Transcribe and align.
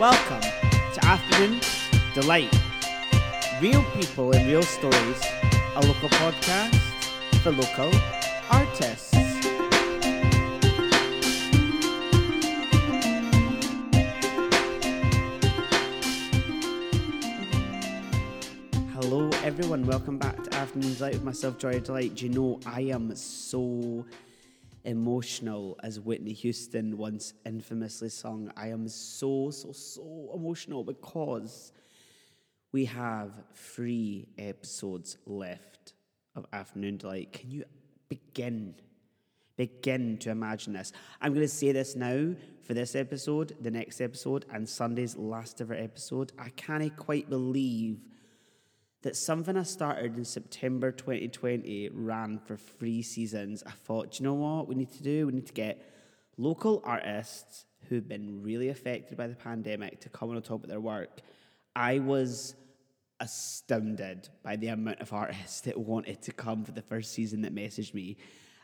Welcome 0.00 0.40
to 0.40 1.04
Afternoon 1.04 1.60
Deelight. 2.14 2.50
Real 3.60 3.84
people 3.92 4.32
and 4.32 4.46
real 4.48 4.62
stories, 4.62 5.22
a 5.76 5.80
local 5.86 6.08
podcast 6.08 6.74
for 7.42 7.50
local 7.50 7.92
artists. 8.48 9.12
Hello, 18.94 19.28
everyone. 19.44 19.86
Welcome 19.86 20.16
back 20.16 20.42
to 20.44 20.54
Afternoon 20.54 20.94
Deelight 20.94 21.12
with 21.12 21.24
myself, 21.24 21.58
Jordy 21.58 21.80
Deelight. 21.80 22.14
Do 22.14 22.24
you 22.24 22.32
know 22.32 22.58
I 22.64 22.80
am 22.84 23.14
so 23.14 24.06
emotional, 24.84 25.78
as 25.82 26.00
Whitney 26.00 26.32
Houston 26.32 26.96
once 26.96 27.34
infamously 27.44 28.08
sung. 28.08 28.52
I 28.56 28.68
am 28.68 28.88
so, 28.88 29.50
so, 29.50 29.72
so 29.72 30.30
emotional 30.34 30.84
because 30.84 31.72
we 32.72 32.84
have 32.86 33.32
three 33.54 34.28
episodes 34.38 35.18
left 35.26 35.94
of 36.34 36.46
Afternoon 36.52 36.96
Deelight. 36.96 37.32
Can 37.32 37.50
you 37.50 37.64
begin? 38.08 38.74
Begin 39.56 40.16
to 40.18 40.30
imagine 40.30 40.72
this. 40.72 40.92
I'm 41.20 41.34
going 41.34 41.44
to 41.44 41.48
say 41.48 41.72
this 41.72 41.94
now 41.94 42.34
for 42.62 42.72
this 42.72 42.94
episode, 42.94 43.56
the 43.60 43.70
next 43.70 44.00
episode, 44.00 44.46
and 44.52 44.68
Sunday's 44.68 45.16
last 45.16 45.60
ever 45.60 45.74
episode. 45.74 46.32
I 46.38 46.48
can't 46.50 46.96
quite 46.96 47.28
believe 47.28 47.98
that 49.02 49.16
something 49.16 49.56
I 49.56 49.62
started 49.62 50.16
in 50.16 50.24
September 50.24 50.92
2020 50.92 51.88
ran 51.92 52.38
for 52.38 52.56
three 52.56 53.02
seasons. 53.02 53.62
I 53.66 53.70
thought, 53.70 54.12
do 54.12 54.22
you 54.22 54.28
know 54.28 54.34
what 54.34 54.68
we 54.68 54.74
need 54.74 54.92
to 54.92 55.02
do? 55.02 55.26
We 55.26 55.32
need 55.32 55.46
to 55.46 55.52
get 55.52 55.82
local 56.36 56.82
artists 56.84 57.64
who've 57.88 58.06
been 58.06 58.42
really 58.42 58.68
affected 58.68 59.16
by 59.16 59.26
the 59.26 59.34
pandemic 59.34 60.00
to 60.00 60.08
come 60.10 60.30
on 60.30 60.36
and 60.36 60.44
talk 60.44 60.58
about 60.58 60.68
their 60.68 60.80
work. 60.80 61.20
I 61.74 61.98
was 61.98 62.54
astounded 63.20 64.28
by 64.42 64.56
the 64.56 64.68
amount 64.68 65.00
of 65.00 65.12
artists 65.12 65.60
that 65.62 65.78
wanted 65.78 66.22
to 66.22 66.32
come 66.32 66.64
for 66.64 66.72
the 66.72 66.82
first 66.82 67.12
season 67.12 67.42
that 67.42 67.54
messaged 67.54 67.94
me 67.94 68.16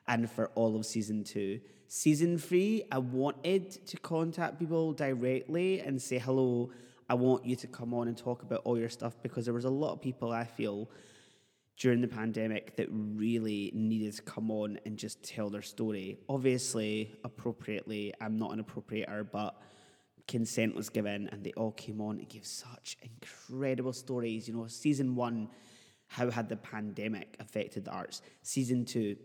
and 0.09 0.31
for 0.31 0.49
all 0.55 0.77
of 0.77 0.85
season 0.87 1.25
two. 1.25 1.61
Season 1.89 2.39
three, 2.39 2.85
I 2.91 2.99
wanted 2.99 3.71
to 3.87 3.97
contact 3.99 4.59
people 4.59 4.93
directly 4.93 5.81
and 5.81 6.01
say 6.01 6.19
hello 6.19 6.71
I 7.09 7.15
want 7.15 7.45
you 7.47 7.55
to 7.57 7.67
come 7.67 7.95
on 7.95 8.09
and 8.09 8.17
talk 8.17 8.43
about 8.43 8.63
all 8.65 8.79
your 8.79 8.89
stuff 8.89 9.15
because 9.23 9.45
there 9.45 9.55
was 9.55 9.65
a 9.65 9.71
lot 9.71 9.93
of 9.93 10.01
people 10.01 10.33
I 10.33 10.45
feel 10.45 10.89
during 11.77 12.01
the 12.01 12.09
pandemic 12.09 12.77
that 12.77 12.89
really 12.91 13.71
needed 13.75 14.15
to 14.15 14.23
come 14.23 14.51
on 14.51 14.79
and 14.87 14.97
just 14.97 15.23
tell 15.23 15.51
their 15.51 15.63
story. 15.63 16.19
Obviously, 16.29 17.15
appropriately, 17.23 18.13
I'm 18.21 18.37
not 18.37 18.53
an 18.53 18.65
appropriator, 18.65 19.27
but 19.31 19.61
consent 20.27 20.75
was 20.75 20.89
given 20.89 21.29
and 21.29 21.45
they 21.45 21.53
all 21.53 21.73
came 21.73 22.01
on 22.01 22.19
and 22.19 22.29
gave 22.29 22.45
such 22.45 22.97
incredible 23.03 23.93
stories. 23.93 24.49
You 24.49 24.55
know, 24.55 24.67
season 24.67 25.15
one, 25.15 25.49
how 26.09 26.31
had 26.31 26.49
the 26.49 26.57
pandemic 26.57 27.37
affected 27.39 27.85
the 27.85 27.93
arts? 27.93 28.23
Season 28.43 28.85
two, 28.85 29.17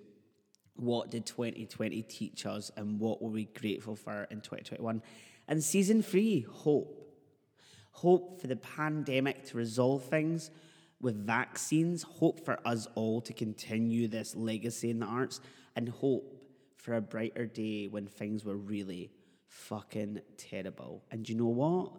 what 0.76 1.10
did 1.10 1.26
2020 1.26 2.02
teach 2.04 2.45
us 2.45 2.70
and 2.76 3.00
what 3.00 3.22
were 3.22 3.30
we 3.30 3.45
grateful 3.45 3.95
for 3.95 4.28
in 4.30 4.42
2021? 4.42 5.02
And 5.48 5.64
season 5.64 6.04
three, 6.04 6.42
hope 6.42 7.01
hope 7.92 8.42
for 8.42 8.47
the 8.47 8.56
pandemic 8.56 9.45
to 9.45 9.58
resolve 9.58 10.03
things 10.06 10.52
with 11.02 11.16
vaccines, 11.16 12.03
hope 12.03 12.45
for 12.45 12.59
us 12.66 12.88
all 12.95 13.22
to 13.22 13.33
continue 13.33 14.08
this 14.08 14.36
legacy 14.36 14.89
in 14.89 15.00
the 15.00 15.06
arts, 15.06 15.42
and 15.75 15.89
hope 15.89 16.38
for 16.75 16.95
a 16.95 17.02
brighter 17.02 17.45
day 17.45 17.88
when 17.88 18.08
things 18.08 18.44
were 18.45 18.58
really 18.58 19.11
fucking 19.48 20.22
terrible. 20.38 21.03
And 21.11 21.28
you 21.28 21.36
know 21.36 21.45
what? 21.45 21.92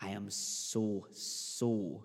I 0.00 0.10
am 0.10 0.30
so, 0.30 1.06
so 1.12 2.04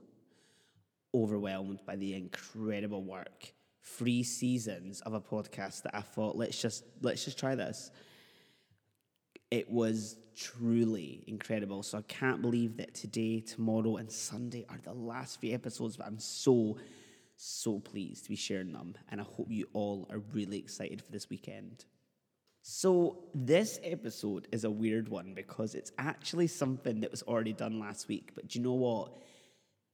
overwhelmed 1.14 1.82
by 1.86 1.96
the 1.96 2.14
incredible 2.14 3.04
work. 3.04 3.54
Three 3.82 4.24
seasons 4.24 5.02
of 5.02 5.14
a 5.14 5.22
podcast 5.22 5.84
that 5.84 5.96
I 5.96 6.02
thought, 6.02 6.36
let's 6.36 6.62
just 6.62 6.84
let's 7.02 7.24
just 7.24 7.40
try 7.40 7.56
this 7.56 7.92
it 9.52 9.70
was 9.70 10.18
truly 10.36 11.24
incredible. 11.28 11.84
So 11.84 11.98
I 11.98 12.02
can't 12.04 12.42
believe 12.42 12.78
that 12.78 12.94
today, 12.94 13.40
tomorrow, 13.40 13.98
and 13.98 14.12
Sunday 14.12 14.66
are 14.70 14.80
the 14.84 14.94
last 14.94 15.40
three 15.40 15.54
episodes, 15.54 15.98
but 15.98 16.06
I'm 16.06 16.20
so, 16.20 16.78
so 17.38 17.80
pleased 17.80 18.24
to 18.26 18.30
be 18.30 18.36
sharing 18.36 18.74
them. 18.74 18.96
And 19.10 19.22
I 19.22 19.24
hope 19.24 19.48
you 19.50 19.68
all 19.74 20.08
are 20.12 20.20
really 20.34 20.58
excited 20.58 21.02
for 21.02 21.12
this 21.12 21.30
weekend. 21.30 21.86
So, 22.62 23.24
this 23.34 23.80
episode 23.82 24.50
is 24.52 24.66
a 24.66 24.70
weird 24.70 25.08
one 25.08 25.34
because 25.34 25.74
it's 25.74 25.94
actually 25.98 26.48
something 26.48 27.00
that 27.00 27.12
was 27.12 27.24
already 27.24 27.54
done 27.54 27.80
last 27.80 28.10
week. 28.10 28.32
But 28.36 28.50
do 28.50 28.60
you 28.60 28.66
know 28.66 28.74
what? 28.74 29.14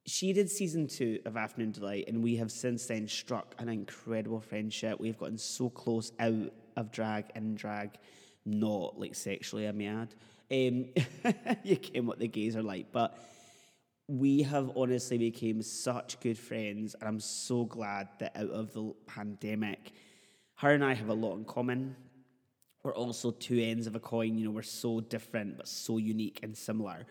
She 0.08 0.34
did 0.34 0.50
season 0.50 0.88
two 0.88 1.20
of 1.26 1.38
Afternoon 1.38 1.72
Deelight, 1.72 2.06
and 2.08 2.24
we 2.24 2.36
have 2.38 2.52
since 2.52 2.88
then 2.88 3.08
struck 3.08 3.54
an 3.60 3.70
incredible 3.70 4.42
friendship. 4.42 5.00
We've 5.00 5.18
gotten 5.18 5.38
so 5.38 5.70
close 5.70 6.12
out 6.20 6.52
of 6.76 6.92
drag 6.92 7.26
and 7.36 7.56
drag 7.56 7.92
not 8.46 9.00
like 9.00 9.16
sexually, 9.16 9.68
I 9.68 9.72
may 9.72 9.88
add. 9.88 10.14
Um, 10.52 10.86
you 11.64 11.78
came 11.78 12.06
what 12.06 12.20
the 12.20 12.28
gays 12.28 12.56
are 12.56 12.64
like, 12.64 12.92
but 12.92 13.18
we 14.08 14.42
have 14.44 14.72
honestly 14.76 15.18
became 15.18 15.62
such 15.62 16.20
good 16.20 16.38
friends, 16.38 16.96
and 17.00 17.08
I'm 17.08 17.20
so 17.20 17.66
glad 17.66 18.10
that 18.20 18.36
out 18.36 18.50
of 18.50 18.74
the 18.74 18.94
pandemic, 19.08 19.94
her 20.56 20.72
and 20.72 20.84
I 20.84 20.94
have 20.94 21.10
a 21.10 21.14
lot 21.14 21.36
in 21.36 21.46
common. 21.46 21.96
We're 22.84 22.94
also 22.94 23.32
two 23.32 23.60
ends 23.60 23.88
of 23.88 23.96
a 23.96 24.00
coin. 24.00 24.38
You 24.38 24.46
know, 24.46 24.52
we're 24.52 24.62
so 24.62 25.00
different 25.00 25.58
but 25.58 25.68
so 25.68 25.98
unique 25.98 26.40
and 26.44 26.56
similar. 26.56 27.06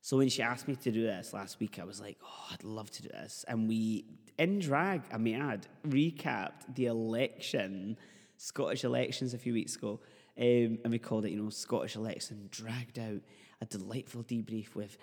So 0.00 0.16
when 0.16 0.28
she 0.28 0.42
asked 0.42 0.66
me 0.66 0.74
to 0.76 0.90
do 0.90 1.02
this 1.02 1.32
last 1.32 1.60
week, 1.60 1.78
I 1.78 1.84
was 1.84 2.00
like, 2.00 2.18
"Oh, 2.24 2.46
I'd 2.52 2.64
love 2.64 2.90
to 2.92 3.02
do 3.02 3.08
this." 3.08 3.44
And 3.46 3.68
we, 3.68 4.04
in 4.38 4.58
drag, 4.58 5.02
I 5.12 5.18
may 5.18 5.34
add, 5.34 5.66
recapped 5.86 6.74
the 6.74 6.86
election, 6.86 7.96
Scottish 8.36 8.84
elections 8.84 9.34
a 9.34 9.38
few 9.38 9.52
weeks 9.52 9.76
ago. 9.76 10.00
Um, 10.38 10.78
and 10.84 10.90
we 10.90 10.98
called 10.98 11.24
it, 11.24 11.32
you 11.32 11.42
know, 11.42 11.50
Scottish 11.50 11.96
election, 11.96 12.48
dragged 12.50 12.98
out 12.98 13.20
a 13.60 13.66
delightful 13.66 14.22
debrief 14.22 14.74
with 14.76 14.96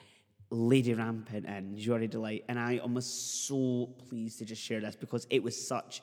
Lady 0.50 0.94
Rampant 0.94 1.46
and 1.46 1.78
Jordy 1.78 2.08
Deelight. 2.08 2.46
And 2.48 2.58
I 2.58 2.80
am 2.84 3.00
so 3.02 3.90
pleased 4.08 4.40
to 4.40 4.46
just 4.46 4.62
share 4.62 4.80
this 4.80 4.96
because 4.96 5.28
it 5.30 5.44
was 5.44 5.68
such 5.68 6.02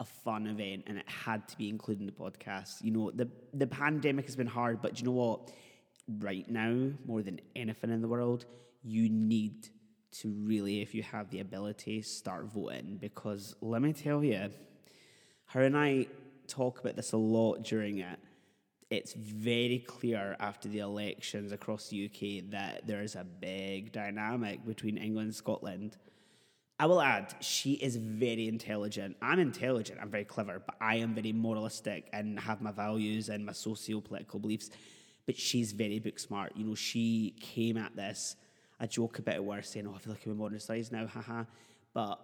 a 0.00 0.04
fun 0.04 0.46
event 0.48 0.84
and 0.88 0.98
it 0.98 1.08
had 1.08 1.46
to 1.48 1.56
be 1.56 1.68
included 1.68 2.00
in 2.00 2.06
the 2.06 2.12
podcast. 2.12 2.82
You 2.82 2.90
know, 2.90 3.10
the, 3.12 3.28
the 3.54 3.68
pandemic 3.68 4.26
has 4.26 4.34
been 4.34 4.48
hard, 4.48 4.82
but 4.82 4.98
you 4.98 5.06
know 5.06 5.12
what? 5.12 5.52
Right 6.08 6.48
now, 6.50 6.90
more 7.06 7.22
than 7.22 7.40
anything 7.54 7.90
in 7.90 8.02
the 8.02 8.08
world, 8.08 8.46
you 8.82 9.08
need 9.08 9.68
to 10.20 10.28
really, 10.28 10.82
if 10.82 10.94
you 10.94 11.02
have 11.04 11.30
the 11.30 11.40
ability, 11.40 12.02
start 12.02 12.46
voting 12.46 12.96
because 13.00 13.54
let 13.60 13.80
me 13.80 13.92
tell 13.92 14.24
you, 14.24 14.50
her 15.46 15.62
and 15.62 15.76
I 15.76 16.06
talk 16.48 16.80
about 16.80 16.96
this 16.96 17.12
a 17.12 17.16
lot 17.16 17.62
during 17.62 17.98
it 17.98 18.18
it's 18.90 19.14
very 19.14 19.84
clear 19.86 20.36
after 20.38 20.68
the 20.68 20.78
elections 20.78 21.52
across 21.52 21.88
the 21.88 22.06
UK 22.06 22.50
that 22.50 22.86
there 22.86 23.02
is 23.02 23.16
a 23.16 23.24
big 23.24 23.92
dynamic 23.92 24.64
between 24.64 24.96
England 24.96 25.26
and 25.26 25.34
Scotland. 25.34 25.96
I 26.78 26.86
will 26.86 27.00
add, 27.00 27.34
she 27.40 27.72
is 27.72 27.96
very 27.96 28.48
intelligent. 28.48 29.16
I'm 29.20 29.40
intelligent, 29.40 29.98
I'm 30.00 30.10
very 30.10 30.24
clever, 30.24 30.62
but 30.64 30.76
I 30.80 30.96
am 30.96 31.14
very 31.14 31.32
moralistic 31.32 32.08
and 32.12 32.38
have 32.38 32.60
my 32.60 32.70
values 32.70 33.28
and 33.28 33.44
my 33.44 33.52
socio 33.52 34.00
political 34.00 34.38
beliefs. 34.38 34.70
But 35.24 35.36
she's 35.36 35.72
very 35.72 35.98
book 35.98 36.18
smart. 36.18 36.52
You 36.54 36.66
know, 36.66 36.74
she 36.74 37.34
came 37.40 37.76
at 37.78 37.96
this, 37.96 38.36
I 38.78 38.86
joke 38.86 39.18
about 39.18 39.36
it 39.36 39.44
where 39.44 39.62
saying, 39.62 39.86
Oh, 39.86 39.94
I 39.96 39.98
feel 39.98 40.12
like 40.12 40.24
I'm 40.26 40.32
in 40.32 40.38
modern 40.38 40.60
studies 40.60 40.92
now, 40.92 41.06
haha. 41.06 41.44
But 41.94 42.20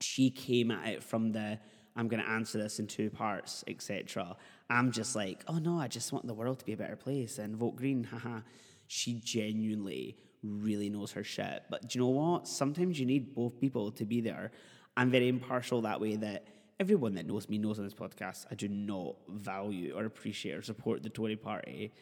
she 0.00 0.30
came 0.30 0.70
at 0.70 0.86
it 0.86 1.02
from 1.02 1.32
the 1.32 1.58
I'm 1.96 2.08
going 2.08 2.22
to 2.22 2.28
answer 2.28 2.58
this 2.58 2.80
in 2.80 2.86
two 2.86 3.08
parts, 3.08 3.62
etc. 3.68 4.36
I'm 4.70 4.92
just 4.92 5.14
like, 5.14 5.44
oh 5.46 5.58
no, 5.58 5.78
I 5.78 5.88
just 5.88 6.12
want 6.12 6.26
the 6.26 6.34
world 6.34 6.58
to 6.60 6.64
be 6.64 6.72
a 6.72 6.76
better 6.76 6.96
place 6.96 7.38
and 7.38 7.56
vote 7.56 7.76
green, 7.76 8.04
haha. 8.04 8.40
She 8.86 9.20
genuinely 9.20 10.16
really 10.42 10.90
knows 10.90 11.12
her 11.12 11.24
shit. 11.24 11.64
But 11.70 11.88
do 11.88 11.98
you 11.98 12.04
know 12.04 12.10
what? 12.10 12.48
Sometimes 12.48 12.98
you 12.98 13.06
need 13.06 13.34
both 13.34 13.60
people 13.60 13.90
to 13.92 14.04
be 14.04 14.20
there. 14.20 14.52
I'm 14.96 15.10
very 15.10 15.28
impartial 15.28 15.82
that 15.82 16.00
way 16.00 16.16
that 16.16 16.46
everyone 16.78 17.14
that 17.14 17.26
knows 17.26 17.48
me 17.48 17.58
knows 17.58 17.78
on 17.78 17.84
this 17.84 17.94
podcast, 17.94 18.46
I 18.50 18.54
do 18.54 18.68
not 18.68 19.16
value 19.28 19.94
or 19.96 20.04
appreciate 20.04 20.54
or 20.54 20.62
support 20.62 21.02
the 21.02 21.08
Tory 21.08 21.36
party. 21.36 21.92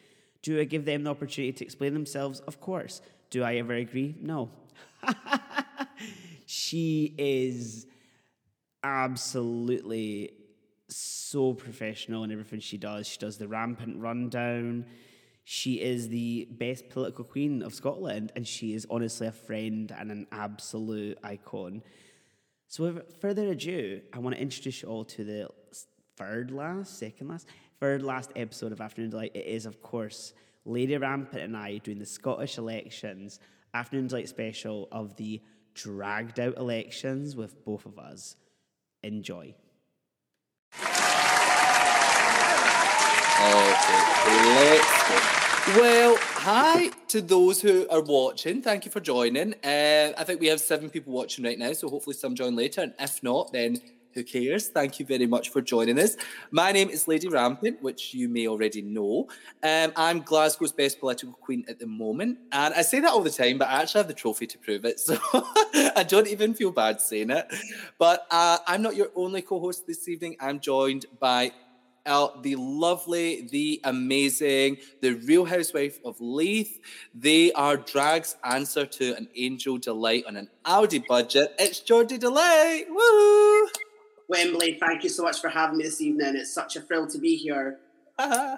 Do 0.41 0.59
I 0.59 0.65
give 0.65 0.85
them 0.85 1.03
the 1.03 1.09
opportunity 1.09 1.53
to 1.53 1.63
explain 1.63 1.93
themselves? 1.93 2.41
Of 2.41 2.59
course. 2.59 3.01
Do 3.29 3.43
I 3.43 3.55
ever 3.55 3.73
agree? 3.73 4.15
No. 4.19 4.49
she 6.45 7.15
is 7.17 7.87
absolutely 8.83 10.33
so 10.89 11.22
professional 11.53 12.23
in 12.23 12.31
everything 12.31 12.59
she 12.59 12.77
does. 12.77 13.07
She 13.07 13.17
does 13.17 13.37
the 13.37 13.47
rampant 13.47 13.99
rundown. 13.99 14.85
She 15.43 15.81
is 15.81 16.07
the 16.09 16.47
best 16.51 16.89
political 16.89 17.25
queen 17.25 17.63
of 17.63 17.73
Scotland, 17.73 18.31
and 18.35 18.47
she 18.47 18.73
is 18.73 18.85
honestly 18.89 19.27
a 19.27 19.31
friend 19.31 19.93
and 19.97 20.11
an 20.11 20.27
absolute 20.31 21.17
icon. 21.23 21.81
So, 22.67 22.83
without 22.83 23.11
further 23.19 23.47
ado, 23.47 24.01
I 24.13 24.19
want 24.19 24.35
to 24.35 24.41
introduce 24.41 24.81
you 24.81 24.89
all 24.89 25.05
to 25.05 25.23
the 25.23 25.49
third 26.15 26.51
last, 26.51 26.97
second 26.97 27.27
last, 27.27 27.47
third 27.79 28.03
last 28.03 28.31
episode 28.35 28.71
of 28.71 28.79
Afternoon 28.79 29.09
Deelight. 29.09 29.35
It 29.35 29.47
is, 29.47 29.65
of 29.65 29.81
course, 29.81 30.33
Lady 30.65 30.95
Rampant 30.95 31.41
and 31.41 31.57
I 31.57 31.79
doing 31.79 31.99
the 31.99 32.05
Scottish 32.05 32.57
elections 32.57 33.39
Afternoon 33.73 34.07
Deelight 34.07 34.29
special 34.29 34.87
of 34.91 35.15
the 35.17 35.41
dragged 35.73 36.39
out 36.39 36.57
elections 36.57 37.35
with 37.35 37.65
both 37.65 37.85
of 37.85 37.97
us. 37.97 38.35
Enjoy. 39.01 39.55
Okay, 43.43 43.99
let's 44.55 45.09
go. 45.09 45.81
Well, 45.81 46.17
hi 46.17 46.91
to 47.09 47.21
those 47.21 47.61
who 47.61 47.85
are 47.89 48.01
watching. 48.01 48.61
Thank 48.61 48.85
you 48.85 48.91
for 48.91 49.01
joining. 49.01 49.53
Uh, 49.55 50.13
I 50.17 50.23
think 50.23 50.39
we 50.39 50.47
have 50.47 50.61
seven 50.61 50.89
people 50.89 51.11
watching 51.11 51.43
right 51.43 51.59
now, 51.59 51.73
so 51.73 51.89
hopefully 51.89 52.15
some 52.15 52.35
join 52.35 52.55
later. 52.55 52.79
And 52.79 52.93
if 52.99 53.21
not, 53.21 53.51
then 53.51 53.81
who 54.13 54.23
cares? 54.23 54.69
Thank 54.69 54.97
you 54.97 55.05
very 55.05 55.27
much 55.27 55.49
for 55.49 55.61
joining 55.61 55.99
us. 55.99 56.15
My 56.51 56.71
name 56.71 56.89
is 56.89 57.05
Lady 57.07 57.27
Rampant, 57.27 57.81
which 57.81 58.13
you 58.13 58.29
may 58.29 58.47
already 58.47 58.81
know. 58.81 59.27
Um, 59.61 59.91
I'm 59.97 60.21
Glasgow's 60.21 60.71
best 60.71 61.01
political 61.01 61.33
queen 61.33 61.65
at 61.67 61.79
the 61.79 61.87
moment. 61.87 62.37
And 62.53 62.73
I 62.73 62.81
say 62.81 63.01
that 63.01 63.09
all 63.09 63.23
the 63.23 63.29
time, 63.29 63.57
but 63.57 63.67
I 63.67 63.81
actually 63.81 63.99
have 63.99 64.07
the 64.07 64.13
trophy 64.13 64.47
to 64.47 64.57
prove 64.57 64.85
it. 64.85 65.01
So 65.13 65.19
I 65.95 66.05
don't 66.07 66.27
even 66.27 66.53
feel 66.53 66.71
bad 66.71 67.01
saying 67.01 67.29
it. 67.29 67.45
But 67.97 68.25
uh, 68.31 68.59
I'm 68.67 68.81
not 68.81 68.95
your 68.95 69.09
only 69.15 69.41
co 69.41 69.59
host 69.59 69.85
this 69.85 70.07
evening. 70.07 70.37
I'm 70.39 70.61
joined 70.61 71.07
by 71.19 71.51
uh, 72.05 72.27
the 72.41 72.55
lovely, 72.55 73.47
the 73.51 73.79
amazing, 73.85 74.77
the 75.01 75.13
real 75.13 75.45
housewife 75.45 75.99
of 76.03 76.19
Leith. 76.19 76.79
They 77.15 77.51
are 77.53 77.77
Drag's 77.77 78.35
answer 78.43 78.85
to 78.85 79.15
an 79.15 79.27
Angel 79.35 79.77
Delight 79.77 80.25
on 80.27 80.35
an 80.35 80.49
Audi 80.65 80.99
budget. 80.99 81.55
It's 81.59 81.79
Jordy 81.79 82.17
Deelight. 82.17 82.85
Woo! 82.89 83.67
Wembley, 84.27 84.77
thank 84.79 85.03
you 85.03 85.09
so 85.09 85.23
much 85.23 85.39
for 85.39 85.49
having 85.49 85.77
me 85.77 85.83
this 85.83 86.01
evening. 86.01 86.35
It's 86.35 86.53
such 86.53 86.75
a 86.75 86.81
thrill 86.81 87.07
to 87.07 87.17
be 87.19 87.35
here. 87.35 87.79
oh, 88.19 88.57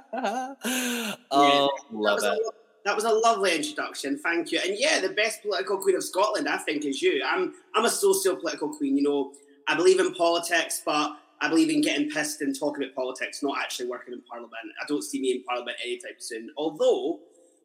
Yeah, 1.33 1.67
love 1.91 2.21
that 2.21 2.31
was 2.31 2.39
it. 2.39 2.47
A, 2.47 2.51
that 2.85 2.95
was 2.95 3.03
a 3.05 3.11
lovely 3.11 3.55
introduction. 3.55 4.17
Thank 4.19 4.51
you. 4.51 4.59
And 4.63 4.75
yeah, 4.77 4.99
the 4.99 5.09
best 5.09 5.41
political 5.41 5.77
queen 5.77 5.95
of 5.95 6.03
Scotland, 6.03 6.47
I 6.47 6.57
think, 6.57 6.85
is 6.85 7.01
you. 7.01 7.23
I'm 7.25 7.53
I'm 7.73 7.85
a 7.85 7.89
socio-political 7.89 8.69
queen. 8.77 8.95
You 8.97 9.03
know, 9.03 9.33
I 9.67 9.75
believe 9.75 9.99
in 9.99 10.13
politics, 10.13 10.81
but 10.85 11.17
I 11.45 11.49
believe 11.49 11.69
in 11.69 11.81
getting 11.81 12.09
pissed 12.09 12.41
and 12.41 12.57
talking 12.57 12.83
about 12.83 12.95
politics, 12.95 13.43
not 13.43 13.59
actually 13.59 13.87
working 13.87 14.13
in 14.13 14.21
Parliament. 14.21 14.53
I 14.81 14.85
don't 14.87 15.03
see 15.03 15.21
me 15.21 15.31
in 15.31 15.43
Parliament 15.43 15.77
anytime 15.83 16.15
soon. 16.17 16.49
Although 16.57 17.19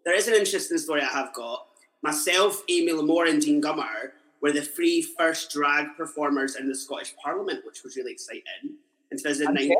there 0.04 0.14
is 0.14 0.28
an 0.28 0.34
interesting 0.34 0.76
story 0.76 1.00
I 1.00 1.06
have 1.06 1.32
got. 1.32 1.66
Myself, 2.02 2.62
Amy 2.68 2.92
Lamore, 2.92 3.28
and 3.28 3.40
Dean 3.40 3.62
Gummer 3.62 4.12
were 4.42 4.52
the 4.52 4.60
three 4.60 5.02
first 5.02 5.50
drag 5.50 5.96
performers 5.96 6.56
in 6.56 6.68
the 6.68 6.74
Scottish 6.74 7.14
Parliament, 7.22 7.64
which 7.64 7.82
was 7.82 7.96
really 7.96 8.12
exciting. 8.12 8.76
In 9.10 9.18
2009, 9.18 9.70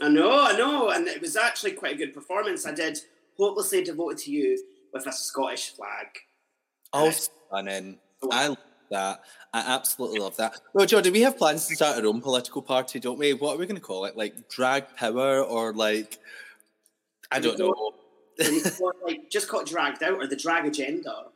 I 0.00 0.08
know, 0.08 0.44
I 0.44 0.56
know, 0.56 0.90
and 0.90 1.06
it 1.06 1.20
was 1.20 1.36
actually 1.36 1.72
quite 1.72 1.94
a 1.94 1.98
good 1.98 2.14
performance. 2.14 2.66
I 2.66 2.72
did 2.72 2.98
"Hopelessly 3.36 3.82
Devoted 3.84 4.18
to 4.18 4.30
You" 4.30 4.64
with 4.92 5.06
a 5.06 5.12
Scottish 5.12 5.74
flag. 5.74 6.06
Oh, 6.92 7.10
stunning. 7.10 7.98
I 8.30 8.48
love 8.48 8.58
that. 8.94 9.20
I 9.52 9.60
absolutely 9.74 10.20
love 10.20 10.36
that. 10.38 10.60
Well, 10.72 10.86
Jordan, 10.86 11.12
we 11.12 11.20
have 11.20 11.36
plans 11.36 11.66
to 11.66 11.76
start 11.76 11.98
our 11.98 12.06
own 12.06 12.20
political 12.20 12.62
party, 12.62 12.98
don't 12.98 13.18
we? 13.18 13.34
What 13.34 13.54
are 13.54 13.58
we 13.58 13.66
going 13.66 13.76
to 13.76 13.82
call 13.82 14.04
it? 14.04 14.16
Like 14.16 14.48
drag 14.48 14.96
power 14.96 15.42
or 15.42 15.72
like, 15.72 16.18
I 17.30 17.40
don't 17.40 17.58
know. 17.58 17.92
Like 19.04 19.30
just 19.30 19.48
got 19.48 19.66
dragged 19.66 20.02
out 20.02 20.14
or 20.14 20.26
the 20.26 20.36
drag 20.36 20.66
agenda. 20.66 21.26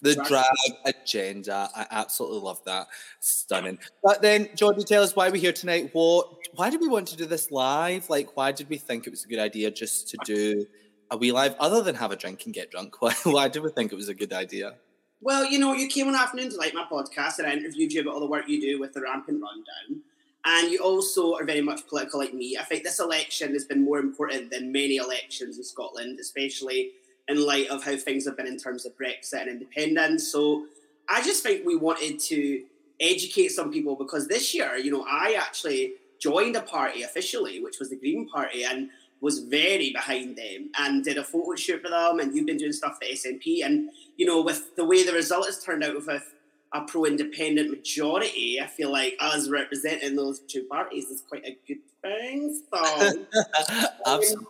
The 0.00 0.14
Drag- 0.14 0.28
drag 0.28 0.94
agenda. 0.94 1.68
I 1.74 1.86
absolutely 1.90 2.40
love 2.40 2.62
that. 2.64 2.86
Stunning. 3.18 3.78
But 4.02 4.22
then, 4.22 4.48
Jordan, 4.54 4.84
tell 4.84 5.02
us 5.02 5.16
why 5.16 5.28
we're 5.28 5.40
here 5.40 5.52
tonight. 5.52 5.90
What? 5.92 6.28
Why 6.54 6.70
did 6.70 6.80
we 6.80 6.88
want 6.88 7.08
to 7.08 7.16
do 7.16 7.26
this 7.26 7.50
live? 7.50 8.08
Like, 8.08 8.36
why 8.36 8.52
did 8.52 8.68
we 8.68 8.76
think 8.76 9.06
it 9.06 9.10
was 9.10 9.24
a 9.24 9.28
good 9.28 9.40
idea 9.40 9.72
just 9.72 10.08
to 10.10 10.18
do 10.24 10.66
a 11.10 11.16
wee 11.16 11.32
live, 11.32 11.56
other 11.58 11.82
than 11.82 11.96
have 11.96 12.12
a 12.12 12.16
drink 12.16 12.44
and 12.44 12.54
get 12.54 12.70
drunk? 12.70 13.02
Why? 13.02 13.14
Why 13.24 13.48
did 13.48 13.62
we 13.64 13.70
think 13.70 13.90
it 13.92 13.96
was 13.96 14.08
a 14.08 14.14
good 14.14 14.32
idea? 14.32 14.76
Well, 15.20 15.44
you 15.44 15.58
know, 15.58 15.72
you 15.74 15.88
came 15.88 16.06
on 16.06 16.14
Afternoon 16.14 16.50
Deelight 16.50 16.74
my 16.74 16.86
podcast, 16.90 17.38
and 17.38 17.46
I 17.48 17.52
interviewed 17.52 17.92
you 17.92 18.02
about 18.02 18.14
all 18.14 18.20
the 18.20 18.26
work 18.26 18.48
you 18.48 18.60
do 18.60 18.78
with 18.78 18.92
the 18.92 19.00
rampant 19.00 19.42
rundown. 19.42 20.02
And 20.44 20.70
you 20.70 20.78
also 20.78 21.34
are 21.34 21.44
very 21.44 21.60
much 21.60 21.88
political 21.88 22.20
like 22.20 22.32
me. 22.32 22.56
I 22.56 22.62
think 22.62 22.84
this 22.84 23.00
election 23.00 23.52
has 23.52 23.64
been 23.64 23.84
more 23.84 23.98
important 23.98 24.52
than 24.52 24.70
many 24.70 24.96
elections 24.96 25.58
in 25.58 25.64
Scotland, 25.64 26.20
especially 26.20 26.92
in 27.26 27.44
light 27.44 27.68
of 27.68 27.82
how 27.82 27.96
things 27.96 28.26
have 28.26 28.36
been 28.36 28.46
in 28.46 28.56
terms 28.56 28.86
of 28.86 28.96
Brexit 28.96 29.42
and 29.42 29.50
independence. 29.50 30.30
So 30.30 30.66
I 31.08 31.20
just 31.22 31.42
think 31.42 31.66
we 31.66 31.74
wanted 31.74 32.20
to 32.20 32.62
educate 33.00 33.48
some 33.48 33.72
people 33.72 33.96
because 33.96 34.28
this 34.28 34.54
year, 34.54 34.76
you 34.76 34.92
know, 34.92 35.04
I 35.08 35.36
actually 35.38 35.94
joined 36.20 36.54
a 36.54 36.62
party 36.62 37.02
officially, 37.02 37.60
which 37.60 37.80
was 37.80 37.90
the 37.90 37.96
Green 37.96 38.28
Party, 38.28 38.62
and 38.64 38.90
was 39.20 39.40
very 39.40 39.90
behind 39.92 40.36
them 40.36 40.70
and 40.78 41.04
did 41.04 41.18
a 41.18 41.24
photo 41.24 41.54
shoot 41.54 41.82
for 41.82 41.90
them. 41.90 42.20
And 42.20 42.34
you've 42.34 42.46
been 42.46 42.56
doing 42.56 42.72
stuff 42.72 42.98
for 43.00 43.08
SNP. 43.08 43.64
And, 43.64 43.90
you 44.16 44.26
know, 44.26 44.42
with 44.42 44.76
the 44.76 44.84
way 44.84 45.04
the 45.04 45.12
result 45.12 45.46
has 45.46 45.62
turned 45.62 45.84
out 45.84 45.94
with 45.94 46.08
a 46.08 46.80
pro 46.82 47.04
independent 47.04 47.70
majority, 47.70 48.60
I 48.60 48.66
feel 48.66 48.92
like 48.92 49.16
us 49.20 49.48
representing 49.48 50.16
those 50.16 50.40
two 50.40 50.64
parties 50.64 51.06
is 51.06 51.22
quite 51.28 51.44
a 51.44 51.56
good 51.66 51.78
thing. 52.02 52.62
So, 52.72 53.24
Absolutely. 54.06 54.46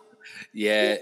Yeah, 0.52 0.96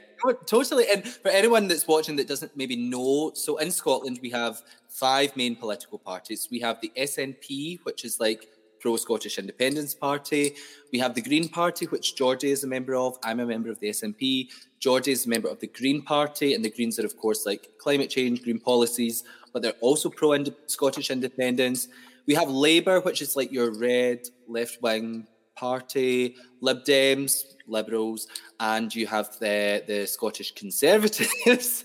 totally. 0.46 0.84
And 0.92 1.06
for 1.06 1.28
anyone 1.28 1.68
that's 1.68 1.86
watching 1.86 2.16
that 2.16 2.28
doesn't 2.28 2.56
maybe 2.56 2.76
know, 2.76 3.32
so 3.34 3.56
in 3.56 3.70
Scotland 3.70 4.20
we 4.22 4.30
have 4.30 4.62
five 4.88 5.36
main 5.36 5.56
political 5.56 5.98
parties. 5.98 6.48
We 6.50 6.60
have 6.60 6.80
the 6.80 6.92
SNP, 6.96 7.80
which 7.84 8.04
is 8.04 8.20
like 8.20 8.48
pro 8.86 8.96
Scottish 8.96 9.36
Independence 9.36 9.94
Party. 9.94 10.54
We 10.92 11.00
have 11.00 11.16
the 11.16 11.20
Green 11.20 11.48
Party, 11.48 11.86
which 11.86 12.14
Jordy 12.14 12.52
is 12.52 12.62
a 12.62 12.68
member 12.68 12.94
of. 12.94 13.18
I'm 13.24 13.40
a 13.40 13.46
member 13.46 13.68
of 13.68 13.80
the 13.80 13.88
SNP. 13.88 14.48
Jordy 14.78 15.10
is 15.10 15.26
a 15.26 15.28
member 15.28 15.48
of 15.48 15.58
the 15.58 15.66
Green 15.66 16.02
Party, 16.02 16.54
and 16.54 16.64
the 16.64 16.70
Greens 16.70 16.96
are, 17.00 17.04
of 17.04 17.16
course, 17.16 17.44
like 17.44 17.66
climate 17.78 18.10
change, 18.10 18.44
green 18.44 18.60
policies, 18.60 19.24
but 19.52 19.60
they're 19.60 19.80
also 19.80 20.08
pro 20.08 20.36
Scottish 20.66 21.10
independence. 21.10 21.88
We 22.28 22.34
have 22.34 22.48
Labour, 22.48 23.00
which 23.00 23.22
is 23.22 23.34
like 23.34 23.50
your 23.50 23.76
red 23.76 24.20
left 24.46 24.80
wing 24.80 25.26
party, 25.56 26.36
Lib 26.60 26.84
Dems, 26.84 27.42
Liberals, 27.66 28.28
and 28.60 28.94
you 28.94 29.08
have 29.08 29.36
the, 29.40 29.82
the 29.88 30.06
Scottish 30.06 30.52
Conservatives, 30.54 31.84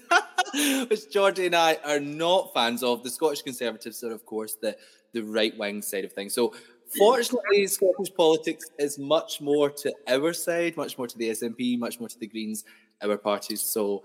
which 0.88 1.10
Jordy 1.12 1.48
and 1.48 1.56
I 1.56 1.80
are 1.84 2.00
not 2.00 2.54
fans 2.54 2.84
of. 2.84 3.02
The 3.02 3.10
Scottish 3.10 3.42
Conservatives 3.42 4.04
are, 4.04 4.12
of 4.12 4.24
course, 4.24 4.58
the, 4.62 4.78
the 5.14 5.22
right 5.22 5.58
wing 5.58 5.82
side 5.82 6.06
of 6.06 6.14
things. 6.14 6.34
So, 6.34 6.54
fortunately, 6.98 7.68
Scottish 7.68 8.14
politics 8.16 8.66
is 8.80 9.00
much 9.00 9.42
more 9.42 9.70
to 9.70 9.94
our 10.08 10.34
side, 10.34 10.78
much 10.78 10.98
more 10.98 11.08
to 11.08 11.18
the 11.18 11.30
SNP, 11.30 11.80
much 11.80 12.00
more 12.00 12.10
to 12.10 12.20
the 12.20 12.28
Greens, 12.28 12.64
our 13.02 13.18
parties. 13.18 13.62
So, 13.62 14.04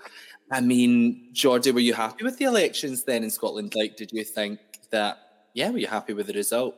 I 0.51 0.61
mean, 0.61 1.29
Jordy, 1.33 1.71
were 1.73 1.81
you 1.81 1.95
happy 1.95 2.25
with 2.25 2.39
the 2.39 2.45
elections 2.45 3.05
then 3.05 3.25
in 3.25 3.31
Scotland? 3.31 3.75
Like, 3.75 3.97
did 3.97 4.13
you 4.13 4.25
think 4.25 4.61
that, 4.91 5.19
yeah, 5.55 5.71
were 5.71 5.79
you 5.79 5.87
happy 5.87 6.13
with 6.13 6.27
the 6.27 6.35
result? 6.35 6.77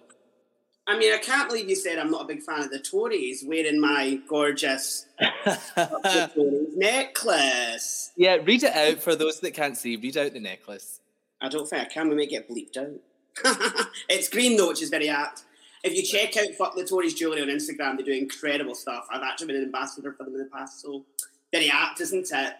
I 0.88 0.96
mean, 0.96 1.12
I 1.12 1.18
can't 1.18 1.50
believe 1.50 1.68
you 1.68 1.76
said 1.76 1.98
I'm 1.98 2.10
not 2.10 2.22
a 2.22 2.26
big 2.26 2.42
fan 2.42 2.60
of 2.60 2.70
the 2.70 2.78
Tories 2.78 3.44
wearing 3.46 3.78
my 3.78 4.20
gorgeous 4.26 5.04
necklace. 6.76 8.12
yeah, 8.16 8.36
read 8.36 8.62
it 8.62 8.74
out 8.74 9.02
for 9.02 9.14
those 9.14 9.38
that 9.40 9.52
can't 9.52 9.76
see. 9.76 9.96
Read 9.96 10.16
out 10.16 10.32
the 10.32 10.40
necklace. 10.40 11.00
I 11.42 11.50
don't 11.50 11.68
think 11.68 11.82
I 11.82 11.84
can. 11.84 12.08
We 12.08 12.16
might 12.16 12.30
get 12.30 12.48
bleeped 12.48 12.78
out. 12.78 12.98
it's 14.08 14.30
green 14.30 14.56
though, 14.56 14.68
which 14.68 14.82
is 14.82 14.88
very 14.88 15.10
apt. 15.10 15.44
If 15.88 15.96
you 15.96 16.02
check 16.02 16.36
out 16.36 16.54
Fuck 16.58 16.76
the 16.76 16.84
Tories 16.84 17.14
Jewelry 17.14 17.40
on 17.40 17.48
Instagram, 17.48 17.96
they 17.96 18.02
do 18.02 18.12
incredible 18.12 18.74
stuff. 18.74 19.06
I've 19.10 19.22
actually 19.22 19.46
been 19.46 19.56
an 19.56 19.62
ambassador 19.62 20.12
for 20.12 20.24
them 20.24 20.34
in 20.34 20.40
the 20.40 20.50
past, 20.52 20.82
so 20.82 21.06
very 21.50 21.70
apt, 21.70 22.02
isn't 22.02 22.30
it? 22.30 22.54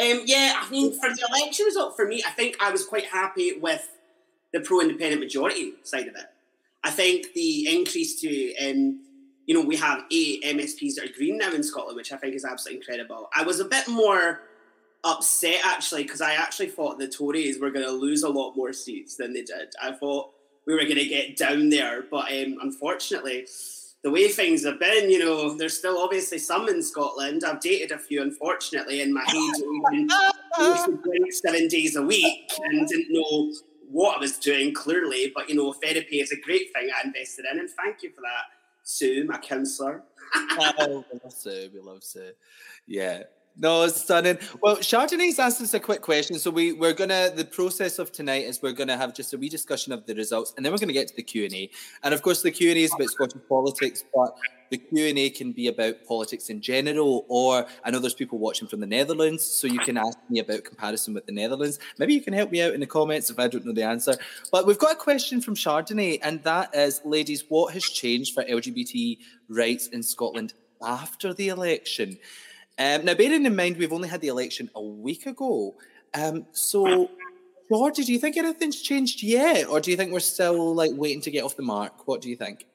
Um, 0.00 0.22
yeah, 0.26 0.60
I 0.60 0.68
mean, 0.70 0.92
for 0.92 1.08
the 1.08 1.26
election 1.32 1.64
result, 1.64 1.96
for 1.96 2.06
me, 2.06 2.22
I 2.26 2.30
think 2.30 2.58
I 2.60 2.70
was 2.70 2.84
quite 2.84 3.06
happy 3.06 3.58
with 3.58 3.88
the 4.52 4.60
pro-independent 4.60 5.18
majority 5.18 5.72
side 5.82 6.08
of 6.08 6.14
it. 6.14 6.26
I 6.84 6.90
think 6.90 7.32
the 7.32 7.74
increase 7.74 8.20
to, 8.20 8.56
um, 8.56 9.00
you 9.46 9.54
know, 9.54 9.62
we 9.62 9.76
have 9.76 10.04
eight 10.12 10.44
MSPs 10.44 10.96
that 10.96 11.06
are 11.08 11.16
green 11.16 11.38
now 11.38 11.50
in 11.52 11.62
Scotland, 11.62 11.96
which 11.96 12.12
I 12.12 12.18
think 12.18 12.34
is 12.34 12.44
absolutely 12.44 12.80
incredible. 12.80 13.30
I 13.34 13.44
was 13.44 13.60
a 13.60 13.64
bit 13.64 13.88
more 13.88 14.42
upset 15.04 15.60
actually 15.64 16.02
because 16.02 16.20
I 16.20 16.34
actually 16.34 16.68
thought 16.68 16.98
the 16.98 17.08
Tories 17.08 17.58
were 17.58 17.70
going 17.70 17.86
to 17.86 17.92
lose 17.92 18.24
a 18.24 18.28
lot 18.28 18.56
more 18.56 18.74
seats 18.74 19.16
than 19.16 19.32
they 19.32 19.42
did. 19.42 19.72
I 19.82 19.92
thought 19.92 20.32
we 20.68 20.74
were 20.74 20.84
going 20.84 20.96
to 20.96 21.06
get 21.06 21.34
down 21.34 21.70
there, 21.70 22.04
but 22.10 22.30
um, 22.30 22.58
unfortunately, 22.60 23.46
the 24.02 24.10
way 24.10 24.28
things 24.28 24.66
have 24.66 24.78
been, 24.78 25.08
you 25.08 25.18
know, 25.18 25.56
there's 25.56 25.78
still 25.78 25.96
obviously 25.98 26.36
some 26.36 26.68
in 26.68 26.82
Scotland. 26.82 27.42
I've 27.42 27.60
dated 27.60 27.90
a 27.90 27.98
few, 27.98 28.20
unfortunately, 28.20 29.00
in 29.00 29.14
my 29.14 29.22
age 29.22 29.62
even 29.62 30.08
used 30.58 30.84
to 30.84 31.00
drink 31.02 31.32
seven 31.32 31.68
days 31.68 31.96
a 31.96 32.02
week 32.02 32.52
and 32.58 32.86
didn't 32.86 33.06
know 33.08 33.54
what 33.90 34.18
I 34.18 34.20
was 34.20 34.36
doing 34.36 34.74
clearly. 34.74 35.32
But 35.34 35.48
you 35.48 35.54
know, 35.54 35.72
therapy 35.72 36.20
is 36.20 36.32
a 36.32 36.40
great 36.40 36.70
thing 36.74 36.90
I 36.94 37.06
invested 37.06 37.46
in, 37.50 37.60
and 37.60 37.70
thank 37.70 38.02
you 38.02 38.10
for 38.10 38.20
that, 38.20 38.52
Sue, 38.82 39.24
my 39.24 39.38
counsellor. 39.38 40.02
oh, 40.34 41.02
we 41.10 41.18
love 41.24 41.32
Sue. 41.32 41.70
We 41.72 41.80
love 41.80 42.04
Sue. 42.04 42.32
Yeah. 42.86 43.22
No, 43.60 43.82
it's 43.82 44.02
stunning. 44.02 44.38
Well, 44.62 44.76
Chardonnay's 44.76 45.40
asked 45.40 45.60
us 45.60 45.74
a 45.74 45.80
quick 45.80 46.00
question. 46.00 46.38
So 46.38 46.48
we, 46.48 46.72
we're 46.72 46.92
gonna 46.92 47.32
the 47.34 47.44
process 47.44 47.98
of 47.98 48.12
tonight 48.12 48.44
is 48.44 48.62
we're 48.62 48.72
gonna 48.72 48.96
have 48.96 49.12
just 49.14 49.34
a 49.34 49.38
wee 49.38 49.48
discussion 49.48 49.92
of 49.92 50.06
the 50.06 50.14
results 50.14 50.54
and 50.56 50.64
then 50.64 50.72
we're 50.72 50.78
gonna 50.78 50.92
get 50.92 51.08
to 51.08 51.16
the 51.16 51.24
Q 51.24 51.44
and 51.44 51.54
A. 51.54 51.70
And 52.04 52.14
of 52.14 52.22
course 52.22 52.42
the 52.42 52.52
Q 52.52 52.70
and 52.70 52.78
A 52.78 52.82
is 52.82 52.94
about 52.94 53.10
Scottish 53.10 53.42
politics, 53.48 54.04
but 54.14 54.36
the 54.70 54.76
Q 54.76 55.06
and 55.06 55.18
A 55.18 55.30
can 55.30 55.50
be 55.50 55.66
about 55.66 56.04
politics 56.06 56.50
in 56.50 56.60
general, 56.60 57.24
or 57.28 57.66
I 57.82 57.90
know 57.90 57.98
there's 57.98 58.14
people 58.14 58.38
watching 58.38 58.68
from 58.68 58.78
the 58.78 58.86
Netherlands, 58.86 59.44
so 59.44 59.66
you 59.66 59.80
can 59.80 59.96
ask 59.96 60.16
me 60.30 60.38
about 60.38 60.62
comparison 60.62 61.14
with 61.14 61.26
the 61.26 61.32
Netherlands. 61.32 61.80
Maybe 61.98 62.14
you 62.14 62.20
can 62.20 62.34
help 62.34 62.52
me 62.52 62.62
out 62.62 62.74
in 62.74 62.80
the 62.80 62.86
comments 62.86 63.28
if 63.28 63.40
I 63.40 63.48
don't 63.48 63.64
know 63.64 63.72
the 63.72 63.82
answer. 63.82 64.14
But 64.52 64.66
we've 64.66 64.78
got 64.78 64.92
a 64.92 64.96
question 64.96 65.40
from 65.40 65.56
Chardonnay, 65.56 66.20
and 66.22 66.42
that 66.44 66.74
is, 66.76 67.00
ladies, 67.04 67.44
what 67.48 67.74
has 67.74 67.82
changed 67.82 68.34
for 68.34 68.44
LGBT 68.44 69.18
rights 69.48 69.88
in 69.88 70.02
Scotland 70.02 70.54
after 70.82 71.32
the 71.32 71.48
election? 71.48 72.18
Um, 72.78 73.04
now, 73.04 73.14
bearing 73.14 73.44
in 73.44 73.56
mind 73.56 73.76
we've 73.76 73.92
only 73.92 74.08
had 74.08 74.20
the 74.20 74.28
election 74.28 74.70
a 74.74 74.82
week 74.82 75.26
ago, 75.26 75.74
um, 76.14 76.46
so 76.52 77.10
George, 77.68 77.96
do 77.96 78.12
you 78.12 78.18
think 78.18 78.36
anything's 78.36 78.80
changed 78.80 79.22
yet, 79.22 79.66
or 79.66 79.80
do 79.80 79.90
you 79.90 79.96
think 79.96 80.12
we're 80.12 80.20
still 80.20 80.74
like 80.74 80.92
waiting 80.94 81.20
to 81.22 81.30
get 81.30 81.44
off 81.44 81.56
the 81.56 81.62
mark? 81.62 82.06
What 82.06 82.20
do 82.20 82.30
you 82.30 82.36
think? 82.36 82.66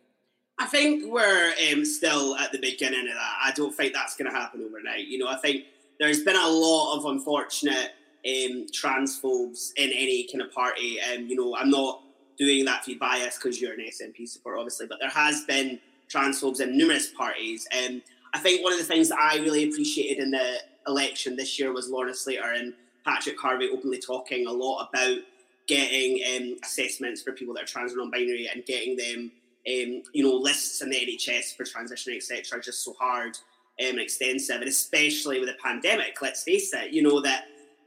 I 0.59 0.67
think 0.67 1.11
we're 1.11 1.53
um, 1.71 1.83
still 1.83 2.35
at 2.35 2.51
the 2.51 2.59
beginning 2.59 3.07
of 3.07 3.15
that. 3.15 3.35
I 3.43 3.51
don't 3.55 3.75
think 3.75 3.93
that's 3.93 4.15
going 4.15 4.31
to 4.31 4.37
happen 4.37 4.63
overnight. 4.63 5.07
You 5.07 5.17
know, 5.17 5.27
I 5.27 5.37
think 5.37 5.65
there's 5.99 6.23
been 6.23 6.35
a 6.35 6.47
lot 6.47 6.97
of 6.97 7.05
unfortunate 7.05 7.91
um, 8.25 8.67
transphobes 8.71 9.71
in 9.77 9.91
any 9.91 10.27
kind 10.31 10.41
of 10.41 10.51
party. 10.53 10.99
And, 10.99 11.23
um, 11.23 11.27
you 11.27 11.35
know, 11.35 11.55
I'm 11.55 11.69
not 11.69 12.01
doing 12.37 12.65
that 12.65 12.85
for 12.85 12.95
bias 12.95 13.37
because 13.37 13.59
you're 13.59 13.73
an 13.73 13.79
SNP 13.79 14.27
supporter, 14.27 14.57
obviously, 14.59 14.87
but 14.87 14.99
there 14.99 15.09
has 15.09 15.43
been 15.45 15.79
transphobes 16.07 16.61
in 16.61 16.77
numerous 16.77 17.09
parties. 17.11 17.67
And 17.71 18.03
I 18.33 18.39
think 18.39 18.63
one 18.63 18.73
of 18.73 18.79
the 18.79 18.85
things 18.85 19.09
that 19.09 19.19
I 19.19 19.37
really 19.37 19.69
appreciated 19.69 20.23
in 20.23 20.31
the 20.31 20.57
election 20.87 21.35
this 21.35 21.59
year 21.59 21.71
was 21.71 21.89
Lorna 21.89 22.13
Slater 22.13 22.53
and 22.53 22.73
Patrick 23.05 23.39
Harvie 23.39 23.69
openly 23.71 23.99
talking 23.99 24.47
a 24.47 24.51
lot 24.51 24.89
about 24.89 25.19
getting 25.67 26.19
um, 26.35 26.57
assessments 26.63 27.21
for 27.21 27.31
people 27.31 27.53
that 27.53 27.63
are 27.63 27.67
trans 27.67 27.93
or 27.93 27.97
non-binary 27.97 28.49
and 28.53 28.65
getting 28.65 28.97
them 28.97 29.31
um, 29.65 30.03
you 30.13 30.23
know, 30.23 30.33
lists 30.33 30.81
in 30.81 30.89
the 30.89 30.97
NHS 30.97 31.55
for 31.55 31.63
transitioning, 31.63 32.17
etc., 32.17 32.61
just 32.61 32.83
so 32.83 32.93
hard 32.99 33.37
um, 33.79 33.87
and 33.87 33.99
extensive, 33.99 34.57
and 34.57 34.67
especially 34.67 35.39
with 35.39 35.47
the 35.47 35.55
pandemic. 35.63 36.21
Let's 36.21 36.43
face 36.43 36.73
it, 36.73 36.91
you 36.91 37.01
know 37.01 37.21
that 37.21 37.45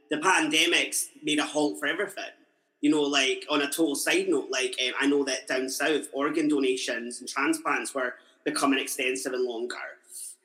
the 0.09 0.17
pandemic's 0.17 1.09
made 1.21 1.39
a 1.39 1.45
halt 1.45 1.79
for 1.79 1.85
everything. 1.87 2.23
You 2.81 2.89
know, 2.91 3.01
like 3.01 3.45
on 3.49 3.61
a 3.61 3.65
total 3.65 3.95
side 3.95 4.27
note, 4.27 4.49
like 4.49 4.75
um, 4.85 4.93
I 4.99 5.05
know 5.05 5.23
that 5.25 5.47
down 5.47 5.69
south, 5.69 6.07
organ 6.13 6.47
donations 6.47 7.19
and 7.19 7.29
transplants 7.29 7.93
were 7.93 8.15
becoming 8.43 8.79
extensive 8.79 9.33
and 9.33 9.45
longer. 9.45 9.75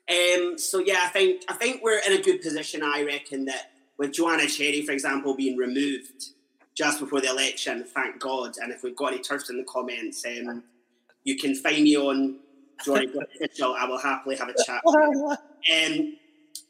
Um, 0.09 0.57
so 0.57 0.79
yeah, 0.79 1.01
I 1.03 1.09
think 1.09 1.43
I 1.49 1.53
think 1.53 1.81
we're 1.81 2.01
in 2.05 2.13
a 2.13 2.21
good 2.21 2.41
position. 2.41 2.83
I 2.83 3.03
reckon 3.03 3.45
that 3.45 3.71
with 3.97 4.13
Joanna 4.13 4.47
Cherry, 4.47 4.81
for 4.81 4.91
example, 4.91 5.35
being 5.35 5.57
removed 5.57 6.33
just 6.75 6.99
before 6.99 7.21
the 7.21 7.29
election, 7.29 7.83
thank 7.83 8.19
God. 8.19 8.55
And 8.61 8.71
if 8.71 8.83
we've 8.83 8.95
got 8.95 9.13
any 9.13 9.21
turfs 9.21 9.49
in 9.49 9.57
the 9.57 9.63
comments, 9.63 10.25
um, 10.25 10.63
you 11.23 11.37
can 11.37 11.55
find 11.55 11.83
me 11.83 11.95
on 11.95 12.39
Johnny 12.83 13.07
Official. 13.35 13.75
I 13.77 13.85
will 13.85 13.99
happily 13.99 14.35
have 14.35 14.49
a 14.49 14.63
chat. 14.63 14.81
um, 14.85 16.17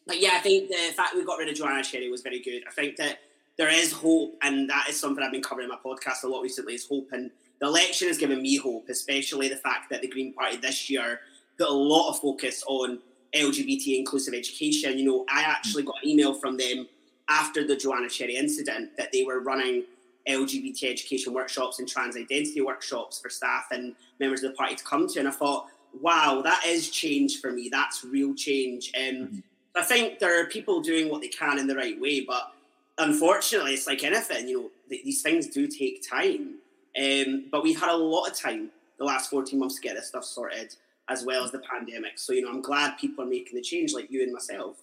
but 0.06 0.20
yeah, 0.20 0.32
I 0.34 0.40
think 0.40 0.70
the 0.70 0.94
fact 0.96 1.16
we 1.16 1.24
got 1.24 1.40
rid 1.40 1.50
of 1.50 1.56
Joanna 1.56 1.84
Cherry 1.84 2.10
was 2.10 2.22
very 2.22 2.40
good. 2.40 2.64
I 2.68 2.72
think 2.72 2.98
that 2.98 3.20
there 3.58 3.70
is 3.70 3.94
hope, 3.94 4.36
and 4.42 4.70
that 4.70 4.88
is 4.90 5.00
something 5.00 5.24
I've 5.24 5.32
been 5.32 5.44
covering 5.44 5.70
in 5.70 5.70
my 5.70 5.78
podcast 5.84 6.24
a 6.24 6.28
lot 6.28 6.42
recently. 6.42 6.74
Is 6.74 6.86
hope, 6.86 7.10
and 7.14 7.32
the 7.60 7.68
election 7.68 8.10
has 8.10 8.18
given 8.18 8.42
me 8.42 8.58
hope, 8.58 8.90
especially 8.90 9.48
the 9.48 9.56
fact 9.56 9.90
that 9.90 10.02
the 10.02 10.08
Green 10.08 10.34
Party 10.34 10.58
this 10.58 10.90
year 10.90 11.22
put 11.58 11.70
a 11.70 11.74
lot 11.74 12.10
of 12.10 12.20
focus 12.20 12.64
on 12.68 13.00
LGBT 13.36 13.98
inclusive 13.98 14.34
education. 14.34 14.98
You 14.98 15.06
know, 15.06 15.26
I 15.30 15.42
actually 15.42 15.84
got 15.84 15.96
an 16.04 16.10
email 16.10 16.34
from 16.34 16.58
them 16.58 16.88
after 17.30 17.66
the 17.66 17.76
Joanna 17.76 18.10
Cherry 18.10 18.36
incident 18.36 18.96
that 18.98 19.12
they 19.12 19.24
were 19.24 19.40
running 19.40 19.84
LGBT 20.28 20.92
education 20.92 21.34
workshops 21.34 21.80
and 21.80 21.88
trans 21.88 22.16
identity 22.16 22.62
workshops 22.62 23.20
for 23.20 23.30
staff 23.30 23.66
and 23.72 23.96
members 24.20 24.44
of 24.44 24.52
the 24.52 24.58
party 24.58 24.76
to 24.76 24.84
come 24.84 25.08
to. 25.08 25.20
And 25.20 25.28
I 25.28 25.32
thought, 25.32 25.68
wow, 26.02 26.42
that 26.44 26.66
is 26.66 26.90
change 26.90 27.42
for 27.42 27.52
me. 27.52 27.70
That's 27.70 28.04
real 28.04 28.34
change. 28.34 28.92
And 28.96 29.28
mm-hmm. 29.28 29.40
I 29.76 29.84
think 29.84 30.20
there 30.20 30.40
are 30.42 30.46
people 30.46 30.82
doing 30.82 31.10
what 31.10 31.22
they 31.22 31.28
can 31.28 31.60
in 31.60 31.68
the 31.68 31.76
right 31.76 32.00
way, 32.00 32.22
but 32.22 32.54
unfortunately, 32.98 33.74
it's 33.74 33.88
like 33.88 34.04
anything, 34.04 34.48
you 34.48 34.62
know, 34.62 34.70
th- 34.90 35.04
these 35.04 35.22
things 35.22 35.48
do 35.48 35.68
take 35.68 36.08
time. 36.08 36.56
Um, 37.00 37.46
but 37.52 37.64
we've 37.64 37.80
had 37.80 37.90
a 37.90 37.96
lot 37.96 38.28
of 38.28 38.38
time 38.38 38.70
the 38.98 39.04
last 39.04 39.30
14 39.30 39.58
months 39.58 39.76
to 39.76 39.82
get 39.82 39.96
this 39.96 40.08
stuff 40.08 40.24
sorted, 40.24 40.76
as 41.10 41.24
well 41.26 41.44
as 41.44 41.52
the 41.52 41.60
pandemic. 41.60 42.18
So, 42.18 42.34
you 42.34 42.42
know, 42.42 42.50
I'm 42.50 42.62
glad 42.62 42.98
people 42.98 43.24
are 43.24 43.28
making 43.28 43.56
the 43.56 43.62
change 43.62 43.94
like 43.94 44.10
you 44.10 44.24
and 44.24 44.32
myself. 44.32 44.78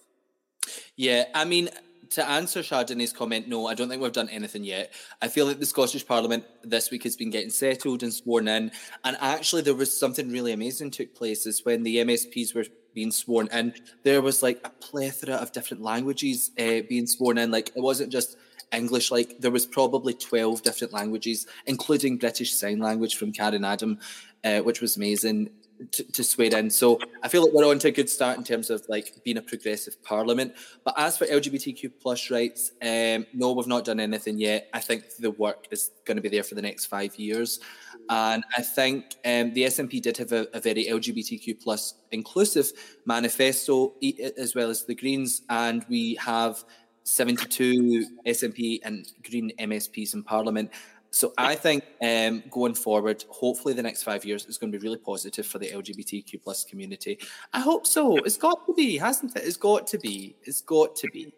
Yeah, 0.97 1.25
I 1.35 1.45
mean, 1.45 1.71
to 2.11 2.29
answer 2.29 2.61
Chardonnay's 2.61 3.13
comment, 3.13 3.49
no, 3.49 3.67
I 3.67 3.75
don't 3.75 3.89
think 3.89 4.03
we've 4.03 4.13
done 4.13 4.29
anything 4.29 4.65
yet. 4.65 4.93
I 5.23 5.29
feel 5.29 5.47
like 5.47 5.61
the 5.61 5.67
Scottish 5.67 6.07
Parliament 6.07 6.45
this 6.63 6.91
week 6.91 7.05
has 7.05 7.17
been 7.17 7.31
getting 7.31 7.51
settled 7.51 8.03
and 8.03 8.13
sworn 8.13 8.49
in. 8.49 8.73
And 9.05 9.17
actually, 9.21 9.63
there 9.63 9.75
was 9.75 9.97
something 9.97 10.31
really 10.31 10.53
amazing 10.53 10.91
took 10.91 11.15
place 11.15 11.47
is 11.47 11.65
when 11.65 11.85
the 11.85 11.99
MSPs 11.99 12.55
were 12.55 12.67
being 12.95 13.13
sworn 13.13 13.49
in, 13.53 13.75
there 14.03 14.21
was 14.21 14.43
like 14.43 14.61
a 14.65 14.71
plethora 14.71 15.37
of 15.37 15.53
different 15.53 15.83
languages 15.83 16.51
uh, 16.59 16.83
being 16.89 17.07
sworn 17.07 17.39
in. 17.39 17.51
Like 17.51 17.71
it 17.77 17.81
wasn't 17.81 18.11
just 18.11 18.37
English, 18.73 19.11
like 19.11 19.39
there 19.39 19.51
was 19.51 19.67
probably 19.67 20.15
12 20.15 20.63
different 20.63 20.93
languages, 20.93 21.47
including 21.67 22.19
British 22.19 22.55
Sign 22.55 22.79
Language 22.79 23.17
from 23.17 23.33
Karen 23.33 23.65
Adam, 23.65 23.99
uh, 24.45 24.59
which 24.61 24.81
was 24.81 24.97
amazing 24.97 25.51
to, 25.93 26.13
to 26.13 26.25
swear 26.25 26.57
in. 26.57 26.71
So 26.71 26.99
I 27.23 27.29
feel 27.29 27.43
like 27.43 27.53
we're 27.53 27.69
on 27.69 27.79
to 27.81 27.89
a 27.89 27.91
good 27.91 28.09
start 28.09 28.39
in 28.39 28.45
terms 28.45 28.71
of 28.71 28.83
like 28.89 29.23
being 29.25 29.37
a 29.37 29.43
progressive 29.43 30.03
parliament. 30.03 30.55
But 30.85 30.95
as 30.97 31.17
for 31.17 31.27
LGBTQ 31.27 31.93
plus 32.01 32.31
rights, 32.31 32.73
um, 32.83 33.27
no, 33.33 33.53
we've 33.53 33.67
not 33.67 33.85
done 33.85 34.01
anything 34.01 34.39
yet. 34.39 34.69
I 34.73 34.81
think 34.81 35.17
the 35.19 35.31
work 35.33 35.67
is 35.71 35.91
going 36.05 36.17
to 36.17 36.23
be 36.23 36.29
there 36.29 36.43
for 36.43 36.55
the 36.55 36.63
next 36.63 36.87
five 36.87 37.17
years. 37.17 37.61
And 38.09 38.43
I 38.57 38.63
think 38.63 39.17
um, 39.25 39.53
the 39.55 39.65
SNP 39.65 40.03
did 40.03 40.17
have 40.17 40.33
a, 40.33 40.49
a, 40.53 40.61
very 40.61 40.87
LGBTQ 40.87 41.63
plus 41.63 41.95
inclusive 42.11 42.73
manifesto, 43.07 43.95
as 44.37 44.55
well 44.55 44.71
as 44.71 44.85
the 44.85 44.95
Greens, 44.95 45.43
and 45.49 45.85
we 45.89 46.17
have 46.17 46.65
72 47.05 48.07
SNP 48.27 48.81
and 48.85 49.07
Green 49.29 49.53
MSPs 49.59 50.15
in 50.15 50.23
Parliament. 50.23 50.71
So 51.13 51.33
I 51.37 51.57
think 51.57 51.85
um, 52.03 52.43
going 52.51 52.75
forward, 52.75 53.25
hopefully 53.29 53.75
the 53.75 53.83
next 53.83 54.05
five 54.05 54.25
years 54.25 54.47
is 54.47 54.59
going 54.59 54.73
to 54.73 54.79
be 54.79 54.83
really 54.83 54.99
positive 54.99 55.45
for 55.45 55.59
the 55.59 55.69
LGBTQ 55.69 56.43
plus 56.43 56.65
community. 56.65 57.19
I 57.53 57.61
hope 57.61 57.87
so. 57.87 58.17
It's 58.19 58.37
got 58.37 58.65
to 58.67 58.75
be, 58.75 58.97
hasn't 58.97 59.37
it? 59.37 59.43
It's 59.45 59.57
got 59.57 59.89
to 59.89 59.99
be. 59.99 60.37
It's 60.45 60.61
got 60.61 60.95
to 60.97 61.09
be. 61.09 61.35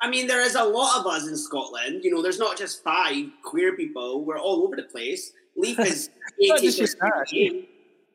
I 0.00 0.10
mean, 0.10 0.26
there 0.26 0.42
is 0.42 0.54
a 0.54 0.62
lot 0.62 1.00
of 1.00 1.06
us 1.06 1.26
in 1.26 1.36
Scotland. 1.36 2.04
You 2.04 2.14
know, 2.14 2.22
there's 2.22 2.38
not 2.38 2.56
just 2.56 2.84
five 2.84 3.24
queer 3.42 3.74
people. 3.76 4.24
We're 4.24 4.38
all 4.38 4.62
over 4.62 4.76
the 4.76 4.84
place. 4.84 5.32
Leith 5.56 5.80
is 5.80 6.10
eighty 6.40 6.66
percent 6.66 7.00
gay. 7.30 7.68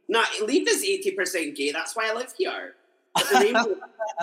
Not 0.08 0.28
Leith 0.44 0.68
is 0.70 0.84
eighty 0.84 1.12
percent 1.12 1.56
gay. 1.56 1.72
That's 1.72 1.96
why 1.96 2.10
I 2.10 2.14
live 2.14 2.34
here. 2.38 2.76
the 3.16 3.40
rainbow, 3.40 3.76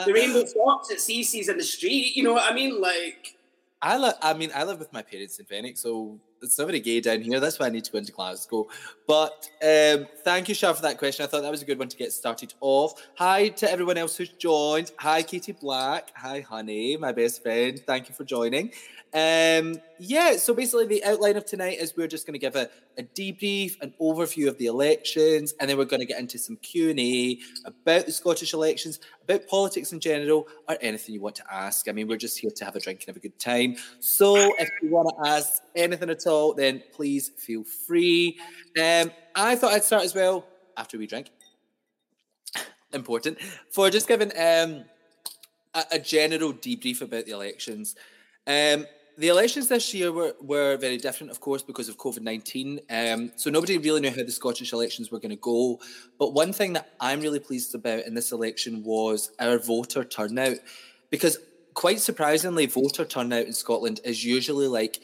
the 0.07 0.13
rainbow 0.13 0.45
fox 0.65 0.91
at 0.91 0.99
CC's 0.99 1.49
in 1.49 1.59
the 1.59 1.65
street. 1.65 2.17
You 2.17 2.23
know 2.23 2.33
what 2.33 2.51
I 2.51 2.55
mean? 2.55 2.81
Like, 2.81 3.37
I 3.83 3.97
live. 3.97 4.15
I 4.21 4.35
mean, 4.35 4.51
I 4.55 4.65
live 4.65 4.79
with 4.79 4.93
my 4.93 5.03
parents 5.03 5.39
in 5.39 5.47
Fenwick, 5.47 5.79
so 5.79 6.19
it's 6.43 6.59
not 6.59 6.67
very 6.67 6.81
gay 6.81 7.01
down 7.01 7.23
here. 7.23 7.41
That's 7.41 7.59
why 7.59 7.67
I 7.67 7.71
need 7.71 7.85
to 7.85 7.93
go 7.93 7.99
into 7.99 8.13
Glasgow. 8.13 8.69
But 9.07 9.49
um, 9.63 10.07
thank 10.23 10.51
you, 10.51 10.55
Shah, 10.55 10.75
for 10.75 10.83
that 10.83 10.99
question. 10.99 11.25
I 11.25 11.29
thought 11.29 11.43
that 11.43 11.51
was 11.51 11.63
a 11.63 11.65
good 11.65 11.79
one 11.79 11.89
to 11.89 11.97
get 11.97 12.13
started 12.13 12.53
off. 12.61 12.93
Hi 13.17 13.49
to 13.49 13.71
everyone 13.71 13.97
else 13.97 14.17
who's 14.17 14.29
joined. 14.31 14.93
Hi, 14.99 15.23
Katie 15.23 15.53
Black. 15.53 16.13
Hi, 16.15 16.41
Honey, 16.41 16.99
my 16.99 17.13
best 17.13 17.43
friend. 17.43 17.81
Thank 17.87 18.11
you 18.11 18.15
for 18.15 18.25
joining. 18.25 18.73
Um, 19.15 19.81
yeah, 19.99 20.37
so 20.37 20.55
basically 20.55 20.87
the 20.87 21.05
outline 21.05 21.37
of 21.37 21.45
tonight 21.45 21.79
is 21.79 21.97
we're 21.97 22.07
just 22.07 22.27
going 22.27 22.35
to 22.35 22.39
give 22.39 22.57
a, 22.57 22.69
a 23.01 23.03
debrief, 23.03 23.81
an 23.81 23.95
overview 24.01 24.47
of 24.47 24.59
the 24.59 24.67
elections, 24.67 25.55
and 25.59 25.69
then 25.69 25.79
we're 25.79 25.87
going 25.87 26.01
to 26.01 26.07
get 26.07 26.21
into 26.21 26.39
some 26.39 26.57
Q&A 26.57 27.39
about 27.65 28.05
the 28.05 28.13
Scottish 28.13 28.53
elections, 28.53 29.01
about 29.23 29.47
politics 29.49 29.93
in 29.93 30.01
general, 30.01 30.47
or 30.69 30.77
anything 30.81 31.15
you 31.15 31.21
want 31.21 31.37
to 31.37 31.45
ask. 31.51 31.89
I 31.89 31.93
mean, 31.93 32.07
we're 32.09 32.19
just 32.19 32.39
here 32.39 32.51
to 32.51 32.65
have 32.65 32.77
a 32.77 32.81
drink 32.81 33.01
and 33.01 33.09
have 33.09 33.17
a 33.17 33.21
good 33.21 33.39
time. 33.39 33.77
So 34.01 34.37
if 34.59 34.69
you 34.83 34.91
want 34.91 35.09
to 35.09 35.31
ask 35.31 35.63
anything 35.75 36.11
at 36.11 36.27
all, 36.27 36.53
then 36.53 36.83
please 36.93 37.31
feel 37.31 37.65
free. 37.65 38.39
Um, 38.79 39.11
I 39.35 39.57
thought 39.57 39.73
I'd 39.73 39.85
start 39.85 40.05
as 40.05 40.15
well 40.15 40.47
after 40.77 40.99
we 40.99 41.07
drink. 41.07 41.31
Important. 42.93 43.39
For 43.71 43.89
just 43.89 44.09
giving 44.09 44.31
um, 44.37 44.85
a, 45.75 45.85
a 45.93 45.99
general 45.99 46.53
debrief 46.53 47.01
about 47.01 47.25
the 47.25 47.33
elections. 47.33 47.95
Um, 48.47 48.87
the 49.21 49.29
elections 49.29 49.69
this 49.69 49.93
year 49.93 50.11
were, 50.13 50.35
were 50.41 50.79
very 50.79 50.97
different, 50.97 51.31
of 51.31 51.41
course, 51.41 51.63
because 51.63 51.91
of 51.91 51.99
COVID 51.99 52.23
19. 52.23 52.81
Um, 52.89 53.31
so 53.37 53.51
nobody 53.51 53.77
really 53.77 54.01
knew 54.01 54.09
how 54.09 54.17
the 54.17 54.31
Scottish 54.31 54.73
elections 54.73 55.11
were 55.11 55.19
going 55.19 55.29
to 55.31 55.37
go. 55.37 55.79
But 56.19 56.33
one 56.33 56.55
thing 56.55 56.73
that 56.73 56.95
I'm 57.01 57.21
really 57.21 57.39
pleased 57.39 57.75
about 57.75 58.07
in 58.07 58.15
this 58.15 58.33
election 58.33 58.83
was 58.83 59.33
our 59.39 59.59
voter 59.59 60.05
turnout, 60.05 60.57
because 61.11 61.37
quite 61.75 62.01
surprisingly, 62.01 62.65
voter 62.65 63.05
turnout 63.05 63.45
in 63.45 63.53
Scotland 63.53 64.01
is 64.05 64.25
usually 64.25 64.69
like, 64.69 65.01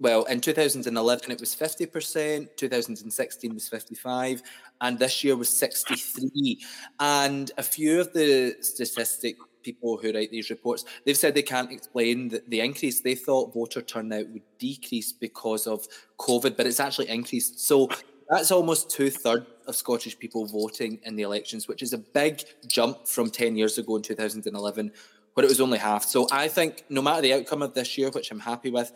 well, 0.00 0.24
in 0.24 0.40
2011 0.40 1.30
it 1.30 1.38
was 1.38 1.54
50%, 1.54 2.56
2016 2.56 3.54
was 3.54 3.68
55, 3.68 4.42
and 4.80 4.98
this 4.98 5.22
year 5.22 5.36
was 5.36 5.48
63. 5.48 6.58
And 6.98 7.52
a 7.56 7.62
few 7.62 8.00
of 8.00 8.12
the 8.12 8.56
statistic 8.62 9.36
people 9.64 9.96
who 9.96 10.12
write 10.12 10.30
these 10.30 10.50
reports, 10.50 10.84
they've 11.04 11.16
said 11.16 11.34
they 11.34 11.42
can't 11.42 11.72
explain 11.72 12.28
the, 12.28 12.42
the 12.48 12.60
increase. 12.60 13.00
They 13.00 13.14
thought 13.14 13.52
voter 13.52 13.82
turnout 13.82 14.28
would 14.28 14.42
decrease 14.58 15.12
because 15.12 15.66
of 15.66 15.86
COVID, 16.18 16.56
but 16.56 16.66
it's 16.66 16.80
actually 16.80 17.08
increased. 17.08 17.60
So 17.60 17.88
that's 18.28 18.50
almost 18.50 18.90
two 18.90 19.10
thirds 19.10 19.46
of 19.66 19.74
Scottish 19.74 20.18
people 20.18 20.46
voting 20.46 21.00
in 21.04 21.16
the 21.16 21.22
elections, 21.22 21.68
which 21.68 21.82
is 21.82 21.92
a 21.92 21.98
big 21.98 22.42
jump 22.66 23.08
from 23.08 23.30
10 23.30 23.56
years 23.56 23.78
ago 23.78 23.96
in 23.96 24.02
2011, 24.02 24.92
where 25.34 25.44
it 25.44 25.48
was 25.48 25.60
only 25.60 25.78
half. 25.78 26.04
So 26.04 26.28
I 26.30 26.48
think 26.48 26.84
no 26.88 27.02
matter 27.02 27.22
the 27.22 27.34
outcome 27.34 27.62
of 27.62 27.74
this 27.74 27.98
year, 27.98 28.10
which 28.10 28.30
I'm 28.30 28.40
happy 28.40 28.70
with, 28.70 28.92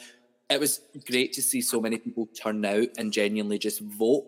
it 0.51 0.61
was 0.61 0.81
great 1.07 1.33
to 1.35 1.43
see 1.43 1.61
so 1.61 1.81
many 1.81 1.99
people 1.99 2.27
turn 2.27 2.65
out 2.65 2.89
and 2.97 3.13
genuinely 3.13 3.59
just 3.59 3.81
vote. 3.81 4.27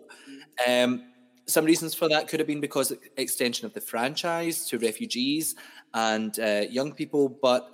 Um, 0.67 1.10
some 1.47 1.65
reasons 1.65 1.93
for 1.93 2.07
that 2.09 2.27
could 2.27 2.39
have 2.39 2.47
been 2.47 2.61
because 2.61 2.91
of 2.91 2.99
extension 3.17 3.65
of 3.65 3.73
the 3.73 3.81
franchise 3.81 4.67
to 4.67 4.77
refugees 4.77 5.55
and 5.93 6.39
uh, 6.39 6.63
young 6.69 6.93
people, 6.93 7.29
but 7.29 7.73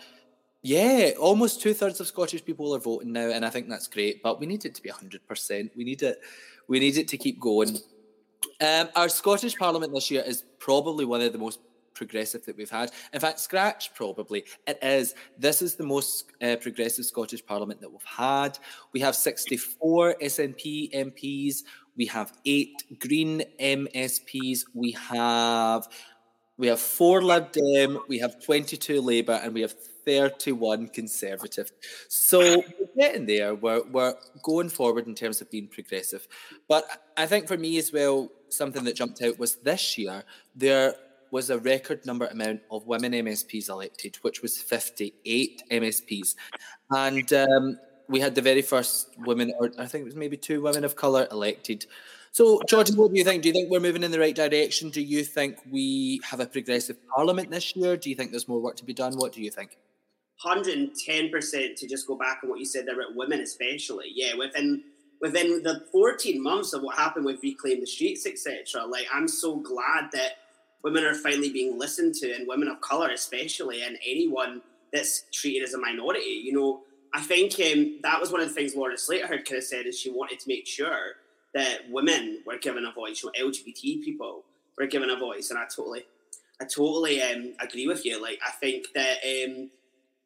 yeah, 0.63 1.11
almost 1.19 1.61
two 1.61 1.73
thirds 1.73 1.99
of 1.99 2.07
Scottish 2.07 2.43
people 2.43 2.75
are 2.75 2.79
voting 2.79 3.13
now, 3.13 3.29
and 3.29 3.45
I 3.45 3.49
think 3.49 3.69
that's 3.69 3.87
great. 3.87 4.21
But 4.23 4.39
we 4.39 4.47
need 4.47 4.65
it 4.65 4.75
to 4.75 4.81
be 4.81 4.89
hundred 4.89 5.25
percent. 5.27 5.71
We 5.75 5.83
need 5.83 6.01
it. 6.01 6.19
We 6.67 6.79
need 6.79 6.97
it 6.97 7.07
to 7.09 7.17
keep 7.17 7.39
going. 7.39 7.77
Um, 8.59 8.89
our 8.95 9.07
Scottish 9.07 9.55
Parliament 9.55 9.93
this 9.93 10.09
year 10.11 10.23
is 10.25 10.43
probably 10.59 11.05
one 11.05 11.21
of 11.21 11.31
the 11.31 11.37
most 11.37 11.59
progressive 11.93 12.45
that 12.45 12.57
we've 12.57 12.69
had. 12.69 12.91
In 13.13 13.19
fact, 13.19 13.39
scratch 13.39 13.93
probably 13.93 14.45
it 14.67 14.77
is. 14.81 15.15
This 15.37 15.61
is 15.61 15.75
the 15.75 15.85
most 15.85 16.31
uh, 16.41 16.55
progressive 16.61 17.05
Scottish 17.05 17.45
Parliament 17.45 17.81
that 17.81 17.91
we've 17.91 18.01
had. 18.03 18.57
We 18.93 18.99
have 18.99 19.15
64 19.15 20.15
SNP 20.21 20.93
MPs. 20.93 21.63
We 21.97 22.05
have 22.07 22.31
eight 22.45 22.83
Green 22.99 23.43
MSPs. 23.59 24.65
We 24.73 24.91
have 24.91 25.87
we 26.57 26.67
have 26.67 26.79
four 26.79 27.21
Lib 27.21 27.51
Dem. 27.51 27.99
We 28.07 28.17
have 28.19 28.43
22 28.43 28.99
Labour, 28.99 29.39
and 29.43 29.53
we 29.53 29.61
have 29.61 29.73
31 30.05 30.87
Conservative. 30.87 31.71
So 32.07 32.39
we're 32.39 32.87
getting 32.97 33.27
there. 33.27 33.53
We're, 33.53 33.83
we're 33.91 34.15
going 34.41 34.69
forward 34.69 35.05
in 35.05 35.13
terms 35.13 35.39
of 35.39 35.51
being 35.51 35.67
progressive. 35.67 36.27
But 36.67 36.85
I 37.15 37.27
think 37.27 37.47
for 37.47 37.57
me 37.57 37.77
as 37.77 37.93
well, 37.93 38.31
something 38.49 38.83
that 38.85 38.95
jumped 38.95 39.21
out 39.21 39.37
was 39.37 39.57
this 39.57 39.97
year, 39.99 40.23
there 40.55 40.95
was 41.29 41.49
a 41.49 41.59
record 41.59 42.05
number 42.05 42.25
amount 42.25 42.61
of 42.71 42.87
women 42.87 43.11
MSPs 43.11 43.69
elected, 43.69 44.15
which 44.21 44.41
was 44.41 44.57
58 44.57 45.63
MSPs. 45.69 46.35
And 46.89 47.31
um, 47.33 47.79
we 48.09 48.19
had 48.19 48.35
the 48.35 48.41
very 48.41 48.61
first 48.61 49.09
women, 49.19 49.53
or 49.59 49.71
I 49.77 49.85
think 49.85 50.03
it 50.03 50.05
was 50.05 50.15
maybe 50.15 50.37
two 50.37 50.61
women 50.61 50.83
of 50.83 50.95
colour 50.95 51.27
elected. 51.31 51.85
So, 52.31 52.61
George, 52.67 52.91
what 52.91 53.11
do 53.11 53.17
you 53.17 53.23
think? 53.23 53.43
Do 53.43 53.49
you 53.49 53.53
think 53.53 53.69
we're 53.69 53.79
moving 53.79 54.03
in 54.03 54.11
the 54.11 54.19
right 54.19 54.35
direction? 54.35 54.89
Do 54.89 55.01
you 55.01 55.23
think 55.23 55.57
we 55.69 56.21
have 56.23 56.39
a 56.39 56.45
progressive 56.45 56.97
parliament 57.07 57.49
this 57.49 57.75
year? 57.75 57.97
Do 57.97 58.09
you 58.09 58.15
think 58.15 58.31
there's 58.31 58.47
more 58.47 58.61
work 58.61 58.75
to 58.77 58.85
be 58.85 58.93
done? 58.93 59.13
What 59.13 59.33
do 59.33 59.41
you 59.41 59.49
think? 59.49 59.77
110% 60.45 61.75
to 61.75 61.87
just 61.87 62.07
go 62.07 62.15
back 62.15 62.41
on 62.43 62.49
what 62.49 62.59
you 62.59 62.65
said 62.65 62.85
there 62.85 62.99
about 62.99 63.15
women 63.15 63.41
especially 63.41 64.05
yeah 64.13 64.35
within 64.35 64.83
within 65.19 65.63
the 65.63 65.83
14 65.91 66.41
months 66.41 66.73
of 66.73 66.83
what 66.83 66.95
happened 66.95 67.25
with 67.25 67.41
reclaim 67.41 67.79
the 67.79 67.87
streets 67.87 68.27
etc 68.27 68.85
like 68.85 69.07
i'm 69.11 69.27
so 69.27 69.55
glad 69.55 70.11
that 70.13 70.33
women 70.83 71.03
are 71.03 71.15
finally 71.15 71.49
being 71.49 71.79
listened 71.79 72.13
to 72.13 72.31
and 72.33 72.47
women 72.47 72.67
of 72.67 72.79
color 72.81 73.09
especially 73.09 73.81
and 73.81 73.97
anyone 74.05 74.61
that's 74.93 75.23
treated 75.33 75.63
as 75.63 75.73
a 75.73 75.79
minority 75.79 76.39
you 76.43 76.53
know 76.53 76.81
i 77.13 77.21
think 77.21 77.53
um, 77.59 77.99
that 78.03 78.19
was 78.19 78.31
one 78.31 78.41
of 78.41 78.47
the 78.47 78.53
things 78.53 78.75
lorna 78.75 78.97
slater 78.97 79.27
had 79.27 79.45
kind 79.45 79.57
of 79.57 79.63
said 79.63 79.85
is 79.85 79.99
she 79.99 80.11
wanted 80.11 80.39
to 80.39 80.47
make 80.47 80.67
sure 80.67 81.15
that 81.53 81.89
women 81.89 82.41
were 82.45 82.57
given 82.57 82.85
a 82.85 82.91
voice 82.91 83.23
you 83.23 83.31
know, 83.37 83.49
lgbt 83.49 84.03
people 84.03 84.43
were 84.77 84.87
given 84.87 85.09
a 85.09 85.17
voice 85.17 85.49
and 85.49 85.59
i 85.59 85.63
totally 85.63 86.05
i 86.61 86.65
totally 86.65 87.21
um, 87.21 87.53
agree 87.59 87.87
with 87.87 88.05
you 88.05 88.21
like 88.21 88.39
i 88.45 88.51
think 88.51 88.87
that 88.93 89.17
um, 89.23 89.69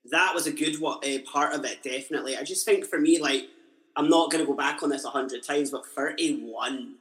that 0.10 0.34
was 0.34 0.48
a 0.48 0.52
good 0.52 0.80
what, 0.80 1.06
uh, 1.08 1.20
part 1.32 1.54
of 1.54 1.64
it, 1.66 1.84
definitely. 1.84 2.38
I 2.38 2.44
just 2.44 2.66
think 2.66 2.86
for 2.86 3.00
me, 3.00 3.20
like, 3.20 3.48
I'm 3.96 4.10
not 4.10 4.32
going 4.32 4.44
to 4.44 4.50
go 4.50 4.56
back 4.56 4.82
on 4.82 4.90
this 4.90 5.06
a 5.06 5.10
hundred 5.10 5.44
times, 5.44 5.70
but 5.70 5.86
31, 5.86 6.96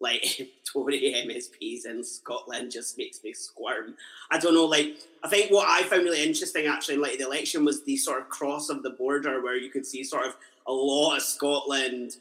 like, 0.00 0.48
Tory 0.72 1.14
MSPs 1.26 1.86
in 1.86 2.04
Scotland 2.04 2.70
just 2.70 2.98
makes 2.98 3.22
me 3.22 3.32
squirm. 3.32 3.96
I 4.30 4.38
don't 4.38 4.54
know, 4.54 4.66
like, 4.66 4.96
I 5.24 5.28
think 5.28 5.50
what 5.50 5.68
I 5.68 5.82
found 5.84 6.04
really 6.04 6.22
interesting 6.22 6.66
actually, 6.66 6.94
in 6.94 7.02
like, 7.02 7.18
the 7.18 7.26
election 7.26 7.64
was 7.64 7.84
the 7.84 7.96
sort 7.96 8.20
of 8.20 8.28
cross 8.28 8.68
of 8.68 8.82
the 8.82 8.90
border 8.90 9.42
where 9.42 9.56
you 9.56 9.70
could 9.70 9.86
see 9.86 10.04
sort 10.04 10.26
of 10.26 10.36
a 10.66 10.72
lot 10.72 11.16
of 11.16 11.22
Scotland 11.22 12.16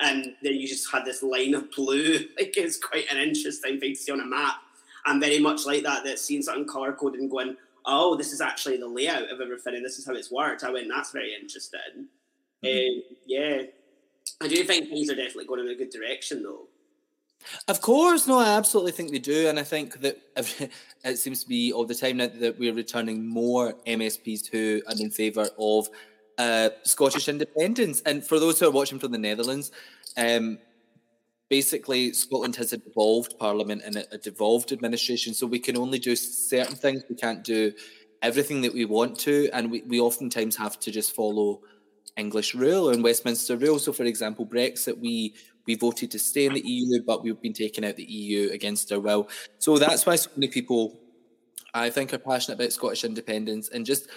and 0.00 0.34
then 0.42 0.54
you 0.54 0.66
just 0.66 0.90
had 0.90 1.04
this 1.04 1.22
line 1.22 1.54
of 1.54 1.70
blue. 1.70 2.18
Like, 2.38 2.56
it's 2.56 2.78
quite 2.78 3.10
an 3.10 3.18
interesting 3.18 3.78
thing 3.78 3.94
to 3.94 3.96
see 3.96 4.12
on 4.12 4.20
a 4.20 4.26
map. 4.26 4.56
And 5.04 5.20
very 5.20 5.38
much 5.38 5.66
like 5.66 5.82
that, 5.82 6.04
that 6.04 6.18
seeing 6.18 6.42
something 6.42 6.66
color 6.66 6.92
coded 6.92 7.20
and 7.20 7.30
going, 7.30 7.56
oh, 7.86 8.16
this 8.16 8.32
is 8.32 8.40
actually 8.40 8.76
the 8.76 8.86
layout 8.86 9.30
of 9.30 9.40
everything 9.40 9.74
and 9.74 9.84
this 9.84 9.98
is 9.98 10.06
how 10.06 10.14
it's 10.14 10.30
worked. 10.30 10.64
I 10.64 10.70
went, 10.70 10.88
that's 10.88 11.10
very 11.10 11.34
interesting. 11.34 12.06
Mm-hmm. 12.64 12.98
Um, 12.98 13.16
yeah, 13.26 13.62
I 14.40 14.48
do 14.48 14.62
think 14.64 14.88
things 14.88 15.10
are 15.10 15.16
definitely 15.16 15.46
going 15.46 15.60
in 15.60 15.68
a 15.68 15.74
good 15.74 15.90
direction 15.90 16.42
though. 16.42 16.68
Of 17.68 17.80
course, 17.80 18.26
no, 18.26 18.38
I 18.38 18.48
absolutely 18.48 18.92
think 18.92 19.10
they 19.10 19.18
do, 19.18 19.48
and 19.48 19.58
I 19.58 19.62
think 19.62 20.00
that 20.00 20.18
it 21.04 21.18
seems 21.18 21.42
to 21.42 21.48
be 21.48 21.72
all 21.72 21.84
the 21.84 21.94
time 21.94 22.18
now 22.18 22.28
that 22.28 22.58
we're 22.58 22.74
returning 22.74 23.26
more 23.26 23.74
MSPs 23.86 24.48
who 24.50 24.82
are 24.86 24.94
in 24.98 25.10
favour 25.10 25.48
of 25.58 25.88
uh, 26.38 26.70
Scottish 26.82 27.28
independence. 27.28 28.02
And 28.06 28.24
for 28.24 28.38
those 28.38 28.58
who 28.58 28.66
are 28.66 28.70
watching 28.70 28.98
from 28.98 29.12
the 29.12 29.18
Netherlands, 29.18 29.70
um, 30.16 30.58
basically 31.48 32.12
Scotland 32.12 32.56
has 32.56 32.72
a 32.72 32.78
devolved 32.78 33.38
parliament 33.38 33.82
and 33.84 34.06
a, 34.10 34.18
devolved 34.18 34.72
administration, 34.72 35.34
so 35.34 35.46
we 35.46 35.58
can 35.58 35.76
only 35.76 35.98
do 35.98 36.16
certain 36.16 36.76
things. 36.76 37.02
We 37.08 37.16
can't 37.16 37.44
do 37.44 37.72
everything 38.22 38.62
that 38.62 38.72
we 38.72 38.84
want 38.84 39.18
to, 39.20 39.50
and 39.52 39.70
we, 39.70 39.82
we 39.82 40.00
oftentimes 40.00 40.56
have 40.56 40.78
to 40.80 40.90
just 40.90 41.14
follow 41.14 41.60
English 42.16 42.54
rule 42.54 42.90
and 42.90 43.02
Westminster 43.02 43.56
rule. 43.56 43.78
So, 43.78 43.92
for 43.92 44.04
example, 44.04 44.46
Brexit, 44.46 44.98
we 44.98 45.34
we 45.66 45.74
voted 45.74 46.10
to 46.10 46.18
stay 46.18 46.46
in 46.46 46.54
the 46.54 46.66
EU, 46.66 47.02
but 47.02 47.22
we've 47.22 47.40
been 47.40 47.52
taken 47.52 47.84
out 47.84 47.96
the 47.96 48.04
EU 48.04 48.50
against 48.50 48.92
our 48.92 49.00
will. 49.00 49.28
So 49.58 49.78
that's 49.78 50.06
why 50.06 50.16
so 50.16 50.30
many 50.36 50.48
people, 50.48 50.98
I 51.74 51.90
think, 51.90 52.12
are 52.12 52.18
passionate 52.18 52.56
about 52.56 52.72
Scottish 52.72 53.04
independence 53.04 53.68
and 53.68 53.86
just 53.86 54.08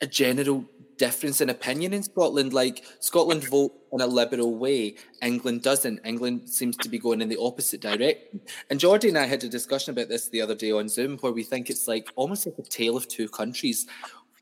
a 0.00 0.06
general 0.06 0.64
difference 0.98 1.40
in 1.40 1.48
opinion 1.48 1.94
in 1.94 2.02
Scotland. 2.02 2.52
Like 2.52 2.84
Scotland 3.00 3.48
vote 3.48 3.72
in 3.92 4.00
a 4.00 4.06
liberal 4.06 4.56
way, 4.56 4.96
England 5.22 5.62
doesn't. 5.62 6.00
England 6.04 6.50
seems 6.50 6.76
to 6.78 6.88
be 6.88 6.98
going 6.98 7.22
in 7.22 7.28
the 7.28 7.40
opposite 7.40 7.80
direction. 7.80 8.40
And 8.68 8.78
Jordy 8.78 9.08
and 9.08 9.16
I 9.16 9.26
had 9.26 9.42
a 9.44 9.48
discussion 9.48 9.92
about 9.92 10.08
this 10.08 10.28
the 10.28 10.42
other 10.42 10.54
day 10.54 10.72
on 10.72 10.88
Zoom, 10.88 11.16
where 11.18 11.32
we 11.32 11.44
think 11.44 11.70
it's 11.70 11.88
like 11.88 12.08
almost 12.16 12.44
like 12.44 12.58
a 12.58 12.62
tale 12.62 12.96
of 12.96 13.08
two 13.08 13.28
countries, 13.28 13.86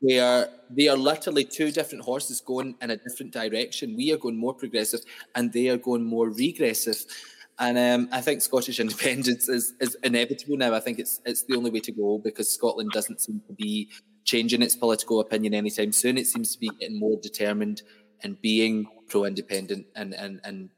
where 0.01 0.49
they 0.69 0.87
are 0.87 0.97
literally 0.97 1.43
two 1.43 1.71
different 1.71 2.03
horses 2.03 2.41
going 2.41 2.75
in 2.81 2.91
a 2.91 2.97
different 2.97 3.31
direction. 3.33 3.95
We 3.95 4.11
are 4.11 4.17
going 4.17 4.37
more 4.37 4.53
progressive, 4.53 5.01
and 5.35 5.51
they 5.51 5.69
are 5.69 5.77
going 5.77 6.03
more 6.03 6.29
regressive. 6.29 7.05
And 7.59 7.77
um, 7.77 8.09
I 8.11 8.21
think 8.21 8.41
Scottish 8.41 8.79
independence 8.85 9.49
is, 9.49 9.73
is 9.79 9.97
inevitable 10.03 10.57
now. 10.57 10.73
I 10.73 10.79
think 10.79 10.99
it's 10.99 11.21
it's 11.25 11.43
the 11.43 11.55
only 11.55 11.71
way 11.71 11.79
to 11.81 11.91
go 11.91 12.19
because 12.23 12.51
Scotland 12.51 12.91
doesn't 12.91 13.21
seem 13.21 13.41
to 13.47 13.53
be 13.53 13.89
changing 14.23 14.61
its 14.61 14.75
political 14.75 15.19
opinion 15.19 15.53
anytime 15.53 15.91
soon. 15.91 16.17
It 16.17 16.27
seems 16.27 16.53
to 16.53 16.59
be 16.59 16.69
getting 16.79 16.99
more 16.99 17.17
determined 17.21 17.81
and 18.23 18.39
being 18.41 18.87
pro-independent 19.07 19.87
and 19.95 20.13
and 20.13 20.39
and 20.43 20.69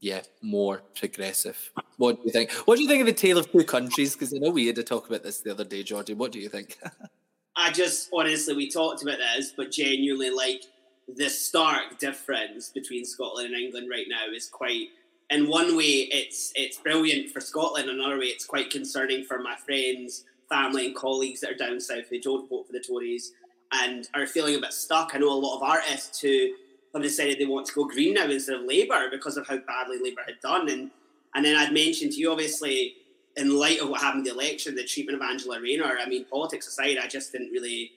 yeah, 0.00 0.20
more 0.42 0.82
progressive. 0.94 1.72
What 1.96 2.16
do 2.16 2.22
you 2.26 2.32
think? 2.32 2.52
What 2.52 2.76
do 2.76 2.82
you 2.82 2.88
think 2.88 3.00
of 3.00 3.06
the 3.06 3.12
tale 3.12 3.38
of 3.38 3.50
two 3.50 3.64
countries? 3.64 4.12
Because 4.14 4.32
I 4.32 4.38
know 4.38 4.50
we 4.50 4.66
had 4.66 4.76
to 4.76 4.84
talk 4.84 5.08
about 5.08 5.24
this 5.24 5.40
the 5.40 5.50
other 5.50 5.64
day, 5.64 5.82
Jordy. 5.82 6.14
What 6.14 6.30
do 6.30 6.38
you 6.38 6.48
think? 6.48 6.78
I 7.58 7.72
just 7.72 8.08
honestly, 8.12 8.54
we 8.54 8.70
talked 8.70 9.02
about 9.02 9.18
this, 9.18 9.52
but 9.54 9.72
genuinely, 9.72 10.30
like 10.30 10.62
the 11.08 11.28
stark 11.28 11.98
difference 11.98 12.70
between 12.70 13.04
Scotland 13.04 13.52
and 13.52 13.62
England 13.62 13.90
right 13.90 14.06
now 14.08 14.32
is 14.32 14.48
quite. 14.48 14.88
In 15.30 15.46
one 15.48 15.76
way, 15.76 16.08
it's 16.10 16.52
it's 16.54 16.78
brilliant 16.78 17.32
for 17.32 17.40
Scotland. 17.40 17.90
Another 17.90 18.18
way, 18.18 18.26
it's 18.26 18.46
quite 18.46 18.70
concerning 18.70 19.24
for 19.24 19.38
my 19.40 19.56
friends 19.56 20.24
family 20.48 20.86
and 20.86 20.96
colleagues 20.96 21.40
that 21.40 21.50
are 21.50 21.54
down 21.54 21.80
south 21.80 22.08
who 22.08 22.20
don't 22.20 22.48
vote 22.48 22.66
for 22.66 22.72
the 22.72 22.80
Tories 22.80 23.32
and 23.72 24.08
are 24.14 24.26
feeling 24.26 24.54
a 24.54 24.60
bit 24.60 24.72
stuck. 24.72 25.10
I 25.12 25.18
know 25.18 25.32
a 25.32 25.34
lot 25.34 25.56
of 25.56 25.62
artists 25.62 26.20
who 26.20 26.54
have 26.94 27.02
decided 27.02 27.38
they 27.38 27.44
want 27.44 27.66
to 27.66 27.74
go 27.74 27.84
green 27.84 28.14
now 28.14 28.24
instead 28.24 28.56
of 28.56 28.64
Labour 28.64 29.08
because 29.10 29.36
of 29.36 29.46
how 29.46 29.58
badly 29.58 29.98
Labour 30.02 30.22
had 30.26 30.40
done. 30.40 30.68
And 30.68 30.90
and 31.34 31.44
then 31.44 31.56
I'd 31.56 31.72
mentioned 31.72 32.12
to 32.12 32.18
you, 32.18 32.32
obviously, 32.32 32.94
in 33.38 33.56
light 33.56 33.80
of 33.80 33.88
what 33.88 34.00
happened 34.00 34.26
in 34.26 34.36
the 34.36 34.40
election, 34.40 34.74
the 34.74 34.84
treatment 34.84 35.16
of 35.20 35.26
Angela 35.26 35.60
Rayner. 35.60 35.96
I 35.98 36.06
mean, 36.08 36.24
politics 36.24 36.66
aside, 36.66 36.98
I 36.98 37.06
just 37.06 37.32
didn't 37.32 37.50
really 37.50 37.92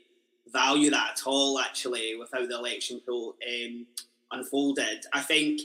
value 0.48 0.90
that 0.92 1.12
at 1.14 1.22
all. 1.26 1.60
Actually, 1.60 2.16
with 2.16 2.30
how 2.32 2.46
the 2.46 2.58
election 2.58 3.02
poll 3.06 3.36
um, 3.48 3.88
unfolded, 4.32 5.06
I 5.14 5.22
think 5.22 5.62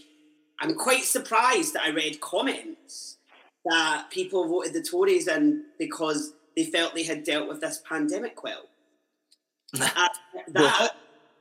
I'm 0.60 0.74
quite 0.74 1.04
surprised 1.04 1.74
that 1.74 1.82
I 1.82 1.90
read 1.90 2.20
comments 2.20 3.18
that 3.66 4.06
people 4.10 4.48
voted 4.48 4.72
the 4.72 4.82
Tories 4.82 5.28
in 5.28 5.64
because 5.78 6.32
they 6.56 6.64
felt 6.64 6.94
they 6.94 7.02
had 7.02 7.24
dealt 7.24 7.48
with 7.48 7.60
this 7.60 7.82
pandemic 7.86 8.42
well. 8.42 8.62
uh, 9.80 10.08
that, 10.48 10.90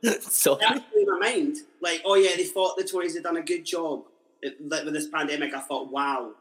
Sorry. 0.22 0.60
that 0.60 0.84
blew 0.92 1.06
my 1.06 1.30
mind. 1.30 1.56
Like, 1.80 2.02
oh 2.04 2.16
yeah, 2.16 2.36
they 2.36 2.44
thought 2.44 2.76
the 2.76 2.84
Tories 2.84 3.14
had 3.14 3.22
done 3.22 3.38
a 3.38 3.42
good 3.42 3.64
job 3.64 4.02
with 4.42 4.92
this 4.92 5.08
pandemic. 5.08 5.54
I 5.54 5.60
thought, 5.60 5.90
wow, 5.90 6.32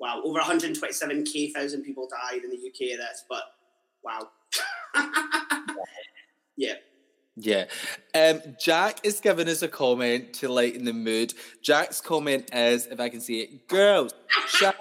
wow, 0.00 0.20
over 0.24 0.40
127k 0.40 1.52
thousand 1.52 1.82
people 1.82 2.08
died 2.08 2.42
in 2.42 2.50
the 2.50 2.56
UK. 2.56 2.98
That's 2.98 3.24
but 3.28 3.42
wow, 4.02 4.28
yeah. 6.56 6.74
Yeah. 7.36 7.66
Um, 8.14 8.42
Jack 8.60 9.00
is 9.04 9.20
giving 9.20 9.48
us 9.48 9.62
a 9.62 9.68
comment 9.68 10.34
to 10.34 10.48
lighten 10.48 10.84
the 10.84 10.92
mood. 10.92 11.32
Jack's 11.62 12.00
comment 12.00 12.50
is, 12.52 12.86
if 12.86 13.00
I 13.00 13.08
can 13.08 13.20
see 13.20 13.40
it, 13.40 13.68
girls, 13.68 14.12
Shag, 14.48 14.74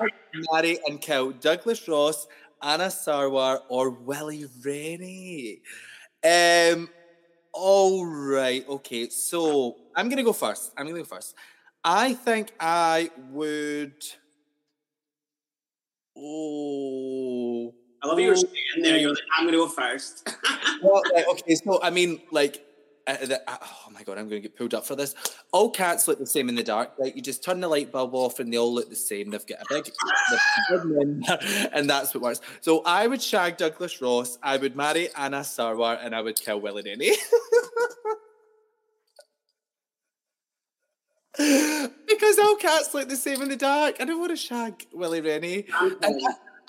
marry, 0.51 0.79
and 0.87 0.99
kill 0.99 1.31
Douglas 1.31 1.87
Ross, 1.87 2.27
Anas 2.61 2.95
Sarwar, 2.95 3.61
or 3.69 3.91
Willie 3.91 4.45
Rennie. 4.65 5.61
Um, 6.23 6.89
all 7.53 8.05
right. 8.05 8.67
Okay. 8.67 9.09
So 9.09 9.75
I'm 9.95 10.09
gonna 10.09 10.23
go 10.23 10.33
first. 10.33 10.73
I'm 10.77 10.85
gonna 10.85 10.99
go 10.99 11.05
first. 11.05 11.35
I 11.83 12.13
think 12.13 12.51
I 12.59 13.09
would. 13.31 14.03
Oh. 16.21 17.73
I 18.01 18.07
love 18.07 18.19
you 18.19 18.29
were 18.29 18.35
there. 18.81 18.97
You're 18.97 19.09
like, 19.11 19.19
I'm 19.37 19.45
going 19.45 19.53
to 19.53 19.59
go 19.59 19.67
first. 19.67 20.29
well, 20.81 21.01
like, 21.13 21.27
okay, 21.27 21.55
so 21.55 21.81
I 21.83 21.89
mean, 21.89 22.21
like, 22.31 22.65
uh, 23.07 23.25
the, 23.25 23.41
uh, 23.49 23.57
oh 23.61 23.91
my 23.91 24.03
god, 24.03 24.17
I'm 24.17 24.29
going 24.29 24.41
to 24.41 24.47
get 24.47 24.55
pulled 24.55 24.73
up 24.73 24.85
for 24.85 24.95
this. 24.95 25.15
All 25.51 25.69
cats 25.69 26.07
look 26.07 26.19
the 26.19 26.25
same 26.25 26.47
in 26.47 26.55
the 26.55 26.63
dark. 26.63 26.93
Like, 26.97 27.15
you 27.15 27.21
just 27.21 27.43
turn 27.43 27.59
the 27.59 27.67
light 27.67 27.91
bulb 27.91 28.13
off, 28.13 28.39
and 28.39 28.53
they 28.53 28.57
all 28.57 28.73
look 28.73 28.89
the 28.89 28.95
same. 28.95 29.31
They've 29.31 29.45
got 29.45 29.59
a 29.61 29.65
big, 29.69 29.91
and 31.73 31.89
that's 31.89 32.13
what 32.13 32.23
works. 32.23 32.41
So 32.61 32.83
I 32.85 33.07
would 33.07 33.21
shag 33.21 33.57
Douglas 33.57 34.01
Ross. 34.01 34.37
I 34.43 34.57
would 34.57 34.75
marry 34.75 35.09
Anas 35.15 35.49
Sarwar, 35.57 35.99
and 36.01 36.15
I 36.15 36.21
would 36.21 36.39
kill 36.39 36.61
Willie 36.61 36.83
Rennie. 36.85 37.15
because 41.39 42.37
all 42.37 42.55
cats 42.57 42.93
look 42.93 43.07
the 43.07 43.15
same 43.15 43.41
in 43.41 43.49
the 43.49 43.55
dark. 43.55 43.95
I 43.99 44.05
don't 44.05 44.19
want 44.19 44.31
to 44.31 44.35
shag 44.35 44.85
Willie 44.91 45.21
Rennie. 45.21 45.65
And, 46.01 46.21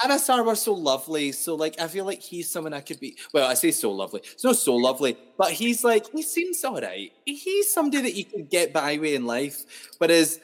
Anas 0.03 0.27
Sarwar 0.27 0.57
so 0.57 0.73
lovely. 0.73 1.33
So 1.33 1.55
like 1.57 1.79
I 1.79 1.87
feel 1.89 2.07
like 2.07 2.23
he's 2.23 2.49
someone 2.49 2.73
I 2.73 2.81
could 2.81 3.01
be 3.01 3.17
well, 3.35 3.47
I 3.47 3.55
say 3.55 3.71
so 3.71 3.91
lovely. 3.91 4.21
It's 4.25 4.45
not 4.45 4.57
so 4.57 4.75
lovely, 4.75 5.17
but 5.37 5.51
he's 5.51 5.85
like 5.85 6.11
he 6.11 6.23
seems 6.23 6.65
alright. 6.65 7.13
He's 7.27 7.73
somebody 7.73 8.03
that 8.05 8.15
you 8.15 8.25
can 8.25 8.45
get 8.45 8.73
by 8.73 8.97
with 8.97 9.13
in 9.13 9.27
life. 9.27 9.91
Whereas 9.99 10.41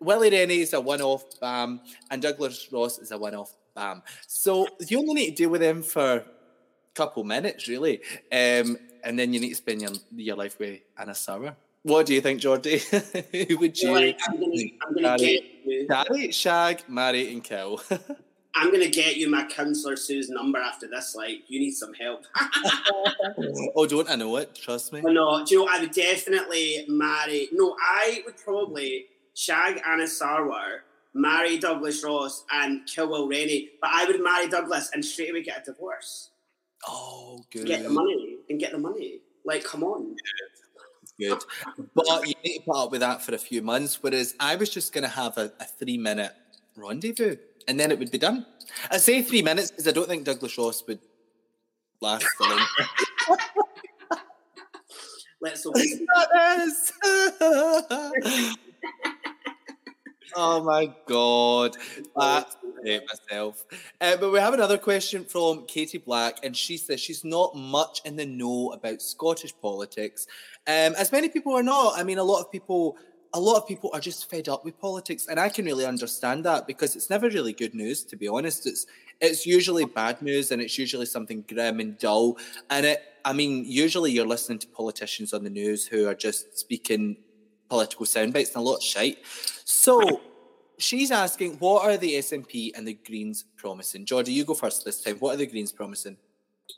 Willie 0.00 0.30
Rennie 0.30 0.60
is 0.60 0.72
a 0.72 0.80
one-off 0.80 1.24
bam 1.40 1.80
and 2.10 2.22
Douglas 2.22 2.68
Ross 2.72 2.98
is 2.98 3.12
a 3.12 3.18
one-off 3.18 3.54
bam. 3.74 4.02
So 4.26 4.66
you 4.88 4.98
only 4.98 5.14
need 5.14 5.30
to 5.30 5.36
deal 5.42 5.50
with 5.50 5.62
him 5.62 5.82
for 5.82 6.16
a 6.16 6.24
couple 6.94 7.22
minutes, 7.24 7.68
really. 7.68 8.00
Um, 8.32 8.78
and 9.04 9.18
then 9.18 9.32
you 9.32 9.40
need 9.40 9.50
to 9.50 9.54
spend 9.54 9.82
your, 9.82 9.92
your 10.14 10.36
life 10.36 10.58
with 10.58 10.80
Anas 10.98 11.24
Sarwar. 11.24 11.54
What 11.88 12.04
do 12.04 12.12
you 12.12 12.20
think, 12.20 12.40
Jordy? 12.40 12.78
Who 13.48 13.58
would 13.58 13.80
you? 13.80 13.92
Well, 13.92 14.12
I'm 14.28 14.40
gonna, 14.40 14.62
I'm 14.86 14.94
gonna 14.94 15.16
get 15.16 15.42
you. 15.64 15.86
Carry, 15.88 16.30
shag, 16.32 16.82
marry, 16.86 17.32
and 17.32 17.42
kill. 17.42 17.80
I'm 18.54 18.70
gonna 18.70 18.90
get 18.90 19.16
you 19.16 19.30
my 19.30 19.46
counselor 19.46 19.96
Sue's 19.96 20.28
number 20.28 20.58
after 20.58 20.86
this. 20.86 21.14
Like, 21.14 21.44
you 21.48 21.58
need 21.58 21.70
some 21.70 21.94
help. 21.94 22.26
oh, 23.74 23.86
don't 23.86 24.10
I 24.10 24.16
know 24.16 24.36
it? 24.36 24.54
Trust 24.54 24.92
me. 24.92 25.00
Oh, 25.02 25.10
no, 25.10 25.46
do 25.46 25.54
you 25.54 25.64
know? 25.64 25.70
I 25.72 25.80
would 25.80 25.92
definitely 25.92 26.84
marry. 26.88 27.48
No, 27.52 27.74
I 27.80 28.20
would 28.26 28.36
probably 28.36 29.06
shag 29.34 29.80
Anas 29.86 30.20
Sarwar, 30.20 30.80
marry 31.14 31.56
Douglas 31.56 32.04
Ross, 32.04 32.44
and 32.52 32.86
kill 32.86 33.08
Will 33.08 33.28
Rennie. 33.28 33.70
But 33.80 33.90
I 33.94 34.04
would 34.04 34.22
marry 34.22 34.48
Douglas 34.48 34.90
and 34.92 35.02
straight 35.02 35.30
away 35.30 35.42
get 35.42 35.62
a 35.62 35.72
divorce. 35.72 36.32
Oh, 36.86 37.46
good. 37.50 37.66
Get 37.66 37.82
the 37.82 37.88
money 37.88 38.36
and 38.50 38.60
get 38.60 38.72
the 38.72 38.78
money. 38.78 39.20
Like, 39.46 39.64
come 39.64 39.82
on. 39.82 40.16
Good. 41.18 41.42
But 41.94 42.28
you 42.28 42.34
need 42.44 42.58
to 42.58 42.64
put 42.66 42.76
up 42.76 42.90
with 42.92 43.00
that 43.00 43.22
for 43.22 43.34
a 43.34 43.38
few 43.38 43.62
months. 43.62 44.02
Whereas 44.02 44.34
I 44.38 44.56
was 44.56 44.70
just 44.70 44.92
going 44.92 45.02
to 45.02 45.10
have 45.10 45.36
a, 45.36 45.52
a 45.60 45.64
three 45.64 45.98
minute 45.98 46.32
rendezvous 46.76 47.36
and 47.68 47.78
then 47.78 47.92
it 47.92 47.98
would 47.98 48.10
be 48.10 48.18
done. 48.18 48.46
I 48.90 48.96
say 48.96 49.22
three 49.22 49.42
minutes 49.42 49.70
because 49.70 49.86
I 49.86 49.92
don't 49.92 50.08
think 50.08 50.24
Douglas 50.24 50.58
Ross 50.58 50.82
would 50.88 50.98
last 52.00 52.26
the 52.40 52.46
length. 52.46 52.70
Let's 55.40 55.64
hope. 55.64 55.76
oh 60.34 60.64
my 60.64 60.92
god, 61.06 61.76
I 62.16 62.44
hate 62.84 63.02
myself. 63.06 63.64
Uh, 64.00 64.16
but 64.16 64.32
we 64.32 64.40
have 64.40 64.54
another 64.54 64.78
question 64.78 65.24
from 65.24 65.64
Katie 65.66 65.98
Black, 65.98 66.38
and 66.42 66.56
she 66.56 66.76
says 66.76 67.00
she's 67.00 67.24
not 67.24 67.54
much 67.54 68.00
in 68.04 68.16
the 68.16 68.26
know 68.26 68.72
about 68.72 69.00
Scottish 69.00 69.52
politics. 69.60 70.26
Um, 70.68 70.94
as 70.96 71.10
many 71.10 71.28
people 71.28 71.54
are 71.54 71.62
not. 71.62 71.98
I 71.98 72.04
mean, 72.04 72.18
a 72.18 72.24
lot 72.24 72.40
of 72.40 72.52
people 72.52 72.98
a 73.34 73.40
lot 73.40 73.56
of 73.56 73.66
people 73.66 73.90
are 73.92 74.00
just 74.00 74.30
fed 74.30 74.48
up 74.48 74.64
with 74.64 74.78
politics, 74.78 75.26
and 75.28 75.38
I 75.38 75.48
can 75.48 75.64
really 75.64 75.84
understand 75.84 76.44
that 76.44 76.66
because 76.66 76.96
it's 76.96 77.10
never 77.10 77.28
really 77.28 77.52
good 77.52 77.74
news, 77.74 78.04
to 78.04 78.16
be 78.16 78.28
honest. 78.28 78.66
It's 78.66 78.86
it's 79.20 79.46
usually 79.46 79.84
bad 79.84 80.22
news, 80.22 80.52
and 80.52 80.62
it's 80.62 80.78
usually 80.78 81.06
something 81.06 81.44
grim 81.48 81.80
and 81.80 81.98
dull. 81.98 82.38
And 82.70 82.86
it, 82.86 83.02
I 83.24 83.32
mean, 83.32 83.64
usually 83.66 84.12
you're 84.12 84.26
listening 84.26 84.58
to 84.60 84.68
politicians 84.68 85.32
on 85.32 85.42
the 85.42 85.50
news 85.50 85.86
who 85.86 86.06
are 86.06 86.14
just 86.14 86.58
speaking 86.58 87.16
political 87.68 88.06
sound 88.06 88.32
bites 88.32 88.50
and 88.50 88.58
a 88.58 88.60
lot 88.60 88.76
of 88.76 88.82
shite. 88.82 89.18
So 89.64 90.20
she's 90.78 91.10
asking, 91.10 91.58
what 91.58 91.84
are 91.84 91.96
the 91.96 92.14
SNP 92.14 92.72
and 92.76 92.86
the 92.86 92.94
Greens 92.94 93.44
promising? 93.56 94.06
Jordy, 94.06 94.32
you 94.32 94.44
go 94.44 94.54
first 94.54 94.84
this 94.84 95.02
time. 95.02 95.16
What 95.16 95.34
are 95.34 95.38
the 95.38 95.46
Greens 95.46 95.72
promising? 95.72 96.16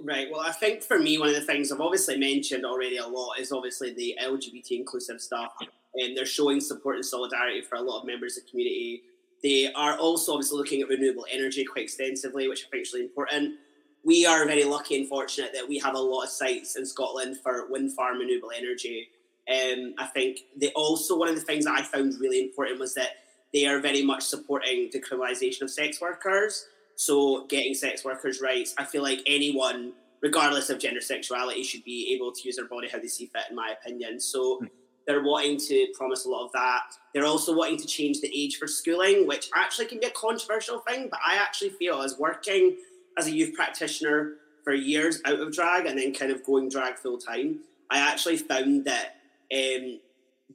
Right. 0.03 0.29
Well, 0.31 0.41
I 0.41 0.53
think 0.53 0.83
for 0.83 0.99
me, 0.99 1.19
one 1.19 1.29
of 1.29 1.35
the 1.35 1.41
things 1.41 1.73
I've 1.73 1.81
obviously 1.81 2.17
mentioned 2.17 2.65
already 2.65 2.99
a 2.99 3.07
lot 3.07 3.39
is 3.39 3.53
obviously 3.53 3.93
the 3.93 4.17
LGBT 4.23 4.73
inclusive 4.73 5.21
stuff 5.21 5.53
and 5.95 6.17
they're 6.17 6.27
showing 6.27 6.61
support 6.61 6.97
and 6.97 7.05
solidarity 7.05 7.63
for 7.63 7.77
a 7.77 7.81
lot 7.81 8.01
of 8.01 8.07
members 8.07 8.37
of 8.37 8.45
the 8.45 8.51
community. 8.51 9.03
They 9.43 9.73
are 9.75 9.99
also 9.99 10.33
obviously 10.33 10.59
looking 10.59 10.83
at 10.83 10.89
renewable 10.89 11.27
energy 11.31 11.65
quite 11.65 11.85
extensively, 11.85 12.49
which 12.49 12.67
I 12.67 12.71
think 12.71 12.87
is 12.87 12.93
really 12.93 13.07
important. 13.07 13.57
We 14.05 14.25
are 14.27 14.47
very 14.47 14.65
lucky 14.65 14.97
and 14.99 15.09
fortunate 15.09 15.53
that 15.55 15.69
we 15.69 15.79
have 15.79 15.95
a 15.95 15.99
lot 15.99 16.25
of 16.25 16.31
sites 16.31 16.77
in 16.77 16.87
Scotland 16.87 17.39
for 17.43 17.71
wind 17.71 17.93
farm 17.95 18.19
renewable 18.19 18.53
energy. 18.57 19.09
Um, 19.51 19.95
I 19.99 20.07
think 20.07 20.41
they 20.57 20.71
also 20.73 21.19
one 21.19 21.29
of 21.29 21.35
the 21.35 21.41
things 21.41 21.65
that 21.65 21.79
I 21.79 21.83
found 21.83 22.15
really 22.21 22.41
important 22.41 22.79
was 22.79 22.95
that 22.95 23.11
they 23.53 23.67
are 23.67 23.81
very 23.81 24.03
much 24.03 24.23
supporting 24.23 24.91
decriminalisation 24.91 25.63
of 25.63 25.71
sex 25.71 26.01
workers. 26.01 26.67
So 27.01 27.47
getting 27.47 27.73
sex 27.73 28.05
workers' 28.05 28.43
rights, 28.43 28.75
I 28.77 28.85
feel 28.85 29.03
like 29.03 29.21
anyone, 29.27 29.95
regardless 30.21 30.69
of 30.69 30.79
gender 30.79 31.01
sexuality, 31.01 31.63
should 31.63 31.83
be 31.83 32.13
able 32.15 32.31
to 32.31 32.43
use 32.45 32.57
their 32.57 32.67
body 32.67 32.91
how 32.93 32.99
they 32.99 33.07
see 33.07 33.25
fit, 33.25 33.45
in 33.49 33.57
my 33.57 33.75
opinion. 33.81 34.21
So. 34.21 34.61
Mm 34.61 34.69
they're 35.07 35.25
wanting 35.25 35.59
to 35.59 35.89
promise 35.95 36.25
a 36.25 36.29
lot 36.29 36.45
of 36.45 36.53
that. 36.53 36.83
They're 37.15 37.25
also 37.25 37.57
wanting 37.57 37.79
to 37.79 37.87
change 37.87 38.21
the 38.21 38.31
age 38.33 38.59
for 38.59 38.69
schooling, 38.69 39.27
which 39.27 39.51
actually 39.57 39.87
can 39.87 39.99
be 39.99 40.07
a 40.07 40.11
controversial 40.11 40.81
thing. 40.81 41.09
But 41.11 41.19
I 41.27 41.37
actually 41.37 41.71
feel, 41.71 42.03
as 42.03 42.19
working 42.19 42.77
as 43.19 43.27
a 43.27 43.33
youth 43.33 43.55
practitioner 43.55 44.35
for 44.63 44.73
years 44.73 45.21
out 45.25 45.41
of 45.41 45.53
drag 45.53 45.87
and 45.87 45.99
then 45.99 46.15
kind 46.15 46.31
of 46.31 46.45
going 46.45 46.69
drag 46.69 46.97
full 46.97 47.19
time, 47.19 47.61
I 47.91 47.99
actually 47.99 48.37
found 48.37 48.85
that 48.85 49.17
um, 49.53 49.99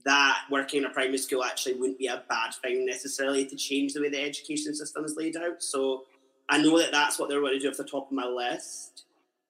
that 0.05 0.43
working 0.49 0.83
in 0.83 0.85
a 0.85 0.93
primary 0.93 1.17
school 1.17 1.43
actually 1.43 1.73
wouldn't 1.73 1.99
be 1.99 2.07
a 2.07 2.23
bad 2.29 2.53
thing 2.53 2.85
necessarily 2.85 3.45
to 3.47 3.55
change 3.55 3.93
the 3.93 4.01
way 4.01 4.09
the 4.09 4.21
education 4.21 4.75
system 4.75 5.03
is 5.03 5.15
laid 5.17 5.35
out. 5.35 5.63
So 5.63 6.03
I 6.49 6.61
know 6.61 6.77
that 6.79 6.91
that's 6.91 7.17
what 7.17 7.29
they're 7.29 7.41
going 7.41 7.53
to 7.53 7.59
do 7.59 7.69
at 7.69 7.77
the 7.77 7.83
top 7.83 8.07
of 8.07 8.11
my 8.11 8.25
list. 8.25 9.05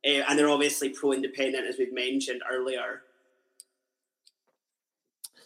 Uh, 0.06 0.22
and 0.30 0.38
they're 0.38 0.50
obviously 0.50 0.90
pro 0.90 1.14
independent, 1.14 1.66
as 1.68 1.78
we've 1.78 1.94
mentioned 1.94 2.42
earlier. 2.50 3.02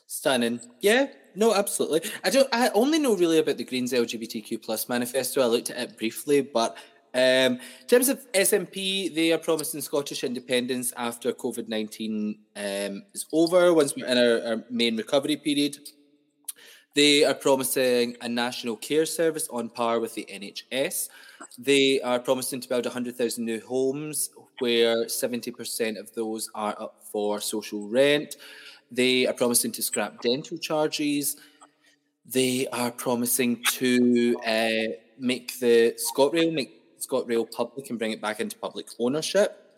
Stunning. 0.05 0.59
Yeah, 0.81 1.07
no, 1.35 1.53
absolutely. 1.53 2.01
I 2.23 2.29
don't. 2.29 2.49
I 2.51 2.69
only 2.69 2.99
know 2.99 3.15
really 3.15 3.38
about 3.38 3.57
the 3.57 3.63
Greens 3.63 3.93
LGBTQ 3.93 4.62
plus 4.62 4.89
manifesto. 4.89 5.41
I 5.41 5.45
looked 5.45 5.69
at 5.69 5.77
it 5.77 5.97
briefly, 5.97 6.41
but 6.41 6.77
um, 7.13 7.59
in 7.81 7.88
terms 7.88 8.09
of 8.09 8.31
SNP, 8.33 9.13
they 9.13 9.31
are 9.31 9.38
promising 9.38 9.81
Scottish 9.81 10.23
independence 10.23 10.91
after 10.97 11.31
COVID 11.31 11.67
nineteen 11.67 12.39
um, 12.55 13.03
is 13.13 13.27
over. 13.31 13.73
Once 13.73 13.95
we're 13.95 14.07
in 14.07 14.17
our, 14.17 14.51
our 14.51 14.63
main 14.69 14.97
recovery 14.97 15.38
period, 15.38 15.77
they 16.95 17.23
are 17.23 17.34
promising 17.34 18.17
a 18.21 18.30
national 18.30 18.75
care 18.75 19.06
service 19.06 19.47
on 19.49 19.69
par 19.69 19.99
with 19.99 20.15
the 20.15 20.28
NHS. 20.32 21.10
They 21.58 22.02
are 22.02 22.19
promising 22.19 22.62
to 22.62 22.69
build 22.69 22.86
100,000 22.86 23.45
new 23.45 23.62
homes, 23.62 24.32
where 24.60 25.06
70% 25.06 25.99
of 25.99 26.13
those 26.13 26.49
are 26.56 26.75
up 26.80 27.04
for 27.12 27.39
social 27.41 27.88
rent. 27.88 28.38
They 28.91 29.28
are 29.28 29.34
promising 29.34 29.71
to 29.73 29.84
scrap 29.84 30.21
dental 30.21 30.58
charges. 30.58 31.38
They 32.25 32.67
are 32.67 32.91
promising 32.91 33.63
to 33.73 34.36
uh, 34.45 34.93
make 35.19 35.60
the 35.60 35.95
ScotRail 35.97 36.54
make 36.54 36.99
ScotRail 36.99 37.49
public 37.52 37.89
and 37.89 37.99
bring 37.99 38.12
it 38.12 38.21
back 38.21 38.39
into 38.39 38.58
public 38.58 38.88
ownership. 38.99 39.68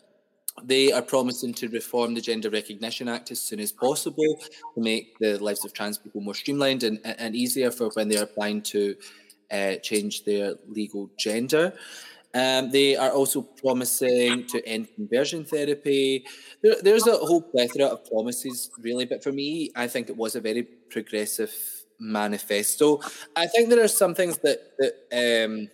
They 0.62 0.92
are 0.92 1.02
promising 1.02 1.54
to 1.54 1.68
reform 1.68 2.14
the 2.14 2.20
Gender 2.20 2.50
Recognition 2.50 3.08
Act 3.08 3.30
as 3.30 3.40
soon 3.40 3.60
as 3.60 3.72
possible 3.72 4.36
to 4.74 4.80
make 4.80 5.18
the 5.18 5.38
lives 5.38 5.64
of 5.64 5.72
trans 5.72 5.98
people 5.98 6.20
more 6.20 6.34
streamlined 6.34 6.82
and, 6.82 7.00
and 7.04 7.34
easier 7.34 7.70
for 7.70 7.88
when 7.94 8.08
they're 8.08 8.24
applying 8.24 8.62
to 8.62 8.96
uh, 9.50 9.76
change 9.76 10.24
their 10.24 10.54
legal 10.68 11.10
gender. 11.18 11.72
Um, 12.34 12.70
they 12.70 12.96
are 12.96 13.10
also 13.10 13.42
promising 13.42 14.46
to 14.46 14.66
end 14.66 14.88
conversion 14.94 15.44
therapy. 15.44 16.24
There, 16.62 16.76
there's 16.82 17.06
a 17.06 17.16
whole 17.16 17.42
plethora 17.42 17.86
of 17.86 18.06
promises, 18.06 18.70
really. 18.80 19.04
But 19.04 19.22
for 19.22 19.32
me, 19.32 19.70
I 19.76 19.86
think 19.86 20.08
it 20.08 20.16
was 20.16 20.34
a 20.34 20.40
very 20.40 20.62
progressive 20.62 21.54
manifesto. 22.00 23.00
I 23.36 23.46
think 23.46 23.68
there 23.68 23.84
are 23.84 23.88
some 23.88 24.14
things 24.14 24.38
that, 24.38 24.72
that 24.78 25.44
um, 25.44 25.68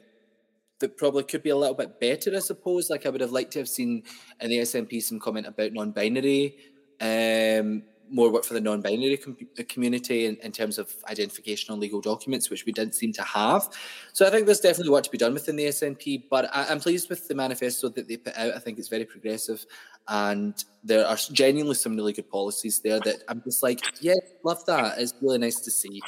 that 0.80 0.96
probably 0.96 1.24
could 1.24 1.42
be 1.42 1.50
a 1.50 1.56
little 1.56 1.74
bit 1.74 2.00
better, 2.00 2.34
I 2.34 2.40
suppose. 2.40 2.90
Like 2.90 3.06
I 3.06 3.10
would 3.10 3.20
have 3.20 3.32
liked 3.32 3.52
to 3.52 3.60
have 3.60 3.68
seen 3.68 4.02
in 4.40 4.50
the 4.50 4.58
SNP 4.58 5.02
some 5.02 5.18
comment 5.18 5.46
about 5.46 5.72
non-binary, 5.72 6.56
um, 7.00 7.82
more 8.10 8.30
work 8.32 8.44
for 8.44 8.54
the 8.54 8.60
non-binary 8.60 9.18
com- 9.18 9.36
community 9.68 10.26
in, 10.26 10.36
in, 10.36 10.50
terms 10.50 10.78
of 10.78 10.94
identification 11.10 11.72
on 11.72 11.80
legal 11.80 12.00
documents, 12.00 12.48
which 12.48 12.64
we 12.64 12.72
didn't 12.72 12.94
seem 12.94 13.12
to 13.12 13.22
have. 13.22 13.68
So 14.12 14.26
I 14.26 14.30
think 14.30 14.46
there's 14.46 14.60
definitely 14.60 14.92
work 14.92 15.04
to 15.04 15.10
be 15.10 15.18
done 15.18 15.34
within 15.34 15.56
the 15.56 15.66
SNP. 15.66 16.24
But 16.30 16.48
I, 16.54 16.72
am 16.72 16.80
pleased 16.80 17.10
with 17.10 17.28
the 17.28 17.34
manifesto 17.34 17.88
that 17.90 18.08
they 18.08 18.16
put 18.16 18.36
out. 18.36 18.54
I 18.54 18.58
think 18.58 18.78
it's 18.78 18.88
very 18.88 19.04
progressive, 19.04 19.64
and 20.06 20.54
there 20.82 21.06
are 21.06 21.16
genuinely 21.32 21.74
some 21.74 21.96
really 21.96 22.12
good 22.12 22.30
policies 22.30 22.80
there 22.80 23.00
that 23.00 23.24
I'm 23.28 23.42
just 23.42 23.62
like, 23.62 23.80
yeah, 24.00 24.14
love 24.44 24.64
that. 24.66 24.98
It's 24.98 25.14
really 25.20 25.38
nice 25.38 25.60
to 25.60 25.70
see. 25.70 26.00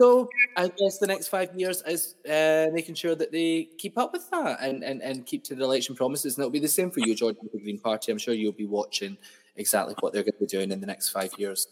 So 0.00 0.28
I 0.56 0.68
guess 0.68 0.98
the 0.98 1.06
next 1.06 1.28
five 1.28 1.50
years 1.54 1.82
is 1.86 2.16
uh, 2.28 2.72
making 2.72 2.94
sure 2.94 3.14
that 3.14 3.30
they 3.30 3.68
keep 3.78 3.98
up 3.98 4.12
with 4.12 4.28
that 4.30 4.60
and, 4.60 4.82
and, 4.82 5.00
and 5.02 5.24
keep 5.26 5.44
to 5.44 5.54
the 5.54 5.62
election 5.62 5.94
promises. 5.94 6.36
And 6.36 6.42
it'll 6.42 6.50
be 6.50 6.58
the 6.58 6.68
same 6.68 6.90
for 6.90 7.00
you, 7.00 7.14
Jordan, 7.14 7.40
with 7.42 7.52
the 7.52 7.60
Green 7.60 7.78
Party. 7.78 8.10
I'm 8.10 8.18
sure 8.18 8.34
you'll 8.34 8.52
be 8.52 8.66
watching 8.66 9.16
exactly 9.56 9.94
what 10.00 10.12
they're 10.12 10.22
going 10.22 10.32
to 10.32 10.40
be 10.40 10.46
doing 10.46 10.72
in 10.72 10.80
the 10.80 10.86
next 10.86 11.10
five 11.10 11.32
years. 11.38 11.68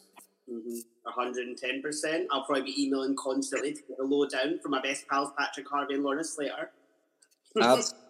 Mm-hmm. 0.51 0.81
110%. 1.07 2.27
I'll 2.31 2.45
probably 2.45 2.63
be 2.63 2.85
emailing 2.85 3.17
constantly 3.17 3.73
to 3.73 3.81
get 3.81 3.97
the 3.97 4.05
lowdown 4.05 4.59
from 4.61 4.73
my 4.73 4.83
best 4.83 5.09
pals, 5.09 5.31
Patrick 5.39 5.69
Harvie 5.69 5.95
and 5.95 6.05
Lorna 6.05 6.25
Slater. 6.25 6.71
Absolutely. 7.61 8.10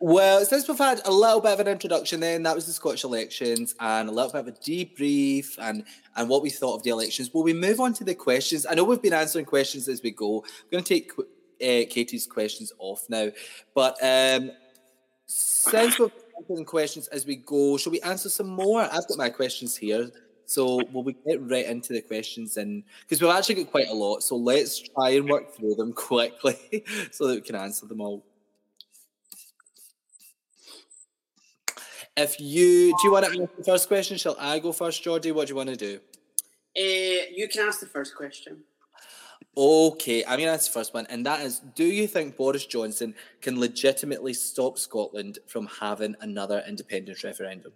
Well, 0.00 0.44
since 0.44 0.68
we've 0.68 0.78
had 0.78 1.00
a 1.04 1.10
little 1.10 1.40
bit 1.40 1.52
of 1.52 1.60
an 1.60 1.68
introduction, 1.68 2.20
then 2.20 2.42
that 2.44 2.54
was 2.54 2.66
the 2.66 2.72
Scottish 2.72 3.04
elections 3.04 3.74
and 3.80 4.08
a 4.08 4.12
little 4.12 4.30
bit 4.30 4.40
of 4.40 4.48
a 4.48 4.52
debrief 4.52 5.58
and 5.58 5.84
and 6.16 6.28
what 6.28 6.42
we 6.42 6.50
thought 6.50 6.76
of 6.76 6.82
the 6.82 6.90
elections. 6.90 7.32
Will 7.32 7.42
we 7.42 7.54
move 7.54 7.80
on 7.80 7.92
to 7.94 8.04
the 8.04 8.14
questions? 8.14 8.66
I 8.68 8.74
know 8.74 8.84
we've 8.84 9.02
been 9.02 9.12
answering 9.12 9.44
questions 9.44 9.88
as 9.88 10.02
we 10.02 10.10
go. 10.10 10.38
I'm 10.40 10.70
going 10.70 10.84
to 10.84 10.88
take 10.88 11.12
uh, 11.18 11.88
Katie's 11.90 12.26
questions 12.26 12.72
off 12.78 13.04
now, 13.08 13.30
but 13.74 13.96
um, 14.02 14.50
since 15.26 15.98
we're 15.98 16.10
answering 16.38 16.64
questions 16.64 17.08
as 17.08 17.26
we 17.26 17.36
go, 17.36 17.76
shall 17.76 17.92
we 17.92 18.00
answer 18.00 18.28
some 18.28 18.48
more? 18.48 18.82
I've 18.82 19.08
got 19.08 19.18
my 19.18 19.30
questions 19.30 19.76
here. 19.76 20.10
So 20.44 20.82
will 20.92 21.04
we 21.04 21.14
get 21.26 21.40
right 21.40 21.64
into 21.64 21.94
the 21.94 22.02
questions 22.02 22.58
and 22.58 22.82
because 23.00 23.22
we've 23.22 23.30
actually 23.30 23.54
got 23.56 23.70
quite 23.70 23.88
a 23.88 23.94
lot, 23.94 24.22
so 24.22 24.36
let's 24.36 24.78
try 24.80 25.10
and 25.10 25.28
work 25.28 25.54
through 25.54 25.76
them 25.76 25.92
quickly 25.94 26.84
so 27.10 27.28
that 27.28 27.34
we 27.36 27.40
can 27.40 27.54
answer 27.54 27.86
them 27.86 28.00
all. 28.00 28.22
If 32.16 32.38
you 32.38 32.90
do, 32.90 32.96
you 33.04 33.12
want 33.12 33.24
to 33.24 33.42
ask 33.42 33.56
the 33.56 33.64
first 33.64 33.88
question? 33.88 34.18
Shall 34.18 34.36
I 34.38 34.58
go 34.58 34.72
first, 34.72 35.02
Jordy? 35.02 35.32
What 35.32 35.46
do 35.46 35.52
you 35.52 35.56
want 35.56 35.70
to 35.70 35.76
do? 35.76 36.00
Uh, 36.76 37.24
you 37.34 37.48
can 37.50 37.66
ask 37.66 37.80
the 37.80 37.86
first 37.86 38.14
question. 38.14 38.58
Okay, 39.56 40.24
I'm 40.24 40.38
going 40.38 40.48
to 40.48 40.54
ask 40.54 40.72
the 40.72 40.78
first 40.78 40.94
one, 40.94 41.06
and 41.08 41.24
that 41.26 41.40
is: 41.40 41.60
Do 41.74 41.84
you 41.84 42.06
think 42.06 42.36
Boris 42.36 42.66
Johnson 42.66 43.14
can 43.40 43.58
legitimately 43.58 44.34
stop 44.34 44.78
Scotland 44.78 45.38
from 45.46 45.68
having 45.80 46.14
another 46.20 46.62
independence 46.66 47.24
referendum? 47.24 47.72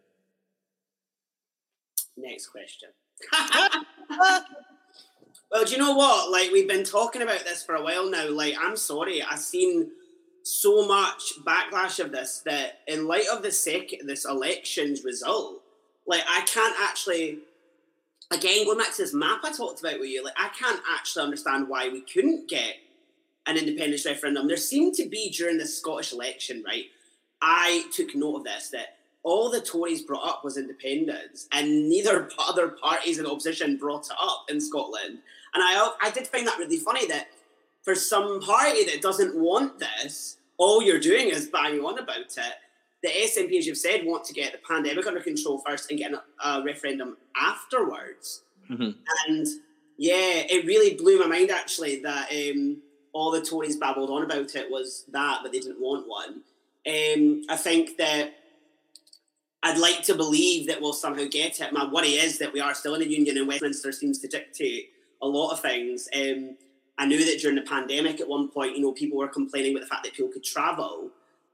Next 2.17 2.49
question. 2.49 2.91
well, 5.51 5.65
do 5.65 5.73
you 5.73 5.79
know 5.79 5.95
what? 5.95 6.31
Like 6.31 6.51
we've 6.51 6.69
been 6.69 6.85
talking 6.85 7.23
about 7.23 7.45
this 7.45 7.63
for 7.63 7.75
a 7.75 7.83
while 7.83 8.09
now. 8.11 8.29
Like, 8.31 8.55
I'm 8.59 8.77
sorry, 8.77 9.23
I've 9.23 9.41
seen 9.41 9.91
so 10.47 10.87
much 10.87 11.33
backlash 11.45 11.99
of 11.99 12.13
this 12.13 12.41
that 12.45 12.81
in 12.87 13.09
light 13.09 13.27
of 13.33 13.43
the 13.43 13.51
second 13.51 14.07
this 14.07 14.25
election's 14.25 15.03
result, 15.03 15.61
like 16.07 16.23
I 16.29 16.43
can't 16.43 16.77
actually 16.81 17.41
again 18.31 18.65
going 18.65 18.79
back 18.79 18.93
to 18.93 19.03
this 19.03 19.13
map 19.13 19.41
I 19.43 19.51
talked 19.53 19.81
about 19.81 19.99
with 19.99 20.09
you, 20.09 20.23
like 20.23 20.39
I 20.39 20.49
can't 20.49 20.81
actually 20.95 21.25
understand 21.25 21.69
why 21.69 21.89
we 21.89 22.01
couldn't 22.01 22.49
get 22.49 22.77
an 23.47 23.57
independence 23.57 24.07
referendum. 24.07 24.47
There 24.47 24.57
seemed 24.57 24.95
to 24.95 25.09
be 25.09 25.31
during 25.31 25.59
the 25.59 25.67
Scottish 25.67 26.13
election, 26.13 26.63
right? 26.65 26.85
I 27.43 27.85
took 27.93 28.15
note 28.15 28.37
of 28.37 28.45
this 28.45 28.69
that 28.71 28.99
all 29.25 29.51
the 29.51 29.61
Tories 29.61 30.03
brought 30.03 30.29
up 30.29 30.45
was 30.45 30.57
independence, 30.57 31.49
and 31.51 31.89
neither 31.89 32.29
other 32.39 32.69
parties 32.69 33.19
in 33.19 33.27
opposition 33.27 33.77
brought 33.77 34.07
it 34.07 34.17
up 34.21 34.45
in 34.49 34.61
Scotland. 34.61 35.19
And 35.55 35.63
I, 35.65 35.93
I 36.01 36.11
did 36.11 36.29
find 36.29 36.47
that 36.47 36.59
really 36.59 36.79
funny 36.79 37.07
that 37.09 37.29
for 37.87 37.95
some 37.95 38.41
party 38.41 38.85
that 38.85 39.01
doesn't 39.01 39.37
want 39.37 39.79
this, 39.79 40.39
all 40.59 40.83
you're 40.83 40.99
doing 40.99 41.29
is 41.29 41.47
banging 41.47 41.85
on 41.85 41.97
about 42.01 42.19
it. 42.19 42.55
The 43.05 43.09
SNP, 43.09 43.59
as 43.59 43.67
you've 43.67 43.79
said, 43.79 44.05
want 44.05 44.25
to 44.25 44.33
get 44.33 44.51
the 44.51 44.59
pandemic 44.67 45.07
under 45.07 45.21
control 45.21 45.63
first 45.65 45.89
and 45.91 45.99
get 45.99 46.13
a, 46.13 46.21
a 46.45 46.65
referendum 46.65 47.17
afterwards. 47.41 48.43
Mm-hmm. 48.69 48.91
And 49.29 49.47
yeah, 49.99 50.43
it 50.51 50.67
really 50.67 50.97
blew 50.97 51.21
my 51.21 51.29
mind 51.29 51.53
actually 51.53 52.01
that 52.01 52.29
um, 52.33 52.79
all 53.13 53.31
the 53.31 53.41
Tories 53.41 53.77
babbled 53.77 54.11
on 54.11 54.25
about 54.25 54.57
it 54.57 54.69
was 54.69 55.05
that, 55.13 55.39
but 55.45 55.53
they 55.53 55.61
didn't 55.61 55.81
want 55.81 56.09
one. 56.09 56.41
Um, 56.89 57.45
I 57.49 57.57
think 57.57 57.99
that 57.99 58.35
I'd 59.63 59.79
like 59.79 60.03
to 60.05 60.15
believe 60.17 60.67
that 60.67 60.81
we'll 60.81 60.93
somehow 60.93 61.27
get 61.31 61.61
it. 61.61 61.73
My 61.73 61.89
worry 61.89 62.15
is 62.15 62.39
that 62.39 62.53
we 62.53 62.59
are 62.59 62.75
still 62.75 62.97
in 62.97 63.03
a 63.03 63.05
union 63.05 63.39
and 63.39 63.47
Westminster 63.47 63.93
seems 63.93 64.19
to 64.19 64.27
dictate 64.27 64.91
a 65.23 65.29
lot 65.29 65.53
of 65.53 65.61
things. 65.61 66.09
Um, 66.13 66.57
I 66.99 67.07
knew 67.07 67.25
that 67.25 67.41
during 67.41 67.57
the 67.57 67.63
pandemic 67.63 68.21
at 68.21 68.29
one 68.29 68.49
point, 68.49 68.77
you 68.77 68.83
know, 68.83 68.93
people 68.93 69.19
were 69.19 69.29
complaining 69.29 69.73
about 69.73 69.83
the 69.83 69.87
fact 69.87 70.05
that 70.05 70.15
people 70.15 70.33
could 70.33 70.45
travel. 70.45 71.11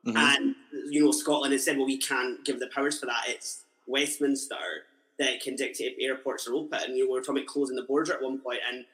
Mm-hmm. 0.07 0.16
And, 0.16 0.55
you 0.90 1.05
know, 1.05 1.12
Scotland 1.12 1.52
has 1.52 1.64
said, 1.64 1.76
well, 1.76 1.87
we 1.87 1.98
can't 1.98 2.44
give 2.44 2.61
the 2.61 2.68
powers 2.68 2.98
for 2.98 3.07
that. 3.07 3.24
It's 3.26 3.64
Westminster 3.87 4.87
that 5.18 5.40
can 5.40 5.57
dictate 5.57 5.94
if 5.96 6.02
airports 6.02 6.46
are 6.46 6.55
open. 6.55 6.78
And, 6.83 6.96
you 6.96 7.05
know, 7.05 7.12
we 7.12 7.18
were 7.18 7.22
talking 7.22 7.42
about 7.42 7.46
closing 7.46 7.76
the 7.76 7.83
border 7.83 8.12
at 8.12 8.22
one 8.22 8.38
point, 8.38 8.61
and 8.70 8.85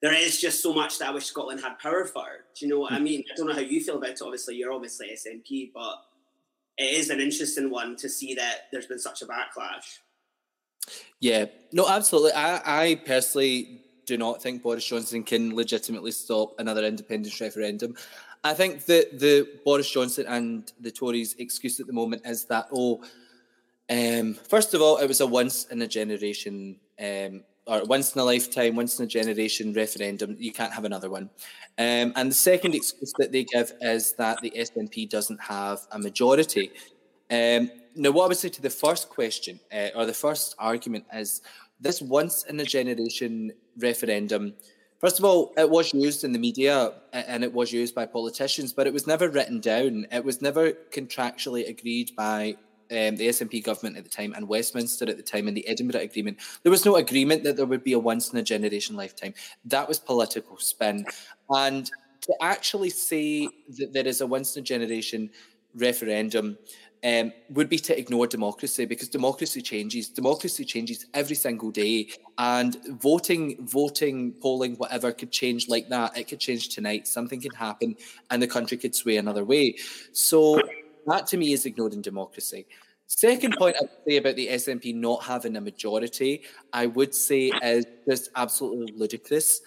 there 0.00 0.14
is 0.14 0.40
just 0.40 0.62
so 0.62 0.72
much 0.72 0.98
that 0.98 1.08
I 1.08 1.12
wish 1.12 1.26
Scotland 1.26 1.60
had 1.60 1.78
power 1.78 2.04
for. 2.04 2.26
Do 2.54 2.66
you 2.66 2.72
know 2.72 2.80
what 2.80 2.92
mm-hmm. 2.92 3.00
I 3.00 3.04
mean? 3.04 3.24
I 3.30 3.36
don't 3.36 3.46
know 3.46 3.54
how 3.54 3.60
you 3.60 3.80
feel 3.80 3.98
about 3.98 4.10
it. 4.10 4.22
Obviously, 4.22 4.56
you're 4.56 4.72
obviously 4.72 5.10
SNP, 5.12 5.70
but 5.72 6.04
it 6.78 6.94
is 6.96 7.10
an 7.10 7.20
interesting 7.20 7.70
one 7.70 7.96
to 7.96 8.08
see 8.08 8.34
that 8.34 8.66
there's 8.72 8.86
been 8.86 8.98
such 8.98 9.22
a 9.22 9.26
backlash. 9.26 9.98
Yeah, 11.20 11.46
no, 11.72 11.88
absolutely. 11.88 12.32
I, 12.32 12.82
I 12.82 12.94
personally 12.96 13.81
do 14.06 14.16
not 14.16 14.42
think 14.42 14.62
Boris 14.62 14.84
Johnson 14.84 15.22
can 15.22 15.54
legitimately 15.54 16.10
stop 16.10 16.54
another 16.58 16.84
independence 16.84 17.40
referendum. 17.40 17.94
I 18.44 18.54
think 18.54 18.84
that 18.86 19.18
the 19.20 19.48
Boris 19.64 19.90
Johnson 19.90 20.26
and 20.28 20.72
the 20.80 20.90
Tories' 20.90 21.34
excuse 21.38 21.78
at 21.78 21.86
the 21.86 21.92
moment 21.92 22.22
is 22.24 22.44
that 22.46 22.66
oh, 22.72 23.02
um, 23.90 24.34
first 24.34 24.74
of 24.74 24.82
all, 24.82 24.96
it 24.98 25.06
was 25.06 25.20
a 25.20 25.26
once 25.26 25.66
in 25.66 25.82
a 25.82 25.86
generation 25.86 26.76
um, 27.00 27.44
or 27.66 27.84
once 27.84 28.14
in 28.14 28.20
a 28.20 28.24
lifetime, 28.24 28.74
once 28.74 28.98
in 28.98 29.04
a 29.04 29.08
generation 29.08 29.72
referendum. 29.72 30.36
You 30.38 30.52
can't 30.52 30.72
have 30.72 30.84
another 30.84 31.10
one. 31.10 31.30
Um, 31.78 32.12
and 32.16 32.30
the 32.30 32.34
second 32.34 32.74
excuse 32.74 33.12
that 33.18 33.32
they 33.32 33.44
give 33.44 33.72
is 33.80 34.14
that 34.14 34.40
the 34.40 34.50
SNP 34.50 35.08
doesn't 35.08 35.40
have 35.40 35.80
a 35.92 35.98
majority. 35.98 36.72
Um, 37.30 37.70
now, 37.94 38.10
what 38.10 38.24
I 38.24 38.28
would 38.28 38.36
say 38.36 38.48
to 38.48 38.62
the 38.62 38.70
first 38.70 39.08
question 39.08 39.60
uh, 39.72 39.88
or 39.94 40.06
the 40.06 40.14
first 40.14 40.54
argument 40.58 41.04
is 41.14 41.42
this 41.82 42.00
once 42.00 42.44
in 42.44 42.58
a 42.60 42.64
generation 42.64 43.52
referendum. 43.78 44.54
First 44.98 45.18
of 45.18 45.24
all, 45.24 45.52
it 45.56 45.68
was 45.68 45.92
used 45.92 46.22
in 46.22 46.32
the 46.32 46.38
media 46.38 46.92
and 47.12 47.42
it 47.42 47.52
was 47.52 47.72
used 47.72 47.94
by 47.94 48.06
politicians, 48.06 48.72
but 48.72 48.86
it 48.86 48.92
was 48.92 49.06
never 49.06 49.28
written 49.28 49.60
down. 49.60 50.06
It 50.12 50.24
was 50.24 50.40
never 50.40 50.72
contractually 50.92 51.68
agreed 51.68 52.12
by 52.16 52.56
um, 52.92 53.16
the 53.16 53.28
SNP 53.28 53.64
government 53.64 53.96
at 53.96 54.04
the 54.04 54.10
time 54.10 54.32
and 54.36 54.46
Westminster 54.46 55.08
at 55.08 55.16
the 55.16 55.22
time 55.22 55.48
in 55.48 55.54
the 55.54 55.66
Edinburgh 55.66 56.02
Agreement. 56.02 56.38
There 56.62 56.70
was 56.70 56.84
no 56.84 56.96
agreement 56.96 57.42
that 57.42 57.56
there 57.56 57.66
would 57.66 57.82
be 57.82 57.94
a 57.94 57.98
once 57.98 58.32
in 58.32 58.38
a 58.38 58.42
generation 58.42 58.94
lifetime. 58.94 59.34
That 59.64 59.88
was 59.88 59.98
political 59.98 60.56
spin. 60.58 61.04
And 61.50 61.90
to 62.22 62.34
actually 62.40 62.90
say 62.90 63.48
that 63.78 63.92
there 63.92 64.06
is 64.06 64.20
a 64.20 64.26
once 64.26 64.56
in 64.56 64.62
a 64.62 64.64
generation 64.64 65.30
referendum 65.74 66.58
um, 67.04 67.32
would 67.50 67.68
be 67.68 67.78
to 67.78 67.98
ignore 67.98 68.26
democracy 68.26 68.84
because 68.84 69.08
democracy 69.08 69.60
changes. 69.60 70.08
Democracy 70.08 70.64
changes 70.64 71.06
every 71.14 71.34
single 71.34 71.70
day, 71.70 72.10
and 72.38 72.76
voting, 73.00 73.66
voting, 73.66 74.32
polling, 74.40 74.76
whatever 74.76 75.12
could 75.12 75.32
change 75.32 75.68
like 75.68 75.88
that. 75.88 76.16
It 76.16 76.28
could 76.28 76.40
change 76.40 76.68
tonight. 76.68 77.08
Something 77.08 77.40
can 77.40 77.52
happen, 77.52 77.96
and 78.30 78.40
the 78.40 78.46
country 78.46 78.76
could 78.76 78.94
sway 78.94 79.16
another 79.16 79.44
way. 79.44 79.76
So 80.12 80.60
that 81.06 81.26
to 81.28 81.36
me 81.36 81.52
is 81.52 81.66
ignoring 81.66 82.02
democracy. 82.02 82.66
Second 83.06 83.56
point 83.58 83.76
I'd 83.82 83.88
say 84.08 84.16
about 84.16 84.36
the 84.36 84.48
SNP 84.48 84.94
not 84.94 85.22
having 85.22 85.56
a 85.56 85.60
majority, 85.60 86.42
I 86.72 86.86
would 86.86 87.14
say 87.14 87.52
is 87.62 87.84
just 88.08 88.30
absolutely 88.36 88.94
ludicrous. 88.96 89.60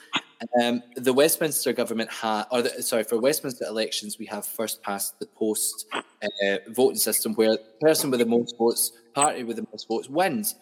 Um, 0.62 0.84
the 0.96 1.14
Westminster 1.14 1.74
government 1.74 2.12
had, 2.12 2.46
or 2.52 2.62
the, 2.62 2.82
sorry, 2.82 3.04
for 3.04 3.20
Westminster 3.20 3.66
elections, 3.66 4.18
we 4.20 4.26
have 4.28 4.46
first 4.46 4.82
past 4.82 5.20
the 5.20 5.26
post 5.28 5.88
uh, 5.94 6.58
voting 6.70 6.98
system 6.98 7.34
where 7.34 7.52
the 7.52 7.64
person 7.82 8.12
with 8.12 8.20
the 8.20 8.26
most 8.26 8.58
votes, 8.58 8.92
party 9.14 9.44
with 9.44 9.58
the 9.58 9.68
most 9.72 9.88
votes, 9.88 10.10
wins. 10.10 10.56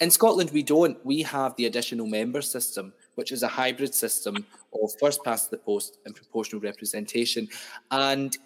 In 0.00 0.10
Scotland, 0.10 0.50
we 0.50 0.62
don't. 0.62 1.04
We 1.04 1.22
have 1.22 1.54
the 1.56 1.66
additional 1.66 2.06
member 2.06 2.42
system, 2.42 2.92
which 3.14 3.30
is 3.30 3.42
a 3.42 3.48
hybrid 3.48 3.94
system 3.94 4.44
of 4.72 4.90
first 4.98 5.22
past 5.22 5.50
the 5.50 5.58
post 5.58 5.98
and 6.06 6.14
proportional 6.14 6.60
representation. 6.60 7.48
And 7.90 8.36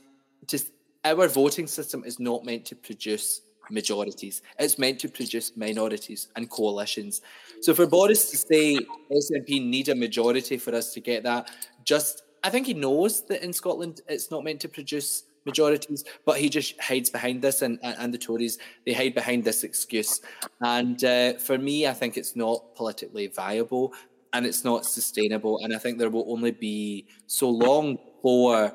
just 0.47 0.73
our 1.05 1.29
voting 1.29 1.67
system 1.67 2.05
is 2.05 2.19
not 2.19 2.45
meant 2.45 2.65
to 2.67 2.77
produce 2.77 3.43
majorities. 3.71 4.43
It's 4.59 4.79
meant 4.79 5.01
to 5.01 5.09
produce 5.09 5.57
minorities 5.57 6.29
and 6.37 6.49
coalitions. 6.51 7.21
So 7.61 7.75
for 7.75 7.87
Boris 7.87 8.31
to 8.31 8.37
say 8.37 8.79
SNP 9.11 9.67
need 9.67 9.89
a 9.89 9.95
majority 9.95 10.57
for 10.59 10.75
us 10.75 10.93
to 10.95 11.01
get 11.01 11.23
that, 11.25 11.51
just 11.85 12.23
I 12.43 12.51
think 12.51 12.67
he 12.67 12.75
knows 12.75 13.27
that 13.27 13.43
in 13.43 13.53
Scotland 13.53 14.03
it's 14.09 14.31
not 14.31 14.45
meant 14.45 14.61
to 14.61 14.69
produce 14.69 15.25
majorities, 15.45 16.05
but 16.25 16.39
he 16.39 16.49
just 16.49 16.79
hides 16.81 17.09
behind 17.09 17.41
this, 17.41 17.63
and 17.63 17.79
and 17.83 18.13
the 18.13 18.19
Tories 18.19 18.59
they 18.85 18.93
hide 18.93 19.15
behind 19.15 19.45
this 19.45 19.65
excuse. 19.65 20.21
And 20.61 21.03
uh, 21.05 21.35
for 21.35 21.57
me, 21.57 21.87
I 21.87 21.93
think 21.95 22.17
it's 22.17 22.37
not 22.37 22.75
politically 22.75 23.29
viable, 23.29 23.95
and 24.33 24.45
it's 24.45 24.65
not 24.65 24.85
sustainable, 24.85 25.61
and 25.63 25.75
I 25.75 25.79
think 25.79 25.99
there 25.99 26.11
will 26.11 26.31
only 26.31 26.51
be 26.51 27.07
so 27.27 27.49
long 27.49 27.99
for 28.23 28.73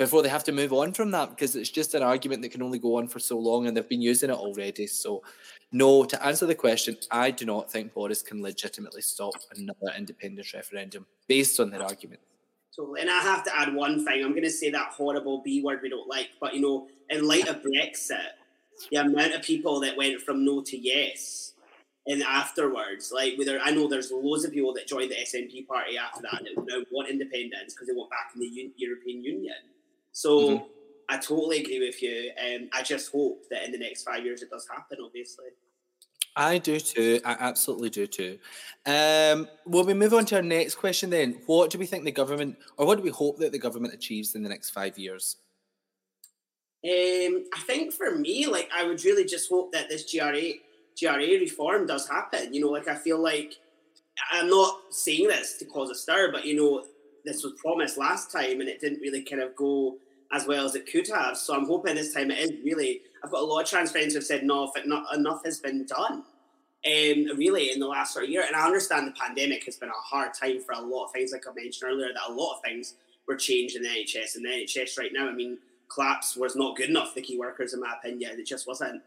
before 0.00 0.22
they 0.22 0.30
have 0.30 0.44
to 0.44 0.50
move 0.50 0.72
on 0.72 0.94
from 0.94 1.10
that 1.10 1.28
because 1.28 1.54
it's 1.54 1.68
just 1.68 1.92
an 1.92 2.02
argument 2.02 2.40
that 2.40 2.50
can 2.50 2.62
only 2.62 2.78
go 2.78 2.96
on 2.96 3.06
for 3.06 3.18
so 3.18 3.38
long 3.38 3.66
and 3.66 3.76
they've 3.76 3.86
been 3.86 4.00
using 4.00 4.30
it 4.30 4.36
already. 4.36 4.86
So, 4.86 5.22
no, 5.72 6.06
to 6.06 6.24
answer 6.24 6.46
the 6.46 6.54
question, 6.54 6.96
I 7.10 7.30
do 7.30 7.44
not 7.44 7.70
think 7.70 7.92
Boris 7.92 8.22
can 8.22 8.40
legitimately 8.40 9.02
stop 9.02 9.34
another 9.54 9.94
independence 9.98 10.54
referendum 10.54 11.04
based 11.28 11.60
on 11.60 11.68
their 11.68 11.82
argument. 11.82 12.20
Totally. 12.74 13.02
And 13.02 13.10
I 13.10 13.20
have 13.20 13.44
to 13.44 13.54
add 13.54 13.74
one 13.74 14.02
thing. 14.06 14.24
I'm 14.24 14.30
going 14.30 14.42
to 14.44 14.50
say 14.50 14.70
that 14.70 14.86
horrible 14.92 15.42
B 15.42 15.60
word 15.62 15.80
we 15.82 15.90
don't 15.90 16.08
like, 16.08 16.30
but 16.40 16.54
you 16.54 16.62
know, 16.62 16.88
in 17.10 17.28
light 17.28 17.48
of 17.48 17.56
Brexit, 17.56 18.30
the 18.90 19.02
amount 19.02 19.34
of 19.34 19.42
people 19.42 19.80
that 19.80 19.98
went 19.98 20.22
from 20.22 20.46
no 20.46 20.62
to 20.62 20.78
yes 20.78 21.52
and 22.06 22.22
afterwards, 22.22 23.12
like 23.14 23.34
whether 23.36 23.60
I 23.60 23.70
know 23.72 23.86
there's 23.86 24.10
loads 24.10 24.46
of 24.46 24.52
people 24.52 24.72
that 24.72 24.86
joined 24.86 25.10
the 25.10 25.16
SNP 25.16 25.66
party 25.66 25.98
after 25.98 26.22
that 26.22 26.42
that 26.42 26.64
now 26.66 26.84
want 26.90 27.10
independence 27.10 27.74
because 27.74 27.86
they 27.86 27.92
want 27.92 28.08
back 28.08 28.30
in 28.34 28.40
the 28.40 28.46
U- 28.46 28.72
European 28.78 29.22
Union. 29.22 29.56
So 30.12 30.40
mm-hmm. 30.40 30.64
I 31.08 31.18
totally 31.18 31.60
agree 31.60 31.80
with 31.80 32.02
you. 32.02 32.30
And 32.36 32.64
um, 32.64 32.68
I 32.72 32.82
just 32.82 33.10
hope 33.12 33.44
that 33.50 33.64
in 33.64 33.72
the 33.72 33.78
next 33.78 34.04
five 34.04 34.24
years 34.24 34.42
it 34.42 34.50
does 34.50 34.66
happen, 34.68 34.98
obviously. 35.04 35.46
I 36.36 36.58
do 36.58 36.78
too. 36.78 37.20
I 37.24 37.36
absolutely 37.40 37.90
do 37.90 38.06
too. 38.06 38.38
Um, 38.86 39.48
will 39.66 39.84
we 39.84 39.94
move 39.94 40.14
on 40.14 40.24
to 40.26 40.36
our 40.36 40.42
next 40.42 40.76
question 40.76 41.10
then? 41.10 41.40
What 41.46 41.70
do 41.70 41.78
we 41.78 41.86
think 41.86 42.04
the 42.04 42.12
government, 42.12 42.56
or 42.76 42.86
what 42.86 42.96
do 42.96 43.02
we 43.02 43.10
hope 43.10 43.38
that 43.38 43.52
the 43.52 43.58
government 43.58 43.94
achieves 43.94 44.34
in 44.34 44.42
the 44.42 44.48
next 44.48 44.70
five 44.70 44.96
years? 44.96 45.36
Um, 46.82 47.44
I 47.54 47.60
think 47.66 47.92
for 47.92 48.14
me, 48.14 48.46
like 48.46 48.70
I 48.74 48.84
would 48.84 49.04
really 49.04 49.24
just 49.24 49.50
hope 49.50 49.72
that 49.72 49.88
this 49.88 50.10
GRA 50.10 50.52
GRA 50.98 51.38
reform 51.38 51.86
does 51.86 52.08
happen. 52.08 52.54
You 52.54 52.62
know, 52.62 52.70
like 52.70 52.88
I 52.88 52.94
feel 52.94 53.20
like 53.20 53.54
I'm 54.32 54.48
not 54.48 54.78
saying 54.90 55.28
this 55.28 55.58
to 55.58 55.64
cause 55.64 55.90
a 55.90 55.94
stir, 55.94 56.30
but 56.32 56.46
you 56.46 56.56
know, 56.56 56.84
this 57.24 57.44
was 57.44 57.54
promised 57.54 57.98
last 57.98 58.30
time 58.30 58.60
and 58.60 58.68
it 58.68 58.80
didn't 58.80 59.00
really 59.00 59.22
kind 59.22 59.42
of 59.42 59.54
go 59.56 59.96
as 60.32 60.46
well 60.46 60.64
as 60.64 60.74
it 60.74 60.90
could 60.90 61.08
have. 61.08 61.36
So 61.36 61.54
I'm 61.54 61.66
hoping 61.66 61.94
this 61.94 62.14
time 62.14 62.30
it 62.30 62.38
is 62.38 62.52
really. 62.64 63.02
I've 63.22 63.30
got 63.30 63.42
a 63.42 63.44
lot 63.44 63.62
of 63.62 63.68
trans 63.68 63.92
friends 63.92 64.14
who've 64.14 64.24
said 64.24 64.44
no, 64.44 64.70
if 64.74 64.86
not 64.86 65.14
enough 65.14 65.44
has 65.44 65.58
been 65.58 65.84
done. 65.84 66.24
Um, 66.86 67.36
really 67.36 67.72
in 67.72 67.78
the 67.78 67.86
last 67.86 68.14
sort 68.14 68.24
of 68.24 68.30
year, 68.30 68.42
and 68.46 68.56
I 68.56 68.64
understand 68.64 69.06
the 69.06 69.12
pandemic 69.12 69.66
has 69.66 69.76
been 69.76 69.90
a 69.90 69.92
hard 69.92 70.32
time 70.32 70.62
for 70.62 70.72
a 70.72 70.80
lot 70.80 71.04
of 71.04 71.12
things. 71.12 71.30
Like 71.30 71.46
I 71.46 71.52
mentioned 71.52 71.90
earlier, 71.90 72.08
that 72.14 72.30
a 72.30 72.32
lot 72.32 72.56
of 72.56 72.62
things 72.62 72.94
were 73.28 73.36
changed 73.36 73.76
in 73.76 73.82
the 73.82 73.88
NHS, 73.90 74.36
and 74.36 74.46
the 74.46 74.48
NHS 74.48 74.98
right 74.98 75.10
now, 75.12 75.28
I 75.28 75.32
mean, 75.32 75.58
collapse 75.90 76.36
was 76.36 76.56
not 76.56 76.76
good 76.76 76.88
enough 76.88 77.08
for 77.08 77.16
the 77.16 77.20
key 77.20 77.38
workers, 77.38 77.74
in 77.74 77.80
my 77.80 77.94
opinion. 77.98 78.40
It 78.40 78.46
just 78.46 78.66
wasn't. 78.66 79.02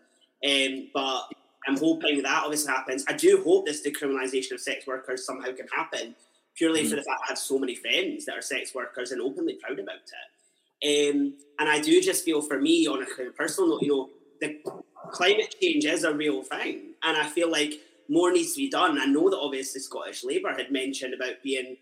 Um, 0.48 0.90
but 0.94 1.32
I'm 1.68 1.78
hoping 1.78 2.22
that 2.22 2.44
obviously 2.44 2.72
happens. 2.72 3.06
I 3.08 3.14
do 3.14 3.42
hope 3.44 3.66
this 3.66 3.82
decriminalisation 3.82 4.52
of 4.52 4.62
sex 4.62 4.86
workers 4.86 5.26
somehow 5.26 5.52
can 5.54 5.68
happen 5.76 6.14
purely 6.56 6.84
mm. 6.84 6.90
for 6.90 6.96
the 6.96 7.04
fact 7.04 7.22
I 7.26 7.30
have 7.30 7.38
so 7.38 7.58
many 7.60 7.76
friends 7.76 8.26
that 8.26 8.38
are 8.38 8.42
sex 8.42 8.74
workers 8.76 9.12
and 9.12 9.22
openly 9.22 9.56
proud 9.56 9.80
about 9.80 9.96
it. 9.96 11.16
Um, 11.16 11.34
and 11.60 11.70
I 11.70 11.80
do 11.80 12.02
just 12.02 12.26
feel 12.26 12.42
for 12.42 12.60
me, 12.60 12.88
on 12.88 13.02
a 13.02 13.06
kind 13.06 13.30
of 13.30 13.36
personal 13.38 13.70
note, 13.70 13.82
you 13.82 13.90
know, 13.90 14.10
the 14.42 14.60
climate 15.12 15.56
change 15.62 15.86
is 15.86 16.04
a 16.04 16.14
real 16.14 16.44
thing. 16.44 16.94
And 17.04 17.18
I 17.18 17.28
feel 17.28 17.50
like 17.50 17.74
more 18.10 18.32
needs 18.32 18.54
to 18.54 18.58
be 18.58 18.70
done. 18.70 19.00
I 19.00 19.06
know 19.06 19.30
that 19.30 19.38
obviously 19.38 19.82
Scottish 19.82 20.24
Labour 20.24 20.54
had 20.54 20.72
mentioned 20.72 21.14
about 21.14 21.42
being 21.42 21.78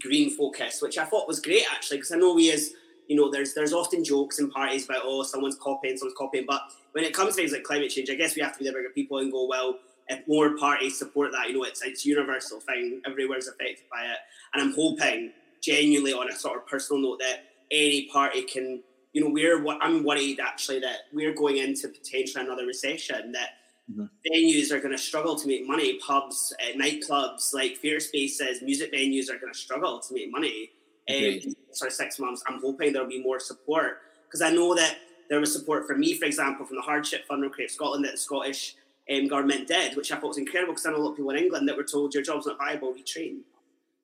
green 0.00 0.30
focused, 0.30 0.82
which 0.82 0.98
I 0.98 1.04
thought 1.04 1.28
was 1.28 1.40
great 1.40 1.64
actually, 1.70 1.98
because 1.98 2.12
I 2.12 2.16
know 2.16 2.34
we 2.34 2.50
as 2.52 2.72
you 3.08 3.16
know, 3.16 3.30
there's 3.30 3.54
there's 3.54 3.72
often 3.72 4.04
jokes 4.04 4.38
in 4.38 4.50
parties 4.50 4.84
about 4.84 5.02
oh 5.04 5.22
someone's 5.22 5.56
copying, 5.56 5.96
someone's 5.96 6.16
copying, 6.16 6.44
but 6.46 6.60
when 6.92 7.04
it 7.04 7.14
comes 7.14 7.34
to 7.34 7.40
things 7.40 7.52
like 7.52 7.64
climate 7.64 7.90
change, 7.90 8.10
I 8.10 8.14
guess 8.14 8.36
we 8.36 8.42
have 8.42 8.52
to 8.52 8.58
be 8.58 8.66
the 8.66 8.72
bigger 8.72 8.90
people 8.90 9.18
and 9.18 9.32
go 9.32 9.46
well 9.46 9.78
if 10.08 10.26
more 10.26 10.56
parties 10.56 10.98
support 10.98 11.32
that, 11.32 11.48
you 11.48 11.54
know, 11.54 11.64
it's 11.64 11.82
it's 11.82 12.04
universal 12.04 12.60
thing. 12.60 13.02
Everywhere's 13.06 13.48
affected 13.48 13.84
by 13.90 14.04
it, 14.04 14.18
and 14.52 14.62
I'm 14.62 14.74
hoping 14.74 15.32
genuinely 15.62 16.12
on 16.12 16.28
a 16.30 16.36
sort 16.36 16.56
of 16.58 16.66
personal 16.66 17.02
note 17.02 17.18
that 17.20 17.44
any 17.70 18.06
party 18.06 18.42
can, 18.42 18.82
you 19.12 19.22
know, 19.22 19.30
we're 19.30 19.62
what 19.62 19.78
I'm 19.80 20.04
worried 20.04 20.40
actually 20.40 20.80
that 20.80 21.00
we're 21.12 21.34
going 21.34 21.58
into 21.58 21.88
potentially 21.88 22.44
another 22.44 22.66
recession 22.66 23.32
that. 23.32 23.50
Mm-hmm. 23.90 24.04
Venues 24.30 24.70
are 24.70 24.80
going 24.80 24.92
to 24.92 24.98
struggle 24.98 25.34
to 25.34 25.48
make 25.48 25.66
money. 25.66 25.98
Pubs, 26.00 26.52
uh, 26.60 26.76
nightclubs, 26.76 27.54
like 27.54 27.78
theatre 27.78 28.00
spaces, 28.00 28.60
music 28.60 28.92
venues 28.92 29.30
are 29.30 29.38
going 29.38 29.50
to 29.50 29.58
struggle 29.58 29.98
to 29.98 30.12
make 30.12 30.30
money. 30.30 30.68
Um, 31.08 31.54
sorry, 31.72 31.90
six 31.90 32.18
months. 32.18 32.44
I'm 32.46 32.60
hoping 32.60 32.92
there'll 32.92 33.08
be 33.08 33.22
more 33.22 33.40
support 33.40 34.02
because 34.26 34.42
I 34.42 34.50
know 34.50 34.74
that 34.74 34.98
there 35.28 35.40
was 35.40 35.52
support 35.52 35.86
for 35.86 35.96
me, 35.96 36.14
for 36.14 36.24
example, 36.24 36.66
from 36.66 36.76
the 36.76 36.82
Hardship 36.82 37.26
Fund 37.26 37.42
from 37.42 37.52
Creative 37.52 37.74
Scotland 37.74 38.04
that 38.04 38.12
the 38.12 38.18
Scottish 38.18 38.76
um, 39.10 39.28
government 39.28 39.66
did, 39.68 39.96
which 39.96 40.12
I 40.12 40.16
thought 40.16 40.28
was 40.28 40.38
incredible 40.38 40.74
because 40.74 40.86
I 40.86 40.90
know 40.90 40.98
a 40.98 40.98
lot 40.98 41.10
of 41.10 41.16
people 41.16 41.30
in 41.30 41.38
England 41.38 41.68
that 41.68 41.76
were 41.76 41.84
told 41.84 42.14
your 42.14 42.22
job's 42.22 42.46
not 42.46 42.58
viable, 42.58 42.94
retrain. 42.94 43.40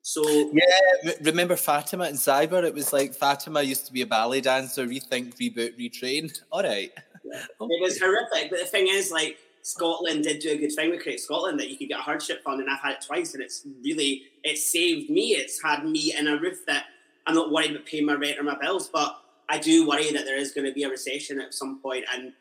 So 0.01 0.23
yeah, 0.53 1.13
remember 1.21 1.55
Fatima 1.55 2.03
and 2.03 2.15
Cyber? 2.15 2.63
It 2.63 2.75
was 2.75 2.93
like 2.93 3.15
Fatima 3.15 3.63
used 3.63 3.87
to 3.87 3.93
be 3.93 4.03
a 4.03 4.05
ballet 4.05 4.41
dancer, 4.41 4.85
rethink, 4.85 5.35
reboot, 5.37 5.79
retrain. 5.79 6.31
All 6.51 6.61
right. 6.61 6.91
Yeah. 7.23 7.41
It 7.59 7.81
was 7.81 7.99
horrific, 7.99 8.51
but 8.51 8.59
the 8.59 8.67
thing 8.67 8.87
is, 8.87 9.09
like 9.09 9.37
Scotland 9.63 10.23
did 10.23 10.39
do 10.39 10.51
a 10.51 10.57
good 10.57 10.71
thing 10.71 10.91
with 10.91 11.01
Creative 11.01 11.23
Scotland 11.23 11.59
that 11.59 11.71
you 11.71 11.77
could 11.77 11.87
get 11.87 11.99
a 11.99 12.03
hardship 12.03 12.43
fund, 12.43 12.61
and 12.61 12.69
I've 12.69 12.81
had 12.81 12.93
it 12.93 13.05
twice, 13.05 13.33
and 13.33 13.41
it's 13.41 13.65
really 13.83 14.25
it 14.43 14.59
saved 14.59 15.09
me. 15.09 15.29
It's 15.29 15.59
had 15.59 15.83
me 15.83 16.13
in 16.15 16.27
a 16.27 16.37
roof 16.37 16.59
that 16.67 16.85
I'm 17.25 17.33
not 17.33 17.51
worried 17.51 17.71
about 17.71 17.87
paying 17.87 18.05
my 18.05 18.13
rent 18.13 18.37
or 18.37 18.43
my 18.43 18.57
bills, 18.61 18.89
but 18.93 19.19
I 19.49 19.57
do 19.57 19.87
worry 19.87 20.11
that 20.11 20.25
there 20.25 20.37
is 20.37 20.51
going 20.51 20.67
to 20.67 20.73
be 20.73 20.83
a 20.83 20.89
recession 20.89 21.41
at 21.41 21.55
some 21.55 21.79
point, 21.79 22.05
and 22.13 22.31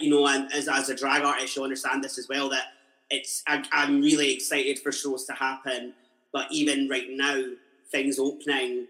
you 0.00 0.10
know, 0.10 0.26
and 0.26 0.52
as, 0.52 0.68
as 0.68 0.88
a 0.88 0.94
drag 0.94 1.22
artist, 1.22 1.56
you 1.56 1.62
understand 1.62 2.02
this 2.02 2.18
as 2.18 2.28
well 2.28 2.48
that 2.50 2.64
it's 3.10 3.42
I, 3.46 3.62
am 3.72 4.00
really 4.00 4.32
excited 4.32 4.78
for 4.78 4.92
shows 4.92 5.24
to 5.26 5.32
happen, 5.34 5.94
but 6.32 6.46
even 6.50 6.88
right 6.88 7.08
now, 7.10 7.42
things 7.90 8.18
opening, 8.18 8.86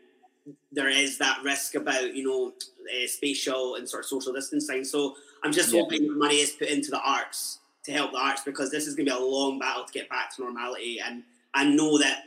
there 0.73 0.89
is 0.89 1.19
that 1.19 1.43
risk 1.43 1.75
about 1.75 2.15
you 2.15 2.25
know 2.25 2.53
uh, 2.53 3.07
spatial 3.07 3.77
and 3.77 3.89
sort 3.89 4.05
of 4.05 4.09
social 4.09 4.33
distancing. 4.33 4.85
So 4.85 5.17
I'm 5.43 5.53
just 5.53 5.73
yeah. 5.73 5.81
hoping 5.81 6.17
money 6.17 6.37
is 6.37 6.53
put 6.53 6.69
into 6.69 6.91
the 6.91 7.01
arts 7.01 7.59
to 7.85 7.93
help 7.93 8.13
the 8.13 8.19
arts 8.19 8.43
because 8.45 8.71
this 8.71 8.87
is 8.87 8.95
going 8.95 9.07
to 9.07 9.13
be 9.13 9.19
a 9.19 9.25
long 9.25 9.59
battle 9.59 9.85
to 9.85 9.93
get 9.93 10.09
back 10.09 10.35
to 10.37 10.43
normality, 10.43 11.01
and 11.05 11.23
I 11.55 11.65
know 11.65 11.99
that. 11.99 12.25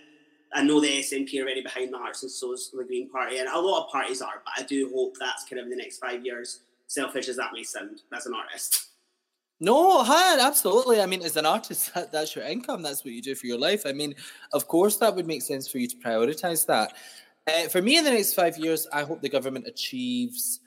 I 0.54 0.64
know 0.64 0.80
the 0.80 0.88
SNP 0.88 1.38
are 1.40 1.44
already 1.44 1.62
behind 1.62 1.92
the 1.92 1.98
arts, 1.98 2.24
and 2.24 2.32
so 2.32 2.54
is 2.54 2.72
the 2.74 2.82
Green 2.86 3.10
Party, 3.10 3.40
and 3.40 3.50
a 3.50 3.60
lot 3.60 3.84
of 3.84 3.92
parties 3.92 4.22
are. 4.22 4.42
But 4.46 4.64
I 4.64 4.66
do 4.66 4.90
hope 4.96 5.18
that's 5.20 5.44
kind 5.44 5.60
of 5.60 5.66
in 5.66 5.72
the 5.72 5.76
next 5.76 5.98
five 5.98 6.26
years 6.26 6.62
selfish 6.88 7.28
as 7.28 7.36
that 7.36 7.52
may 7.54 7.64
sound 7.64 8.02
as 8.14 8.26
an 8.26 8.34
artist. 8.34 8.88
No, 9.60 10.04
hi, 10.04 10.40
absolutely. 10.40 11.02
I 11.02 11.08
mean, 11.08 11.24
as 11.24 11.36
an 11.36 11.46
artist, 11.46 11.92
that, 11.96 12.12
that's 12.12 12.36
your 12.36 12.46
income. 12.46 12.82
That's 12.82 13.04
what 13.04 13.14
you 13.14 13.22
do 13.22 13.36
for 13.36 13.48
your 13.48 13.60
life. 13.60 13.84
I 13.86 13.92
mean, 13.92 14.16
of 14.54 14.68
course, 14.68 14.98
that 14.98 15.16
would 15.16 15.28
make 15.28 15.42
sense 15.42 15.68
for 15.68 15.78
you 15.78 15.88
to 15.88 15.96
prioritize 15.98 16.66
that. 16.68 16.94
Uh, 17.48 17.68
for 17.70 17.82
me, 17.82 17.98
in 17.98 18.04
the 18.04 18.12
next 18.12 18.34
five 18.34 18.58
years, 18.58 18.88
I 18.92 19.04
hope 19.04 19.22
the 19.22 19.30
government 19.30 19.68
achieves. 19.68 20.60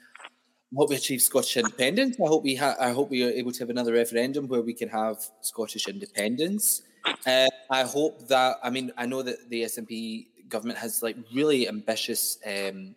Hope 0.75 0.91
we 0.91 0.97
achieve 0.97 1.21
Scottish 1.21 1.57
independence. 1.57 2.17
I 2.21 2.29
hope 2.29 2.45
we 2.45 2.55
ha- 2.55 2.77
I 2.81 2.91
hope 2.91 3.11
we 3.11 3.25
are 3.25 3.31
able 3.31 3.51
to 3.53 3.59
have 3.59 3.71
another 3.71 3.93
referendum 3.93 4.47
where 4.47 4.63
we 4.63 4.73
can 4.73 4.89
have 4.89 5.19
Scottish 5.41 5.89
independence. 5.89 6.83
Uh, 7.27 7.49
I 7.71 7.83
hope 7.83 8.29
that. 8.29 8.59
I 8.63 8.71
mean, 8.71 8.93
I 8.97 9.05
know 9.05 9.21
that 9.23 9.51
the 9.51 9.63
SNP 9.65 10.27
government 10.49 10.79
has 10.79 11.03
like 11.03 11.17
really 11.35 11.69
ambitious 11.69 12.39
um, 12.47 12.95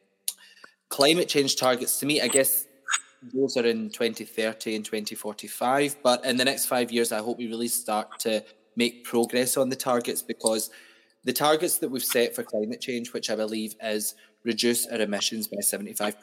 climate 0.90 1.28
change 1.28 1.56
targets 1.56 2.00
to 2.00 2.06
meet. 2.06 2.22
I 2.22 2.28
guess 2.28 2.68
those 3.34 3.58
are 3.58 3.66
in 3.66 3.90
2030 3.90 4.76
and 4.76 4.86
2045. 4.86 5.98
But 6.04 6.26
in 6.26 6.38
the 6.38 6.46
next 6.46 6.66
five 6.66 6.92
years, 6.92 7.12
I 7.12 7.20
hope 7.20 7.38
we 7.38 7.48
really 7.48 7.68
start 7.68 8.20
to 8.22 8.44
make 8.76 9.04
progress 9.04 9.58
on 9.58 9.70
the 9.70 9.76
targets 9.76 10.22
because 10.22 10.70
the 11.24 11.34
targets 11.34 11.78
that 11.78 11.90
we've 11.90 12.04
set 12.04 12.36
for 12.36 12.44
climate 12.44 12.82
change, 12.82 13.14
which 13.14 13.30
I 13.30 13.36
believe 13.36 13.76
is 13.82 14.16
reduce 14.44 14.86
our 14.88 15.00
emissions 15.00 15.48
by 15.48 15.58
75% 15.58 16.18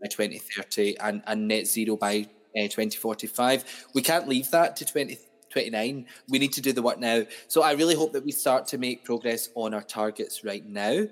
by 0.00 0.08
2030 0.08 0.98
and, 0.98 1.22
and 1.26 1.48
net 1.48 1.66
zero 1.66 1.96
by 1.96 2.26
uh, 2.56 2.68
2045, 2.68 3.86
we 3.94 4.02
can't 4.02 4.28
leave 4.28 4.50
that 4.50 4.76
to 4.76 4.84
2029. 4.84 6.06
We 6.28 6.38
need 6.38 6.52
to 6.52 6.60
do 6.60 6.72
the 6.72 6.82
work 6.82 6.98
now. 6.98 7.22
So 7.48 7.62
I 7.62 7.72
really 7.72 7.94
hope 7.94 8.12
that 8.12 8.24
we 8.24 8.32
start 8.32 8.66
to 8.68 8.78
make 8.78 9.04
progress 9.04 9.48
on 9.54 9.72
our 9.72 9.82
targets 9.82 10.44
right 10.44 10.66
now. 10.66 11.06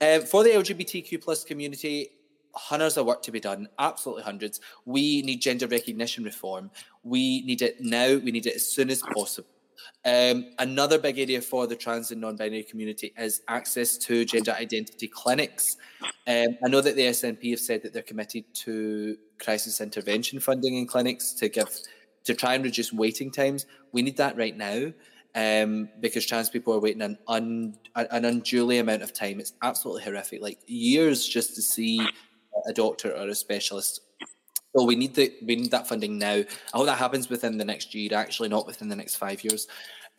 Uh, 0.00 0.20
for 0.20 0.44
the 0.44 0.50
LGBTQ 0.50 1.22
plus 1.22 1.44
community, 1.44 2.10
hundreds 2.54 2.96
of 2.96 3.06
work 3.06 3.22
to 3.22 3.32
be 3.32 3.40
done, 3.40 3.68
absolutely 3.78 4.22
hundreds. 4.22 4.60
We 4.84 5.22
need 5.22 5.40
gender 5.40 5.66
recognition 5.66 6.24
reform. 6.24 6.70
We 7.02 7.42
need 7.42 7.62
it 7.62 7.80
now. 7.80 8.16
We 8.16 8.32
need 8.32 8.46
it 8.46 8.56
as 8.56 8.66
soon 8.66 8.90
as 8.90 9.02
possible. 9.14 9.48
Um, 10.04 10.50
another 10.58 10.98
big 10.98 11.18
area 11.18 11.40
for 11.40 11.66
the 11.66 11.76
trans 11.76 12.10
and 12.10 12.20
non-binary 12.20 12.64
community 12.64 13.12
is 13.16 13.42
access 13.48 13.96
to 13.98 14.24
gender 14.24 14.52
identity 14.52 15.08
clinics. 15.08 15.76
Um, 16.26 16.58
I 16.64 16.68
know 16.68 16.80
that 16.80 16.94
the 16.94 17.02
SNP 17.02 17.50
have 17.50 17.60
said 17.60 17.82
that 17.82 17.92
they're 17.92 18.02
committed 18.02 18.44
to 18.54 19.16
crisis 19.42 19.80
intervention 19.80 20.40
funding 20.40 20.76
in 20.76 20.86
clinics 20.86 21.32
to 21.34 21.48
give 21.48 21.68
to 22.24 22.34
try 22.34 22.54
and 22.54 22.64
reduce 22.64 22.92
waiting 22.92 23.30
times. 23.30 23.66
We 23.92 24.02
need 24.02 24.16
that 24.18 24.36
right 24.36 24.56
now 24.56 24.92
um, 25.34 25.88
because 26.00 26.26
trans 26.26 26.48
people 26.48 26.74
are 26.74 26.80
waiting 26.80 27.02
an 27.02 27.18
un, 27.26 27.76
an 27.96 28.24
unduly 28.24 28.78
amount 28.78 29.02
of 29.02 29.12
time. 29.12 29.40
It's 29.40 29.54
absolutely 29.62 30.04
horrific, 30.04 30.40
like 30.42 30.58
years 30.66 31.26
just 31.26 31.54
to 31.56 31.62
see 31.62 32.06
a 32.66 32.72
doctor 32.72 33.12
or 33.12 33.28
a 33.28 33.34
specialist. 33.34 34.00
So 34.76 34.84
we 34.84 34.96
need 34.96 35.14
the 35.14 35.32
we 35.46 35.56
need 35.56 35.70
that 35.70 35.88
funding 35.88 36.18
now. 36.18 36.34
I 36.34 36.76
hope 36.76 36.86
that 36.86 36.98
happens 36.98 37.28
within 37.28 37.58
the 37.58 37.64
next 37.64 37.94
year, 37.94 38.10
actually, 38.14 38.48
not 38.48 38.66
within 38.66 38.88
the 38.88 38.96
next 38.96 39.16
five 39.16 39.44
years. 39.44 39.68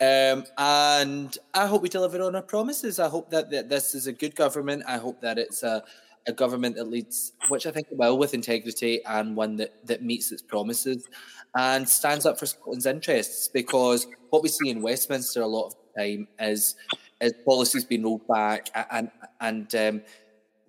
Um, 0.00 0.44
and 0.58 1.36
I 1.54 1.66
hope 1.66 1.82
we 1.82 1.88
deliver 1.88 2.20
on 2.22 2.36
our 2.36 2.42
promises. 2.42 2.98
I 2.98 3.08
hope 3.08 3.30
that, 3.30 3.50
that 3.50 3.68
this 3.68 3.94
is 3.94 4.06
a 4.06 4.12
good 4.12 4.34
government. 4.34 4.84
I 4.86 4.98
hope 4.98 5.20
that 5.22 5.38
it's 5.38 5.62
a, 5.62 5.82
a 6.26 6.32
government 6.32 6.76
that 6.76 6.90
leads, 6.90 7.32
which 7.48 7.66
I 7.66 7.70
think 7.70 7.86
will, 7.90 8.18
with 8.18 8.34
integrity 8.34 9.02
and 9.06 9.34
one 9.34 9.56
that, 9.56 9.86
that 9.86 10.02
meets 10.02 10.32
its 10.32 10.42
promises 10.42 11.08
and 11.54 11.88
stands 11.88 12.26
up 12.26 12.38
for 12.38 12.44
Scotland's 12.44 12.84
interests. 12.84 13.48
Because 13.48 14.06
what 14.30 14.42
we 14.42 14.50
see 14.50 14.68
in 14.68 14.82
Westminster 14.82 15.40
a 15.40 15.46
lot 15.46 15.68
of 15.68 15.74
the 15.94 16.02
time 16.02 16.28
is, 16.40 16.76
is 17.22 17.32
policies 17.46 17.84
being 17.84 18.04
rolled 18.04 18.26
back 18.28 18.68
and 18.90 19.10
and 19.40 19.74
um, 19.74 20.02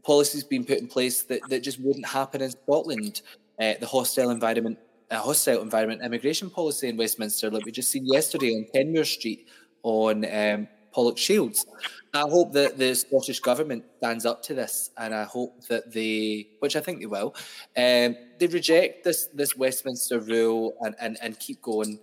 policies 0.08 0.44
being 0.44 0.64
put 0.64 0.78
in 0.78 0.88
place 0.88 1.24
that, 1.24 1.42
that 1.50 1.62
just 1.62 1.80
wouldn't 1.82 2.08
happen 2.08 2.42
in 2.42 2.52
Scotland. 2.52 3.22
Uh, 3.60 3.74
the 3.80 3.86
hostile 3.86 4.30
environment 4.30 4.78
a 5.10 5.18
hostile 5.18 5.62
environment 5.62 6.02
immigration 6.04 6.50
policy 6.50 6.90
in 6.90 6.98
Westminster, 6.98 7.50
like 7.50 7.64
we 7.66 7.72
just 7.72 7.92
seen 7.92 8.06
yesterday 8.06 8.52
on 8.58 8.66
Kenmure 8.74 9.06
Street 9.06 9.48
on 9.84 10.26
um, 10.26 10.68
Pollokshields. 10.94 11.66
I 12.14 12.26
hope 12.36 12.52
that 12.54 12.78
the 12.78 12.94
Scottish 12.94 13.40
government 13.40 13.86
stands 14.00 14.26
up 14.26 14.44
to 14.44 14.54
this, 14.54 14.92
and 14.98 15.14
I 15.16 15.24
hope 15.24 15.66
that 15.68 15.94
they, 15.94 16.50
which 16.60 16.76
I 16.76 16.82
think 16.82 17.00
they 17.00 17.06
will, 17.06 17.34
um, 17.78 18.16
they 18.40 18.48
reject 18.60 19.06
this 19.06 19.28
this 19.34 19.56
Westminster 19.56 20.20
rule 20.20 20.76
and, 20.82 20.94
and, 21.00 21.18
and 21.22 21.40
keep 21.40 21.62
going 21.62 22.00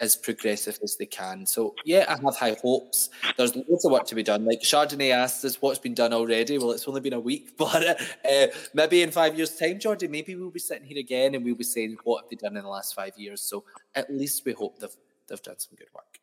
as 0.00 0.14
progressive 0.14 0.78
as 0.82 0.96
they 0.96 1.06
can. 1.06 1.46
So 1.46 1.74
yeah, 1.84 2.04
I 2.08 2.22
have 2.22 2.36
high 2.36 2.56
hopes. 2.62 3.10
There's 3.36 3.56
loads 3.56 3.84
of 3.84 3.92
work 3.92 4.06
to 4.06 4.14
be 4.14 4.22
done. 4.22 4.44
Like 4.44 4.60
Chardonnay 4.60 5.10
asked 5.10 5.44
us 5.44 5.60
what's 5.62 5.78
been 5.78 5.94
done 5.94 6.12
already. 6.12 6.58
Well, 6.58 6.72
it's 6.72 6.86
only 6.86 7.00
been 7.00 7.14
a 7.14 7.20
week, 7.20 7.56
but 7.58 8.00
uh, 8.28 8.46
maybe 8.74 9.02
in 9.02 9.10
five 9.10 9.36
years' 9.36 9.56
time, 9.56 9.78
Jordan, 9.78 10.10
maybe 10.10 10.34
we'll 10.34 10.50
be 10.50 10.60
sitting 10.60 10.86
here 10.86 10.98
again 10.98 11.34
and 11.34 11.44
we'll 11.44 11.54
be 11.54 11.64
saying 11.64 11.96
what 12.04 12.22
have 12.22 12.30
they 12.30 12.36
done 12.36 12.56
in 12.56 12.62
the 12.62 12.68
last 12.68 12.94
five 12.94 13.12
years. 13.16 13.40
So 13.40 13.64
at 13.94 14.12
least 14.12 14.44
we 14.44 14.52
hope 14.52 14.78
they've 14.78 14.96
they've 15.28 15.42
done 15.42 15.58
some 15.58 15.76
good 15.76 15.88
work. 15.94 16.20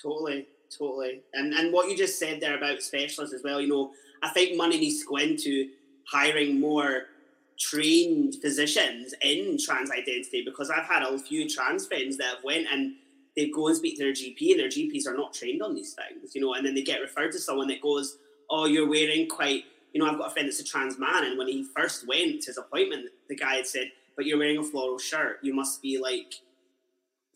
Totally, 0.00 0.46
totally. 0.76 1.22
And 1.34 1.54
and 1.54 1.72
what 1.72 1.88
you 1.88 1.96
just 1.96 2.18
said 2.18 2.40
there 2.40 2.56
about 2.56 2.82
specialists 2.82 3.34
as 3.34 3.42
well. 3.42 3.60
You 3.60 3.68
know, 3.68 3.92
I 4.22 4.28
think 4.28 4.56
money 4.56 4.78
needs 4.78 5.02
to 5.02 5.08
go 5.08 5.16
into 5.16 5.70
hiring 6.06 6.60
more 6.60 7.04
trained 7.60 8.36
physicians 8.40 9.14
in 9.20 9.58
trans 9.62 9.90
identity 9.90 10.42
because 10.44 10.70
I've 10.70 10.86
had 10.86 11.02
a 11.02 11.18
few 11.18 11.48
trans 11.48 11.86
friends 11.86 12.16
that 12.16 12.36
have 12.36 12.44
went 12.44 12.66
and 12.72 12.94
they 13.36 13.50
go 13.50 13.68
and 13.68 13.76
speak 13.76 13.98
to 13.98 14.04
their 14.04 14.12
GP 14.12 14.52
and 14.52 14.60
their 14.60 14.68
GPs 14.68 15.06
are 15.06 15.16
not 15.16 15.34
trained 15.34 15.62
on 15.62 15.74
these 15.74 15.94
things, 15.94 16.34
you 16.34 16.40
know, 16.40 16.54
and 16.54 16.66
then 16.66 16.74
they 16.74 16.82
get 16.82 17.00
referred 17.00 17.32
to 17.32 17.38
someone 17.38 17.68
that 17.68 17.82
goes, 17.82 18.16
Oh, 18.48 18.64
you're 18.64 18.88
wearing 18.88 19.28
quite 19.28 19.64
you 19.92 20.00
know, 20.00 20.10
I've 20.10 20.18
got 20.18 20.28
a 20.28 20.30
friend 20.30 20.48
that's 20.48 20.60
a 20.60 20.64
trans 20.64 20.98
man 20.98 21.24
and 21.24 21.36
when 21.36 21.48
he 21.48 21.64
first 21.76 22.06
went 22.08 22.40
to 22.42 22.46
his 22.46 22.58
appointment, 22.58 23.10
the 23.28 23.36
guy 23.36 23.56
had 23.56 23.66
said, 23.66 23.90
But 24.16 24.24
you're 24.24 24.38
wearing 24.38 24.58
a 24.58 24.64
floral 24.64 24.98
shirt, 24.98 25.38
you 25.42 25.52
must 25.52 25.82
be 25.82 26.00
like 26.00 26.34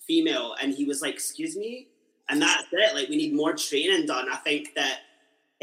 female 0.01 0.55
and 0.61 0.73
he 0.73 0.85
was 0.85 1.03
like, 1.03 1.15
Excuse 1.15 1.55
me? 1.55 1.89
And 2.31 2.41
that's 2.41 2.65
it. 2.73 2.95
Like 2.95 3.11
we 3.11 3.17
need 3.17 3.35
more 3.35 3.53
training 3.53 4.07
done. 4.07 4.29
I 4.33 4.37
think 4.37 4.75
that 4.75 5.01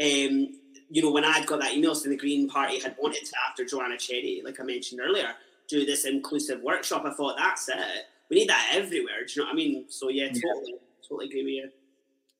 um, 0.00 0.60
you 0.92 1.00
know, 1.00 1.10
when 1.10 1.24
I'd 1.24 1.46
got 1.46 1.60
that 1.60 1.72
email 1.72 1.94
saying 1.94 2.10
the 2.10 2.20
Green 2.20 2.48
Party 2.48 2.78
had 2.78 2.94
wanted 3.00 3.24
to, 3.24 3.32
after 3.48 3.64
Joanna 3.64 3.96
Cherry, 3.96 4.42
like 4.44 4.60
I 4.60 4.62
mentioned 4.62 5.00
earlier, 5.00 5.30
do 5.66 5.86
this 5.86 6.04
inclusive 6.04 6.60
workshop, 6.60 7.04
I 7.06 7.14
thought 7.14 7.36
that's 7.38 7.66
it. 7.70 7.76
We 8.28 8.36
need 8.36 8.50
that 8.50 8.72
everywhere. 8.74 9.24
Do 9.26 9.32
you 9.34 9.42
know 9.42 9.46
what 9.46 9.52
I 9.52 9.56
mean? 9.56 9.84
So 9.88 10.10
yeah, 10.10 10.26
totally, 10.26 10.72
yeah. 10.72 11.08
totally 11.08 11.26
agree 11.28 11.44
with 11.44 11.52
you. 11.52 11.70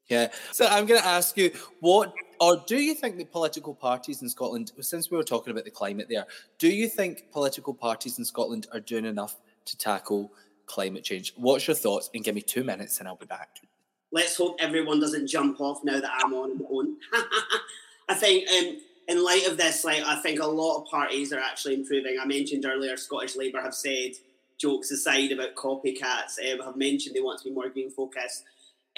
Yeah. 0.09 0.29
So 0.51 0.67
I'm 0.67 0.85
going 0.85 1.01
to 1.01 1.07
ask 1.07 1.35
you, 1.39 1.51
what 1.81 2.13
or 2.41 2.63
do 2.67 2.77
you 2.77 2.95
think 2.95 3.17
the 3.17 3.25
political 3.25 3.75
parties 3.75 4.21
in 4.21 4.29
Scotland, 4.29 4.73
since 4.81 5.11
we 5.11 5.17
were 5.17 5.25
talking 5.25 5.53
about 5.53 5.65
the 5.65 5.71
climate 5.71 6.09
there, 6.11 6.27
do 6.59 6.69
you 6.69 6.89
think 6.89 7.31
political 7.33 7.73
parties 7.73 8.19
in 8.19 8.25
Scotland 8.25 8.67
are 8.73 8.81
doing 8.81 9.07
enough 9.07 9.37
to 9.65 9.79
tackle 9.79 10.31
climate 10.67 11.05
change? 11.05 11.33
What's 11.37 11.67
your 11.67 11.77
thoughts? 11.77 12.11
And 12.13 12.23
give 12.23 12.35
me 12.35 12.43
two 12.43 12.65
minutes, 12.65 12.99
and 12.99 13.09
I'll 13.09 13.17
be 13.17 13.27
back. 13.27 13.61
Let's 14.11 14.37
hope 14.37 14.57
everyone 14.59 15.01
doesn't 15.01 15.29
jump 15.29 15.59
off 15.61 15.83
now 15.85 16.01
that 16.01 16.11
I'm 16.23 16.35
on 16.35 16.59
the 16.59 16.65
phone. 16.65 16.97
I 18.13 18.15
think 18.15 18.47
um, 18.51 18.77
in 19.09 19.25
light 19.25 19.47
of 19.47 19.57
this, 19.57 19.85
like 19.85 20.03
I 20.03 20.21
think 20.21 20.39
a 20.39 20.47
lot 20.47 20.83
of 20.83 20.89
parties 20.89 21.33
are 21.33 21.41
actually 21.41 21.75
improving. 21.75 22.19
I 22.21 22.27
mentioned 22.27 22.67
earlier, 22.67 22.99
Scottish 22.99 23.37
Labour 23.37 23.63
have 23.63 23.75
said, 23.75 24.13
jokes 24.59 24.91
aside 24.91 25.33
about 25.33 25.55
copycats, 25.55 26.39
um, 26.53 26.61
have 26.61 26.77
mentioned 26.77 27.17
they 27.17 27.23
want 27.23 27.39
to 27.41 27.49
be 27.49 27.55
more 27.55 27.71
green 27.71 27.91
focused. 27.91 28.45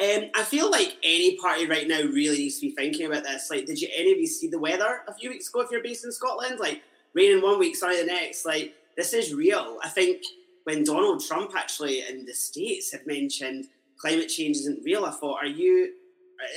Um, 0.02 0.24
I 0.34 0.42
feel 0.42 0.68
like 0.68 0.96
any 1.04 1.36
party 1.36 1.68
right 1.68 1.86
now 1.86 2.02
really 2.02 2.38
needs 2.38 2.58
to 2.58 2.66
be 2.66 2.74
thinking 2.74 3.06
about 3.06 3.22
this. 3.22 3.48
Like, 3.50 3.66
did 3.66 3.80
you 3.80 3.88
any 3.96 4.10
of 4.10 4.18
you 4.18 4.26
see 4.26 4.48
the 4.48 4.58
weather 4.58 5.02
a 5.06 5.14
few 5.14 5.30
weeks 5.30 5.48
ago 5.48 5.60
if 5.60 5.70
you're 5.70 5.80
based 5.80 6.04
in 6.04 6.10
Scotland? 6.10 6.58
Like, 6.58 6.82
rain 7.14 7.30
in 7.30 7.40
one 7.40 7.60
week, 7.60 7.76
sunny 7.76 8.00
the 8.00 8.06
next. 8.06 8.44
Like, 8.44 8.74
this 8.96 9.12
is 9.12 9.32
real. 9.32 9.78
I 9.84 9.90
think 9.90 10.22
when 10.64 10.82
Donald 10.82 11.24
Trump 11.24 11.52
actually 11.56 12.02
in 12.08 12.26
the 12.26 12.34
States 12.34 12.90
had 12.90 13.06
mentioned 13.06 13.66
climate 13.96 14.28
change 14.28 14.56
isn't 14.56 14.82
real, 14.84 15.04
I 15.04 15.12
thought, 15.12 15.38
are 15.40 15.46
you 15.46 15.92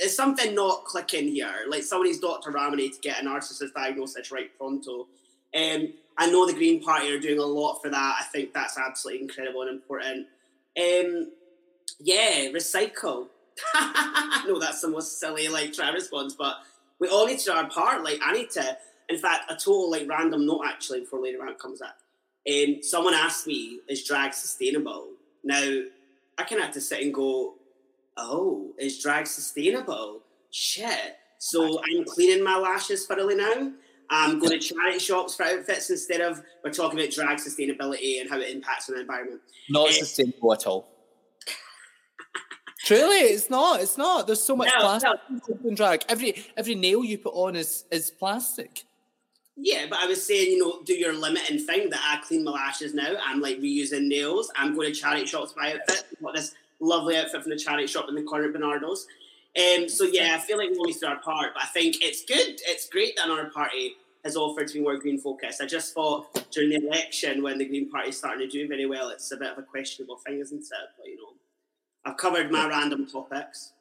is 0.02 0.16
something 0.16 0.54
not 0.54 0.84
clicking 0.84 1.28
here? 1.28 1.64
Like 1.68 1.82
somebody's 1.82 2.20
Dr. 2.20 2.50
Ramani 2.50 2.90
to 2.90 3.00
get 3.00 3.22
a 3.22 3.24
narcissist 3.26 3.72
diagnosis 3.74 4.30
right 4.30 4.50
pronto. 4.58 5.06
Um, 5.54 5.92
I 6.16 6.30
know 6.30 6.46
the 6.46 6.52
Green 6.52 6.82
Party 6.82 7.10
are 7.12 7.20
doing 7.20 7.38
a 7.38 7.44
lot 7.44 7.80
for 7.80 7.90
that. 7.90 8.16
I 8.20 8.24
think 8.32 8.52
that's 8.52 8.78
absolutely 8.78 9.22
incredible 9.22 9.62
and 9.62 9.70
important. 9.70 10.26
Um, 10.76 11.32
yeah, 12.00 12.48
recycle. 12.52 13.28
no, 14.46 14.58
that's 14.58 14.80
the 14.80 14.88
most 14.88 15.18
silly 15.18 15.48
like 15.48 15.72
try 15.72 15.90
response, 15.90 16.34
but 16.34 16.56
we 17.00 17.08
all 17.08 17.26
need 17.26 17.38
to 17.40 17.44
do 17.46 17.52
our 17.52 17.68
part. 17.68 18.04
Like 18.04 18.20
I 18.24 18.32
need 18.32 18.50
to. 18.50 18.76
In 19.08 19.18
fact, 19.18 19.50
a 19.50 19.54
total 19.54 19.90
like 19.90 20.08
random 20.08 20.46
note 20.46 20.64
actually 20.66 21.00
before 21.00 21.22
later 21.22 21.42
on 21.42 21.54
comes 21.54 21.80
up. 21.80 21.96
Um, 22.48 22.82
someone 22.82 23.14
asked 23.14 23.46
me, 23.46 23.80
"Is 23.88 24.04
drag 24.04 24.34
sustainable?" 24.34 25.08
Now 25.42 25.82
I 26.38 26.44
can 26.44 26.60
have 26.60 26.72
to 26.72 26.80
sit 26.80 27.02
and 27.02 27.12
go, 27.12 27.54
oh, 28.18 28.74
is 28.78 29.02
drag 29.02 29.26
sustainable? 29.26 30.22
Shit. 30.50 31.16
So 31.38 31.80
I'm 31.84 32.04
cleaning 32.04 32.44
my 32.44 32.56
lashes 32.56 33.06
thoroughly 33.06 33.36
now. 33.36 33.72
I'm 34.10 34.38
going 34.38 34.52
to 34.52 34.58
charity 34.58 34.98
shops 34.98 35.34
for 35.34 35.44
outfits 35.44 35.90
instead 35.90 36.20
of 36.20 36.42
we're 36.64 36.72
talking 36.72 36.98
about 36.98 37.12
drag 37.12 37.38
sustainability 37.38 38.20
and 38.20 38.28
how 38.28 38.38
it 38.38 38.50
impacts 38.50 38.88
on 38.88 38.94
the 38.94 39.02
environment. 39.02 39.40
Not 39.68 39.90
uh, 39.90 39.92
sustainable 39.92 40.52
at 40.52 40.66
all. 40.66 40.88
Truly, 42.84 43.16
it's 43.16 43.50
not. 43.50 43.80
It's 43.80 43.98
not. 43.98 44.26
There's 44.26 44.42
so 44.42 44.56
much 44.56 44.70
no, 44.74 44.80
plastic 44.80 45.20
no. 45.30 45.68
in 45.68 45.74
drag. 45.74 46.04
Every 46.08 46.42
every 46.56 46.74
nail 46.74 47.04
you 47.04 47.18
put 47.18 47.34
on 47.34 47.54
is 47.54 47.84
is 47.90 48.10
plastic. 48.10 48.84
Yeah, 49.60 49.86
but 49.90 49.98
I 49.98 50.06
was 50.06 50.24
saying, 50.24 50.52
you 50.52 50.58
know, 50.58 50.82
do 50.84 50.94
your 50.94 51.12
limiting 51.12 51.58
thing 51.58 51.90
that 51.90 52.00
I 52.00 52.24
clean 52.24 52.44
my 52.44 52.52
lashes 52.52 52.94
now. 52.94 53.16
I'm 53.26 53.40
like 53.40 53.58
reusing 53.58 54.06
nails. 54.06 54.50
I'm 54.56 54.74
going 54.74 54.92
to 54.92 54.98
charity 54.98 55.26
shops 55.26 55.52
for 55.52 55.62
outfits. 55.62 55.98
outfit. 55.98 56.22
Got 56.22 56.36
this 56.36 56.54
lovely 56.80 57.16
outfit 57.16 57.42
from 57.42 57.50
the 57.50 57.58
charity 57.58 57.86
shop 57.86 58.06
in 58.08 58.14
the 58.14 58.22
corner 58.22 58.46
of 58.46 58.54
Barnardo's. 58.54 59.06
Um, 59.56 59.88
so 59.88 60.04
yeah, 60.04 60.36
I 60.36 60.38
feel 60.38 60.58
like 60.58 60.70
we 60.70 60.76
always 60.76 60.98
do 60.98 61.06
our 61.06 61.18
part, 61.20 61.54
but 61.54 61.64
I 61.64 61.66
think 61.66 61.96
it's 62.00 62.24
good. 62.24 62.60
It's 62.66 62.88
great 62.88 63.16
that 63.16 63.28
our 63.28 63.50
party 63.50 63.96
has 64.24 64.36
offered 64.36 64.68
to 64.68 64.74
be 64.74 64.80
more 64.80 64.96
green 64.98 65.18
focused. 65.18 65.60
I 65.60 65.66
just 65.66 65.94
thought 65.94 66.50
during 66.50 66.70
the 66.70 66.86
election 66.86 67.42
when 67.42 67.58
the 67.58 67.64
Green 67.64 67.90
Party 67.90 68.10
is 68.10 68.18
starting 68.18 68.48
to 68.48 68.48
do 68.48 68.68
very 68.68 68.86
well, 68.86 69.08
it's 69.08 69.30
a 69.32 69.36
bit 69.36 69.50
of 69.50 69.58
a 69.58 69.62
questionable 69.62 70.16
thing, 70.16 70.38
isn't 70.40 70.60
it? 70.60 70.88
But 70.96 71.06
you 71.06 71.16
know, 71.16 71.32
I've 72.04 72.16
covered 72.16 72.50
my 72.50 72.68
random 72.68 73.06
topics. 73.06 73.72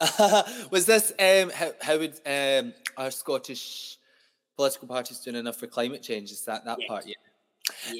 Uh, 0.00 0.42
was 0.70 0.86
this 0.86 1.12
um, 1.18 1.50
how, 1.50 1.72
how 1.80 1.98
would 1.98 2.20
um, 2.26 2.72
our 2.96 3.10
Scottish 3.10 3.98
political 4.56 4.88
parties 4.88 5.20
doing 5.20 5.36
enough 5.36 5.56
for 5.56 5.66
climate 5.66 6.02
change? 6.02 6.30
Is 6.30 6.44
that 6.44 6.64
that 6.64 6.78
part? 6.88 7.06
Yeah. 7.06 7.14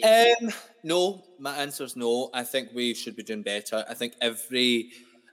Um, 0.03 0.51
no, 0.83 1.25
my 1.39 1.57
answer 1.57 1.85
is 1.85 1.97
no. 1.97 2.31
I 2.35 2.43
think 2.43 2.71
we 2.75 2.95
should 2.95 3.17
be 3.17 3.23
doing 3.23 3.43
better. 3.43 3.85
I 3.89 3.95
think 3.95 4.15
every, 4.21 4.91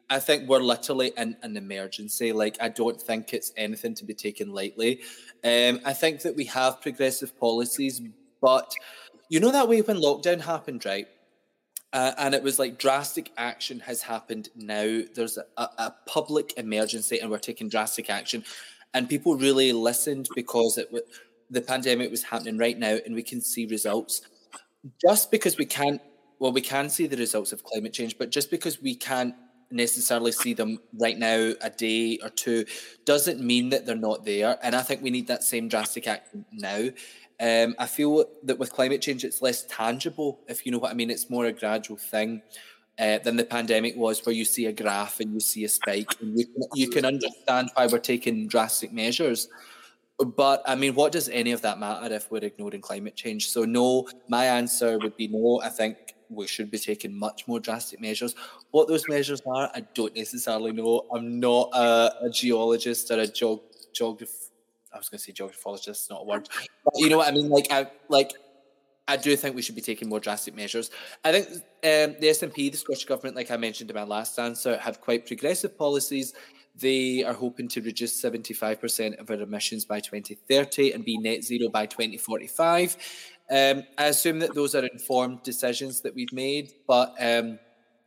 I 0.09 0.19
think 0.19 0.47
we're 0.47 0.59
literally 0.59 1.11
in 1.17 1.35
an 1.41 1.57
emergency. 1.57 2.31
Like 2.31 2.57
I 2.61 2.69
don't 2.69 3.01
think 3.01 3.33
it's 3.33 3.51
anything 3.57 3.95
to 3.95 4.05
be 4.05 4.13
taken 4.13 4.53
lightly. 4.53 5.01
Um, 5.43 5.81
I 5.85 5.93
think 5.93 6.21
that 6.21 6.35
we 6.35 6.45
have 6.45 6.81
progressive 6.81 7.37
policies, 7.39 8.01
but 8.41 8.73
you 9.29 9.39
know 9.39 9.51
that 9.51 9.67
way 9.67 9.81
when 9.81 9.97
lockdown 9.97 10.41
happened, 10.41 10.85
right? 10.85 11.07
Uh, 11.93 12.13
and 12.17 12.33
it 12.33 12.41
was 12.41 12.57
like 12.57 12.79
drastic 12.79 13.31
action 13.37 13.79
has 13.81 14.01
happened 14.01 14.49
now. 14.55 15.01
There's 15.13 15.37
a, 15.37 15.45
a, 15.57 15.93
public 16.05 16.53
emergency, 16.57 17.19
and 17.19 17.29
we're 17.29 17.37
taking 17.37 17.67
drastic 17.67 18.09
action. 18.09 18.45
And 18.93 19.09
people 19.09 19.35
really 19.35 19.73
listened 19.73 20.29
because 20.33 20.77
it 20.77 20.91
was 20.91 21.01
the 21.51 21.61
pandemic 21.61 22.09
was 22.09 22.23
happening 22.23 22.57
right 22.57 22.79
now 22.79 22.97
and 23.05 23.13
we 23.13 23.21
can 23.21 23.41
see 23.41 23.65
results. 23.67 24.21
Just 24.99 25.29
because 25.29 25.57
we 25.57 25.65
can't, 25.65 26.01
well, 26.39 26.51
we 26.51 26.61
can 26.61 26.89
see 26.89 27.05
the 27.05 27.17
results 27.17 27.51
of 27.51 27.63
climate 27.63 27.93
change, 27.93 28.17
but 28.17 28.31
just 28.31 28.49
because 28.49 28.81
we 28.81 28.95
can't 28.95 29.35
necessarily 29.69 30.31
see 30.31 30.53
them 30.53 30.79
right 30.97 31.17
now, 31.17 31.53
a 31.61 31.69
day 31.69 32.17
or 32.23 32.29
two, 32.29 32.65
doesn't 33.05 33.39
mean 33.39 33.69
that 33.69 33.85
they're 33.85 33.95
not 33.95 34.25
there. 34.25 34.57
And 34.63 34.75
I 34.75 34.81
think 34.81 35.03
we 35.03 35.11
need 35.11 35.27
that 35.27 35.43
same 35.43 35.67
drastic 35.67 36.07
action 36.07 36.45
now. 36.51 36.89
Um, 37.39 37.75
I 37.77 37.85
feel 37.85 38.25
that 38.43 38.57
with 38.57 38.71
climate 38.71 39.01
change, 39.01 39.23
it's 39.23 39.41
less 39.41 39.65
tangible, 39.65 40.39
if 40.47 40.65
you 40.65 40.71
know 40.71 40.77
what 40.77 40.91
I 40.91 40.93
mean. 40.93 41.09
It's 41.09 41.29
more 41.29 41.45
a 41.45 41.51
gradual 41.51 41.97
thing. 41.97 42.41
Uh, 42.99 43.17
than 43.19 43.35
the 43.35 43.43
pandemic 43.43 43.95
was, 43.95 44.23
where 44.25 44.35
you 44.35 44.45
see 44.45 44.67
a 44.67 44.71
graph 44.71 45.21
and 45.21 45.33
you 45.33 45.39
see 45.39 45.63
a 45.63 45.69
spike, 45.69 46.13
and 46.21 46.37
you 46.37 46.45
can, 46.45 46.63
you 46.75 46.89
can 46.89 47.05
understand 47.05 47.71
why 47.73 47.87
we're 47.87 47.97
taking 47.97 48.47
drastic 48.47 48.91
measures 48.93 49.47
But 50.25 50.61
I 50.65 50.75
mean, 50.75 50.93
what 50.93 51.11
does 51.11 51.29
any 51.29 51.51
of 51.51 51.61
that 51.61 51.79
matter 51.79 52.13
if 52.13 52.29
we're 52.31 52.43
ignoring 52.43 52.81
climate 52.81 53.15
change? 53.15 53.49
So, 53.49 53.63
no, 53.63 54.07
my 54.27 54.45
answer 54.45 54.97
would 54.99 55.17
be 55.17 55.27
no. 55.27 55.61
I 55.63 55.69
think 55.69 55.97
we 56.29 56.47
should 56.47 56.71
be 56.71 56.77
taking 56.77 57.17
much 57.17 57.47
more 57.47 57.59
drastic 57.59 57.99
measures. 57.99 58.35
What 58.71 58.87
those 58.87 59.07
measures 59.07 59.41
are, 59.45 59.69
I 59.73 59.81
don't 59.93 60.15
necessarily 60.15 60.71
know. 60.71 61.05
I'm 61.13 61.39
not 61.39 61.69
a, 61.73 62.25
a 62.25 62.29
geologist 62.29 63.11
or 63.11 63.19
a 63.19 63.27
geog- 63.27 63.61
geographer. 63.93 64.31
I 64.93 64.97
was 64.97 65.09
going 65.09 65.19
to 65.19 65.23
say 65.23 65.31
geographologist, 65.31 66.09
not 66.09 66.21
a 66.21 66.25
word. 66.25 66.49
But 66.83 66.93
you 66.97 67.09
know 67.09 67.17
what 67.17 67.27
I 67.27 67.31
mean? 67.31 67.49
Like, 67.49 67.67
I 67.71 67.87
like. 68.09 68.31
I 69.07 69.17
do 69.17 69.35
think 69.35 69.55
we 69.55 69.61
should 69.61 69.75
be 69.75 69.81
taking 69.81 70.07
more 70.07 70.19
drastic 70.19 70.55
measures. 70.55 70.91
I 71.23 71.31
think 71.31 71.47
um, 71.49 72.15
the 72.21 72.27
SNP, 72.27 72.71
the 72.71 72.77
Scottish 72.77 73.05
Government, 73.05 73.35
like 73.35 73.51
I 73.51 73.57
mentioned 73.57 73.89
in 73.89 73.95
my 73.95 74.03
last 74.03 74.37
answer, 74.39 74.77
have 74.77 75.01
quite 75.01 75.25
progressive 75.25 75.77
policies 75.77 76.33
they 76.81 77.23
are 77.23 77.33
hoping 77.33 77.67
to 77.69 77.81
reduce 77.81 78.21
75% 78.21 79.19
of 79.19 79.29
our 79.29 79.41
emissions 79.41 79.85
by 79.85 79.99
2030 79.99 80.91
and 80.91 81.05
be 81.05 81.17
net 81.17 81.43
zero 81.43 81.69
by 81.69 81.85
2045. 81.85 82.97
Um, 83.49 83.83
I 83.97 84.05
assume 84.05 84.39
that 84.39 84.53
those 84.53 84.75
are 84.75 84.85
informed 84.85 85.43
decisions 85.43 86.01
that 86.01 86.13
we've 86.13 86.33
made, 86.33 86.73
but 86.87 87.13
um, 87.19 87.59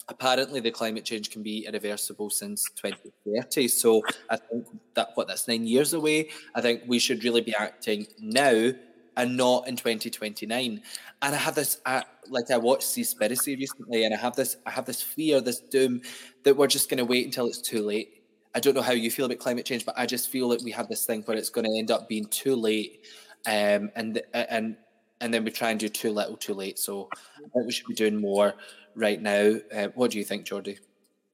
apparently 0.09 0.61
the 0.61 0.71
climate 0.71 1.05
change 1.05 1.31
can 1.31 1.43
be 1.43 1.67
irreversible 1.67 2.31
since 2.31 2.65
2030. 2.77 3.69
So 3.69 4.03
I 4.31 4.37
think 4.37 4.67
that 4.95 5.11
what 5.15 5.29
that's 5.29 5.49
nine 5.49 5.67
years 5.67 5.93
away. 5.93 6.31
I 6.55 6.61
think 6.61 6.83
we 6.87 6.99
should 6.99 7.25
really 7.25 7.41
be 7.41 7.55
acting 7.55 8.07
now 8.19 8.73
and 9.17 9.37
not 9.37 9.69
in 9.69 9.77
2029. 9.77 10.83
And 11.23 11.35
I 11.35 11.39
have 11.39 11.55
this, 11.55 11.81
uh, 11.87 12.03
like 12.29 12.51
I 12.51 12.57
watched 12.57 12.89
Seaspiracy 12.89 13.57
recently, 13.59 14.05
and 14.05 14.13
I 14.13 14.17
have 14.17 14.35
this, 14.35 14.57
I 14.67 14.71
have 14.71 14.87
this 14.87 15.03
fear, 15.03 15.41
this 15.41 15.61
doom 15.61 16.01
that 16.43 16.57
we're 16.57 16.67
just 16.67 16.91
going 16.91 16.99
to 16.99 17.05
wait 17.05 17.25
until 17.25 17.47
it's 17.47 17.61
too 17.61 17.83
late 17.83 18.24
I 18.55 18.61
don't 18.61 18.75
know 18.75 18.83
how 18.83 18.93
you 18.93 19.11
feel 19.11 19.27
about 19.27 19.39
climate 19.39 19.67
change, 19.67 19.85
but 19.85 19.99
I 19.99 20.07
just 20.07 20.31
feel 20.31 20.49
like 20.49 20.61
we 20.63 20.71
have 20.71 20.89
this 20.89 21.05
thing 21.05 21.23
where 21.23 21.37
it's 21.37 21.51
going 21.51 21.65
to 21.65 21.77
end 21.77 21.91
up 21.91 22.09
being 22.09 22.27
too 22.27 22.55
late, 22.55 23.05
um, 23.47 23.91
and 23.97 24.23
and 24.33 24.77
and 25.21 25.35
then 25.35 25.45
we 25.45 25.51
try 25.51 25.71
and 25.71 25.81
do 25.81 25.89
too 25.89 26.11
little, 26.11 26.37
too 26.37 26.55
late. 26.55 26.79
So 26.79 27.09
I 27.15 27.49
think 27.49 27.67
we 27.67 27.73
should 27.73 27.87
be 27.87 27.95
doing 27.95 28.21
more 28.21 28.55
right 28.95 29.21
now. 29.21 29.55
Uh, 29.75 29.89
what 29.95 30.11
do 30.11 30.19
you 30.19 30.25
think, 30.25 30.45
Jordy? 30.45 30.79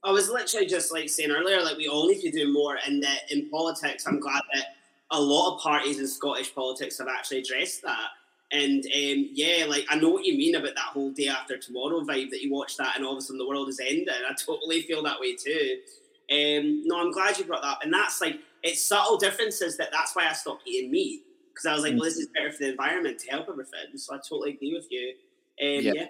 I 0.02 0.12
was 0.12 0.30
literally 0.30 0.66
just 0.66 0.92
like 0.92 1.10
saying 1.10 1.30
earlier, 1.30 1.62
like 1.62 1.76
we 1.76 1.88
all 1.88 2.08
need 2.08 2.20
to 2.22 2.30
do 2.30 2.52
more, 2.52 2.78
and 2.86 3.02
that 3.02 3.30
in 3.30 3.50
politics, 3.50 4.06
I'm 4.06 4.20
glad 4.20 4.42
that 4.54 4.76
a 5.10 5.20
lot 5.20 5.54
of 5.54 5.60
parties 5.60 5.98
in 5.98 6.06
Scottish 6.06 6.54
politics 6.54 6.98
have 6.98 7.08
actually 7.08 7.38
addressed 7.38 7.82
that. 7.82 8.08
And 8.52 8.84
um, 8.84 9.28
yeah, 9.32 9.66
like 9.68 9.86
I 9.90 9.96
know 9.96 10.08
what 10.08 10.24
you 10.24 10.36
mean 10.36 10.54
about 10.54 10.74
that 10.74 10.92
whole 10.92 11.10
day 11.10 11.28
after 11.28 11.56
tomorrow 11.56 12.00
vibe 12.00 12.30
that 12.30 12.42
you 12.42 12.50
watch 12.50 12.76
that, 12.78 12.96
and 12.96 13.04
all 13.04 13.12
of 13.12 13.18
a 13.18 13.20
sudden 13.20 13.38
the 13.38 13.46
world 13.46 13.68
is 13.68 13.78
ending. 13.78 14.08
I 14.08 14.34
totally 14.34 14.82
feel 14.82 15.02
that 15.02 15.20
way 15.20 15.36
too. 15.36 15.78
Um, 16.30 16.82
no, 16.86 17.00
I'm 17.00 17.12
glad 17.12 17.38
you 17.38 17.44
brought 17.44 17.62
that. 17.62 17.78
And 17.82 17.92
that's 17.92 18.20
like, 18.20 18.36
it's 18.62 18.86
subtle 18.86 19.16
differences 19.16 19.76
that 19.78 19.88
that's 19.90 20.14
why 20.14 20.28
I 20.28 20.32
stopped 20.32 20.62
eating 20.66 20.90
meat. 20.90 21.22
Because 21.52 21.66
I 21.66 21.74
was 21.74 21.82
like, 21.82 21.94
well, 21.94 22.04
this 22.04 22.16
is 22.16 22.28
better 22.28 22.52
for 22.52 22.58
the 22.58 22.70
environment 22.70 23.18
to 23.20 23.30
help 23.30 23.48
everything. 23.48 23.96
So 23.96 24.14
I 24.14 24.18
totally 24.18 24.52
agree 24.54 24.72
with 24.72 24.86
you. 24.90 25.14
Um, 25.60 25.84
yep. 25.84 25.94
Yeah. 25.96 26.06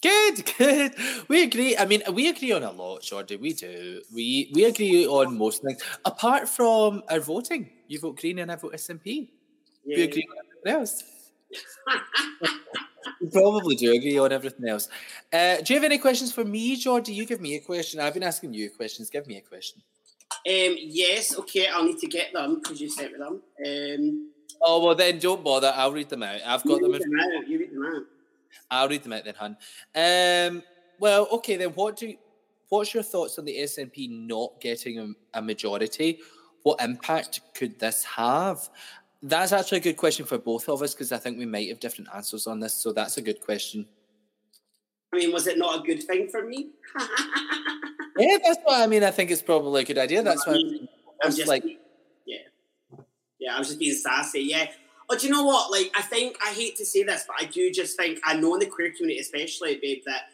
Good, 0.00 0.52
good. 0.58 0.94
We 1.28 1.42
agree. 1.42 1.76
I 1.76 1.84
mean, 1.84 2.02
we 2.12 2.28
agree 2.28 2.52
on 2.52 2.62
a 2.62 2.70
lot, 2.70 3.02
Jordy. 3.02 3.36
We 3.36 3.52
do. 3.52 4.00
We 4.14 4.50
we 4.54 4.64
agree 4.64 5.06
on 5.06 5.36
most 5.36 5.62
things, 5.62 5.82
apart 6.04 6.48
from 6.48 7.02
our 7.10 7.18
voting. 7.18 7.70
You 7.88 7.98
vote 7.98 8.20
Green 8.20 8.38
and 8.38 8.52
I 8.52 8.56
vote 8.56 8.74
SNP. 8.74 9.28
Yeah. 9.84 9.96
We 9.96 10.02
agree 10.04 10.26
on 10.30 10.36
everything 10.38 10.80
else. 10.80 11.02
we 13.20 13.28
probably 13.30 13.76
do 13.76 13.92
agree 13.92 14.18
on 14.18 14.32
everything 14.32 14.68
else. 14.68 14.88
Uh, 15.32 15.56
do 15.56 15.72
you 15.72 15.80
have 15.80 15.84
any 15.84 15.98
questions 15.98 16.32
for 16.32 16.44
me, 16.44 16.76
Jordy? 16.76 17.12
You 17.12 17.26
give 17.26 17.40
me 17.40 17.56
a 17.56 17.60
question. 17.60 18.00
I've 18.00 18.14
been 18.14 18.22
asking 18.22 18.54
you 18.54 18.70
questions. 18.70 19.10
Give 19.10 19.26
me 19.26 19.38
a 19.38 19.40
question. 19.40 19.82
Um, 20.46 20.76
yes, 20.78 21.38
okay, 21.38 21.66
I'll 21.68 21.84
need 21.84 21.98
to 21.98 22.06
get 22.06 22.32
them 22.32 22.56
because 22.56 22.80
you 22.80 22.90
sent 22.90 23.12
me 23.12 23.18
them. 23.18 23.42
Um, 23.66 24.30
oh 24.62 24.84
well, 24.84 24.94
then 24.94 25.18
don't 25.18 25.42
bother. 25.42 25.72
I'll 25.74 25.92
read 25.92 26.08
them 26.08 26.22
out. 26.22 26.40
I've 26.46 26.64
got 26.64 26.80
them. 26.80 26.92
Them 26.92 27.02
out. 27.02 27.48
You 27.48 27.58
read 27.58 27.72
them 27.72 27.84
out. 27.84 28.02
I'll 28.70 28.88
read 28.88 29.02
them 29.02 29.12
out 29.12 29.24
then, 29.24 29.34
hun. 29.34 29.56
Um, 29.94 30.62
well, 31.00 31.28
okay 31.32 31.56
then. 31.56 31.70
What 31.70 31.96
do? 31.96 32.14
What's 32.68 32.92
your 32.92 33.02
thoughts 33.02 33.38
on 33.38 33.46
the 33.46 33.56
SNP 33.56 34.26
not 34.26 34.60
getting 34.60 34.98
a, 34.98 35.38
a 35.38 35.42
majority? 35.42 36.18
What 36.62 36.82
impact 36.82 37.40
could 37.54 37.78
this 37.78 38.04
have? 38.04 38.68
That's 39.22 39.52
actually 39.52 39.78
a 39.78 39.82
good 39.82 39.96
question 39.96 40.26
for 40.26 40.38
both 40.38 40.68
of 40.68 40.80
us 40.80 40.94
because 40.94 41.10
I 41.10 41.18
think 41.18 41.38
we 41.38 41.46
might 41.46 41.68
have 41.68 41.80
different 41.80 42.10
answers 42.14 42.46
on 42.46 42.60
this. 42.60 42.74
So 42.74 42.92
that's 42.92 43.16
a 43.16 43.22
good 43.22 43.40
question. 43.40 43.86
I 45.12 45.16
mean, 45.16 45.32
was 45.32 45.46
it 45.46 45.58
not 45.58 45.80
a 45.80 45.82
good 45.82 46.02
thing 46.02 46.28
for 46.28 46.44
me? 46.44 46.70
yeah, 48.18 48.38
that's 48.44 48.58
why 48.62 48.82
I 48.82 48.86
mean. 48.86 49.02
I 49.02 49.10
think 49.10 49.30
it's 49.30 49.42
probably 49.42 49.82
a 49.82 49.84
good 49.84 49.98
idea. 49.98 50.22
That's 50.22 50.46
why 50.46 50.52
I 50.52 50.56
mean, 50.56 50.88
I 51.22 51.26
was 51.26 51.36
just 51.36 51.48
like, 51.48 51.64
yeah, 52.26 52.36
yeah. 53.40 53.56
I 53.56 53.58
was 53.58 53.68
just 53.68 53.80
being 53.80 53.94
sassy. 53.94 54.42
Yeah. 54.42 54.66
Oh, 54.68 54.74
but 55.08 55.24
you 55.24 55.30
know 55.30 55.44
what? 55.44 55.72
Like, 55.72 55.90
I 55.96 56.02
think 56.02 56.36
I 56.44 56.50
hate 56.50 56.76
to 56.76 56.84
say 56.84 57.02
this, 57.02 57.24
but 57.26 57.36
I 57.40 57.50
do 57.50 57.72
just 57.72 57.96
think 57.96 58.20
I 58.24 58.34
know 58.34 58.54
in 58.54 58.60
the 58.60 58.66
queer 58.66 58.92
community, 58.92 59.18
especially, 59.18 59.78
babe, 59.80 60.02
that 60.06 60.24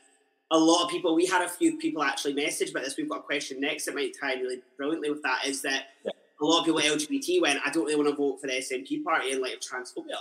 a 0.51 0.59
lot 0.59 0.85
of 0.85 0.91
people. 0.91 1.15
We 1.15 1.25
had 1.25 1.43
a 1.43 1.49
few 1.49 1.79
people 1.79 2.03
actually 2.03 2.35
message 2.35 2.71
about 2.71 2.83
this. 2.83 2.97
We've 2.99 3.09
got 3.09 3.21
a 3.21 3.23
question 3.23 3.61
next 3.61 3.87
that 3.87 3.95
might 3.95 4.15
tie 4.21 4.35
really 4.35 4.61
brilliantly 4.77 5.11
with 5.11 5.23
that. 5.23 5.47
Is 5.47 5.63
that 5.63 5.85
yeah 6.05 6.11
a 6.41 6.45
lot 6.45 6.61
of 6.61 6.65
people 6.67 6.81
LGBT 6.81 7.41
went, 7.41 7.61
I 7.65 7.71
don't 7.71 7.85
really 7.85 7.97
want 7.97 8.09
to 8.09 8.17
vote 8.17 8.41
for 8.41 8.47
the 8.47 8.55
SNP 8.55 9.05
party 9.05 9.33
in 9.33 9.41
light 9.41 9.55
of 9.55 9.61
transphobia. 9.61 10.17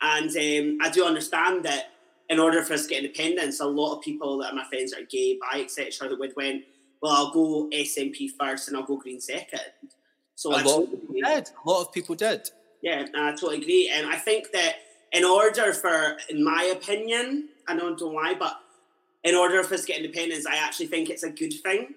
And 0.00 0.28
um, 0.28 0.78
I 0.82 0.90
do 0.90 1.04
understand 1.04 1.64
that 1.64 1.90
in 2.28 2.38
order 2.38 2.62
for 2.62 2.74
us 2.74 2.82
to 2.84 2.88
get 2.88 3.04
independence, 3.04 3.60
a 3.60 3.66
lot 3.66 3.96
of 3.96 4.02
people 4.02 4.38
that 4.38 4.52
are 4.52 4.56
my 4.56 4.64
friends 4.64 4.92
that 4.92 5.02
are 5.02 5.06
gay, 5.06 5.38
bi, 5.40 5.60
etc., 5.62 6.08
that 6.08 6.18
would 6.18 6.36
went, 6.36 6.64
well, 7.00 7.12
I'll 7.12 7.32
go 7.32 7.68
SNP 7.72 8.30
first 8.38 8.68
and 8.68 8.76
I'll 8.76 8.82
go 8.82 8.96
Green 8.96 9.20
second. 9.20 9.60
So 10.34 10.52
a 10.52 10.56
I 10.56 10.62
lot, 10.62 10.90
totally 10.90 11.22
did. 11.22 11.50
a 11.64 11.70
lot 11.70 11.82
of 11.82 11.92
people 11.92 12.14
did. 12.14 12.50
Yeah, 12.82 13.06
I 13.16 13.30
totally 13.30 13.58
agree. 13.58 13.90
And 13.94 14.06
I 14.06 14.16
think 14.16 14.52
that 14.52 14.76
in 15.12 15.24
order 15.24 15.72
for, 15.72 16.16
in 16.28 16.44
my 16.44 16.64
opinion, 16.64 17.48
I 17.66 17.76
don't 17.76 17.98
know 18.00 18.08
why, 18.08 18.34
but 18.34 18.60
in 19.24 19.34
order 19.34 19.62
for 19.62 19.74
us 19.74 19.82
to 19.82 19.86
get 19.86 20.02
independence, 20.02 20.46
I 20.46 20.56
actually 20.56 20.86
think 20.86 21.08
it's 21.08 21.22
a 21.22 21.30
good 21.30 21.54
thing 21.62 21.94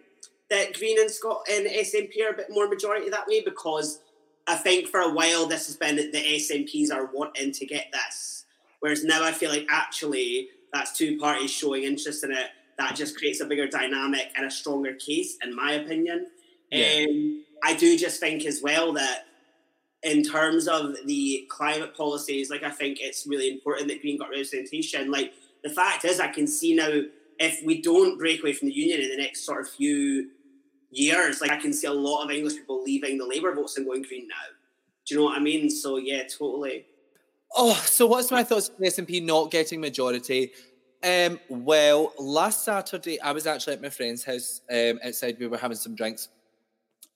that 0.50 0.74
Green 0.74 1.00
and 1.00 1.12
Scott 1.12 1.43
and 1.52 1.68
SNP 1.68 2.14
are 2.26 2.34
a 2.34 2.38
bit 2.38 2.47
more 2.50 2.68
majority 2.68 3.10
that 3.10 3.28
way 3.28 3.41
because 3.41 4.02
I 4.47 4.56
think 4.56 4.88
for 4.88 5.00
a 5.00 5.14
while 5.14 5.45
this 5.45 5.68
has 5.68 5.76
been 5.76 5.95
the 5.95 6.12
SNPs 6.12 6.91
are 6.91 7.10
wanting 7.14 7.52
to 7.52 7.66
get 7.66 7.88
this, 7.91 8.45
whereas 8.80 9.04
now 9.04 9.24
I 9.24 9.32
feel 9.32 9.52
like 9.52 9.68
actually 9.70 10.50
that's 10.74 10.91
two 10.97 11.18
parties 11.18 11.52
showing 11.52 11.84
interest 11.84 12.24
in 12.24 12.32
it. 12.32 12.47
That 12.78 12.95
just 12.95 13.18
creates 13.18 13.41
a 13.41 13.45
bigger 13.45 13.68
dynamic 13.68 14.32
and 14.36 14.45
a 14.45 14.52
stronger 14.52 14.93
case, 14.93 15.38
in 15.43 15.56
my 15.56 15.74
opinion. 15.74 16.28
Yeah. 16.72 17.06
Um, 17.10 17.43
I 17.64 17.76
do 17.76 17.97
just 17.97 18.20
think 18.20 18.45
as 18.45 18.62
well 18.62 18.93
that 18.93 19.26
in 20.04 20.24
terms 20.24 20.68
of 20.68 20.95
the 21.06 21.45
climate 21.50 21.95
policies, 21.95 22.50
like 22.50 22.64
I 22.64 22.70
think 22.70 23.00
it's 23.02 23.28
really 23.28 23.52
important 23.52 23.89
that 23.89 24.02
Green 24.02 24.18
got 24.18 24.30
representation. 24.30 25.12
Like 25.12 25.34
the 25.64 25.70
fact 25.70 26.06
is, 26.06 26.20
I 26.20 26.28
can 26.28 26.47
see 26.47 26.74
now 26.74 27.02
if 27.38 27.66
we 27.66 27.82
don't 27.82 28.18
break 28.18 28.41
away 28.41 28.54
from 28.54 28.70
the 28.70 28.74
union 28.74 29.02
in 29.02 29.10
the 29.10 29.18
next 29.18 29.45
sort 29.45 29.62
of 29.62 29.70
few 29.70 30.30
years. 30.92 31.42
Like 31.42 31.52
I 31.52 31.58
can 31.58 31.74
see 31.74 31.88
a 31.88 31.94
lot 31.94 32.24
of 32.24 32.32
English 32.32 32.56
people 32.56 32.84
leaving 32.84 33.18
the 33.18 33.26
Labour 33.26 33.54
votes 33.54 33.78
and 33.78 33.86
going 33.86 34.04
Green 34.04 34.28
now. 34.28 34.36
Do 35.06 35.16
you 35.16 35.20
know 35.20 35.26
what 35.26 35.38
I 35.38 35.42
mean? 35.42 35.70
So 35.70 35.98
yeah, 35.98 36.24
totally. 36.24 36.86
Oh, 37.56 37.74
so 37.86 38.06
what's 38.06 38.32
my 38.32 38.44
thoughts 38.44 38.70
on 38.70 38.76
the 38.80 38.88
SNP 38.88 39.24
not 39.24 39.50
getting 39.50 39.82
majority? 39.82 40.52
Um, 41.04 41.40
well, 41.50 42.14
last 42.20 42.64
Saturday 42.64 43.20
I 43.22 43.32
was 43.32 43.48
actually 43.48 43.74
at 43.74 43.82
my 43.82 43.90
friend's 43.90 44.24
house 44.24 44.62
um, 44.72 45.00
outside. 45.04 45.38
We 45.40 45.48
were 45.48 45.58
having 45.58 45.78
some 45.78 45.96
drinks, 45.96 46.30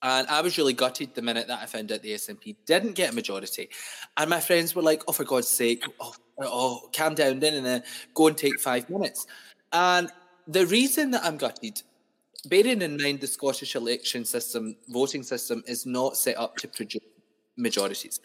and 0.02 0.26
I 0.26 0.40
was 0.40 0.58
really 0.58 0.72
gutted 0.72 1.14
the 1.14 1.22
minute 1.22 1.46
that 1.48 1.62
I 1.62 1.66
found 1.66 1.92
out 1.92 2.02
the 2.02 2.14
SNP 2.14 2.56
didn't 2.66 2.94
get 2.94 3.12
a 3.12 3.14
majority. 3.14 3.68
And 4.16 4.30
my 4.30 4.40
friends 4.40 4.74
were 4.74 4.82
like, 4.82 5.02
"Oh, 5.06 5.12
for 5.12 5.24
God's 5.24 5.48
sake! 5.48 5.84
Oh, 6.00 6.14
oh 6.40 6.88
calm 6.92 7.14
down, 7.14 7.40
then, 7.40 7.54
and 7.54 7.66
uh, 7.66 7.80
go 8.14 8.28
and 8.28 8.36
take 8.36 8.58
five 8.58 8.88
minutes." 8.88 9.26
And 9.72 10.10
the 10.48 10.66
reason 10.66 11.10
that 11.12 11.24
I'm 11.24 11.36
gutted 11.36 11.82
bearing 12.44 12.82
in 12.82 13.00
mind 13.00 13.20
the 13.20 13.26
Scottish 13.26 13.74
election 13.74 14.24
system, 14.24 14.76
voting 14.88 15.22
system, 15.22 15.62
is 15.66 15.86
not 15.86 16.16
set 16.16 16.36
up 16.38 16.56
to 16.56 16.68
produce 16.68 17.02
majorities. 17.56 18.20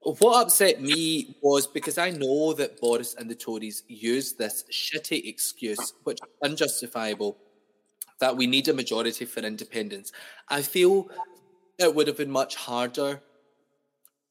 What 0.00 0.46
upset 0.46 0.80
me 0.82 1.36
was 1.42 1.66
because 1.66 1.96
I 1.96 2.10
know 2.10 2.52
that 2.54 2.80
Boris 2.80 3.14
and 3.14 3.30
the 3.30 3.36
Tories 3.36 3.84
use 3.86 4.32
this 4.32 4.64
shitty 4.72 5.28
excuse, 5.28 5.94
which 6.02 6.18
is 6.22 6.28
unjustifiable, 6.42 7.38
that 8.18 8.36
we 8.36 8.46
need 8.48 8.66
a 8.68 8.74
majority 8.74 9.24
for 9.24 9.40
independence. 9.40 10.12
I 10.48 10.62
feel 10.62 11.08
it 11.78 11.94
would 11.94 12.08
have 12.08 12.16
been 12.16 12.30
much 12.30 12.56
harder 12.56 13.20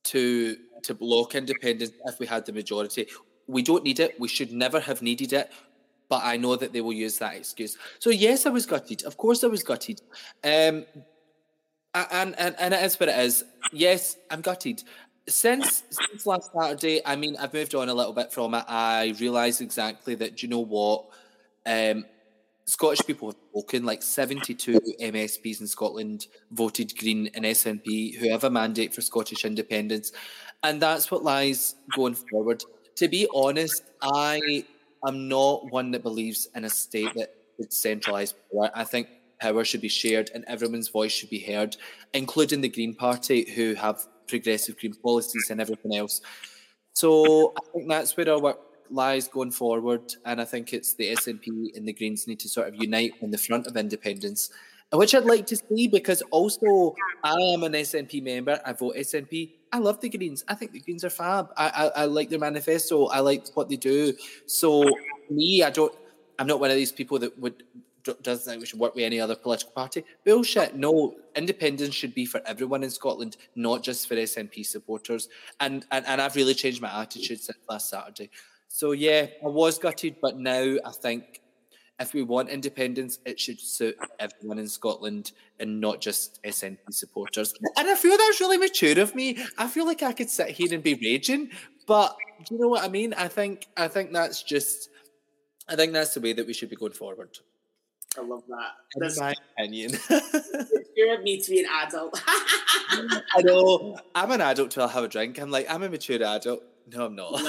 to 0.03 0.57
to 0.83 0.93
block 0.95 1.35
independence 1.35 1.91
if 2.05 2.19
we 2.19 2.25
had 2.25 2.45
the 2.45 2.51
majority. 2.51 3.07
We 3.47 3.61
don't 3.61 3.83
need 3.83 3.99
it. 3.99 4.19
We 4.19 4.27
should 4.27 4.51
never 4.51 4.79
have 4.79 5.01
needed 5.01 5.31
it 5.31 5.51
but 6.11 6.25
I 6.25 6.35
know 6.35 6.57
that 6.57 6.73
they 6.73 6.81
will 6.81 6.91
use 6.91 7.17
that 7.19 7.35
excuse. 7.35 7.77
So 7.99 8.09
yes, 8.09 8.45
I 8.45 8.49
was 8.49 8.65
gutted. 8.65 9.03
Of 9.03 9.15
course, 9.15 9.45
I 9.45 9.47
was 9.47 9.63
gutted. 9.63 10.01
Um, 10.43 10.85
and 11.95 12.35
and 12.37 12.53
and 12.59 12.73
it 12.73 12.83
is 12.83 12.99
what 12.99 13.07
it 13.07 13.17
is. 13.17 13.45
Yes, 13.71 14.17
I'm 14.29 14.41
gutted. 14.41 14.83
Since 15.29 15.83
since 15.89 16.25
last 16.25 16.51
Saturday, 16.53 16.99
I 17.05 17.15
mean, 17.15 17.37
I've 17.39 17.53
moved 17.53 17.75
on 17.75 17.87
a 17.87 17.93
little 17.93 18.11
bit 18.11 18.33
from 18.33 18.53
it. 18.55 18.65
I 18.67 19.15
realised 19.21 19.61
exactly 19.61 20.15
that. 20.15 20.35
Do 20.35 20.45
you 20.45 20.49
know 20.49 20.59
what? 20.59 21.05
Um, 21.65 22.03
Scottish 22.65 23.05
people 23.07 23.29
have 23.29 23.37
spoken, 23.51 23.85
like 23.85 24.03
72 24.03 24.79
MSPs 25.01 25.61
in 25.61 25.67
Scotland 25.67 26.27
voted 26.51 26.97
Green 26.97 27.29
and 27.33 27.45
SNP, 27.45 28.17
who 28.17 28.29
have 28.29 28.43
a 28.43 28.49
mandate 28.49 28.93
for 28.93 29.01
Scottish 29.01 29.45
independence. 29.45 30.11
And 30.61 30.81
that's 30.81 31.09
what 31.09 31.23
lies 31.23 31.75
going 31.95 32.15
forward. 32.15 32.63
To 32.97 33.07
be 33.07 33.27
honest, 33.33 33.83
I 34.01 34.65
am 35.07 35.27
not 35.27 35.71
one 35.71 35.91
that 35.91 36.03
believes 36.03 36.47
in 36.55 36.65
a 36.65 36.69
state 36.69 37.13
that 37.15 37.33
would 37.57 37.71
centralise 37.71 38.33
power. 38.51 38.69
I 38.73 38.83
think 38.83 39.07
power 39.39 39.63
should 39.65 39.81
be 39.81 39.89
shared 39.89 40.29
and 40.33 40.45
everyone's 40.47 40.87
voice 40.87 41.11
should 41.11 41.29
be 41.29 41.39
heard, 41.39 41.77
including 42.13 42.61
the 42.61 42.69
Green 42.69 42.93
Party, 42.93 43.49
who 43.51 43.73
have 43.75 44.05
progressive 44.27 44.77
green 44.79 44.93
policies 44.93 45.49
and 45.49 45.59
everything 45.59 45.95
else. 45.95 46.21
So 46.93 47.53
I 47.57 47.61
think 47.73 47.89
that's 47.89 48.15
where 48.15 48.29
our 48.29 48.39
work 48.39 48.59
lies 48.89 49.27
going 49.27 49.51
forward, 49.51 50.13
and 50.25 50.41
I 50.41 50.45
think 50.45 50.73
it's 50.73 50.93
the 50.93 51.15
SNP 51.15 51.75
and 51.75 51.87
the 51.87 51.93
Greens 51.93 52.27
need 52.27 52.39
to 52.41 52.49
sort 52.49 52.67
of 52.67 52.75
unite 52.75 53.13
on 53.23 53.31
the 53.31 53.37
front 53.37 53.67
of 53.67 53.77
independence, 53.77 54.49
which 54.91 55.15
I'd 55.15 55.25
like 55.25 55.45
to 55.47 55.55
see 55.55 55.87
because 55.87 56.21
also 56.23 56.95
I 57.23 57.39
am 57.53 57.63
an 57.63 57.73
SNP 57.73 58.21
member. 58.21 58.59
I 58.65 58.73
vote 58.73 58.95
SNP. 58.97 59.51
I 59.71 59.77
love 59.77 60.01
the 60.01 60.09
Greens. 60.09 60.43
I 60.47 60.55
think 60.55 60.73
the 60.73 60.79
Greens 60.79 61.03
are 61.03 61.09
fab. 61.09 61.51
I, 61.55 61.69
I, 61.69 62.01
I 62.01 62.05
like 62.05 62.29
their 62.29 62.39
manifesto. 62.39 63.07
I 63.07 63.19
like 63.19 63.47
what 63.53 63.69
they 63.69 63.77
do. 63.77 64.13
So 64.45 64.89
me, 65.29 65.63
I 65.63 65.69
don't. 65.69 65.93
I'm 66.37 66.47
not 66.47 66.59
one 66.59 66.71
of 66.71 66.75
these 66.75 66.91
people 66.91 67.19
that 67.19 67.37
would 67.39 67.63
doesn't 68.03 68.49
think 68.49 68.59
we 68.59 68.65
should 68.65 68.79
work 68.79 68.95
with 68.95 69.03
any 69.03 69.19
other 69.19 69.35
political 69.35 69.71
party. 69.71 70.03
Bullshit. 70.25 70.75
No, 70.75 71.15
independence 71.35 71.93
should 71.93 72.15
be 72.15 72.25
for 72.25 72.41
everyone 72.45 72.83
in 72.83 72.89
Scotland, 72.89 73.37
not 73.55 73.83
just 73.83 74.07
for 74.07 74.15
SNP 74.15 74.65
supporters. 74.65 75.29
And 75.59 75.85
and, 75.91 76.05
and 76.05 76.21
I've 76.21 76.35
really 76.35 76.53
changed 76.53 76.81
my 76.81 77.01
attitude 77.01 77.41
since 77.41 77.57
last 77.69 77.89
Saturday. 77.89 78.29
So 78.67 78.91
yeah, 78.91 79.27
I 79.43 79.47
was 79.47 79.77
gutted, 79.77 80.15
but 80.21 80.37
now 80.37 80.77
I 80.85 80.91
think 80.91 81.41
if 82.01 82.13
we 82.13 82.23
want 82.23 82.49
independence, 82.49 83.19
it 83.25 83.39
should 83.39 83.59
suit 83.59 83.95
everyone 84.19 84.59
in 84.59 84.67
Scotland 84.67 85.31
and 85.59 85.79
not 85.79 86.01
just 86.01 86.41
SNP 86.43 86.77
supporters. 86.89 87.53
And 87.77 87.89
I 87.89 87.95
feel 87.95 88.17
that's 88.17 88.41
really 88.41 88.57
mature 88.57 88.99
of 88.99 89.15
me. 89.15 89.37
I 89.57 89.67
feel 89.67 89.85
like 89.85 90.03
I 90.03 90.11
could 90.11 90.29
sit 90.29 90.49
here 90.49 90.73
and 90.73 90.83
be 90.83 90.95
raging, 90.95 91.51
but 91.87 92.17
do 92.45 92.55
you 92.55 92.61
know 92.61 92.67
what 92.67 92.83
I 92.83 92.89
mean? 92.89 93.13
I 93.13 93.27
think 93.27 93.67
I 93.77 93.87
think 93.87 94.11
that's 94.11 94.41
just 94.43 94.89
I 95.69 95.75
think 95.75 95.93
that's 95.93 96.13
the 96.13 96.21
way 96.21 96.33
that 96.33 96.45
we 96.45 96.53
should 96.53 96.69
be 96.69 96.75
going 96.75 96.91
forward. 96.91 97.37
I 98.17 98.21
love 98.21 98.43
that. 98.49 98.71
That's 98.97 99.19
my 99.19 99.33
opinion. 99.57 99.91
You're 100.97 101.21
me 101.21 101.39
to 101.39 101.51
be 101.51 101.61
an 101.61 101.67
adult. 101.81 102.21
I 102.27 103.41
know. 103.41 103.97
I'm 104.13 104.31
an 104.31 104.41
adult 104.41 104.71
till 104.71 104.83
I 104.83 104.87
have 104.89 105.05
a 105.05 105.07
drink. 105.07 105.39
I'm 105.39 105.49
like, 105.49 105.65
I'm 105.69 105.81
a 105.83 105.89
mature 105.89 106.21
adult. 106.21 106.61
No, 106.93 107.05
I'm 107.05 107.15
not. 107.15 107.41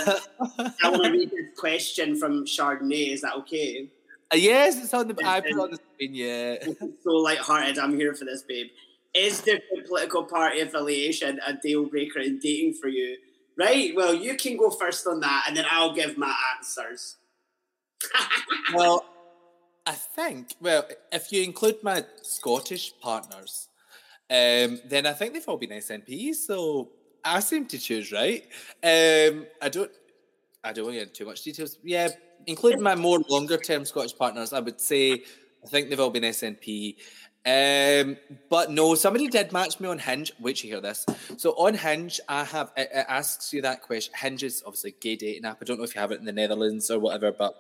I 0.85 0.91
want 0.91 1.05
to 1.05 1.11
read 1.11 1.31
this 1.31 1.59
question 1.59 2.17
from 2.17 2.45
Chardonnay. 2.45 3.13
Is 3.13 3.23
that 3.23 3.35
okay? 3.39 3.89
Uh, 4.33 4.37
yes, 4.37 4.83
it's 4.83 4.95
on 4.95 5.09
the. 5.09 5.17
I 5.25 5.41
put 5.41 5.59
on 5.59 5.71
the 5.73 5.79
screen. 5.95 6.15
Yeah. 6.15 6.57
so 7.03 7.11
light-hearted. 7.11 7.79
I'm 7.79 7.97
here 7.99 8.15
for 8.15 8.25
this, 8.25 8.43
babe. 8.43 8.69
Is 9.15 9.41
different 9.41 9.87
political 9.87 10.25
party 10.25 10.61
affiliation 10.61 11.39
a 11.47 11.53
deal 11.53 11.85
breaker 11.85 12.21
in 12.21 12.39
dating 12.39 12.75
for 12.75 12.89
you? 12.89 13.19
Right. 13.59 13.95
Well, 13.95 14.15
you 14.15 14.37
can 14.37 14.57
go 14.57 14.71
first 14.71 15.07
on 15.07 15.21
that, 15.21 15.45
and 15.49 15.57
then 15.57 15.67
I'll 15.71 15.95
give 15.95 16.17
my 16.17 16.35
answers. 16.57 17.17
well, 18.75 19.05
I 19.85 19.93
think. 19.93 20.55
Well, 20.61 20.87
if 21.13 21.31
you 21.31 21.43
include 21.43 21.83
my 21.83 22.05
Scottish 22.23 22.95
partners, 23.01 23.69
um, 24.31 24.81
then 24.87 25.05
I 25.05 25.13
think 25.13 25.35
they've 25.35 25.47
all 25.47 25.59
been 25.59 25.71
SNPs. 25.71 26.37
So 26.37 26.93
I 27.23 27.41
seem 27.41 27.67
to 27.67 27.79
choose 27.79 28.13
right. 28.13 28.45
Um, 28.83 29.47
I 29.61 29.69
don't. 29.69 29.91
I 30.65 30.73
don't 30.73 30.85
want 30.85 30.95
to 30.95 31.01
get 31.01 31.09
into 31.09 31.13
too 31.13 31.27
much 31.27 31.43
details. 31.43 31.77
Yeah, 31.83 32.09
including 32.47 32.83
my 32.83 32.95
more 32.95 33.21
longer 33.29 33.57
term 33.57 33.85
Scottish 33.85 34.17
partners, 34.17 34.53
I 34.53 34.61
would 34.61 34.81
say 34.81 35.23
I 35.65 35.69
think 35.69 35.89
they've 35.89 36.01
all 36.01 36.11
been 36.11 36.25
SNP. 36.25 36.97
Um, 37.45 38.17
but 38.49 38.71
no, 38.71 38.95
somebody 38.95 39.27
did 39.27 39.53
match 39.53 39.81
me 39.81 39.89
on 39.89 39.99
Hinge. 39.99 40.33
Wait 40.39 40.57
to 40.57 40.69
hear 40.69 40.81
this. 40.81 41.05
So 41.37 41.51
on 41.53 41.75
Hinge, 41.75 42.21
I 42.29 42.45
have 42.45 42.73
it, 42.77 42.89
it 42.95 43.07
asks 43.09 43.53
you 43.53 43.63
that 43.63 43.83
question. 43.83 44.15
Hinge 44.17 44.45
is 44.45 44.63
obviously 44.65 44.95
gay 45.01 45.17
dating 45.17 45.45
app. 45.45 45.59
I 45.61 45.65
don't 45.65 45.79
know 45.79 45.85
if 45.85 45.95
you 45.95 46.01
have 46.01 46.13
it 46.13 46.21
in 46.21 46.25
the 46.25 46.33
Netherlands 46.33 46.91
or 46.91 47.01
whatever, 47.01 47.33
but 47.33 47.55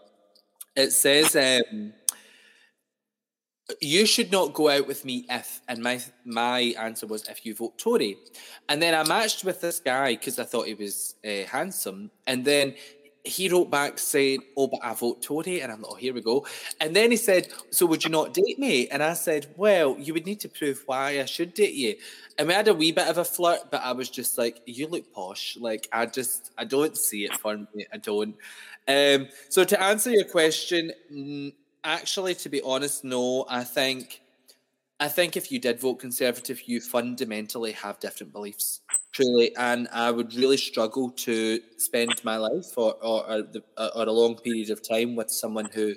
it 0.76 0.92
says 0.92 1.34
um, 1.34 1.92
you 3.80 4.06
should 4.06 4.30
not 4.30 4.54
go 4.54 4.68
out 4.68 4.86
with 4.86 5.04
me 5.04 5.26
if 5.28 5.60
and 5.68 5.82
my 5.82 6.00
my 6.24 6.74
answer 6.78 7.06
was 7.06 7.28
if 7.28 7.44
you 7.44 7.54
vote 7.54 7.78
Tory 7.78 8.16
and 8.68 8.80
then 8.80 8.94
I 8.94 9.06
matched 9.06 9.44
with 9.44 9.60
this 9.60 9.80
guy 9.80 10.14
because 10.14 10.38
I 10.38 10.44
thought 10.44 10.66
he 10.66 10.74
was 10.74 11.14
uh, 11.24 11.44
handsome 11.50 12.10
and 12.26 12.44
then 12.44 12.74
he 13.24 13.48
wrote 13.48 13.70
back 13.70 13.98
saying 13.98 14.40
oh 14.56 14.66
but 14.66 14.80
I 14.82 14.94
vote 14.94 15.22
Tory 15.22 15.60
and 15.60 15.70
I'm 15.70 15.82
like 15.82 15.92
oh 15.92 15.94
here 15.94 16.12
we 16.14 16.20
go. 16.20 16.46
And 16.80 16.94
then 16.94 17.10
he 17.10 17.16
said 17.16 17.48
so 17.70 17.86
would 17.86 18.04
you 18.04 18.10
not 18.10 18.34
date 18.34 18.58
me? 18.58 18.88
And 18.88 19.02
I 19.02 19.14
said 19.14 19.46
well 19.56 19.96
you 19.98 20.12
would 20.14 20.26
need 20.26 20.40
to 20.40 20.48
prove 20.48 20.82
why 20.86 21.20
I 21.20 21.24
should 21.24 21.54
date 21.54 21.74
you. 21.74 21.96
And 22.38 22.48
we 22.48 22.54
had 22.54 22.68
a 22.68 22.74
wee 22.74 22.92
bit 22.92 23.08
of 23.08 23.18
a 23.18 23.24
flirt 23.24 23.70
but 23.70 23.82
I 23.82 23.92
was 23.92 24.10
just 24.10 24.38
like 24.38 24.60
you 24.66 24.88
look 24.88 25.12
posh. 25.12 25.56
Like 25.60 25.88
I 25.92 26.06
just 26.06 26.50
I 26.58 26.64
don't 26.64 26.96
see 26.96 27.24
it 27.24 27.34
for 27.34 27.56
me. 27.56 27.86
I 27.92 27.98
don't. 27.98 28.34
Um 28.88 29.28
so 29.48 29.64
to 29.64 29.80
answer 29.80 30.10
your 30.10 30.24
question 30.24 30.92
actually, 31.84 32.34
to 32.36 32.48
be 32.48 32.60
honest, 32.62 33.04
no. 33.04 33.44
I 33.48 33.64
think, 33.64 34.20
I 35.02 35.08
think 35.08 35.36
if 35.36 35.50
you 35.50 35.58
did 35.58 35.80
vote 35.80 35.98
Conservative, 35.98 36.62
you 36.66 36.80
fundamentally 36.80 37.72
have 37.72 37.98
different 37.98 38.32
beliefs, 38.32 38.82
truly, 39.10 39.52
and 39.56 39.88
I 39.92 40.12
would 40.12 40.32
really 40.32 40.56
struggle 40.56 41.10
to 41.26 41.58
spend 41.76 42.22
my 42.22 42.36
life 42.36 42.78
or 42.78 42.94
or, 43.02 43.28
or, 43.28 43.42
the, 43.42 43.64
or 43.96 44.04
a 44.04 44.12
long 44.12 44.36
period 44.36 44.70
of 44.70 44.88
time 44.88 45.16
with 45.16 45.28
someone 45.28 45.68
who 45.74 45.96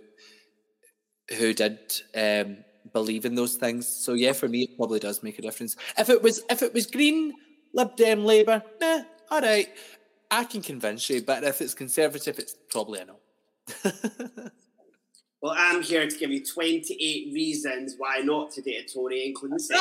who 1.38 1.54
did 1.54 1.78
um, 2.16 2.58
believe 2.94 3.26
in 3.26 3.36
those 3.36 3.58
things. 3.58 3.88
So 3.88 4.14
yeah, 4.14 4.34
for 4.34 4.48
me, 4.48 4.64
it 4.64 4.76
probably 4.76 5.00
does 5.00 5.22
make 5.22 5.38
a 5.38 5.44
difference. 5.44 5.76
If 6.00 6.10
it 6.10 6.24
was 6.24 6.42
if 6.50 6.64
it 6.64 6.74
was 6.74 6.88
Green, 6.88 7.32
Lib 7.76 7.96
Dem, 7.96 8.26
Labour, 8.26 8.64
nah, 8.82 9.04
all 9.30 9.42
right, 9.42 9.70
I 10.32 10.46
can 10.46 10.64
convince 10.64 11.08
you. 11.12 11.22
But 11.22 11.44
if 11.44 11.62
it's 11.62 11.76
Conservative, 11.76 12.40
it's 12.40 12.56
probably 12.72 13.02
a 13.02 13.06
no. 13.06 13.20
Well, 15.46 15.54
I'm 15.56 15.84
here 15.84 16.10
to 16.10 16.18
give 16.18 16.32
you 16.32 16.44
28 16.44 17.32
reasons 17.32 17.94
why 18.00 18.18
not 18.24 18.50
to 18.54 18.64
date 18.64 18.90
a 18.90 18.92
Tory, 18.92 19.28
including 19.28 19.60
sex. 19.60 19.80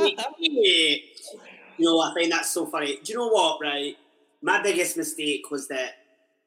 you 0.00 0.98
know, 1.78 2.00
I 2.00 2.14
find 2.14 2.32
that 2.32 2.46
so 2.46 2.64
funny. 2.64 2.98
Do 3.04 3.12
you 3.12 3.18
know 3.18 3.28
what, 3.28 3.58
right? 3.60 3.98
My 4.40 4.62
biggest 4.62 4.96
mistake 4.96 5.50
was 5.50 5.68
that, 5.68 5.96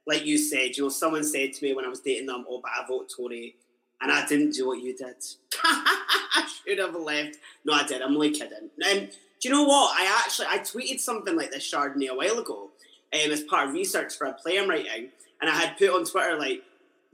like 0.08 0.26
you 0.26 0.40
said, 0.40 0.76
you 0.76 0.82
know, 0.82 0.90
someone 0.90 1.24
said 1.24 1.54
to 1.54 1.64
me 1.64 1.76
when 1.76 1.86
I 1.86 1.88
was 1.88 2.00
dating 2.00 2.26
them, 2.26 2.48
oh, 2.50 2.60
but 2.60 2.72
I 2.72 2.88
vote 2.88 3.12
Tory. 3.16 3.58
And 4.02 4.12
I 4.12 4.26
didn't 4.26 4.56
do 4.56 4.66
what 4.66 4.82
you 4.82 4.98
did. 4.98 5.24
I 5.64 6.50
should 6.66 6.80
have 6.80 6.96
left. 6.96 7.38
No, 7.64 7.74
I 7.74 7.86
did. 7.86 8.02
I'm 8.02 8.16
only 8.16 8.32
kidding. 8.32 8.72
Um, 8.90 9.08
do 9.40 9.50
you 9.50 9.52
know 9.52 9.66
what? 9.66 9.96
I 9.96 10.24
actually 10.26 10.48
I 10.50 10.58
tweeted 10.58 11.00
something 11.00 11.36
like 11.36 11.52
this 11.52 11.72
Chardonnay 11.72 12.10
a 12.10 12.16
while 12.16 12.40
ago 12.40 12.72
um, 13.14 13.32
as 13.32 13.44
part 13.44 13.68
of 13.68 13.76
research 13.76 14.16
for 14.16 14.26
a 14.26 14.34
play 14.34 14.58
I'm 14.58 14.68
writing. 14.68 15.10
And 15.42 15.48
I 15.48 15.54
had 15.54 15.78
put 15.78 15.92
on 15.92 16.06
Twitter 16.06 16.40
like, 16.40 16.64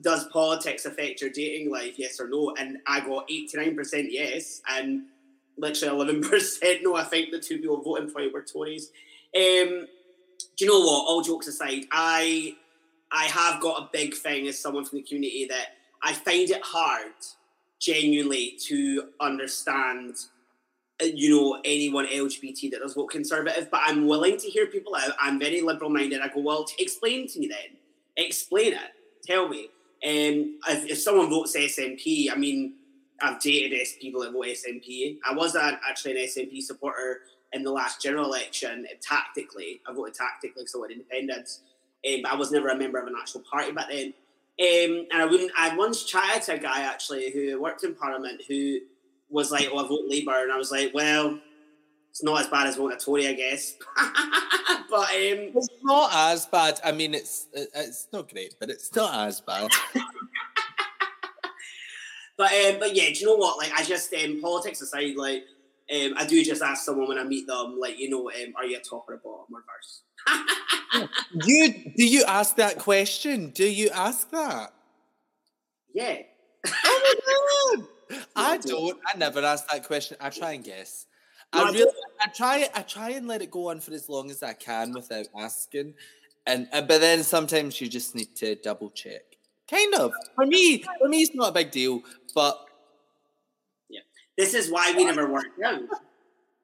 does 0.02 0.28
politics 0.28 0.86
affect 0.86 1.22
your 1.22 1.30
dating 1.30 1.72
life? 1.72 1.94
Yes 1.98 2.20
or 2.20 2.28
no? 2.28 2.54
And 2.58 2.80
I 2.88 3.00
got 3.00 3.28
89% 3.28 4.08
yes, 4.10 4.62
and 4.70 5.04
literally 5.58 6.14
11% 6.22 6.84
no. 6.84 6.96
I 6.96 7.04
think 7.04 7.32
the 7.32 7.40
two 7.40 7.58
people 7.60 7.82
voting 7.82 8.10
for 8.10 8.22
you 8.22 8.32
were 8.32 8.42
Tories. 8.42 8.92
Um, 9.36 9.88
do 10.56 10.66
you 10.66 10.68
know 10.68 10.80
what? 10.80 11.08
All 11.08 11.22
jokes 11.22 11.48
aside, 11.48 11.86
I 11.92 12.56
I 13.12 13.26
have 13.26 13.62
got 13.62 13.84
a 13.84 13.90
big 13.92 14.16
thing 14.16 14.48
as 14.48 14.60
someone 14.60 14.86
from 14.86 15.00
the 15.00 15.04
community 15.04 15.46
that 15.50 15.78
I 16.02 16.14
find 16.14 16.50
it 16.50 16.62
hard, 16.64 17.14
genuinely, 17.80 18.58
to 18.68 19.10
understand. 19.20 20.16
Uh, 21.02 21.06
you 21.06 21.32
know, 21.32 21.60
anyone 21.66 22.06
LGBT 22.06 22.70
that 22.70 22.82
does 22.82 22.94
vote 22.94 23.08
conservative, 23.08 23.70
but 23.72 23.82
I'm 23.84 24.06
willing 24.08 24.38
to 24.38 24.48
hear 24.48 24.68
people 24.68 24.96
out. 24.96 25.16
I'm 25.20 25.40
very 25.40 25.62
liberal 25.62 25.90
minded. 25.90 26.22
I 26.22 26.28
go, 26.28 26.42
well, 26.42 26.68
explain 26.78 27.28
to 27.30 27.40
me 27.40 27.48
then. 27.48 27.78
Explain 28.16 28.74
it. 28.74 28.92
Tell 29.26 29.50
me. 29.50 29.70
Um, 30.06 30.60
if, 30.68 30.92
if, 30.92 31.00
someone 31.00 31.30
votes 31.30 31.56
SNP, 31.56 32.30
I 32.30 32.36
mean, 32.36 32.74
I've 33.22 33.40
dated 33.40 33.88
people 34.02 34.22
that 34.22 34.34
vote 34.34 34.46
SNP. 34.46 35.20
I 35.26 35.34
was 35.34 35.56
a, 35.56 35.80
actually 35.88 36.12
an 36.12 36.28
SNP 36.28 36.62
supporter 36.62 37.22
in 37.54 37.64
the 37.64 37.72
last 37.72 38.02
general 38.02 38.26
election. 38.26 38.86
Uh, 38.90 38.96
tactically, 39.02 39.82
I 39.88 39.94
voted 39.94 40.16
tactically 40.16 40.64
because 40.64 40.76
I 40.76 40.80
wanted 40.80 40.98
independence, 40.98 41.62
um, 42.06 42.22
but 42.24 42.32
I 42.32 42.36
was 42.36 42.52
never 42.52 42.68
a 42.68 42.78
member 42.78 43.00
of 43.00 43.08
an 43.08 43.16
actual 43.18 43.44
party 43.50 43.72
back 43.72 43.88
then. 43.90 44.14
Um, 44.60 45.08
and 45.12 45.22
I 45.22 45.26
wouldn't. 45.26 45.52
I 45.58 45.76
once 45.76 46.04
chatted 46.04 46.44
to 46.44 46.56
a 46.56 46.60
guy 46.60 46.82
actually 46.82 47.32
who 47.32 47.60
worked 47.62 47.84
in 47.84 47.96
Parliament 47.96 48.42
who 48.48 48.80
was 49.30 49.52
like, 49.52 49.70
"Oh, 49.72 49.84
I 49.84 49.88
vote 49.88 50.04
Labour," 50.06 50.44
and 50.44 50.52
I 50.52 50.58
was 50.58 50.72
like, 50.72 50.94
"Well, 50.94 51.40
it's 52.14 52.22
not 52.22 52.42
as 52.42 52.48
bad 52.48 52.68
as 52.68 52.76
Tory, 53.04 53.28
I 53.28 53.34
guess." 53.34 53.74
but 54.88 55.00
um, 55.00 55.50
it's 55.56 55.68
not 55.82 56.12
as 56.14 56.46
bad. 56.46 56.80
I 56.84 56.92
mean, 56.92 57.16
it's 57.16 57.48
it's 57.54 58.08
not 58.14 58.32
great, 58.32 58.54
but 58.60 58.70
it's 58.70 58.96
not 58.96 59.28
as 59.28 59.42
bad. 59.42 59.72
but 62.38 62.52
um, 62.52 62.78
but 62.80 62.96
yeah, 62.96 63.06
do 63.12 63.20
you 63.20 63.26
know 63.26 63.36
what? 63.36 63.58
Like, 63.58 63.72
I 63.74 63.84
just 63.84 64.14
um, 64.14 64.40
politics 64.42 64.80
aside, 64.82 65.16
like. 65.16 65.46
Um, 65.94 66.14
I 66.16 66.26
do 66.26 66.42
just 66.46 66.62
ask 66.62 66.86
someone 66.86 67.10
when 67.10 67.20
I 67.20 67.26
meet 67.26 67.46
them, 67.46 67.78
like 67.78 68.00
you 68.00 68.10
know, 68.10 68.32
um, 68.32 68.54
are 68.56 68.64
you 68.64 68.78
a 68.78 68.80
top 68.80 69.06
or 69.10 69.16
a 69.16 69.18
bottom 69.18 69.54
or 69.54 69.64
verse? 69.68 71.10
you 71.46 71.74
do 71.98 72.06
you 72.08 72.24
ask 72.24 72.56
that 72.56 72.80
question? 72.80 73.50
Do 73.50 73.70
you 73.70 73.90
ask 73.90 74.32
that? 74.32 74.72
Yeah. 75.94 76.20
oh 76.66 77.16
my 77.20 77.76
god! 77.76 78.28
I 78.34 78.58
don't. 78.60 78.98
I 79.14 79.18
never 79.18 79.44
ask 79.44 79.68
that 79.68 79.86
question. 79.86 80.16
I 80.22 80.30
try 80.30 80.54
and 80.54 80.64
guess. 80.64 81.06
I 81.54 81.72
really, 81.72 81.92
I 82.20 82.28
try, 82.28 82.68
I 82.74 82.82
try 82.82 83.12
and 83.12 83.28
let 83.28 83.42
it 83.42 83.52
go 83.52 83.70
on 83.70 83.80
for 83.80 83.94
as 83.94 84.10
long 84.10 84.32
as 84.32 84.42
I 84.42 84.54
can 84.54 84.92
without 84.94 85.28
asking, 85.40 85.94
and 86.46 86.68
uh, 86.74 86.82
but 86.82 87.00
then 87.00 87.24
sometimes 87.24 87.80
you 87.80 87.88
just 87.88 88.16
need 88.16 88.36
to 88.38 88.56
double 88.56 88.90
check. 88.90 89.22
Kind 89.70 89.94
of. 89.96 90.12
For 90.36 90.46
me, 90.46 90.84
for 91.00 91.08
me, 91.08 91.22
it's 91.22 91.36
not 91.36 91.50
a 91.50 91.52
big 91.54 91.72
deal, 91.72 92.02
but 92.36 92.66
yeah, 93.90 94.02
this 94.38 94.54
is 94.54 94.72
why 94.72 94.94
we 94.96 95.06
never 95.06 95.32
worked 95.32 95.62
out. 95.64 95.82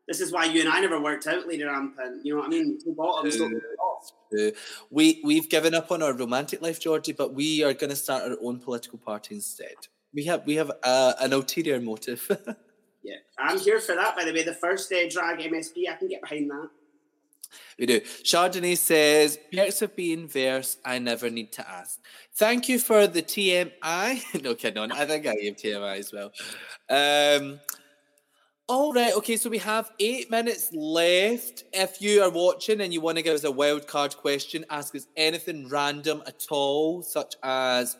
This 0.07 0.21
is 0.21 0.31
why 0.31 0.45
you 0.45 0.61
and 0.61 0.69
I 0.69 0.79
never 0.79 0.99
worked 0.99 1.27
out, 1.27 1.47
Lady 1.47 1.63
Rampant. 1.63 2.25
You 2.25 2.33
know 2.33 2.39
what 2.39 2.47
I 2.47 2.49
mean? 2.49 2.79
Two 2.83 2.95
bottoms 2.95 3.37
don't 3.37 3.53
off. 3.79 4.11
We 4.89 5.21
we've 5.23 5.49
given 5.49 5.75
up 5.75 5.91
on 5.91 6.01
our 6.01 6.13
romantic 6.13 6.63
life, 6.63 6.79
Georgie, 6.79 7.13
but 7.13 7.35
we 7.35 7.63
are 7.63 7.73
going 7.73 7.91
to 7.91 7.95
start 7.95 8.23
our 8.23 8.37
own 8.41 8.59
political 8.59 8.97
party 8.97 9.35
instead. 9.35 9.75
We 10.13 10.25
have 10.25 10.45
we 10.47 10.55
have 10.55 10.71
uh, 10.83 11.13
an 11.19 11.33
ulterior 11.33 11.79
motive. 11.79 12.27
yeah, 13.03 13.15
I'm 13.37 13.59
here 13.59 13.79
for 13.79 13.95
that. 13.95 14.15
By 14.15 14.25
the 14.25 14.33
way, 14.33 14.43
the 14.43 14.53
first 14.53 14.89
day 14.89 15.07
drag 15.09 15.39
MSP, 15.39 15.89
I 15.89 15.95
can 15.95 16.07
get 16.07 16.21
behind 16.21 16.49
that. 16.49 16.69
We 17.77 17.85
do. 17.85 18.01
Chardonnay 18.01 18.77
says, 18.77 19.39
perks 19.53 19.81
of 19.81 19.95
being 19.95 20.27
verse, 20.27 20.77
I 20.85 20.99
never 20.99 21.29
need 21.29 21.51
to 21.53 21.67
ask. 21.67 21.99
Thank 22.35 22.69
you 22.69 22.77
for 22.77 23.07
the 23.07 23.23
TMI. 23.23 24.41
no 24.43 24.55
kidding 24.55 24.77
on. 24.77 24.91
I 24.91 25.05
think 25.05 25.25
I 25.25 25.35
gave 25.35 25.55
TMI 25.55 25.97
as 25.97 26.13
well. 26.13 26.31
Um, 26.89 27.59
all 28.67 28.93
right, 28.93 29.15
okay, 29.15 29.35
so 29.35 29.49
we 29.49 29.57
have 29.59 29.91
eight 29.99 30.29
minutes 30.29 30.71
left. 30.73 31.63
If 31.73 32.01
you 32.01 32.21
are 32.21 32.29
watching 32.29 32.81
and 32.81 32.93
you 32.93 33.01
want 33.01 33.17
to 33.17 33.23
give 33.23 33.33
us 33.33 33.43
a 33.43 33.51
wild 33.51 33.87
card 33.87 34.15
question, 34.17 34.63
ask 34.69 34.93
us 34.93 35.07
anything 35.17 35.67
random 35.69 36.21
at 36.27 36.45
all, 36.51 37.01
such 37.01 37.35
as 37.41 37.97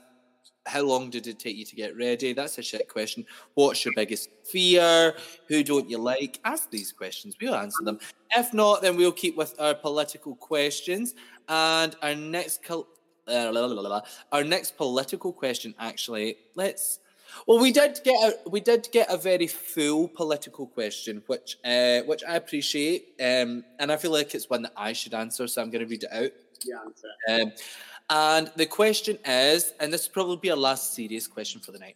how 0.70 0.84
long 0.84 1.10
did 1.10 1.28
it 1.28 1.40
take 1.40 1.58
you 1.58 1.66
to 1.66 1.76
get 1.76 1.98
ready? 1.98 2.34
That's 2.34 2.58
a 2.58 2.62
shit 2.62 2.88
question. 2.88 3.26
What's 3.56 3.84
your 3.84 3.94
biggest 3.96 4.30
fear? 4.44 5.16
Who 5.48 5.64
don't 5.64 5.90
you 5.90 5.98
like? 5.98 6.40
Ask 6.46 6.70
these 6.70 6.92
questions. 6.92 7.36
We'll 7.42 7.56
answer 7.56 7.84
them. 7.84 8.00
If 8.36 8.54
not, 8.54 8.82
then 8.82 8.96
we'll 8.96 9.12
keep 9.12 9.36
with 9.36 9.56
our 9.60 9.74
political 9.74 10.36
questions. 10.36 11.16
And 11.48 11.96
our 12.02 12.16
next, 12.16 12.64
col- 12.64 12.88
uh, 13.28 14.02
our 14.32 14.44
next 14.44 14.78
political 14.78 15.34
question, 15.34 15.74
actually, 15.80 16.38
let's 16.56 17.00
well, 17.48 17.60
we 17.60 17.72
did 17.72 18.00
get 18.04 18.16
a 18.16 18.50
we 18.50 18.60
did 18.60 18.88
get 18.92 19.12
a 19.12 19.18
very 19.18 19.48
full 19.48 20.08
political 20.08 20.68
question, 20.68 21.22
which 21.28 21.58
uh, 21.64 22.02
which 22.02 22.24
I 22.28 22.36
appreciate, 22.36 23.14
um, 23.20 23.64
and 23.80 23.92
I 23.92 23.98
feel 23.98 24.12
like 24.12 24.34
it's 24.36 24.50
one 24.50 24.64
that 24.64 24.74
I 24.76 24.94
should 24.94 25.14
answer, 25.14 25.48
so 25.48 25.62
I'm 25.62 25.70
going 25.70 25.86
to 25.86 25.90
read 25.90 26.04
it 26.04 26.12
out. 26.12 26.32
Yeah, 26.66 26.78
answer. 26.86 27.08
Um, 27.30 27.52
and 28.10 28.52
the 28.56 28.66
question 28.66 29.18
is, 29.26 29.74
and 29.80 29.92
this 29.92 30.08
will 30.08 30.14
probably 30.14 30.38
be 30.38 30.52
our 30.52 30.58
last 30.58 30.94
serious 30.94 31.28
question 31.28 31.62
for 31.62 31.72
the 31.72 31.80
night. 31.80 31.96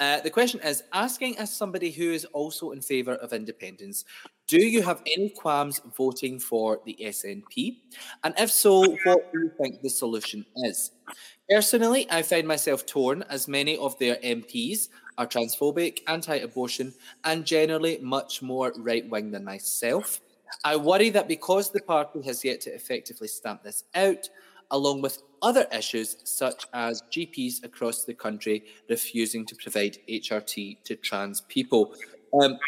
Uh, 0.00 0.20
the 0.20 0.30
question 0.30 0.60
is 0.60 0.82
asking 0.92 1.38
as 1.38 1.54
somebody 1.54 1.90
who 1.90 2.10
is 2.10 2.24
also 2.26 2.72
in 2.72 2.80
favour 2.80 3.14
of 3.14 3.32
independence, 3.32 4.04
do 4.48 4.58
you 4.58 4.82
have 4.82 5.02
any 5.06 5.30
qualms 5.30 5.80
voting 5.96 6.40
for 6.40 6.80
the 6.84 6.96
SNP? 7.00 7.76
And 8.24 8.34
if 8.36 8.50
so, 8.50 8.80
what 9.04 9.32
do 9.32 9.40
you 9.40 9.52
think 9.60 9.80
the 9.82 9.88
solution 9.88 10.44
is? 10.64 10.90
Personally, 11.48 12.06
I 12.10 12.22
find 12.22 12.48
myself 12.48 12.86
torn 12.86 13.22
as 13.30 13.46
many 13.46 13.76
of 13.76 13.96
their 13.98 14.16
MPs 14.16 14.88
are 15.16 15.26
transphobic, 15.26 16.00
anti 16.08 16.36
abortion, 16.36 16.92
and 17.22 17.44
generally 17.44 17.98
much 17.98 18.42
more 18.42 18.72
right 18.78 19.08
wing 19.08 19.30
than 19.30 19.44
myself. 19.44 20.20
I 20.64 20.76
worry 20.76 21.10
that 21.10 21.28
because 21.28 21.70
the 21.70 21.82
party 21.82 22.22
has 22.22 22.44
yet 22.44 22.60
to 22.62 22.74
effectively 22.74 23.28
stamp 23.28 23.62
this 23.62 23.84
out, 23.94 24.28
along 24.70 25.02
with 25.02 25.22
other 25.42 25.66
issues 25.72 26.16
such 26.24 26.66
as 26.72 27.02
GPs 27.10 27.64
across 27.64 28.04
the 28.04 28.14
country 28.14 28.64
refusing 28.88 29.44
to 29.46 29.54
provide 29.56 29.98
HRT 30.08 30.82
to 30.84 30.96
trans 30.96 31.42
people. 31.42 31.94
Um, 32.42 32.58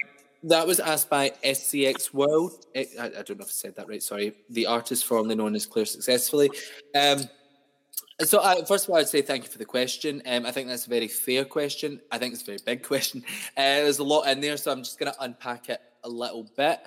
that 0.42 0.66
was 0.66 0.78
asked 0.78 1.10
by 1.10 1.32
SCX 1.42 2.12
World. 2.14 2.66
I, 2.76 2.86
I, 3.00 3.08
don't 3.08 3.30
know 3.30 3.44
if 3.44 3.48
I 3.48 3.50
said 3.50 3.76
that 3.76 3.88
right. 3.88 4.02
Sorry, 4.02 4.34
the 4.50 4.66
artist 4.66 5.06
formerly 5.06 5.34
known 5.34 5.54
as 5.56 5.66
Claire 5.66 5.86
Successfully. 5.86 6.50
Um, 6.94 7.22
so, 8.22 8.38
uh, 8.38 8.64
first 8.64 8.84
of 8.84 8.90
all, 8.90 8.96
I'd 8.96 9.08
say 9.08 9.22
thank 9.22 9.44
you 9.44 9.50
for 9.50 9.58
the 9.58 9.64
question. 9.64 10.22
Um, 10.24 10.46
I 10.46 10.52
think 10.52 10.68
that's 10.68 10.86
a 10.86 10.90
very 10.90 11.08
fair 11.08 11.44
question. 11.44 12.00
I 12.10 12.18
think 12.18 12.32
it's 12.32 12.42
a 12.42 12.46
very 12.46 12.58
big 12.64 12.82
question. 12.82 13.24
Uh, 13.56 13.80
there's 13.80 13.98
a 13.98 14.04
lot 14.04 14.22
in 14.28 14.40
there, 14.40 14.56
so 14.56 14.70
I'm 14.70 14.82
just 14.82 14.98
going 14.98 15.12
to 15.12 15.22
unpack 15.22 15.70
it 15.70 15.80
a 16.04 16.08
little 16.08 16.44
bit. 16.56 16.80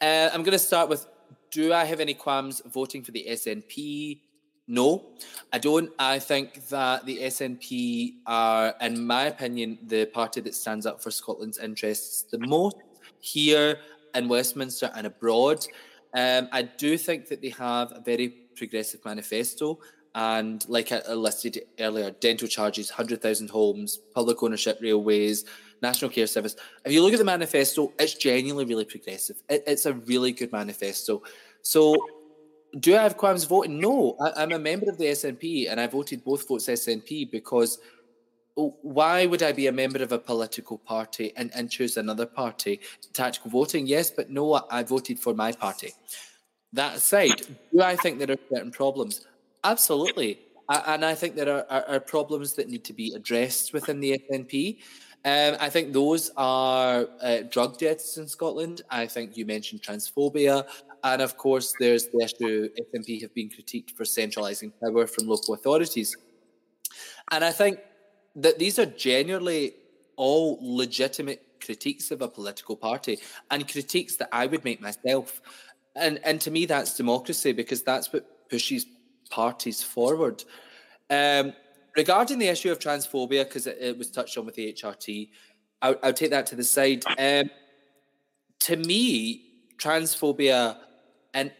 Uh, 0.00 0.30
I'm 0.32 0.42
going 0.42 0.52
to 0.52 0.58
start 0.58 0.88
with 0.88 1.06
Do 1.50 1.72
I 1.72 1.84
have 1.84 2.00
any 2.00 2.14
qualms 2.14 2.62
voting 2.72 3.02
for 3.02 3.10
the 3.12 3.26
SNP? 3.28 4.20
No, 4.66 5.04
I 5.52 5.58
don't. 5.58 5.90
I 5.98 6.18
think 6.18 6.68
that 6.68 7.04
the 7.04 7.18
SNP 7.18 8.14
are, 8.26 8.74
in 8.80 9.06
my 9.06 9.24
opinion, 9.24 9.78
the 9.86 10.06
party 10.06 10.40
that 10.40 10.54
stands 10.54 10.86
up 10.86 11.02
for 11.02 11.10
Scotland's 11.10 11.58
interests 11.58 12.22
the 12.22 12.38
most 12.38 12.76
here 13.20 13.78
in 14.14 14.28
Westminster 14.28 14.90
and 14.94 15.06
abroad. 15.06 15.66
Um, 16.14 16.48
I 16.52 16.62
do 16.62 16.96
think 16.96 17.28
that 17.28 17.42
they 17.42 17.50
have 17.50 17.92
a 17.92 18.00
very 18.00 18.28
progressive 18.28 19.04
manifesto. 19.04 19.80
And 20.14 20.64
like 20.68 20.92
I 20.92 21.12
listed 21.12 21.60
earlier, 21.80 22.12
dental 22.12 22.46
charges, 22.46 22.88
100,000 22.88 23.50
homes, 23.50 23.98
public 24.14 24.42
ownership 24.42 24.78
railways, 24.80 25.44
National 25.82 26.10
Care 26.10 26.28
Service. 26.28 26.54
If 26.84 26.92
you 26.92 27.02
look 27.02 27.12
at 27.12 27.18
the 27.18 27.24
manifesto, 27.24 27.92
it's 27.98 28.14
genuinely 28.14 28.64
really 28.64 28.84
progressive. 28.84 29.42
It, 29.48 29.64
it's 29.66 29.86
a 29.86 29.94
really 29.94 30.30
good 30.30 30.52
manifesto. 30.52 31.22
So, 31.62 31.96
do 32.80 32.96
I 32.96 33.02
have 33.02 33.16
qualms 33.16 33.44
voting? 33.44 33.78
No, 33.80 34.16
I, 34.20 34.42
am 34.42 34.52
a 34.52 34.58
member 34.58 34.90
of 34.90 34.98
the 34.98 35.06
SNP 35.06 35.70
and 35.70 35.80
I 35.80 35.86
voted 35.86 36.24
both 36.24 36.48
votes 36.48 36.66
SNP 36.66 37.30
because 37.30 37.78
why 38.54 39.26
would 39.26 39.42
I 39.42 39.52
be 39.52 39.66
a 39.66 39.72
member 39.72 40.02
of 40.02 40.12
a 40.12 40.18
political 40.18 40.78
party 40.78 41.32
and, 41.36 41.50
and 41.54 41.70
choose 41.70 41.96
another 41.96 42.26
party? 42.26 42.80
Tactical 43.12 43.50
voting, 43.50 43.86
yes, 43.86 44.10
but 44.10 44.30
no, 44.30 44.64
I 44.70 44.82
voted 44.82 45.18
for 45.18 45.34
my 45.34 45.52
party. 45.52 45.92
That 46.72 46.96
aside, 46.96 47.42
do 47.72 47.82
I 47.82 47.96
think 47.96 48.18
there 48.18 48.30
are 48.30 48.38
certain 48.52 48.70
problems? 48.70 49.26
Absolutely. 49.64 50.40
and 50.68 51.04
I 51.04 51.14
think 51.14 51.34
there 51.34 51.48
are, 51.48 51.66
are, 51.68 51.84
are, 51.88 52.00
problems 52.00 52.54
that 52.54 52.68
need 52.68 52.84
to 52.84 52.92
be 52.92 53.12
addressed 53.14 53.72
within 53.72 54.00
the 54.00 54.20
SNP. 54.30 54.78
Um, 55.24 55.56
I 55.58 55.70
think 55.70 55.92
those 55.92 56.30
are 56.36 57.06
uh, 57.22 57.38
drug 57.50 57.78
deaths 57.78 58.18
in 58.18 58.28
Scotland. 58.28 58.82
I 58.90 59.06
think 59.06 59.36
you 59.36 59.46
mentioned 59.46 59.82
transphobia. 59.82 60.66
And 61.04 61.20
of 61.20 61.36
course, 61.36 61.74
there's 61.78 62.08
the 62.08 62.24
issue 62.24 62.70
SNP 62.94 63.20
have 63.20 63.34
been 63.34 63.50
critiqued 63.50 63.90
for 63.90 64.06
centralising 64.06 64.72
power 64.82 65.06
from 65.06 65.28
local 65.28 65.52
authorities. 65.52 66.16
And 67.30 67.44
I 67.44 67.52
think 67.52 67.78
that 68.36 68.58
these 68.58 68.78
are 68.78 68.86
generally 68.86 69.74
all 70.16 70.58
legitimate 70.62 71.42
critiques 71.62 72.10
of 72.10 72.22
a 72.22 72.28
political 72.28 72.74
party 72.74 73.18
and 73.50 73.70
critiques 73.70 74.16
that 74.16 74.30
I 74.32 74.46
would 74.46 74.64
make 74.64 74.80
myself. 74.80 75.42
And, 75.94 76.20
and 76.24 76.40
to 76.40 76.50
me, 76.50 76.64
that's 76.64 76.96
democracy 76.96 77.52
because 77.52 77.82
that's 77.82 78.12
what 78.12 78.48
pushes 78.48 78.86
parties 79.30 79.82
forward. 79.82 80.42
Um, 81.10 81.52
regarding 81.96 82.38
the 82.38 82.48
issue 82.48 82.72
of 82.72 82.78
transphobia, 82.78 83.44
because 83.44 83.66
it, 83.66 83.76
it, 83.78 83.98
was 83.98 84.10
touched 84.10 84.38
on 84.38 84.46
with 84.46 84.54
the 84.54 84.72
HRT, 84.72 85.28
I'll, 85.82 85.96
I'll 86.02 86.12
take 86.14 86.30
that 86.30 86.46
to 86.46 86.56
the 86.56 86.64
side. 86.64 87.04
Um, 87.18 87.50
to 88.60 88.76
me, 88.76 89.42
transphobia 89.76 90.76
and 91.34 91.50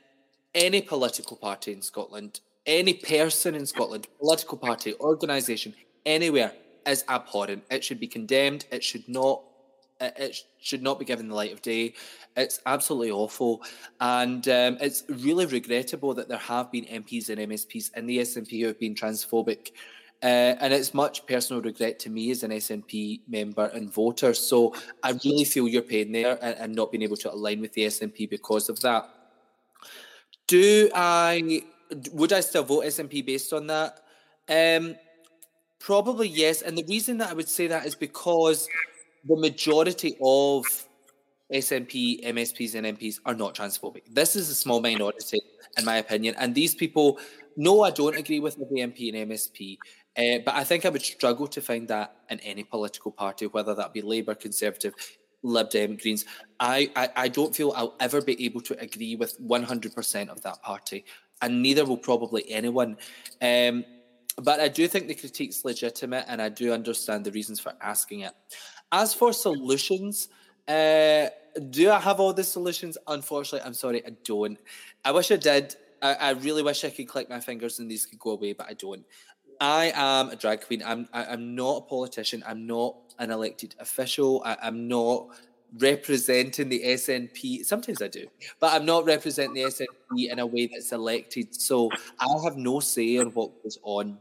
any 0.54 0.80
political 0.80 1.36
party 1.36 1.72
in 1.72 1.82
Scotland, 1.82 2.40
any 2.64 2.94
person 2.94 3.54
in 3.54 3.66
Scotland, 3.66 4.06
political 4.20 4.56
party, 4.56 4.94
organisation, 5.00 5.74
anywhere 6.06 6.52
is 6.86 7.04
abhorrent. 7.08 7.64
It 7.70 7.84
should 7.84 8.00
be 8.00 8.06
condemned. 8.06 8.66
It 8.70 8.82
should 8.84 9.08
not 9.08 9.42
it 10.00 10.44
should 10.60 10.82
not 10.82 10.98
be 10.98 11.04
given 11.04 11.28
the 11.28 11.34
light 11.34 11.52
of 11.52 11.62
day. 11.62 11.94
It's 12.36 12.60
absolutely 12.66 13.10
awful, 13.10 13.62
and 14.00 14.46
um, 14.48 14.76
it's 14.80 15.04
really 15.08 15.46
regrettable 15.46 16.14
that 16.14 16.28
there 16.28 16.38
have 16.38 16.70
been 16.70 16.84
MPs 16.84 17.28
and 17.28 17.38
MSPs 17.38 17.96
in 17.96 18.06
the 18.06 18.18
SNP 18.18 18.60
who 18.60 18.66
have 18.66 18.78
been 18.78 18.94
transphobic. 18.94 19.70
Uh, 20.22 20.56
and 20.60 20.72
it's 20.72 20.94
much 20.94 21.26
personal 21.26 21.60
regret 21.60 21.98
to 21.98 22.08
me 22.08 22.30
as 22.30 22.42
an 22.42 22.50
SNP 22.50 23.20
member 23.28 23.66
and 23.66 23.92
voter. 23.92 24.32
So 24.32 24.74
I 25.02 25.10
really 25.22 25.44
feel 25.44 25.68
your 25.68 25.82
pain 25.82 26.12
there 26.12 26.38
and, 26.42 26.56
and 26.58 26.74
not 26.74 26.90
being 26.90 27.02
able 27.02 27.18
to 27.18 27.32
align 27.32 27.60
with 27.60 27.74
the 27.74 27.82
SNP 27.82 28.30
because 28.30 28.70
of 28.70 28.80
that. 28.80 29.06
Do 30.46 30.90
I 30.94 31.62
would 32.12 32.32
I 32.32 32.40
still 32.40 32.64
vote 32.64 32.84
SNP 32.84 33.24
based 33.26 33.52
on 33.52 33.66
that? 33.68 34.00
Um, 34.48 34.96
probably 35.78 36.28
yes. 36.28 36.62
And 36.62 36.76
the 36.76 36.84
reason 36.84 37.18
that 37.18 37.30
I 37.30 37.34
would 37.34 37.48
say 37.48 37.66
that 37.66 37.86
is 37.86 37.94
because 37.94 38.68
the 39.24 39.36
majority 39.36 40.16
of 40.22 40.66
SNP, 41.52 42.24
MSPs, 42.24 42.74
and 42.74 42.98
MPs 42.98 43.20
are 43.24 43.34
not 43.34 43.54
transphobic. 43.54 44.02
This 44.10 44.36
is 44.36 44.48
a 44.50 44.54
small 44.54 44.80
minority, 44.80 45.40
in 45.78 45.84
my 45.84 45.96
opinion. 45.96 46.34
And 46.38 46.54
these 46.54 46.74
people, 46.74 47.18
no, 47.56 47.82
I 47.82 47.90
don't 47.90 48.16
agree 48.16 48.40
with 48.40 48.54
every 48.60 48.80
MP 48.80 49.14
and 49.14 49.30
MSP, 49.30 49.78
uh, 50.16 50.42
but 50.44 50.54
I 50.54 50.64
think 50.64 50.84
I 50.84 50.88
would 50.88 51.02
struggle 51.02 51.46
to 51.48 51.60
find 51.60 51.88
that 51.88 52.16
in 52.30 52.40
any 52.40 52.64
political 52.64 53.12
party, 53.12 53.46
whether 53.46 53.74
that 53.74 53.92
be 53.92 54.00
Labour, 54.00 54.34
Conservative, 54.34 54.94
Lib 55.44 55.70
Dem, 55.70 55.96
Greens. 55.96 56.24
I, 56.58 56.90
I, 56.96 57.08
I 57.16 57.28
don't 57.28 57.54
feel 57.54 57.72
I'll 57.76 57.94
ever 58.00 58.20
be 58.20 58.44
able 58.44 58.60
to 58.62 58.78
agree 58.80 59.14
with 59.14 59.40
100% 59.40 60.28
of 60.28 60.42
that 60.42 60.62
party, 60.62 61.04
and 61.42 61.62
neither 61.62 61.84
will 61.84 61.98
probably 61.98 62.50
anyone. 62.50 62.96
Um, 63.40 63.84
but 64.38 64.58
I 64.58 64.68
do 64.68 64.88
think 64.88 65.06
the 65.06 65.14
critique's 65.14 65.64
legitimate, 65.64 66.24
and 66.26 66.42
I 66.42 66.48
do 66.48 66.72
understand 66.72 67.24
the 67.24 67.32
reasons 67.32 67.60
for 67.60 67.74
asking 67.80 68.20
it. 68.20 68.32
As 68.90 69.14
for 69.14 69.32
solutions, 69.32 70.28
uh, 70.66 71.28
do 71.70 71.90
I 71.90 72.00
have 72.00 72.18
all 72.18 72.32
the 72.32 72.42
solutions? 72.42 72.98
Unfortunately, 73.06 73.64
I'm 73.64 73.74
sorry, 73.74 74.04
I 74.04 74.10
don't. 74.24 74.58
I 75.04 75.12
wish 75.12 75.30
I 75.30 75.36
did. 75.36 75.76
I, 76.02 76.14
I 76.14 76.30
really 76.30 76.62
wish 76.62 76.84
I 76.84 76.90
could 76.90 77.08
click 77.08 77.30
my 77.30 77.40
fingers 77.40 77.78
and 77.78 77.90
these 77.90 78.06
could 78.06 78.18
go 78.18 78.30
away, 78.30 78.52
but 78.54 78.66
I 78.68 78.74
don't. 78.74 79.04
I 79.64 79.92
am 79.94 80.28
a 80.28 80.36
drag 80.36 80.66
queen. 80.66 80.82
I'm 80.84 81.08
I, 81.12 81.22
am 81.22 81.28
i 81.28 81.32
am 81.32 81.54
not 81.54 81.76
a 81.78 81.80
politician. 81.82 82.44
I'm 82.46 82.66
not 82.66 82.96
an 83.18 83.30
elected 83.30 83.74
official. 83.80 84.42
I, 84.44 84.58
I'm 84.62 84.88
not 84.88 85.28
representing 85.78 86.68
the 86.68 86.82
SNP. 86.84 87.64
Sometimes 87.64 88.02
I 88.02 88.08
do, 88.08 88.26
but 88.60 88.74
I'm 88.74 88.84
not 88.84 89.06
representing 89.06 89.54
the 89.54 89.70
SNP 89.70 90.30
in 90.30 90.38
a 90.38 90.46
way 90.46 90.66
that's 90.66 90.92
elected. 90.92 91.54
So 91.54 91.90
I 92.20 92.26
have 92.44 92.58
no 92.58 92.80
say 92.80 93.16
in 93.16 93.28
what 93.28 93.62
goes 93.62 93.78
on. 93.82 94.18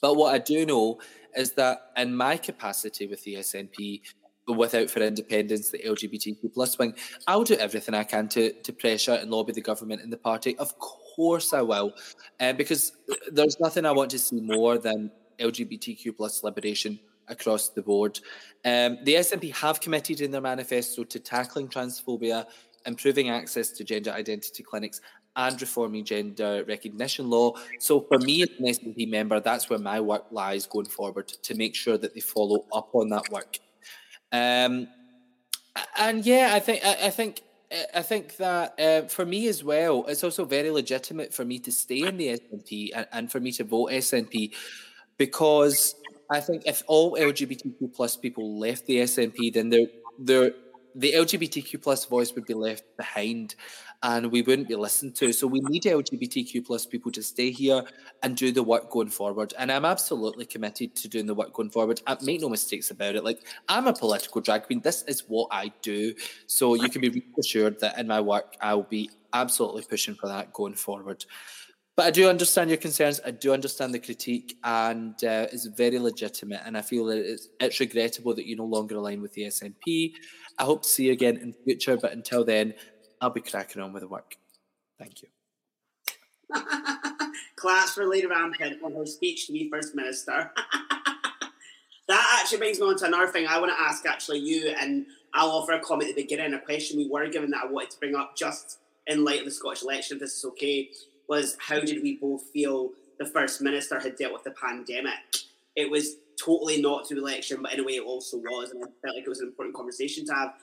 But 0.00 0.14
what 0.14 0.32
I 0.32 0.38
do 0.38 0.64
know 0.64 1.00
is 1.36 1.52
that 1.54 1.90
in 1.96 2.14
my 2.14 2.36
capacity 2.36 3.08
with 3.08 3.24
the 3.24 3.34
SNP, 3.34 4.02
without 4.46 4.90
for 4.90 5.00
independence, 5.00 5.72
the 5.72 5.78
LGBTQ 5.78 6.54
plus 6.54 6.78
wing, 6.78 6.94
I'll 7.26 7.42
do 7.42 7.56
everything 7.56 7.96
I 7.96 8.04
can 8.04 8.28
to 8.28 8.52
to 8.52 8.72
pressure 8.72 9.18
and 9.20 9.28
lobby 9.28 9.52
the 9.52 9.60
government 9.60 10.02
and 10.02 10.12
the 10.12 10.18
party. 10.18 10.56
Of 10.58 10.78
course, 10.78 11.07
I 11.52 11.62
will, 11.62 11.92
um, 12.40 12.56
because 12.56 12.92
there's 13.32 13.58
nothing 13.60 13.84
I 13.84 13.92
want 13.92 14.10
to 14.10 14.18
see 14.18 14.40
more 14.40 14.78
than 14.78 15.10
LGBTQ 15.38 16.16
plus 16.16 16.44
liberation 16.44 16.98
across 17.28 17.70
the 17.70 17.82
board. 17.82 18.18
Um, 18.64 18.98
the 19.04 19.14
SNP 19.14 19.52
have 19.54 19.80
committed 19.80 20.20
in 20.20 20.30
their 20.30 20.40
manifesto 20.40 21.04
to 21.04 21.18
tackling 21.18 21.68
transphobia, 21.68 22.46
improving 22.86 23.30
access 23.30 23.70
to 23.72 23.84
gender 23.84 24.10
identity 24.10 24.62
clinics, 24.62 25.00
and 25.36 25.60
reforming 25.60 26.04
gender 26.04 26.64
recognition 26.66 27.30
law. 27.30 27.52
So, 27.78 28.00
for 28.00 28.18
me 28.18 28.42
as 28.42 28.48
an 28.58 28.66
SNP 28.66 29.08
member, 29.08 29.40
that's 29.40 29.70
where 29.70 29.78
my 29.78 30.00
work 30.00 30.26
lies 30.30 30.66
going 30.66 30.86
forward 30.86 31.28
to 31.28 31.54
make 31.54 31.74
sure 31.74 31.98
that 31.98 32.14
they 32.14 32.20
follow 32.20 32.64
up 32.72 32.90
on 32.92 33.08
that 33.10 33.30
work. 33.30 33.58
Um, 34.32 34.88
and 35.96 36.26
yeah, 36.26 36.50
I 36.52 36.60
think 36.60 36.84
I, 36.84 37.06
I 37.06 37.10
think 37.10 37.42
I 37.94 38.02
think 38.02 38.36
that 38.36 38.80
uh, 38.80 39.02
for 39.08 39.26
me 39.26 39.46
as 39.46 39.62
well, 39.62 40.06
it's 40.08 40.24
also 40.24 40.44
very 40.44 40.70
legitimate 40.70 41.34
for 41.34 41.44
me 41.44 41.58
to 41.60 41.72
stay 41.72 42.00
in 42.00 42.16
the 42.16 42.28
SNP 42.38 42.90
and, 42.94 43.06
and 43.12 43.32
for 43.32 43.40
me 43.40 43.52
to 43.52 43.64
vote 43.64 43.90
SNP 43.90 44.54
because 45.18 45.94
I 46.30 46.40
think 46.40 46.62
if 46.64 46.82
all 46.86 47.16
LGBTQ 47.16 47.94
plus 47.94 48.16
people 48.16 48.58
left 48.58 48.86
the 48.86 48.96
SNP, 48.96 49.52
then 49.52 49.68
they're, 49.68 49.88
they're, 50.18 50.52
the 50.94 51.12
LGBTQ 51.12 51.82
plus 51.82 52.06
voice 52.06 52.34
would 52.34 52.46
be 52.46 52.54
left 52.54 52.84
behind 52.96 53.54
and 54.02 54.30
we 54.30 54.42
wouldn't 54.42 54.68
be 54.68 54.76
listened 54.76 55.16
to. 55.16 55.32
So 55.32 55.46
we 55.46 55.60
need 55.60 55.82
LGBTQ 55.82 56.64
plus 56.64 56.86
people 56.86 57.10
to 57.12 57.22
stay 57.22 57.50
here 57.50 57.82
and 58.22 58.36
do 58.36 58.52
the 58.52 58.62
work 58.62 58.90
going 58.90 59.08
forward. 59.08 59.54
And 59.58 59.72
I'm 59.72 59.84
absolutely 59.84 60.46
committed 60.46 60.94
to 60.96 61.08
doing 61.08 61.26
the 61.26 61.34
work 61.34 61.52
going 61.52 61.70
forward. 61.70 62.00
I 62.06 62.16
make 62.22 62.40
no 62.40 62.48
mistakes 62.48 62.90
about 62.90 63.16
it. 63.16 63.24
Like 63.24 63.40
I'm 63.68 63.86
a 63.86 63.92
political 63.92 64.40
drag 64.40 64.64
queen. 64.64 64.80
This 64.80 65.02
is 65.04 65.24
what 65.26 65.48
I 65.50 65.72
do. 65.82 66.14
So 66.46 66.74
you 66.74 66.88
can 66.88 67.00
be 67.00 67.24
assured 67.38 67.80
that 67.80 67.98
in 67.98 68.06
my 68.06 68.20
work, 68.20 68.54
I'll 68.60 68.82
be 68.82 69.10
absolutely 69.32 69.82
pushing 69.82 70.14
for 70.14 70.28
that 70.28 70.52
going 70.52 70.74
forward. 70.74 71.24
But 71.96 72.06
I 72.06 72.10
do 72.12 72.28
understand 72.28 72.70
your 72.70 72.76
concerns. 72.76 73.20
I 73.26 73.32
do 73.32 73.52
understand 73.52 73.92
the 73.92 73.98
critique, 73.98 74.56
and 74.62 75.14
uh, 75.24 75.48
it's 75.52 75.66
very 75.66 75.98
legitimate. 75.98 76.60
And 76.64 76.78
I 76.78 76.82
feel 76.82 77.06
that 77.06 77.18
it's, 77.18 77.48
it's 77.58 77.80
regrettable 77.80 78.36
that 78.36 78.46
you 78.46 78.54
no 78.54 78.66
longer 78.66 78.94
align 78.94 79.20
with 79.20 79.32
the 79.32 79.42
SNP. 79.42 80.12
I 80.58 80.62
hope 80.62 80.84
to 80.84 80.88
see 80.88 81.06
you 81.06 81.12
again 81.12 81.38
in 81.38 81.52
future, 81.64 81.96
but 81.96 82.12
until 82.12 82.44
then, 82.44 82.74
I'll 83.20 83.30
be 83.30 83.40
cracking 83.40 83.82
on 83.82 83.92
with 83.92 84.02
the 84.02 84.08
work. 84.08 84.36
Thank 84.98 85.22
you. 85.22 85.28
Class 87.56 87.94
for 87.94 88.06
Lady 88.06 88.26
Rampant 88.26 88.82
on 88.82 88.94
her 88.94 89.06
speech 89.06 89.46
to 89.46 89.52
be 89.52 89.68
First 89.68 89.94
Minister. 89.94 90.50
that 92.08 92.38
actually 92.40 92.58
brings 92.58 92.80
me 92.80 92.86
on 92.86 92.96
to 92.98 93.06
another 93.06 93.26
thing 93.28 93.46
I 93.46 93.58
want 93.58 93.72
to 93.72 93.80
ask 93.80 94.06
actually 94.06 94.38
you, 94.38 94.74
and 94.80 95.06
I'll 95.34 95.50
offer 95.50 95.72
a 95.72 95.80
comment 95.80 96.10
at 96.10 96.16
the 96.16 96.22
beginning, 96.22 96.54
a 96.54 96.60
question 96.60 96.96
we 96.96 97.08
were 97.08 97.28
given 97.28 97.50
that 97.50 97.64
I 97.64 97.66
wanted 97.66 97.90
to 97.90 97.98
bring 97.98 98.14
up 98.14 98.36
just 98.36 98.78
in 99.06 99.24
light 99.24 99.40
of 99.40 99.44
the 99.46 99.50
Scottish 99.50 99.82
election, 99.82 100.16
if 100.16 100.20
this 100.20 100.36
is 100.36 100.44
okay, 100.44 100.90
was 101.28 101.56
how 101.58 101.80
did 101.80 102.02
we 102.02 102.16
both 102.16 102.44
feel 102.50 102.90
the 103.18 103.26
First 103.26 103.60
Minister 103.60 103.98
had 103.98 104.16
dealt 104.16 104.32
with 104.32 104.44
the 104.44 104.52
pandemic? 104.52 105.18
It 105.76 105.90
was 105.90 106.16
totally 106.42 106.80
not 106.80 107.04
to 107.06 107.14
the 107.14 107.20
election, 107.20 107.60
but 107.62 107.72
in 107.72 107.80
a 107.80 107.84
way 107.84 107.96
it 107.96 108.04
also 108.04 108.38
was, 108.38 108.70
and 108.70 108.82
I 108.82 108.86
felt 109.02 109.16
like 109.16 109.24
it 109.24 109.28
was 109.28 109.40
an 109.40 109.48
important 109.48 109.74
conversation 109.76 110.24
to 110.26 110.34
have. 110.34 110.54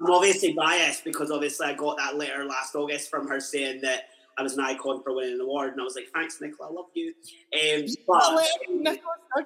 I'm 0.00 0.10
obviously 0.10 0.52
biased 0.52 1.04
because 1.04 1.30
obviously 1.30 1.66
I 1.66 1.74
got 1.74 1.96
that 1.98 2.16
letter 2.16 2.44
last 2.44 2.74
August 2.74 3.10
from 3.10 3.26
her 3.28 3.40
saying 3.40 3.80
that 3.82 4.04
I 4.38 4.42
was 4.42 4.56
an 4.56 4.60
icon 4.60 5.02
for 5.02 5.14
winning 5.14 5.34
an 5.34 5.40
award, 5.40 5.72
and 5.72 5.80
I 5.80 5.84
was 5.84 5.96
like, 5.96 6.08
"Thanks, 6.14 6.40
Nicola, 6.40 6.70
I 6.70 6.72
love 6.72 6.86
you." 6.94 7.12
Um, 7.52 7.86
but, 8.06 8.48
Nicola 8.70 9.44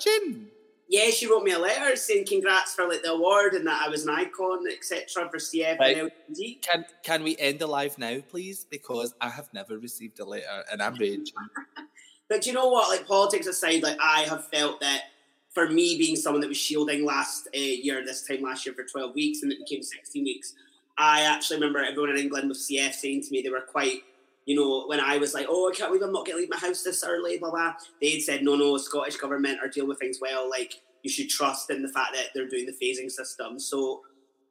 Yeah, 0.88 1.08
she 1.08 1.26
wrote 1.26 1.42
me 1.42 1.52
a 1.52 1.58
letter 1.58 1.96
saying 1.96 2.26
congrats 2.26 2.74
for 2.74 2.86
like 2.86 3.02
the 3.02 3.12
award 3.12 3.54
and 3.54 3.66
that 3.66 3.80
I 3.82 3.88
was 3.88 4.04
an 4.04 4.10
icon, 4.10 4.64
etc. 4.70 5.30
for 5.30 5.38
CF 5.38 5.78
right. 5.78 5.96
and 5.96 6.10
LGD. 6.10 6.60
Can 6.60 6.84
can 7.02 7.22
we 7.22 7.36
end 7.38 7.58
the 7.58 7.66
live 7.66 7.96
now, 7.96 8.18
please? 8.28 8.66
Because 8.68 9.14
I 9.18 9.30
have 9.30 9.48
never 9.54 9.78
received 9.78 10.20
a 10.20 10.26
letter 10.26 10.64
and 10.70 10.82
I'm 10.82 10.94
raging. 10.96 11.32
but 12.28 12.46
you 12.46 12.52
know 12.52 12.68
what? 12.68 12.90
Like 12.90 13.06
politics 13.06 13.46
aside, 13.46 13.82
like 13.82 13.96
I 13.98 14.22
have 14.22 14.46
felt 14.48 14.80
that 14.80 15.04
for 15.52 15.68
me 15.68 15.98
being 15.98 16.16
someone 16.16 16.40
that 16.40 16.48
was 16.48 16.56
shielding 16.56 17.04
last 17.04 17.48
uh, 17.54 17.58
year, 17.58 18.04
this 18.04 18.26
time 18.26 18.42
last 18.42 18.64
year 18.64 18.74
for 18.74 18.84
12 18.84 19.14
weeks, 19.14 19.42
and 19.42 19.52
it 19.52 19.58
became 19.58 19.82
16 19.82 20.24
weeks, 20.24 20.54
I 20.98 21.22
actually 21.22 21.56
remember 21.56 21.80
everyone 21.80 22.10
in 22.10 22.18
England 22.18 22.48
with 22.48 22.58
CF 22.58 22.92
saying 22.92 23.22
to 23.24 23.30
me 23.30 23.42
they 23.42 23.50
were 23.50 23.60
quite, 23.60 24.02
you 24.46 24.56
know, 24.56 24.86
when 24.86 25.00
I 25.00 25.18
was 25.18 25.34
like, 25.34 25.46
oh, 25.48 25.70
I 25.70 25.74
can't 25.74 25.90
believe 25.90 26.02
I'm 26.02 26.12
not 26.12 26.26
going 26.26 26.36
to 26.36 26.40
leave 26.40 26.50
my 26.50 26.58
house 26.58 26.82
this 26.82 27.04
early, 27.04 27.38
blah, 27.38 27.50
blah, 27.50 27.74
they 28.00 28.12
had 28.12 28.22
said, 28.22 28.42
no, 28.42 28.56
no, 28.56 28.76
Scottish 28.78 29.16
government 29.16 29.58
are 29.62 29.68
dealing 29.68 29.88
with 29.88 29.98
things 29.98 30.18
well. 30.20 30.48
Like, 30.48 30.80
you 31.02 31.10
should 31.10 31.28
trust 31.28 31.70
in 31.70 31.82
the 31.82 31.88
fact 31.88 32.14
that 32.14 32.28
they're 32.34 32.48
doing 32.48 32.66
the 32.66 32.72
phasing 32.72 33.10
system. 33.10 33.58
So 33.58 34.02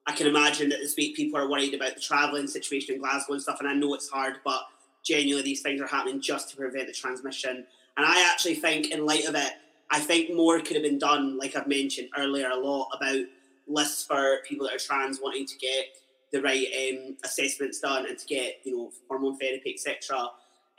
I 0.05 0.13
can 0.13 0.27
imagine 0.27 0.69
that 0.69 0.79
this 0.79 0.95
week 0.95 1.15
people 1.15 1.39
are 1.39 1.49
worried 1.49 1.73
about 1.73 1.95
the 1.95 2.01
travelling 2.01 2.47
situation 2.47 2.95
in 2.95 3.01
Glasgow 3.01 3.33
and 3.33 3.41
stuff, 3.41 3.59
and 3.59 3.69
I 3.69 3.73
know 3.73 3.93
it's 3.93 4.09
hard, 4.09 4.37
but 4.43 4.61
genuinely 5.03 5.43
these 5.43 5.61
things 5.61 5.81
are 5.81 5.87
happening 5.87 6.21
just 6.21 6.49
to 6.49 6.57
prevent 6.57 6.87
the 6.87 6.93
transmission. 6.93 7.65
And 7.97 8.05
I 8.05 8.29
actually 8.31 8.55
think, 8.55 8.91
in 8.91 9.05
light 9.05 9.25
of 9.25 9.35
it, 9.35 9.51
I 9.91 9.99
think 9.99 10.33
more 10.33 10.59
could 10.59 10.77
have 10.77 10.83
been 10.83 10.97
done, 10.97 11.37
like 11.37 11.55
I've 11.55 11.67
mentioned 11.67 12.09
earlier, 12.17 12.49
a 12.49 12.57
lot 12.57 12.89
about 12.95 13.25
lists 13.67 14.05
for 14.05 14.37
people 14.47 14.65
that 14.67 14.75
are 14.75 14.79
trans 14.79 15.19
wanting 15.21 15.45
to 15.45 15.57
get 15.57 15.85
the 16.31 16.41
right 16.41 16.65
um, 16.93 17.17
assessments 17.23 17.79
done 17.79 18.05
and 18.07 18.17
to 18.17 18.25
get 18.25 18.61
you 18.63 18.77
know 18.77 18.91
hormone 19.09 19.37
therapy, 19.37 19.73
etc. 19.73 20.29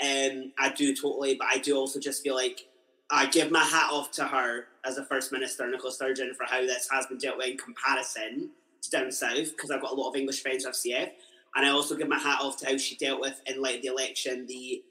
Um, 0.00 0.52
I 0.58 0.72
do 0.74 0.94
totally, 0.94 1.34
but 1.34 1.48
I 1.48 1.58
do 1.58 1.76
also 1.76 2.00
just 2.00 2.22
feel 2.22 2.34
like 2.34 2.66
I 3.10 3.26
give 3.26 3.50
my 3.50 3.62
hat 3.62 3.90
off 3.92 4.10
to 4.12 4.24
her 4.24 4.68
as 4.86 4.96
a 4.96 5.04
First 5.04 5.30
Minister, 5.30 5.68
Nicola 5.68 5.92
Sturgeon, 5.92 6.34
for 6.34 6.46
how 6.46 6.62
this 6.62 6.88
has 6.90 7.06
been 7.06 7.18
dealt 7.18 7.36
with 7.36 7.48
in 7.48 7.58
comparison 7.58 8.50
to 8.80 8.90
down 8.90 9.12
south, 9.12 9.50
because 9.54 9.70
I've 9.70 9.82
got 9.82 9.92
a 9.92 9.94
lot 9.94 10.08
of 10.08 10.16
English 10.16 10.42
friends 10.42 10.64
of 10.64 10.72
CF. 10.72 11.10
And 11.54 11.66
I 11.66 11.68
also 11.68 11.94
give 11.94 12.08
my 12.08 12.18
hat 12.18 12.40
off 12.40 12.56
to 12.58 12.66
how 12.66 12.78
she 12.78 12.96
dealt 12.96 13.20
with, 13.20 13.40
in 13.44 13.60
light 13.60 13.76
of 13.76 13.82
the 13.82 13.88
election, 13.88 14.46
the 14.46 14.82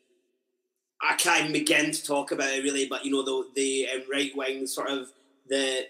I 1.02 1.16
can't 1.16 1.40
even 1.42 1.54
begin 1.54 1.92
to 1.92 2.04
talk 2.04 2.32
about 2.32 2.54
it 2.54 2.64
really, 2.64 2.86
but 2.88 3.04
you 3.04 3.12
know 3.12 3.24
the 3.24 3.50
the 3.56 3.88
um, 3.96 4.04
right 4.12 4.32
wing 4.36 4.68
sort 4.68 4.90
of 4.90 5.12
the 5.50 5.88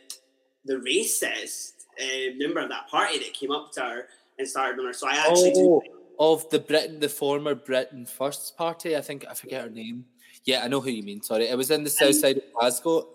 the 0.66 0.76
racist 0.76 1.86
uh, 2.00 2.36
member 2.38 2.60
of 2.60 2.70
that 2.70 2.88
party 2.88 3.20
that 3.20 3.34
came 3.34 3.52
up 3.52 3.72
to 3.74 3.82
her 3.82 4.08
and 4.40 4.48
started 4.48 4.80
on 4.80 4.86
her. 4.86 4.94
So 4.94 5.08
I 5.08 5.16
actually 5.16 5.54
oh, 5.56 5.82
do. 5.82 5.98
Of 6.20 6.48
the 6.52 6.60
Britain, 6.60 7.00
the 7.00 7.10
former 7.10 7.56
Britain 7.56 8.06
First 8.06 8.56
Party, 8.56 8.96
I 8.96 9.02
think 9.02 9.26
I 9.28 9.34
forget 9.34 9.64
her 9.64 9.70
name. 9.70 10.06
Yeah, 10.46 10.64
I 10.64 10.68
know 10.68 10.80
who 10.80 10.92
you 10.92 11.02
mean. 11.02 11.22
Sorry, 11.22 11.48
it 11.48 11.58
was 11.58 11.72
in 11.72 11.84
the 11.84 11.90
south 11.90 12.16
side 12.16 12.38
of 12.38 12.44
Glasgow. 12.54 13.08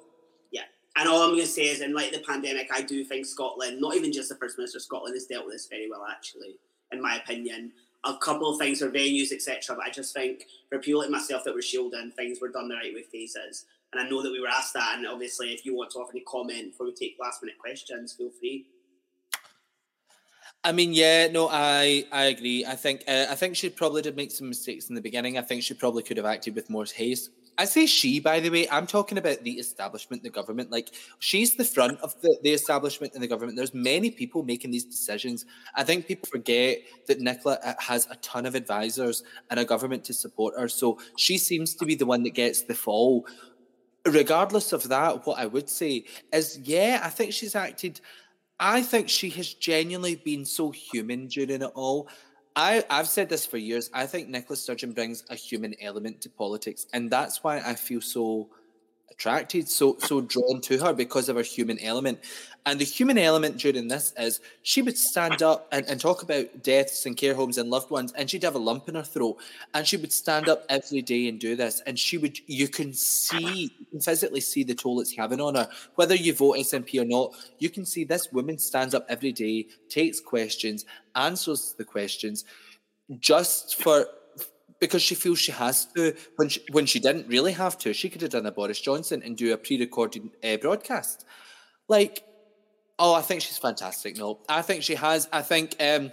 Yeah, 0.51 0.63
and 0.97 1.09
all 1.09 1.23
I'm 1.23 1.31
going 1.31 1.43
to 1.43 1.47
say 1.47 1.69
is, 1.69 1.83
in 1.83 1.95
light 1.95 2.13
of 2.13 2.21
the 2.21 2.27
pandemic, 2.27 2.69
I 2.73 2.83
do 2.83 3.05
think 3.05 3.27
Scotland, 3.27 3.81
not 3.81 3.95
even 3.95 4.13
just 4.13 4.29
the 4.29 4.35
First 4.37 4.59
Minister 4.59 4.79
of 4.79 4.83
Scotland, 4.83 5.15
has 5.15 5.27
dealt 5.27 5.45
with 5.45 5.55
this 5.55 5.69
very 5.69 5.89
well, 5.89 6.05
actually, 6.11 6.59
in 6.91 7.01
my 7.01 7.17
opinion. 7.17 7.73
A 8.07 8.17
couple 8.19 8.49
of 8.49 8.59
things 8.59 8.79
for 8.81 8.91
venues, 8.91 9.33
etc. 9.33 9.77
But 9.77 9.87
I 9.87 9.91
just 9.91 10.15
think 10.15 10.45
for 10.69 10.79
people 10.79 11.01
like 11.01 11.11
myself 11.11 11.45
that 11.45 11.55
were 11.55 11.63
shielding, 11.63 12.13
things 12.13 12.39
were 12.41 12.49
done 12.49 12.69
the 12.69 12.77
right 12.77 12.95
way 12.95 13.03
phases. 13.03 13.67
And 13.93 14.01
I 14.01 14.09
know 14.09 14.23
that 14.23 14.33
we 14.33 14.41
were 14.41 14.49
asked 14.49 14.75
that. 14.75 14.95
And 14.97 15.07
obviously, 15.07 15.53
if 15.53 15.67
you 15.67 15.75
want 15.75 15.91
to 15.93 15.99
offer 15.99 16.13
any 16.13 16.21
comment 16.21 16.73
before 16.73 16.87
we 16.87 16.95
take 16.95 17.17
last 17.21 17.43
minute 17.43 17.59
questions, 17.59 18.13
feel 18.13 18.31
free. 18.31 18.67
I 20.65 20.73
mean, 20.73 20.93
yeah, 20.93 21.29
no, 21.29 21.49
I 21.49 22.07
I 22.11 22.25
agree. 22.25 22.65
I 22.65 22.75
think 22.75 23.05
uh, 23.07 23.27
I 23.31 23.37
think 23.37 23.55
she 23.55 23.71
probably 23.71 24.03
did 24.03 24.17
make 24.17 24.33
some 24.33 24.49
mistakes 24.49 24.89
in 24.89 24.95
the 24.95 25.01
beginning. 25.01 25.39
I 25.39 25.43
think 25.43 25.63
she 25.63 25.75
probably 25.75 26.03
could 26.03 26.17
have 26.17 26.27
acted 26.27 26.57
with 26.57 26.69
more 26.69 26.85
haste. 26.85 27.31
I 27.59 27.65
say 27.65 27.87
she, 27.87 28.21
by 28.21 28.41
the 28.41 28.51
way. 28.51 28.69
I'm 28.69 28.87
talking 28.87 29.19
about 29.19 29.43
the 29.43 29.53
establishment, 29.53 30.23
the 30.23 30.31
government. 30.31 30.71
Like 30.71 30.91
she's 31.19 31.55
the 31.57 31.65
front 31.65 31.99
of 32.01 32.21
the, 32.21 32.39
the 32.43 32.51
establishment 32.51 33.15
and 33.15 33.23
the 33.23 33.29
government. 33.29 33.57
There's 33.57 33.75
many 33.75 34.11
people 34.11 34.43
making 34.43 34.71
these 34.71 34.85
decisions. 34.85 35.47
I 35.75 35.85
think 35.85 36.07
people 36.07 36.29
forget 36.31 36.79
that 37.07 37.21
Nicola 37.21 37.59
uh, 37.65 37.75
has 37.79 38.07
a 38.11 38.17
ton 38.17 38.47
of 38.47 38.55
advisors 38.55 39.23
and 39.51 39.59
a 39.59 39.65
government 39.65 40.05
to 40.05 40.13
support 40.13 40.55
her. 40.59 40.69
So 40.69 40.99
she 41.17 41.39
seems 41.39 41.75
to 41.77 41.87
be 41.87 41.95
the 41.95 42.07
one 42.07 42.23
that 42.25 42.35
gets 42.35 42.63
the 42.63 42.75
fall. 42.75 43.27
Regardless 44.07 44.73
of 44.73 44.89
that, 44.89 45.27
what 45.27 45.39
I 45.39 45.47
would 45.47 45.69
say 45.69 46.05
is, 46.33 46.59
yeah, 46.63 47.01
I 47.03 47.09
think 47.09 47.33
she's 47.33 47.57
acted 47.57 48.01
I 48.59 48.83
think 48.83 49.09
she 49.09 49.29
has 49.31 49.53
genuinely 49.53 50.17
been 50.17 50.45
so 50.45 50.71
human 50.71 51.27
during 51.27 51.63
it 51.63 51.71
all. 51.75 52.09
I, 52.57 52.83
I've 52.89 53.07
said 53.07 53.29
this 53.29 53.45
for 53.45 53.59
years. 53.59 53.91
I 53.93 54.07
think 54.07 54.29
Nicola 54.29 54.57
Sturgeon 54.57 54.93
brings 54.93 55.25
a 55.29 55.35
human 55.35 55.75
element 55.81 56.23
to 56.23 56.31
politics, 56.31 56.87
and 56.95 57.11
that's 57.11 57.45
why 57.45 57.59
I 57.59 57.75
feel 57.75 58.01
so 58.01 58.49
attracted, 59.11 59.69
so 59.69 59.97
so 59.99 60.21
drawn 60.21 60.61
to 60.63 60.79
her 60.79 60.93
because 60.93 61.29
of 61.29 61.37
her 61.37 61.43
human 61.43 61.79
element. 61.81 62.19
And 62.67 62.81
the 62.81 62.85
human 62.85 63.17
element 63.17 63.59
during 63.59 63.87
this 63.87 64.13
is 64.19 64.41
she 64.63 64.83
would 64.83 64.99
stand 64.99 65.41
up 65.41 65.69
and, 65.71 65.87
and 65.87 66.01
talk 66.01 66.25
about 66.25 66.65
deaths 66.65 67.07
and 67.07 67.17
care 67.17 67.33
homes 67.33 67.59
and 67.59 67.71
loved 67.71 67.91
ones, 67.91 68.13
and 68.15 68.29
she'd 68.29 68.43
have 68.43 68.57
a 68.57 68.59
lump 68.59 68.89
in 68.89 68.97
her 68.97 69.05
throat. 69.05 69.37
And 69.73 69.87
she 69.87 69.97
would 69.97 70.13
stand 70.13 70.49
up 70.49 70.65
every 70.69 71.01
day 71.01 71.29
and 71.29 71.39
do 71.39 71.55
this. 71.55 71.81
And 71.87 71.97
she 71.97 72.19
would, 72.19 72.37
you 72.49 72.67
can 72.67 72.93
see, 72.93 73.71
you 73.79 73.87
can 73.93 74.01
physically 74.01 74.41
see 74.41 74.65
the 74.65 74.75
toll 74.75 75.01
it's 75.01 75.17
having 75.17 75.41
on 75.41 75.55
her. 75.55 75.69
Whether 75.95 76.17
you 76.17 76.35
vote 76.35 76.57
SNP 76.57 77.01
or 77.01 77.05
not, 77.05 77.35
you 77.61 77.71
can 77.71 77.87
see 77.87 78.03
this 78.03 78.33
woman 78.33 78.59
stands 78.59 78.95
up 78.95 79.07
every 79.09 79.31
day, 79.31 79.69
takes 79.89 80.19
questions, 80.19 80.85
answers 81.15 81.77
the 81.79 81.85
questions, 81.85 82.45
just 83.21 83.81
for 83.81 84.09
because 84.81 85.03
she 85.03 85.15
feels 85.15 85.39
she 85.39 85.53
has 85.53 85.87
to 85.95 86.15
when 86.37 86.49
she, 86.49 86.61
when 86.73 86.87
she 86.87 87.01
didn't 87.01 87.29
really 87.29 87.53
have 87.53 87.79
to. 87.79 87.93
She 87.93 88.09
could 88.09 88.23
have 88.23 88.31
done 88.31 88.47
a 88.47 88.53
Boris 88.53 88.81
Johnson 88.81 89.23
and 89.25 89.37
do 89.37 89.53
a 89.53 89.57
pre-recorded 89.57 90.31
uh, 90.45 90.57
broadcast. 90.59 91.25
Like 91.89 92.25
Oh, 92.99 93.15
I 93.15 93.21
think 93.21 93.43
she's 93.43 93.59
fantastic. 93.59 94.17
No, 94.17 94.41
I 94.49 94.63
think 94.63 94.83
she 94.83 94.95
has. 94.95 95.29
I 95.33 95.43
think 95.43 95.77
um, 95.81 96.11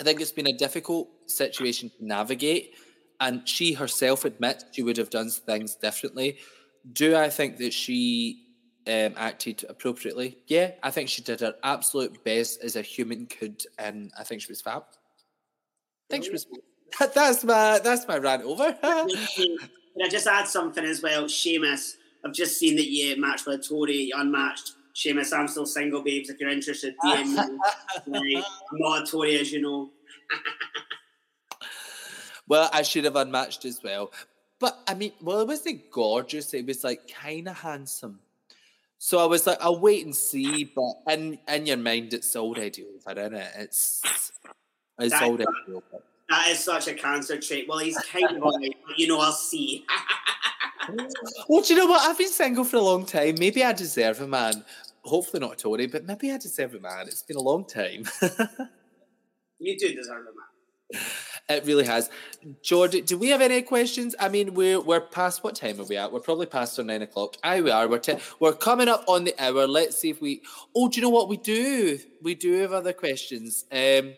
I 0.00 0.04
think 0.04 0.20
it's 0.20 0.32
been 0.32 0.48
a 0.48 0.56
difficult 0.56 1.08
situation 1.26 1.90
to 1.90 2.04
navigate, 2.04 2.74
and 3.20 3.48
she 3.48 3.74
herself 3.74 4.24
admits 4.24 4.64
she 4.72 4.82
would 4.82 4.96
have 4.96 5.10
done 5.10 5.30
things 5.30 5.76
differently. 5.76 6.38
Do 6.92 7.16
I 7.16 7.30
think 7.30 7.58
that 7.58 7.72
she 7.72 8.42
um, 8.88 9.14
acted 9.16 9.64
appropriately? 9.68 10.38
Yeah, 10.48 10.72
I 10.82 10.90
think 10.90 11.08
she 11.08 11.22
did 11.22 11.40
her 11.40 11.54
absolute 11.62 12.24
best 12.24 12.62
as 12.62 12.74
a 12.74 12.82
human 12.82 13.26
could, 13.26 13.62
and 13.78 14.10
I 14.18 14.24
think 14.24 14.42
she 14.42 14.50
was 14.50 14.60
fab. 14.60 14.82
I 14.82 16.10
think 16.10 16.24
she 16.24 16.30
was. 16.30 16.46
That's 17.14 17.44
my 17.44 17.78
that's 17.82 18.06
my 18.08 18.18
rant 18.18 18.44
over. 18.44 18.72
Can 18.82 20.04
I 20.04 20.08
just 20.08 20.26
add 20.26 20.46
something 20.46 20.84
as 20.84 21.02
well? 21.02 21.24
Seamus, 21.24 21.96
I've 22.24 22.32
just 22.32 22.58
seen 22.58 22.76
that 22.76 22.88
you 22.88 23.20
matched 23.20 23.46
with 23.46 23.60
a 23.60 23.62
Tory, 23.62 24.12
unmatched 24.14 24.76
Seamus, 24.96 25.36
I'm 25.36 25.46
still 25.46 25.66
single, 25.66 26.02
babes. 26.02 26.30
If 26.30 26.40
you're 26.40 26.48
interested, 26.48 26.94
DM 27.04 27.34
me. 28.06 28.36
I'm 28.72 28.78
not 28.78 29.02
a 29.02 29.06
Tory, 29.06 29.38
as 29.38 29.52
you 29.52 29.60
know. 29.60 29.90
well, 32.48 32.70
I 32.72 32.80
should 32.80 33.04
have 33.04 33.16
unmatched 33.16 33.66
as 33.66 33.82
well. 33.84 34.10
But 34.58 34.78
I 34.88 34.94
mean, 34.94 35.12
well, 35.20 35.40
it 35.40 35.48
wasn't 35.48 35.90
gorgeous. 35.90 36.54
It 36.54 36.64
was 36.64 36.82
like 36.82 37.12
kind 37.12 37.46
of 37.46 37.58
handsome. 37.58 38.20
So 38.96 39.18
I 39.18 39.26
was 39.26 39.46
like, 39.46 39.58
I'll 39.60 39.78
wait 39.78 40.06
and 40.06 40.16
see. 40.16 40.64
But 40.64 40.94
in 41.12 41.38
in 41.46 41.66
your 41.66 41.76
mind, 41.76 42.14
it's 42.14 42.34
already 42.34 42.82
over, 42.84 43.20
isn't 43.20 43.34
it? 43.34 43.50
It's 43.58 44.00
it's 44.98 45.12
that, 45.12 45.24
already 45.24 45.44
over. 45.68 46.02
That 46.28 46.48
is 46.48 46.58
such 46.58 46.88
a 46.88 46.94
cancer 46.94 47.40
trait. 47.40 47.66
Well, 47.68 47.78
he's 47.78 47.98
kind 47.98 48.36
of 48.36 48.42
like, 48.42 48.76
you 48.96 49.06
know, 49.06 49.20
I'll 49.20 49.32
see. 49.32 49.86
well, 51.48 51.62
do 51.62 51.74
you 51.74 51.80
know 51.80 51.86
what? 51.86 52.02
I've 52.08 52.18
been 52.18 52.28
single 52.28 52.64
for 52.64 52.76
a 52.76 52.80
long 52.80 53.06
time. 53.06 53.36
Maybe 53.38 53.62
I 53.62 53.72
deserve 53.72 54.20
a 54.20 54.26
man 54.26 54.64
hopefully 55.06 55.40
not 55.40 55.54
a 55.54 55.56
Tory, 55.56 55.86
but 55.86 56.04
maybe 56.04 56.30
I 56.30 56.38
deserve 56.38 56.74
a 56.74 56.80
man. 56.80 57.06
It's 57.06 57.22
been 57.22 57.36
a 57.36 57.42
long 57.42 57.64
time. 57.64 58.04
you 59.58 59.78
do 59.78 59.94
deserve 59.94 60.22
a 60.22 60.98
man. 60.98 61.02
It 61.48 61.64
really 61.64 61.84
has. 61.84 62.10
George, 62.62 63.04
do 63.04 63.18
we 63.18 63.28
have 63.28 63.40
any 63.40 63.62
questions? 63.62 64.16
I 64.18 64.28
mean, 64.28 64.54
we're 64.54 64.80
we're 64.80 65.00
past 65.00 65.44
what 65.44 65.54
time 65.54 65.80
are 65.80 65.84
we 65.84 65.96
at? 65.96 66.12
We're 66.12 66.20
probably 66.20 66.46
past 66.46 66.78
our 66.78 66.84
nine 66.84 67.02
o'clock. 67.02 67.36
Aye, 67.42 67.60
we 67.60 67.70
are. 67.70 67.86
We're 67.86 68.00
we 68.06 68.16
we're 68.40 68.52
coming 68.52 68.88
up 68.88 69.04
on 69.06 69.24
the 69.24 69.34
hour. 69.38 69.66
Let's 69.66 69.98
see 69.98 70.10
if 70.10 70.20
we. 70.20 70.42
Oh, 70.74 70.88
do 70.88 70.96
you 70.96 71.02
know 71.02 71.10
what 71.10 71.28
we 71.28 71.36
do? 71.36 72.00
We 72.22 72.34
do 72.34 72.52
have 72.60 72.72
other 72.72 72.92
questions. 72.92 73.64
Um, 73.70 74.14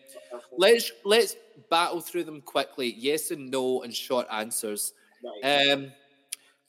let's 0.57 0.91
let's 1.05 1.35
battle 1.69 2.01
through 2.01 2.23
them 2.23 2.41
quickly. 2.41 2.93
Yes 2.97 3.31
and 3.31 3.49
no, 3.49 3.83
and 3.83 3.93
short 3.93 4.27
answers. 4.31 4.93
Right. 5.43 5.71
Um, 5.71 5.91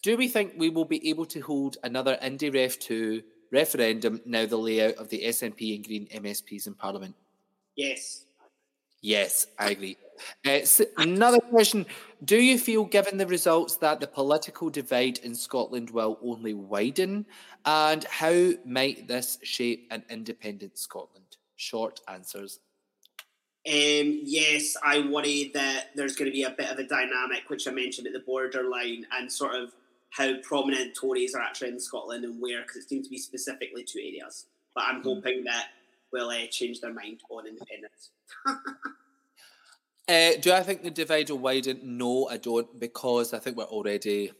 do 0.02 0.16
we 0.16 0.28
think 0.28 0.54
we 0.56 0.70
will 0.70 0.84
be 0.84 1.08
able 1.10 1.26
to 1.26 1.40
hold 1.40 1.76
another 1.82 2.18
Indy 2.22 2.50
Ref 2.50 2.78
two 2.78 3.22
referendum 3.52 4.20
now 4.24 4.46
the 4.46 4.56
layout 4.56 4.94
of 4.94 5.08
the 5.08 5.22
SNP 5.24 5.76
and 5.76 5.86
Green 5.86 6.06
MSPs 6.08 6.66
in 6.66 6.74
Parliament? 6.74 7.14
Yes. 7.76 8.24
Yes, 9.02 9.46
I 9.58 9.70
agree. 9.70 9.96
Uh, 10.44 10.60
so 10.64 10.84
another 10.98 11.38
question 11.38 11.86
Do 12.24 12.36
you 12.36 12.58
feel, 12.58 12.84
given 12.84 13.16
the 13.16 13.26
results, 13.26 13.76
that 13.76 14.00
the 14.00 14.06
political 14.06 14.68
divide 14.68 15.18
in 15.18 15.34
Scotland 15.34 15.90
will 15.90 16.18
only 16.22 16.54
widen? 16.54 17.24
And 17.64 18.04
how 18.04 18.52
might 18.66 19.08
this 19.08 19.38
shape 19.42 19.88
an 19.90 20.04
independent 20.10 20.78
Scotland? 20.78 21.36
Short 21.56 22.00
answers. 22.08 22.60
Um, 23.66 24.20
yes, 24.24 24.74
I 24.82 25.06
worry 25.10 25.50
that 25.52 25.90
there's 25.94 26.16
going 26.16 26.30
to 26.30 26.34
be 26.34 26.44
a 26.44 26.50
bit 26.50 26.70
of 26.70 26.78
a 26.78 26.84
dynamic, 26.84 27.48
which 27.48 27.68
I 27.68 27.72
mentioned 27.72 28.06
at 28.06 28.14
the 28.14 28.20
borderline, 28.20 29.06
and 29.12 29.30
sort 29.30 29.54
of 29.54 29.72
how 30.10 30.32
prominent 30.42 30.96
Tories 30.96 31.34
are 31.34 31.42
actually 31.42 31.68
in 31.68 31.80
Scotland 31.80 32.24
and 32.24 32.40
where, 32.40 32.62
because 32.62 32.76
it 32.76 32.88
seems 32.88 33.06
to 33.06 33.10
be 33.10 33.18
specifically 33.18 33.84
two 33.84 33.98
areas. 33.98 34.46
But 34.74 34.84
I'm 34.84 35.02
hmm. 35.02 35.08
hoping 35.08 35.44
that 35.44 35.66
will 36.12 36.30
uh, 36.30 36.46
change 36.50 36.80
their 36.80 36.92
mind 36.92 37.20
on 37.30 37.46
independence. 37.46 38.10
uh, 40.08 40.40
do 40.40 40.52
I 40.52 40.62
think 40.62 40.82
the 40.82 40.90
divide 40.90 41.28
will 41.28 41.38
widen? 41.38 41.80
No, 41.98 42.28
I 42.28 42.38
don't, 42.38 42.80
because 42.80 43.34
I 43.34 43.38
think 43.38 43.56
we're 43.56 43.64
already. 43.64 44.30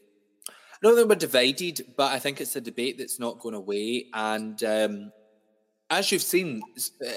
I 0.49 0.87
don't 0.87 0.95
think 0.95 1.09
we're 1.09 1.15
divided, 1.15 1.93
but 1.95 2.11
I 2.11 2.17
think 2.17 2.41
it's 2.41 2.55
a 2.55 2.61
debate 2.61 2.97
that's 2.97 3.19
not 3.19 3.39
going 3.39 3.53
away. 3.53 4.07
And 4.15 4.61
um, 4.63 5.11
as 5.91 6.11
you've 6.11 6.23
seen, 6.23 6.63
uh, 7.05 7.11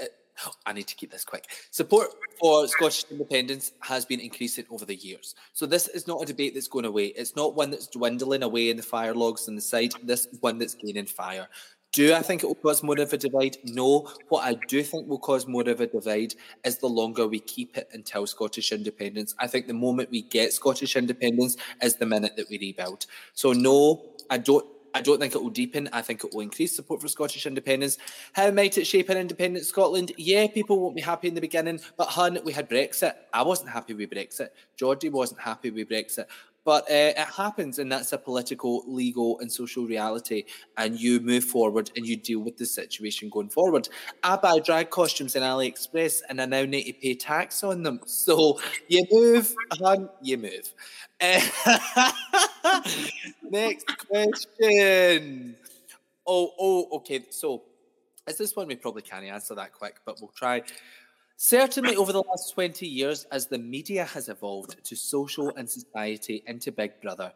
I 0.66 0.72
need 0.72 0.87
to 0.89 0.95
keep 0.95 1.11
this 1.11 1.24
quick. 1.24 1.47
Support 1.70 2.09
for 2.41 2.66
Scottish 2.68 3.05
independence 3.11 3.72
has 3.80 4.05
been 4.05 4.20
increasing 4.20 4.64
over 4.70 4.85
the 4.85 4.97
years. 4.97 5.35
So 5.53 5.66
this 5.66 5.89
is 5.89 6.07
not 6.07 6.22
a 6.22 6.26
debate 6.26 6.55
that's 6.55 6.68
going 6.68 6.85
away. 6.85 7.07
It's 7.07 7.37
not 7.37 7.55
one 7.55 7.70
that's 7.70 7.87
dwindling 7.87 8.43
away 8.43 8.70
in 8.70 8.76
the 8.76 8.82
fire 8.82 9.14
logs 9.14 9.49
on 9.49 9.55
the 9.55 9.61
side. 9.61 9.93
This 10.03 10.26
is 10.26 10.41
one 10.41 10.59
that's 10.59 10.74
gaining 10.74 11.07
fire. 11.07 11.49
Do 11.93 12.12
I 12.12 12.22
think 12.22 12.43
it 12.43 12.47
will 12.47 12.57
cause 12.57 12.82
more 12.82 12.99
of 12.99 13.12
a 13.12 13.16
divide? 13.16 13.57
No. 13.62 14.11
What 14.28 14.45
I 14.45 14.55
do 14.66 14.82
think 14.82 15.07
will 15.07 15.20
cause 15.20 15.47
more 15.47 15.68
of 15.68 15.80
a 15.80 15.87
divide 15.87 16.35
is 16.64 16.78
the 16.78 16.89
longer 16.89 17.28
we 17.28 17.39
keep 17.39 17.76
it 17.76 17.89
until 17.93 18.26
Scottish 18.26 18.72
independence. 18.72 19.32
I 19.39 19.47
think 19.47 19.68
the 19.68 19.74
moment 19.74 20.11
we 20.11 20.22
get 20.22 20.53
Scottish 20.53 20.97
independence 20.97 21.57
is 21.80 21.95
the 21.95 22.07
minute 22.07 22.37
that 22.37 22.51
we 22.51 22.59
rebuild. 22.59 23.07
So 23.35 23.53
no, 23.53 24.07
I 24.28 24.39
don't 24.39 24.66
I 24.95 25.01
don't 25.01 25.18
think 25.18 25.34
it 25.34 25.42
will 25.42 25.51
deepen. 25.51 25.88
I 25.92 26.03
think 26.03 26.22
it 26.22 26.32
will 26.32 26.40
increase 26.40 26.74
support 26.74 27.03
for 27.03 27.09
Scottish 27.09 27.47
independence. 27.47 27.99
How 28.32 28.51
might 28.53 28.78
it 28.78 28.86
shape 28.86 29.09
an 29.09 29.18
independent 29.18 29.66
Scotland? 29.66 30.12
Yeah, 30.16 30.47
people 30.47 30.78
won't 30.78 30.95
be 30.95 31.03
happy 31.03 31.26
in 31.26 31.34
the 31.34 31.40
beginning, 31.40 31.80
but 31.97 32.07
hun, 32.07 32.38
we 32.45 32.53
had 32.53 32.70
Brexit. 32.70 33.14
I 33.32 33.42
wasn't 33.42 33.70
happy 33.70 33.95
with 33.95 34.11
Brexit. 34.11 34.51
Jordy 34.76 35.09
wasn't 35.09 35.40
happy 35.40 35.70
with 35.70 35.88
Brexit. 35.88 36.26
But 36.64 36.84
uh, 36.84 37.12
it 37.16 37.18
happens, 37.18 37.78
and 37.78 37.92
that's 37.92 38.12
a 38.12 38.18
political, 38.18 38.84
legal, 38.86 39.38
and 39.40 39.52
social 39.52 39.84
reality. 39.86 40.44
And 40.78 40.98
you 40.98 41.20
move 41.20 41.44
forward 41.44 41.90
and 41.94 42.06
you 42.06 42.16
deal 42.16 42.40
with 42.40 42.56
the 42.56 42.66
situation 42.66 43.28
going 43.28 43.50
forward. 43.50 43.88
I 44.22 44.36
buy 44.36 44.60
drag 44.60 44.90
costumes 44.90 45.36
in 45.36 45.42
AliExpress, 45.42 46.22
and 46.28 46.40
I 46.40 46.46
now 46.46 46.64
need 46.64 46.84
to 46.84 46.92
pay 46.94 47.14
tax 47.14 47.62
on 47.62 47.82
them. 47.82 48.00
So 48.24 48.58
you 48.88 49.04
move, 49.10 49.54
hun, 49.72 50.08
you 50.22 50.38
move. 50.38 50.72
Next 53.42 53.86
question. 54.08 55.56
Oh, 56.26 56.52
oh, 56.58 56.88
okay. 56.98 57.24
So, 57.30 57.62
is 58.26 58.38
this 58.38 58.56
one 58.56 58.66
we 58.68 58.76
probably 58.76 59.02
can't 59.02 59.24
answer 59.24 59.54
that 59.56 59.72
quick, 59.72 59.96
but 60.06 60.20
we'll 60.20 60.32
try. 60.34 60.62
Certainly, 61.37 61.97
over 61.97 62.12
the 62.12 62.22
last 62.22 62.55
20 62.55 62.87
years, 62.87 63.26
as 63.32 63.47
the 63.47 63.59
media 63.59 64.05
has 64.05 64.28
evolved 64.28 64.82
to 64.85 64.97
social 64.97 65.55
and 65.57 65.68
society 65.68 66.43
into 66.47 66.70
Big 66.70 67.01
Brother, 67.01 67.32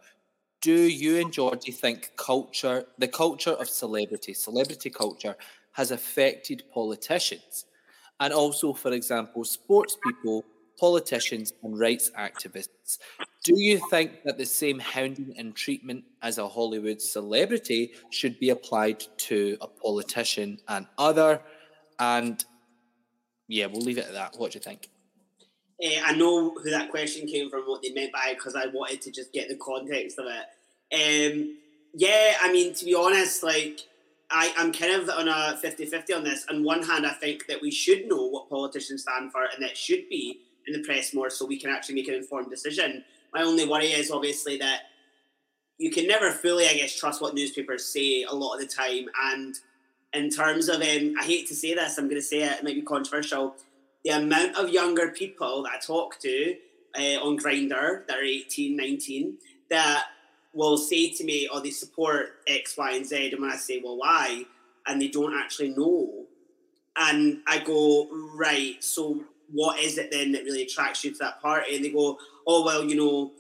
do 0.61 0.73
you 0.73 1.21
and 1.21 1.33
Jordy 1.33 1.73
think 1.73 2.13
culture, 2.17 2.85
the 2.99 3.09
culture 3.09 3.53
of 3.53 3.69
celebrity, 3.69 4.35
celebrity 4.35 4.91
culture, 4.91 5.37
has 5.73 5.91
affected 5.91 6.63
politicians? 6.73 7.67
And 8.21 8.33
also, 8.33 8.73
for 8.73 8.93
example, 8.93 9.45
sports 9.45 9.97
people 10.03 10.45
politicians 10.79 11.53
and 11.63 11.79
rights 11.79 12.11
activists. 12.19 12.99
Do 13.45 13.55
you 13.57 13.81
think 13.91 14.23
that 14.25 14.39
the 14.39 14.47
same 14.47 14.79
hounding 14.79 15.35
and 15.37 15.55
treatment 15.55 16.05
as 16.23 16.39
a 16.39 16.49
Hollywood 16.49 17.01
celebrity 17.01 17.93
should 18.11 18.39
be 18.39 18.51
applied 18.51 19.05
to 19.19 19.57
a 19.61 19.67
politician 19.67 20.59
and 20.69 20.87
other? 20.97 21.41
And 21.99 22.45
yeah, 23.49 23.67
we'll 23.67 23.83
leave 23.83 23.99
it 23.99 24.07
at 24.07 24.13
that. 24.13 24.39
What 24.39 24.53
do 24.53 24.59
you 24.59 24.63
think? 24.63 24.89
Uh, 25.83 26.03
I 26.05 26.13
know 26.13 26.51
who 26.51 26.71
that 26.71 26.91
question 26.91 27.27
came 27.27 27.51
from, 27.51 27.63
what 27.63 27.83
they 27.83 27.93
meant 27.93 28.13
by 28.13 28.29
it, 28.31 28.37
because 28.37 28.55
I 28.55 28.67
wanted 28.67 29.03
to 29.03 29.11
just 29.11 29.33
get 29.33 29.49
the 29.49 29.57
context 29.57 30.19
of 30.19 30.27
it. 30.27 30.47
Um, 30.93 31.57
yeah, 31.95 32.37
I 32.43 32.53
mean, 32.53 32.75
to 32.75 32.85
be 32.85 32.95
honest, 32.95 33.43
like, 33.43 33.81
I, 34.31 34.53
I'm 34.59 34.73
kind 34.73 34.93
of 34.93 35.09
on 35.09 35.29
a 35.29 35.57
50 35.57 35.87
50 35.87 36.13
on 36.13 36.25
this. 36.25 36.45
On 36.51 36.63
one 36.63 36.83
hand, 36.83 37.07
I 37.07 37.13
think 37.13 37.47
that 37.47 37.63
we 37.63 37.71
should 37.71 38.07
know 38.07 38.29
what 38.29 38.51
politicians 38.51 39.03
stand 39.03 39.33
for, 39.33 39.43
and 39.43 39.63
that 39.63 39.77
should 39.77 40.09
be 40.09 40.41
in 40.67 40.75
the 40.75 40.87
press 40.87 41.15
more 41.15 41.31
so 41.31 41.47
we 41.47 41.59
can 41.59 41.71
actually 41.71 41.95
make 41.95 42.09
an 42.09 42.15
informed 42.15 42.51
decision. 42.51 43.05
My 43.33 43.43
only 43.43 43.67
worry 43.67 43.87
is 43.87 44.11
obviously 44.11 44.59
that 44.59 44.83
you 45.79 45.91
can 45.91 46.07
never 46.07 46.31
fully, 46.31 46.67
I 46.67 46.75
guess, 46.75 46.95
trust 46.95 47.23
what 47.23 47.35
newspapers 47.35 47.87
say 47.87 48.25
a 48.25 48.35
lot 48.35 48.55
of 48.55 48.61
the 48.61 48.67
time. 48.67 49.07
And 49.25 49.59
in 50.13 50.31
terms 50.31 50.69
of, 50.69 50.77
um, 50.77 51.15
I 51.19 51.25
hate 51.25 51.47
to 51.49 51.55
say 51.55 51.75
this, 51.75 51.99
I'm 51.99 52.07
going 52.07 52.21
to 52.21 52.23
say 52.23 52.43
it, 52.43 52.53
it 52.53 52.65
might 52.65 52.75
be 52.75 52.83
controversial. 52.83 53.55
The 54.05 54.11
amount 54.11 54.57
of 54.57 54.71
younger 54.71 55.11
people 55.11 55.65
that 55.65 55.73
I 55.75 55.79
talk 55.79 56.19
to 56.21 56.57
uh, 56.99 57.23
on 57.23 57.39
Grindr 57.39 58.07
that 58.07 58.19
are 58.19 58.23
18, 58.23 58.77
19, 58.77 59.39
that 59.71 60.07
will 60.55 60.79
say 60.79 61.11
to 61.11 61.25
me, 61.25 61.49
"Oh, 61.51 61.61
they 61.61 61.71
support 61.71 62.41
X, 62.47 62.77
Y, 62.77 62.93
and 62.93 63.07
Z," 63.07 63.33
and 63.33 63.41
when 63.41 63.51
I 63.51 63.57
say, 63.57 63.81
"Well, 63.83 63.97
why?" 63.97 64.45
and 64.87 65.03
they 65.03 65.09
don't 65.09 65.35
actually 65.37 65.71
know, 65.71 66.25
and 66.97 67.43
I 67.47 67.59
go, 67.59 68.09
"Right, 68.11 68.83
so 68.83 69.25
what 69.53 69.79
is 69.79 69.99
it 69.99 70.11
then 70.11 70.33
that 70.33 70.45
really 70.45 70.63
attracts 70.63 71.05
you 71.05 71.11
to 71.13 71.19
that 71.19 71.43
party?" 71.43 71.77
And 71.77 71.85
they 71.85 71.91
go, 71.91 72.19
"Oh, 72.47 72.65
well, 72.65 72.85
you 72.85 72.97
know, 72.97 73.33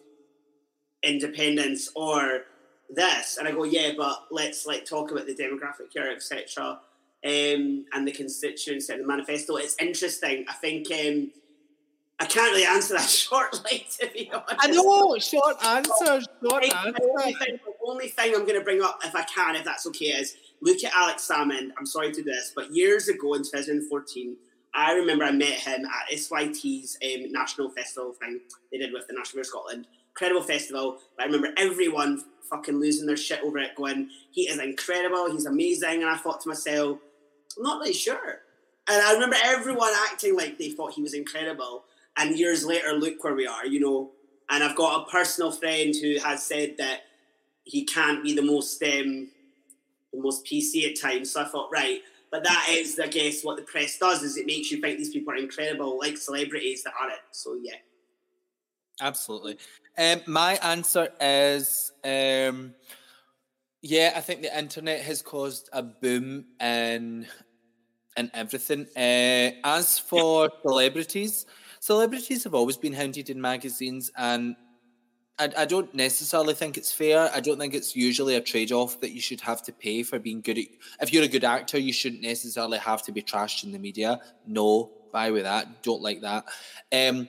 independence 1.03 1.91
or." 1.95 2.45
This 2.91 3.36
and 3.36 3.47
i 3.47 3.51
go 3.51 3.64
yeah 3.64 3.91
but 3.97 4.26
let's 4.30 4.66
like 4.66 4.84
talk 4.84 5.11
about 5.11 5.26
the 5.26 5.34
demographic 5.34 5.93
here 5.93 6.11
etc 6.14 6.80
um, 7.24 7.84
and 7.93 8.07
the 8.07 8.12
constituency 8.12 8.93
and 8.93 9.03
the 9.03 9.07
manifesto 9.07 9.57
it's 9.57 9.76
interesting 9.80 10.45
i 10.49 10.55
think 10.55 10.91
um, 10.91 11.30
I 12.20 12.26
can't 12.26 12.53
really 12.53 12.66
answer 12.66 12.95
that 12.95 13.09
shortly, 13.09 13.86
to 14.01 14.11
be 14.12 14.30
honest. 14.32 14.57
I 14.59 14.66
know, 14.68 15.16
short 15.18 15.64
answer, 15.64 16.20
short 16.43 16.64
answer. 16.64 16.93
The 16.93 17.11
only, 17.16 17.32
thing, 17.34 17.61
the 17.64 17.86
only 17.86 18.09
thing 18.09 18.34
I'm 18.34 18.43
going 18.43 18.59
to 18.59 18.64
bring 18.64 18.82
up, 18.82 18.99
if 19.05 19.14
I 19.14 19.22
can, 19.22 19.55
if 19.55 19.64
that's 19.64 19.86
okay, 19.86 20.07
is 20.07 20.36
look 20.61 20.82
at 20.82 20.93
Alex 20.95 21.28
Salmond. 21.30 21.70
I'm 21.78 21.86
sorry 21.86 22.11
to 22.11 22.22
do 22.22 22.24
this, 22.24 22.53
but 22.55 22.72
years 22.72 23.09
ago 23.09 23.34
in 23.34 23.43
2014, 23.43 24.36
I 24.74 24.93
remember 24.93 25.24
I 25.24 25.30
met 25.30 25.61
him 25.61 25.84
at 25.84 26.18
SYT's 26.18 26.99
um, 27.05 27.32
national 27.32 27.70
festival 27.70 28.12
thing 28.12 28.41
they 28.70 28.78
did 28.78 28.93
with 28.93 29.07
the 29.07 29.14
National 29.14 29.41
of 29.41 29.47
Scotland. 29.47 29.86
Incredible 30.19 30.43
festival. 30.43 30.99
But 31.16 31.23
I 31.23 31.27
remember 31.27 31.55
everyone 31.57 32.25
fucking 32.51 32.75
losing 32.81 33.07
their 33.07 33.16
shit 33.16 33.41
over 33.45 33.59
it, 33.59 33.77
going, 33.77 34.11
he 34.33 34.49
is 34.49 34.59
incredible, 34.59 35.31
he's 35.31 35.47
amazing. 35.47 36.03
And 36.03 36.11
I 36.11 36.16
thought 36.16 36.41
to 36.41 36.49
myself, 36.49 36.99
I'm 37.57 37.62
not 37.62 37.79
really 37.81 37.93
sure. 37.93 38.41
And 38.89 39.01
I 39.01 39.12
remember 39.12 39.37
everyone 39.45 39.93
acting 40.11 40.37
like 40.37 40.59
they 40.59 40.71
thought 40.71 40.95
he 40.95 41.03
was 41.03 41.14
incredible. 41.14 41.85
And 42.16 42.37
years 42.37 42.64
later, 42.64 42.95
look 42.95 43.23
where 43.23 43.35
we 43.35 43.47
are, 43.47 43.64
you 43.64 43.79
know. 43.79 44.11
And 44.51 44.64
I've 44.64 44.75
got 44.75 45.03
a 45.07 45.11
personal 45.11 45.53
friend 45.53 45.95
who 45.95 46.19
has 46.19 46.43
said 46.43 46.77
that 46.79 47.03
he 47.62 47.85
can't 47.85 48.25
be 48.25 48.35
the 48.35 48.43
most 48.43 48.83
um, 48.83 49.29
the 50.12 50.21
most 50.21 50.45
PC 50.45 50.91
at 50.91 51.01
times. 51.01 51.31
So 51.31 51.43
I 51.43 51.45
thought, 51.45 51.71
right, 51.71 52.01
but 52.33 52.43
that 52.43 52.66
is, 52.71 52.99
I 52.99 53.07
guess, 53.07 53.45
what 53.45 53.57
the 53.57 53.62
press 53.62 53.99
does 53.99 54.23
is 54.23 54.37
it 54.37 54.47
makes 54.47 54.73
you 54.73 54.81
think 54.81 54.99
these 54.99 55.12
people 55.12 55.33
are 55.33 55.37
incredible, 55.37 55.99
like 55.99 56.16
celebrities 56.16 56.83
that 56.83 56.95
aren't. 57.01 57.14
So 57.31 57.59
yeah. 57.62 57.77
Absolutely. 59.01 59.59
Um, 59.97 60.21
my 60.27 60.55
answer 60.57 61.09
is 61.21 61.93
um, 62.05 62.75
yeah, 63.83 64.13
I 64.17 64.21
think 64.21 64.43
the 64.43 64.57
internet 64.59 65.01
has 65.03 65.23
caused 65.23 65.69
a 65.73 65.83
boom 65.83 66.47
in 66.61 67.27
in 68.17 68.31
everything. 68.35 68.87
Uh, 68.97 69.55
as 69.65 69.99
for 69.99 70.51
celebrities, 70.63 71.47
celebrities 71.81 72.43
have 72.45 72.55
always 72.55 72.77
been 72.77 72.93
hounded 72.93 73.31
in 73.31 73.41
magazines, 73.41 74.11
and 74.17 74.57
I, 75.39 75.51
I 75.59 75.65
don't 75.65 75.95
necessarily 75.95 76.55
think 76.55 76.77
it's 76.77 76.93
fair. 76.93 77.31
I 77.33 77.41
don't 77.41 77.59
think 77.59 77.75
it's 77.75 77.95
usually 77.95 78.35
a 78.35 78.41
trade 78.41 78.73
off 78.73 79.01
that 79.01 79.13
you 79.13 79.21
should 79.21 79.41
have 79.43 79.63
to 79.63 79.73
pay 79.73 80.03
for 80.03 80.19
being 80.19 80.41
good. 80.41 80.59
At, 80.59 80.67
if 81.03 81.13
you're 81.13 81.25
a 81.25 81.29
good 81.29 81.45
actor, 81.45 81.79
you 81.79 81.93
shouldn't 81.93 82.23
necessarily 82.23 82.79
have 82.79 83.03
to 83.05 83.13
be 83.13 83.23
trashed 83.23 83.63
in 83.63 83.71
the 83.71 83.79
media. 83.79 84.21
No, 84.47 84.91
buy 85.13 85.31
with 85.31 85.45
that. 85.45 85.83
Don't 85.85 86.03
like 86.03 86.21
that. 86.23 86.45
Um, 86.93 87.29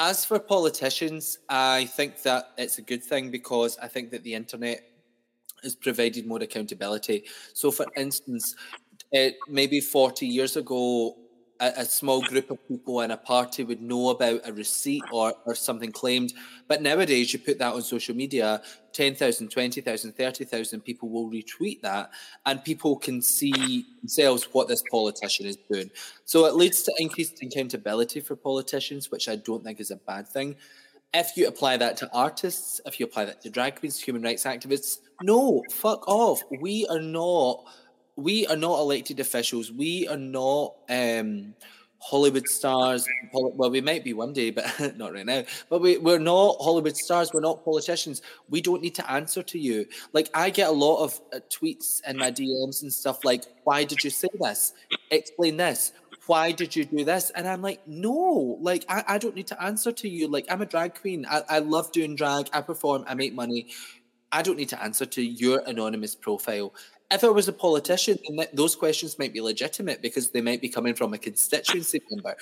as 0.00 0.24
for 0.24 0.38
politicians, 0.38 1.38
I 1.48 1.84
think 1.84 2.22
that 2.22 2.52
it's 2.56 2.78
a 2.78 2.82
good 2.82 3.04
thing 3.04 3.30
because 3.30 3.76
I 3.78 3.86
think 3.86 4.10
that 4.12 4.22
the 4.22 4.34
internet 4.34 4.80
has 5.62 5.74
provided 5.76 6.26
more 6.26 6.42
accountability. 6.42 7.24
So, 7.52 7.70
for 7.70 7.86
instance, 7.96 8.56
it, 9.12 9.36
maybe 9.46 9.78
40 9.80 10.26
years 10.26 10.56
ago, 10.56 11.16
a, 11.60 11.72
a, 11.78 11.84
small 11.84 12.22
group 12.22 12.50
of 12.50 12.66
people 12.66 13.00
in 13.02 13.10
a 13.10 13.16
party 13.16 13.62
would 13.62 13.82
know 13.82 14.10
about 14.10 14.40
a 14.44 14.52
receipt 14.52 15.02
or, 15.12 15.34
or 15.46 15.54
something 15.54 15.92
claimed. 15.92 16.32
But 16.68 16.82
nowadays, 16.82 17.32
you 17.32 17.38
put 17.38 17.58
that 17.58 17.74
on 17.74 17.82
social 17.82 18.16
media, 18.16 18.62
10,000, 18.92 19.50
20,000, 19.50 20.12
30,000 20.12 20.80
people 20.80 21.08
will 21.08 21.30
retweet 21.30 21.82
that, 21.82 22.10
and 22.46 22.64
people 22.64 22.96
can 22.96 23.20
see 23.22 23.86
themselves 24.00 24.48
what 24.52 24.68
this 24.68 24.82
politician 24.90 25.46
is 25.46 25.58
doing. 25.70 25.90
So 26.24 26.46
it 26.46 26.54
leads 26.54 26.82
to 26.82 26.92
increased 26.98 27.42
accountability 27.42 28.20
for 28.20 28.36
politicians, 28.36 29.10
which 29.10 29.28
I 29.28 29.36
don't 29.36 29.62
think 29.62 29.80
is 29.80 29.90
a 29.90 29.96
bad 29.96 30.26
thing. 30.26 30.56
If 31.12 31.36
you 31.36 31.48
apply 31.48 31.76
that 31.78 31.96
to 31.98 32.10
artists, 32.12 32.80
if 32.86 33.00
you 33.00 33.06
apply 33.06 33.24
that 33.24 33.40
to 33.42 33.50
drag 33.50 33.80
queens, 33.80 34.00
human 34.00 34.22
rights 34.22 34.44
activists, 34.44 34.98
no, 35.22 35.62
fuck 35.72 36.06
off. 36.06 36.40
We 36.60 36.86
are 36.86 37.00
not 37.00 37.64
we 38.22 38.46
are 38.46 38.56
not 38.56 38.78
elected 38.78 39.20
officials. 39.20 39.72
We 39.72 40.06
are 40.08 40.16
not 40.16 40.74
um, 40.88 41.54
Hollywood 42.00 42.48
stars. 42.48 43.06
Well, 43.32 43.70
we 43.70 43.80
might 43.80 44.04
be 44.04 44.14
one 44.14 44.32
day, 44.32 44.50
but 44.50 44.96
not 44.96 45.12
right 45.12 45.26
now. 45.26 45.44
But 45.68 45.80
we, 45.80 45.98
we're 45.98 46.18
not 46.18 46.56
Hollywood 46.60 46.96
stars. 46.96 47.32
We're 47.32 47.40
not 47.40 47.64
politicians. 47.64 48.22
We 48.48 48.60
don't 48.60 48.82
need 48.82 48.94
to 48.96 49.10
answer 49.10 49.42
to 49.42 49.58
you. 49.58 49.86
Like, 50.12 50.30
I 50.34 50.50
get 50.50 50.68
a 50.68 50.72
lot 50.72 51.04
of 51.04 51.20
uh, 51.32 51.40
tweets 51.50 52.00
and 52.06 52.18
my 52.18 52.30
DMs 52.30 52.82
and 52.82 52.92
stuff 52.92 53.24
like, 53.24 53.44
why 53.64 53.84
did 53.84 54.02
you 54.02 54.10
say 54.10 54.28
this? 54.40 54.72
Explain 55.10 55.56
this. 55.58 55.92
Why 56.26 56.52
did 56.52 56.76
you 56.76 56.84
do 56.84 57.04
this? 57.04 57.30
And 57.30 57.46
I'm 57.46 57.60
like, 57.60 57.86
no, 57.86 58.58
like, 58.60 58.84
I, 58.88 59.04
I 59.06 59.18
don't 59.18 59.34
need 59.34 59.48
to 59.48 59.62
answer 59.62 59.92
to 59.92 60.08
you. 60.08 60.28
Like, 60.28 60.46
I'm 60.48 60.62
a 60.62 60.66
drag 60.66 60.94
queen. 61.00 61.26
I, 61.28 61.42
I 61.48 61.58
love 61.58 61.92
doing 61.92 62.14
drag. 62.14 62.48
I 62.52 62.60
perform. 62.60 63.04
I 63.08 63.14
make 63.14 63.34
money. 63.34 63.68
I 64.32 64.42
don't 64.42 64.56
need 64.56 64.68
to 64.68 64.82
answer 64.82 65.06
to 65.06 65.22
your 65.22 65.62
anonymous 65.66 66.14
profile 66.14 66.72
if 67.10 67.24
I 67.24 67.28
was 67.28 67.48
a 67.48 67.52
politician, 67.52 68.18
then 68.28 68.46
those 68.52 68.76
questions 68.76 69.18
might 69.18 69.32
be 69.32 69.40
legitimate 69.40 70.02
because 70.02 70.30
they 70.30 70.40
might 70.40 70.60
be 70.60 70.68
coming 70.68 70.94
from 70.94 71.12
a 71.12 71.18
constituency 71.18 72.00
member. 72.10 72.36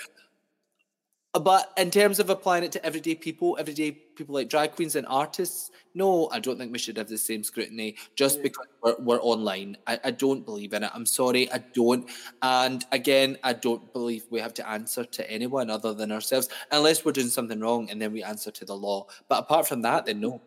But 1.34 1.72
in 1.76 1.90
terms 1.90 2.18
of 2.20 2.30
applying 2.30 2.64
it 2.64 2.72
to 2.72 2.84
everyday 2.84 3.14
people, 3.14 3.56
everyday 3.60 3.92
people 3.92 4.34
like 4.34 4.48
drag 4.48 4.72
queens 4.72 4.96
and 4.96 5.06
artists, 5.06 5.70
no, 5.94 6.28
I 6.32 6.40
don't 6.40 6.58
think 6.58 6.72
we 6.72 6.78
should 6.78 6.96
have 6.96 7.08
the 7.08 7.18
same 7.18 7.42
scrutiny 7.42 7.96
just 8.16 8.42
because 8.42 8.66
we're, 8.82 8.96
we're 8.98 9.22
online. 9.22 9.76
I, 9.86 10.00
I, 10.04 10.10
don't 10.10 10.44
believe 10.44 10.72
in 10.72 10.84
it. 10.84 10.90
I'm 10.94 11.04
sorry, 11.04 11.50
I 11.52 11.58
don't. 11.74 12.08
And 12.40 12.84
again, 12.92 13.36
I 13.44 13.52
don't 13.52 13.92
believe 13.92 14.24
we 14.30 14.40
have 14.40 14.54
to 14.54 14.68
answer 14.68 15.04
to 15.04 15.30
anyone 15.30 15.68
other 15.70 15.92
than 15.92 16.10
ourselves, 16.12 16.48
unless 16.72 17.04
we're 17.04 17.12
doing 17.12 17.28
something 17.28 17.60
wrong 17.60 17.90
and 17.90 18.00
then 18.00 18.12
we 18.12 18.22
answer 18.22 18.50
to 18.50 18.64
the 18.64 18.76
law. 18.76 19.06
But 19.28 19.40
apart 19.40 19.68
from 19.68 19.82
that, 19.82 20.06
then 20.06 20.20
no. 20.20 20.40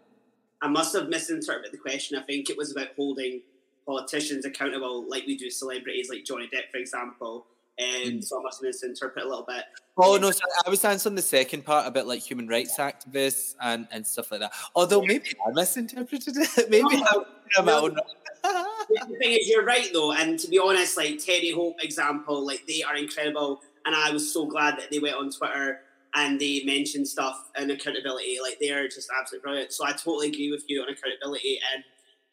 I 0.64 0.68
must 0.68 0.96
have 0.96 1.10
misinterpreted 1.10 1.72
the 1.72 1.78
question. 1.78 2.18
I 2.18 2.24
think 2.24 2.50
it 2.50 2.58
was 2.58 2.72
about 2.72 2.90
holding 2.96 3.42
politicians 3.86 4.46
accountable, 4.46 5.08
like 5.10 5.26
we 5.26 5.38
do 5.38 5.50
celebrities 5.50 6.10
like 6.10 6.24
Johnny 6.26 6.50
Depp, 6.54 6.72
for 6.72 6.78
example. 6.78 7.48
And 7.78 8.20
mm. 8.20 8.24
so 8.24 8.40
I 8.40 8.44
must 8.44 8.62
misinterpret 8.62 9.26
a 9.26 9.28
little 9.28 9.46
bit. 9.46 9.64
Oh 9.98 10.18
no, 10.18 10.32
I 10.66 10.70
was 10.70 10.84
answering 10.86 11.16
the 11.16 11.22
second 11.22 11.66
part 11.66 11.88
about 11.88 12.08
like 12.08 12.22
human 12.22 12.48
rights 12.48 12.78
activists 12.78 13.56
and, 13.62 13.88
and 13.92 14.06
stuff 14.06 14.32
like 14.32 14.42
that. 14.42 14.52
Although 14.76 15.02
maybe 15.02 15.30
I 15.46 15.52
misinterpreted 15.52 16.36
it. 16.38 16.70
maybe 16.70 16.98
no, 16.98 17.26
I'm 17.58 17.66
no. 17.66 17.90
the 18.44 19.18
thing 19.20 19.32
is, 19.34 19.48
you're 19.48 19.66
right 19.66 19.90
though, 19.94 20.12
and 20.14 20.40
to 20.40 20.48
be 20.48 20.60
honest, 20.60 20.98
like 20.98 21.24
Terry 21.24 21.52
Hope 21.52 21.84
example, 21.84 22.46
like 22.46 22.66
they 22.68 22.84
are 22.84 22.96
incredible, 22.96 23.62
and 23.86 23.96
I 23.96 24.12
was 24.12 24.32
so 24.32 24.46
glad 24.46 24.78
that 24.78 24.92
they 24.92 25.00
went 25.00 25.16
on 25.16 25.30
Twitter 25.30 25.82
and 26.14 26.40
they 26.40 26.64
mentioned 26.66 27.08
stuff 27.08 27.50
and 27.56 27.72
accountability. 27.72 28.38
Like 28.42 28.60
they 28.60 28.72
are 28.72 28.88
just 28.88 29.10
absolutely 29.18 29.44
brilliant. 29.44 29.72
So 29.72 29.86
I 29.86 29.92
totally 29.92 30.28
agree 30.28 30.52
with 30.52 30.66
you 30.68 30.82
on 30.82 30.90
accountability 30.90 31.60
and 31.74 31.84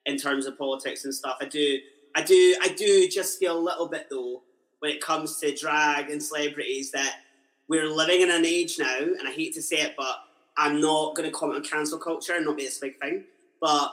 in 0.08 0.16
terms 0.16 0.46
of 0.46 0.58
politics 0.58 1.04
and 1.04 1.14
stuff. 1.14 1.36
I 1.40 1.44
do, 1.44 1.78
I 2.16 2.22
do, 2.22 2.56
I 2.62 2.68
do 2.68 3.08
just 3.08 3.38
feel 3.38 3.56
a 3.56 3.60
little 3.60 3.86
bit 3.86 4.08
though 4.10 4.42
when 4.80 4.90
it 4.90 5.00
comes 5.00 5.38
to 5.38 5.54
drag 5.54 6.10
and 6.10 6.22
celebrities 6.22 6.90
that 6.92 7.20
we're 7.68 7.88
living 7.88 8.22
in 8.22 8.30
an 8.30 8.46
age 8.46 8.78
now, 8.78 8.98
and 8.98 9.28
I 9.28 9.30
hate 9.30 9.54
to 9.54 9.62
say 9.62 9.76
it, 9.76 9.94
but 9.96 10.16
I'm 10.56 10.80
not 10.80 11.14
going 11.14 11.28
to 11.28 11.36
comment 11.36 11.58
on 11.58 11.64
cancel 11.64 11.98
culture 11.98 12.34
and 12.34 12.46
not 12.46 12.56
be 12.56 12.64
this 12.64 12.78
big 12.78 12.98
thing, 12.98 13.24
but 13.60 13.92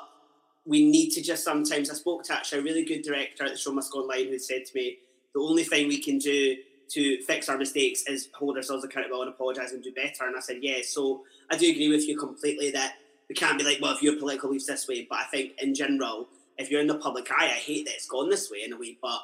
we 0.66 0.90
need 0.90 1.12
to 1.12 1.22
just 1.22 1.44
sometimes. 1.44 1.90
I 1.90 1.94
spoke 1.94 2.24
to 2.24 2.34
actually 2.34 2.60
a 2.60 2.64
really 2.64 2.86
good 2.86 3.02
director 3.02 3.44
at 3.44 3.52
the 3.52 3.58
show 3.58 3.74
Must 3.74 3.92
Go 3.92 4.04
Online 4.04 4.30
who 4.30 4.40
said 4.40 4.66
to 4.66 4.76
me, 4.76 4.98
the 5.34 5.42
only 5.42 5.64
thing 5.64 5.88
we 5.88 6.02
can 6.02 6.18
do 6.18 6.56
to 6.88 7.22
fix 7.24 7.50
our 7.50 7.58
mistakes 7.58 8.04
is 8.08 8.30
hold 8.34 8.56
ourselves 8.56 8.84
accountable 8.84 9.22
and 9.22 9.30
apologise 9.30 9.74
and 9.74 9.84
do 9.84 9.92
better. 9.92 10.26
And 10.26 10.36
I 10.36 10.40
said, 10.40 10.58
yeah. 10.62 10.78
So 10.84 11.24
I 11.52 11.58
do 11.58 11.70
agree 11.70 11.90
with 11.90 12.08
you 12.08 12.18
completely 12.18 12.72
that 12.72 12.94
we 13.30 13.36
can't 13.36 13.58
be 13.58 13.64
like, 13.64 13.80
well, 13.82 13.96
if 13.96 14.02
your 14.02 14.18
political 14.18 14.50
beliefs 14.50 14.68
this 14.68 14.88
way. 14.88 15.08
But 15.10 15.20
I 15.20 15.24
think 15.26 15.54
in 15.62 15.74
general, 15.74 16.28
if 16.58 16.70
you're 16.70 16.82
in 16.82 16.88
the 16.88 16.98
public 16.98 17.30
eye, 17.32 17.46
I 17.46 17.60
hate 17.60 17.86
that 17.86 17.96
it's 17.96 18.08
gone 18.08 18.30
this 18.30 18.50
way 18.52 18.64
in 18.64 18.74
a 18.74 18.78
way, 18.78 18.98
but 19.02 19.20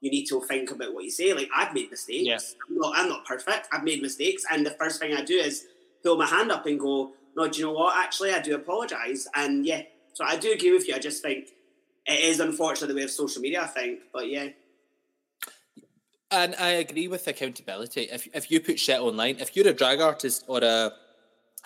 you 0.00 0.10
need 0.10 0.26
to 0.26 0.40
think 0.42 0.70
about 0.70 0.94
what 0.94 1.04
you 1.04 1.10
say. 1.10 1.32
Like 1.32 1.48
I've 1.54 1.72
made 1.74 1.90
mistakes. 1.90 2.24
Yes. 2.24 2.54
I'm, 2.68 2.78
not, 2.78 2.92
I'm 2.96 3.08
not 3.08 3.24
perfect. 3.24 3.68
I've 3.72 3.84
made 3.84 4.02
mistakes, 4.02 4.44
and 4.50 4.64
the 4.66 4.72
first 4.72 5.00
thing 5.00 5.14
I 5.14 5.22
do 5.22 5.34
is 5.34 5.66
pull 6.02 6.16
my 6.16 6.26
hand 6.26 6.52
up 6.52 6.66
and 6.66 6.78
go, 6.78 7.12
"No, 7.36 7.48
do 7.48 7.58
you 7.58 7.66
know 7.66 7.72
what? 7.72 7.96
Actually, 7.96 8.32
I 8.32 8.40
do 8.40 8.54
apologise. 8.54 9.26
And 9.34 9.64
yeah, 9.64 9.82
so 10.12 10.24
I 10.24 10.36
do 10.36 10.52
agree 10.52 10.72
with 10.72 10.86
you. 10.88 10.94
I 10.94 10.98
just 10.98 11.22
think 11.22 11.48
it 12.06 12.20
is 12.20 12.40
unfortunate 12.40 12.88
the 12.88 12.94
way 12.94 13.02
of 13.02 13.10
social 13.10 13.40
media. 13.40 13.62
I 13.62 13.66
think, 13.66 14.00
but 14.12 14.28
yeah. 14.28 14.48
And 16.30 16.54
I 16.56 16.70
agree 16.70 17.08
with 17.08 17.26
accountability. 17.26 18.02
If 18.10 18.28
if 18.34 18.50
you 18.50 18.60
put 18.60 18.78
shit 18.78 19.00
online, 19.00 19.36
if 19.38 19.56
you're 19.56 19.68
a 19.68 19.72
drag 19.72 20.00
artist 20.00 20.44
or 20.48 20.62
a 20.62 20.92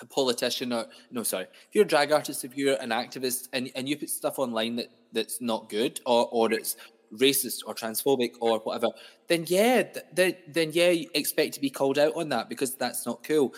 a 0.00 0.06
politician 0.06 0.72
or 0.72 0.86
no 1.10 1.22
sorry 1.22 1.44
if 1.44 1.74
you're 1.74 1.84
a 1.84 1.88
drag 1.88 2.12
artist 2.12 2.44
if 2.44 2.56
you're 2.56 2.76
an 2.76 2.90
activist 2.90 3.48
and, 3.52 3.70
and 3.74 3.88
you 3.88 3.96
put 3.96 4.10
stuff 4.10 4.38
online 4.38 4.76
that 4.76 4.88
that's 5.12 5.40
not 5.40 5.68
good 5.68 6.00
or 6.06 6.28
or 6.30 6.52
it's 6.52 6.76
racist 7.14 7.60
or 7.66 7.74
transphobic 7.74 8.32
or 8.40 8.58
whatever 8.60 8.88
then 9.28 9.44
yeah 9.48 9.82
then 10.12 10.34
then 10.46 10.70
yeah 10.72 10.90
you 10.90 11.08
expect 11.14 11.54
to 11.54 11.60
be 11.60 11.70
called 11.70 11.98
out 11.98 12.14
on 12.14 12.28
that 12.28 12.48
because 12.48 12.74
that's 12.74 13.06
not 13.06 13.24
cool 13.24 13.54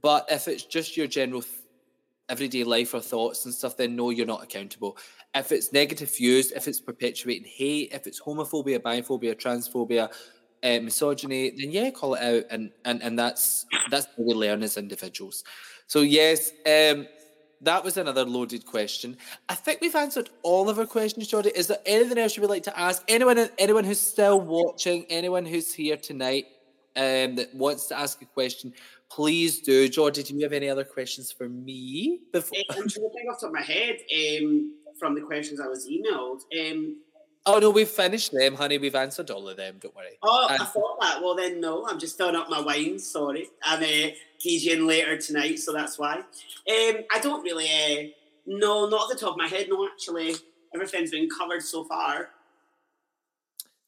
but 0.00 0.24
if 0.30 0.48
it's 0.48 0.64
just 0.64 0.96
your 0.96 1.06
general 1.06 1.42
everyday 2.28 2.64
life 2.64 2.94
or 2.94 3.00
thoughts 3.00 3.44
and 3.44 3.54
stuff, 3.54 3.76
then 3.76 3.96
no, 3.96 4.10
you're 4.10 4.26
not 4.26 4.42
accountable. 4.42 4.96
If 5.34 5.52
it's 5.52 5.72
negative 5.72 6.14
views, 6.16 6.52
if 6.52 6.68
it's 6.68 6.80
perpetuating 6.80 7.44
hate, 7.44 7.92
if 7.92 8.06
it's 8.06 8.20
homophobia, 8.20 8.78
biphobia, 8.78 9.34
transphobia, 9.34 10.10
uh, 10.62 10.80
misogyny, 10.80 11.50
then 11.50 11.70
yeah, 11.70 11.90
call 11.90 12.14
it 12.14 12.22
out, 12.22 12.44
and 12.50 12.70
and 12.84 13.02
and 13.02 13.18
that's 13.18 13.66
that's 13.90 14.06
what 14.16 14.28
we 14.28 14.34
learn 14.34 14.62
as 14.62 14.78
individuals. 14.78 15.44
So 15.86 16.00
yes, 16.00 16.50
um, 16.66 17.06
that 17.60 17.82
was 17.84 17.96
another 17.96 18.24
loaded 18.24 18.66
question. 18.66 19.16
I 19.48 19.54
think 19.54 19.80
we've 19.80 19.94
answered 19.94 20.30
all 20.42 20.68
of 20.68 20.78
our 20.78 20.86
questions, 20.86 21.28
Jordy. 21.28 21.50
Is 21.54 21.66
there 21.66 21.78
anything 21.86 22.18
else 22.18 22.36
you 22.36 22.40
would 22.42 22.50
like 22.50 22.64
to 22.64 22.78
ask? 22.78 23.02
Anyone, 23.08 23.48
anyone 23.58 23.84
who's 23.84 24.00
still 24.00 24.40
watching, 24.40 25.06
anyone 25.08 25.46
who's 25.46 25.72
here 25.72 25.96
tonight, 25.96 26.46
um, 26.96 27.34
that 27.36 27.52
wants 27.54 27.86
to 27.88 27.98
ask 27.98 28.22
a 28.22 28.26
question, 28.26 28.72
please 29.10 29.60
do. 29.60 29.88
Jordy, 29.88 30.22
do 30.22 30.34
you 30.34 30.42
have 30.42 30.52
any 30.52 30.68
other 30.68 30.84
questions 30.84 31.32
for 31.32 31.48
me? 31.48 32.20
Before? 32.32 32.56
Uh, 32.70 32.74
I'm 32.74 32.88
trying 32.88 32.88
to 32.88 33.10
think 33.14 33.30
off 33.30 33.40
the 33.40 33.46
top 33.46 33.48
of 33.48 33.52
my 33.52 33.62
head 33.62 33.96
um, 34.14 34.74
from 34.98 35.14
the 35.14 35.20
questions 35.20 35.60
I 35.60 35.66
was 35.66 35.88
emailed. 35.88 36.42
Um, 36.58 36.96
Oh 37.46 37.58
no, 37.58 37.68
we've 37.68 37.88
finished 37.88 38.32
them, 38.32 38.54
honey. 38.54 38.78
We've 38.78 38.94
answered 38.94 39.30
all 39.30 39.46
of 39.50 39.58
them. 39.58 39.76
Don't 39.78 39.94
worry. 39.94 40.16
Oh, 40.22 40.46
and- 40.48 40.62
I 40.62 40.64
thought 40.64 40.98
that. 41.02 41.20
Well, 41.20 41.34
then 41.34 41.60
no, 41.60 41.86
I'm 41.86 41.98
just 41.98 42.16
filling 42.16 42.36
up 42.36 42.48
my 42.48 42.60
wine. 42.60 42.98
Sorry, 42.98 43.48
I'm 43.62 43.82
uh, 43.82 44.14
DJing 44.44 44.86
later 44.86 45.16
tonight, 45.16 45.58
so 45.58 45.72
that's 45.72 45.98
why. 45.98 46.16
Um, 46.16 46.24
I 46.66 47.18
don't 47.22 47.42
really. 47.42 47.66
Uh, 47.66 48.10
no, 48.46 48.88
not 48.88 49.10
at 49.10 49.16
the 49.16 49.24
top 49.24 49.32
of 49.32 49.38
my 49.38 49.48
head. 49.48 49.68
No, 49.70 49.86
actually, 49.86 50.34
everything's 50.74 51.10
been 51.10 51.28
covered 51.30 51.62
so 51.62 51.84
far. 51.84 52.30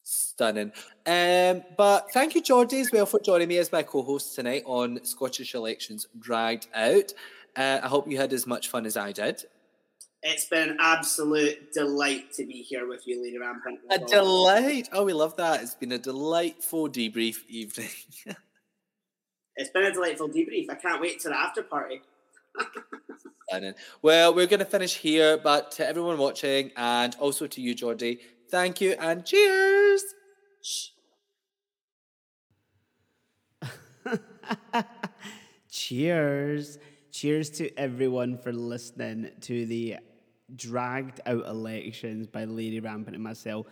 Stunning. 0.03 0.71
Um, 1.05 1.63
but 1.77 2.11
thank 2.11 2.33
you, 2.33 2.41
Jordy, 2.41 2.79
as 2.79 2.91
well, 2.91 3.05
for 3.05 3.19
joining 3.19 3.49
me 3.49 3.57
as 3.57 3.71
my 3.71 3.83
co-host 3.83 4.35
tonight 4.35 4.63
on 4.65 5.03
Scottish 5.03 5.53
Elections 5.53 6.07
Dragged 6.17 6.67
Out. 6.73 7.13
Uh, 7.55 7.79
I 7.83 7.87
hope 7.87 8.09
you 8.09 8.17
had 8.17 8.33
as 8.33 8.47
much 8.47 8.69
fun 8.69 8.85
as 8.85 8.97
I 8.97 9.11
did. 9.11 9.43
It's 10.23 10.45
been 10.45 10.69
an 10.69 10.77
absolute 10.79 11.71
delight 11.73 12.33
to 12.33 12.45
be 12.45 12.61
here 12.61 12.87
with 12.87 13.05
you, 13.05 13.21
Lady 13.21 13.37
Rampant. 13.37 13.79
A 13.91 13.99
delight. 13.99 14.89
Oh, 14.91 15.05
we 15.05 15.13
love 15.13 15.35
that. 15.37 15.61
It's 15.61 15.75
been 15.75 15.91
a 15.91 15.99
delightful 15.99 16.89
debrief 16.89 17.45
evening. 17.47 17.89
it's 19.57 19.69
been 19.71 19.83
a 19.83 19.91
delightful 19.91 20.29
debrief. 20.29 20.69
I 20.69 20.75
can't 20.75 21.01
wait 21.01 21.19
to 21.21 21.29
the 21.29 21.37
after 21.37 21.63
party. 21.63 22.01
well, 24.01 24.33
we're 24.33 24.47
going 24.47 24.59
to 24.59 24.65
finish 24.65 24.95
here, 24.95 25.37
but 25.37 25.71
to 25.71 25.87
everyone 25.87 26.17
watching 26.17 26.71
and 26.77 27.15
also 27.19 27.47
to 27.47 27.61
you, 27.61 27.73
Jordy, 27.73 28.19
thank 28.49 28.79
you 28.79 28.95
and 28.99 29.25
cheers. 29.25 30.03
cheers. 35.69 36.77
Cheers 37.11 37.49
to 37.51 37.75
everyone 37.79 38.37
for 38.37 38.53
listening 38.53 39.31
to 39.41 39.65
the 39.65 39.97
dragged 40.55 41.19
out 41.25 41.45
elections 41.47 42.27
by 42.27 42.45
Lady 42.45 42.79
Rampant 42.79 43.15
and 43.15 43.23
myself. 43.23 43.65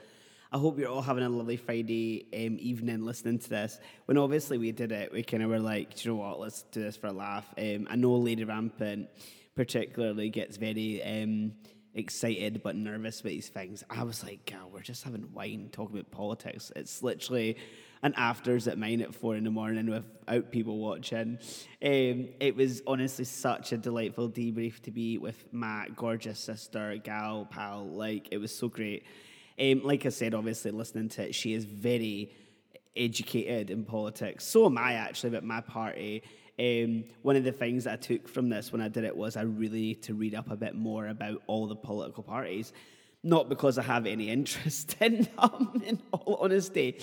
I 0.56 0.58
hope 0.58 0.80
you're 0.80 0.88
all 0.88 1.02
having 1.02 1.26
a 1.26 1.28
lovely 1.28 1.58
Friday 1.58 2.28
um, 2.34 2.56
evening 2.62 3.04
listening 3.04 3.40
to 3.40 3.50
this. 3.50 3.78
When 4.06 4.18
obviously 4.18 4.58
we 4.58 4.72
did 4.72 4.94
it, 4.94 5.12
we 5.12 5.22
kind 5.22 5.44
of 5.44 5.50
were 5.50 5.60
like, 5.60 5.96
do 5.96 6.08
you 6.08 6.16
know 6.16 6.22
what, 6.22 6.40
let's 6.40 6.62
do 6.72 6.82
this 6.82 6.96
for 6.96 7.08
a 7.08 7.12
laugh. 7.12 7.46
Um, 7.58 7.90
I 7.90 7.98
know 7.98 8.14
Lady 8.14 8.46
Rampant 8.46 9.10
particularly 9.54 10.30
gets 10.30 10.56
very 10.56 11.04
um, 11.04 11.52
excited 11.94 12.64
but 12.64 12.78
nervous 12.78 13.22
with 13.22 13.34
these 13.34 13.50
things. 13.50 13.84
I 13.90 14.04
was 14.04 14.24
like, 14.24 14.50
God, 14.50 14.72
we're 14.72 14.80
just 14.80 15.04
having 15.04 15.28
wine, 15.34 15.68
talking 15.74 15.98
about 15.98 16.12
politics. 16.12 16.72
It's 16.74 17.04
literally 17.04 17.58
an 18.02 18.14
afters 18.16 18.70
at 18.70 18.78
mine 18.78 19.02
at 19.02 19.14
four 19.14 19.36
in 19.36 19.44
the 19.44 19.52
morning 19.52 19.90
without 19.90 20.54
people 20.54 20.78
watching. 20.78 21.38
Um, 21.84 22.30
it 22.40 22.56
was 22.56 22.82
honestly 22.88 23.26
such 23.26 23.74
a 23.74 23.78
delightful 23.78 24.30
debrief 24.30 24.80
to 24.84 24.92
be 24.92 25.18
with 25.18 25.52
my 25.52 25.90
gorgeous 25.98 26.40
sister, 26.40 26.96
gal, 27.04 27.46
pal. 27.52 27.90
Like, 27.90 28.30
it 28.32 28.38
was 28.38 28.58
so 28.58 28.70
great. 28.70 29.04
Um, 29.60 29.84
like 29.84 30.06
I 30.06 30.10
said, 30.10 30.34
obviously, 30.34 30.72
listening 30.72 31.10
to 31.10 31.28
it, 31.28 31.36
she 31.36 31.54
is 31.54 31.66
very 31.66 32.32
educated 32.96 33.70
in 33.70 33.84
politics. 33.86 34.46
So 34.46 34.66
am 34.66 34.78
I 34.78 34.94
actually, 34.94 35.32
but 35.32 35.44
my 35.44 35.62
party. 35.62 36.24
Um, 36.58 37.04
one 37.22 37.36
of 37.36 37.44
the 37.44 37.52
things 37.52 37.84
that 37.84 37.94
I 37.94 37.98
took 37.98 38.30
from 38.30 38.48
this 38.48 38.72
when 38.72 38.82
I 38.82 38.88
did 38.88 39.04
it 39.04 39.16
was 39.16 39.36
I 39.36 39.42
really 39.42 39.82
need 39.82 40.04
to 40.04 40.14
read 40.14 40.36
up 40.36 40.50
a 40.50 40.56
bit 40.56 40.74
more 40.74 41.08
about 41.08 41.42
all 41.48 41.68
the 41.68 41.76
political 41.76 42.24
parties. 42.24 42.72
Not 43.24 43.50
because 43.50 43.78
I 43.78 43.84
have 43.84 44.06
any 44.06 44.30
interest 44.38 44.96
in 45.02 45.28
them, 45.38 45.82
in 45.86 46.02
all 46.12 46.38
honesty, 46.42 47.02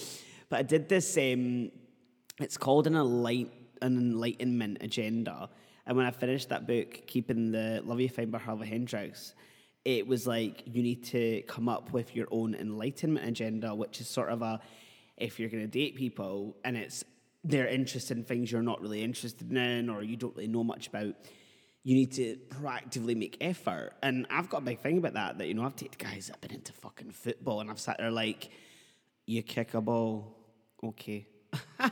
but 0.49 0.61
I 0.61 0.63
did 0.63 0.89
this. 0.89 1.17
Um, 1.17 1.71
it's 2.41 2.57
called 2.57 2.87
an 2.87 2.95
enlight 2.95 3.51
an 3.83 3.99
enlightenment 3.99 4.79
agenda, 4.81 5.51
and 5.87 5.97
when 5.97 6.07
I 6.07 6.13
finished 6.13 6.51
that 6.51 6.69
book, 6.69 7.07
keeping 7.09 7.51
the 7.51 7.83
love 7.85 8.01
you 8.01 8.09
find 8.09 8.31
by 8.31 8.39
Harville 8.39 8.65
Hendrix, 8.65 9.35
it 9.85 10.07
was 10.07 10.27
like 10.27 10.63
you 10.67 10.83
need 10.83 11.05
to 11.05 11.43
come 11.43 11.69
up 11.69 11.93
with 11.93 12.15
your 12.15 12.29
own 12.31 12.55
enlightenment 12.55 13.27
agenda, 13.27 13.75
which 13.75 14.01
is 14.01 14.09
sort 14.09 14.31
of 14.31 14.43
a 14.43 14.61
if 15.17 15.39
you're 15.39 15.49
going 15.49 15.63
to 15.63 15.69
date 15.69 15.95
people 15.95 16.57
and 16.65 16.77
it's 16.77 17.05
they're 17.45 17.67
interested 17.67 18.17
in 18.17 18.25
things 18.25 18.51
you're 18.51 18.63
not 18.63 18.81
really 18.81 19.03
interested 19.03 19.51
in 19.53 19.91
or 19.91 20.03
you 20.03 20.17
don't 20.17 20.35
really 20.37 20.49
know 20.49 20.63
much 20.63 20.87
about 20.87 21.15
you 21.85 21.97
need 21.97 22.13
to 22.13 22.37
proactively 22.49 23.17
make 23.17 23.37
effort. 23.41 23.95
And 24.03 24.27
I've 24.31 24.49
got 24.49 24.59
a 24.59 24.65
big 24.65 24.79
thing 24.79 24.99
about 24.99 25.15
that, 25.15 25.39
that, 25.39 25.49
you 25.49 25.55
know, 25.55 25.65
I've 25.65 25.75
dated 25.75 25.99
guys 25.99 26.27
that 26.27 26.37
have 26.37 26.41
been 26.41 26.53
into 26.53 26.73
fucking 26.73 27.11
football 27.11 27.61
and 27.61 27.71
I've 27.71 27.81
sat 27.81 27.99
there 27.99 28.11
like, 28.11 28.51
you 29.27 29.43
kick 29.43 29.75
a 29.75 29.81
ball, 29.81 30.37
okay. 30.83 31.27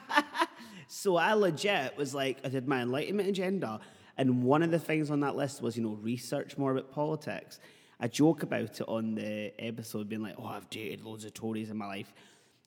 so 0.89 1.17
I 1.17 1.33
legit 1.35 1.97
was 1.97 2.15
like, 2.15 2.39
I 2.45 2.49
did 2.49 2.69
my 2.69 2.83
enlightenment 2.83 3.29
agenda, 3.29 3.81
and 4.17 4.43
one 4.43 4.63
of 4.63 4.71
the 4.71 4.79
things 4.79 5.11
on 5.11 5.21
that 5.21 5.37
list 5.37 5.63
was, 5.63 5.77
you 5.77 5.83
know, 5.83 5.97
research 6.01 6.59
more 6.59 6.73
about 6.73 6.93
politics. 6.93 7.59
I 8.01 8.09
joke 8.09 8.43
about 8.43 8.81
it 8.81 8.89
on 8.89 9.15
the 9.15 9.53
episode, 9.59 10.09
being 10.09 10.23
like, 10.23 10.37
oh, 10.39 10.47
I've 10.47 10.71
dated 10.71 11.03
loads 11.03 11.27
of 11.27 11.35
Tories 11.35 11.69
in 11.69 11.77
my 11.77 11.87
life. 11.87 12.13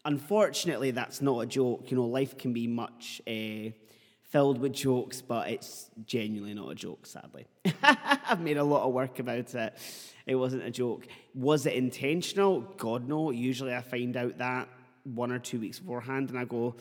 Unfortunately, 0.06 0.92
that's 0.92 1.22
not 1.22 1.40
a 1.40 1.46
joke. 1.48 1.90
You 1.90 1.98
know, 1.98 2.06
life 2.06 2.38
can 2.38 2.54
be 2.54 2.68
much 2.68 3.20
uh, 3.28 3.72
filled 4.22 4.60
with 4.60 4.74
jokes, 4.74 5.22
but 5.24 5.50
it's 5.50 5.90
genuinely 6.06 6.54
not 6.54 6.70
a 6.70 6.76
joke, 6.76 7.08
sadly. 7.08 7.48
I've 7.84 8.42
made 8.42 8.58
a 8.58 8.64
lot 8.64 8.86
of 8.86 8.94
work 8.94 9.18
about 9.18 9.56
it. 9.56 9.74
It 10.28 10.36
wasn't 10.36 10.64
a 10.64 10.72
joke. 10.72 11.08
Was 11.34 11.66
it 11.66 11.74
intentional? 11.74 12.62
God, 12.78 13.08
no. 13.08 13.32
Usually 13.32 13.74
I 13.74 13.82
find 13.82 14.16
out 14.16 14.38
that 14.38 14.70
one 15.04 15.32
or 15.32 15.40
two 15.40 15.60
weeks 15.60 15.80
beforehand, 15.80 16.30
and 16.30 16.38
I 16.38 16.46
go, 16.46 16.76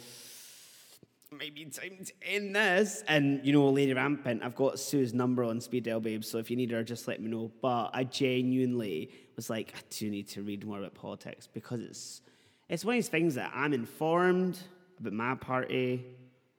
maybe 1.39 1.65
time 1.67 2.05
to 2.05 2.13
end 2.23 2.55
this. 2.55 3.03
And 3.09 3.45
you 3.45 3.53
know, 3.53 3.69
Lady 3.69 3.95
Rampant, 3.95 4.43
I've 4.43 4.55
got 4.55 4.79
Sue's 4.79 5.15
number 5.15 5.45
on 5.45 5.61
Speed 5.61 5.85
Dial, 5.85 6.01
babe. 6.01 6.25
So 6.25 6.39
if 6.39 6.51
you 6.51 6.57
need 6.57 6.71
her, 6.71 6.83
just 6.83 7.09
let 7.09 7.21
me 7.21 7.29
know. 7.29 7.51
But 7.61 7.91
I 7.93 8.05
genuinely 8.05 9.11
was 9.37 9.51
like, 9.51 9.75
I 9.77 9.81
do 9.91 10.11
need 10.11 10.29
to 10.29 10.43
read 10.43 10.65
more 10.67 10.79
about 10.79 10.95
politics 10.95 11.49
because 11.53 11.81
it's 11.81 12.23
it's 12.69 12.85
one 12.85 12.95
of 12.95 12.99
these 12.99 13.09
things 13.09 13.35
that 13.35 13.53
I'm 13.55 13.73
informed 13.73 14.59
about 14.99 15.13
my 15.13 15.35
party. 15.35 16.05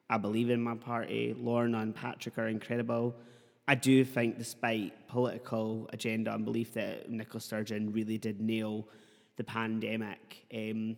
I 0.10 0.18
believe 0.18 0.50
in 0.50 0.62
my 0.62 0.76
party. 0.76 1.36
Lorna 1.38 1.80
and 1.80 1.95
Patrick 1.95 2.38
are 2.38 2.48
incredible. 2.48 3.16
I 3.68 3.76
do 3.76 4.04
think, 4.04 4.38
despite 4.38 5.08
political 5.08 5.90
agenda 5.94 6.34
and 6.34 6.44
belief 6.44 6.74
that 6.74 7.10
Nicola 7.10 7.40
Sturgeon 7.40 7.94
really 7.94 8.18
did 8.18 8.41
nail 8.41 8.88
the 9.38 9.44
pandemic. 9.44 10.45
Um, 10.54 10.98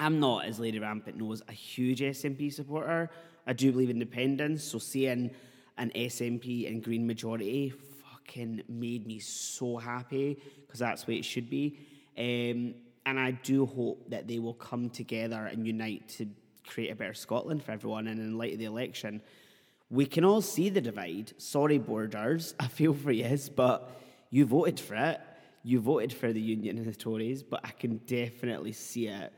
I'm 0.00 0.18
not, 0.18 0.44
as 0.46 0.58
Lady 0.58 0.78
Rampant 0.78 1.16
knows, 1.16 1.42
a 1.48 1.52
huge 1.52 2.00
SNP 2.00 2.52
supporter. 2.52 3.10
I 3.46 3.52
do 3.52 3.70
believe 3.72 3.90
in 3.90 3.96
independence, 3.96 4.64
so 4.64 4.78
seeing 4.78 5.30
an 5.78 5.90
SNP 5.94 6.68
and 6.68 6.82
Green 6.82 7.06
majority 7.06 7.70
fucking 7.70 8.62
made 8.68 9.06
me 9.06 9.18
so 9.18 9.76
happy 9.76 10.40
because 10.60 10.80
that's 10.80 11.06
what 11.06 11.16
it 11.16 11.24
should 11.24 11.48
be. 11.48 11.78
Um, 12.18 12.74
and 13.06 13.18
I 13.18 13.32
do 13.32 13.66
hope 13.66 14.10
that 14.10 14.28
they 14.28 14.38
will 14.38 14.54
come 14.54 14.90
together 14.90 15.46
and 15.46 15.66
unite 15.66 16.08
to 16.10 16.26
create 16.66 16.90
a 16.90 16.94
better 16.94 17.14
Scotland 17.14 17.62
for 17.62 17.72
everyone. 17.72 18.06
And 18.06 18.20
in 18.20 18.38
light 18.38 18.52
of 18.52 18.58
the 18.58 18.64
election, 18.66 19.20
we 19.90 20.06
can 20.06 20.24
all 20.24 20.40
see 20.40 20.68
the 20.68 20.80
divide. 20.80 21.32
Sorry, 21.38 21.78
borders, 21.78 22.54
I 22.60 22.68
feel 22.68 22.94
for 22.94 23.12
yes, 23.12 23.48
but 23.48 23.90
you 24.30 24.46
voted 24.46 24.78
for 24.80 24.94
it. 24.94 25.20
You 25.64 25.80
voted 25.80 26.12
for 26.12 26.32
the 26.32 26.40
Union 26.40 26.76
and 26.78 26.86
the 26.86 26.94
Tories, 26.94 27.42
but 27.42 27.60
I 27.62 27.70
can 27.70 27.98
definitely 27.98 28.72
see 28.72 29.06
it 29.06 29.32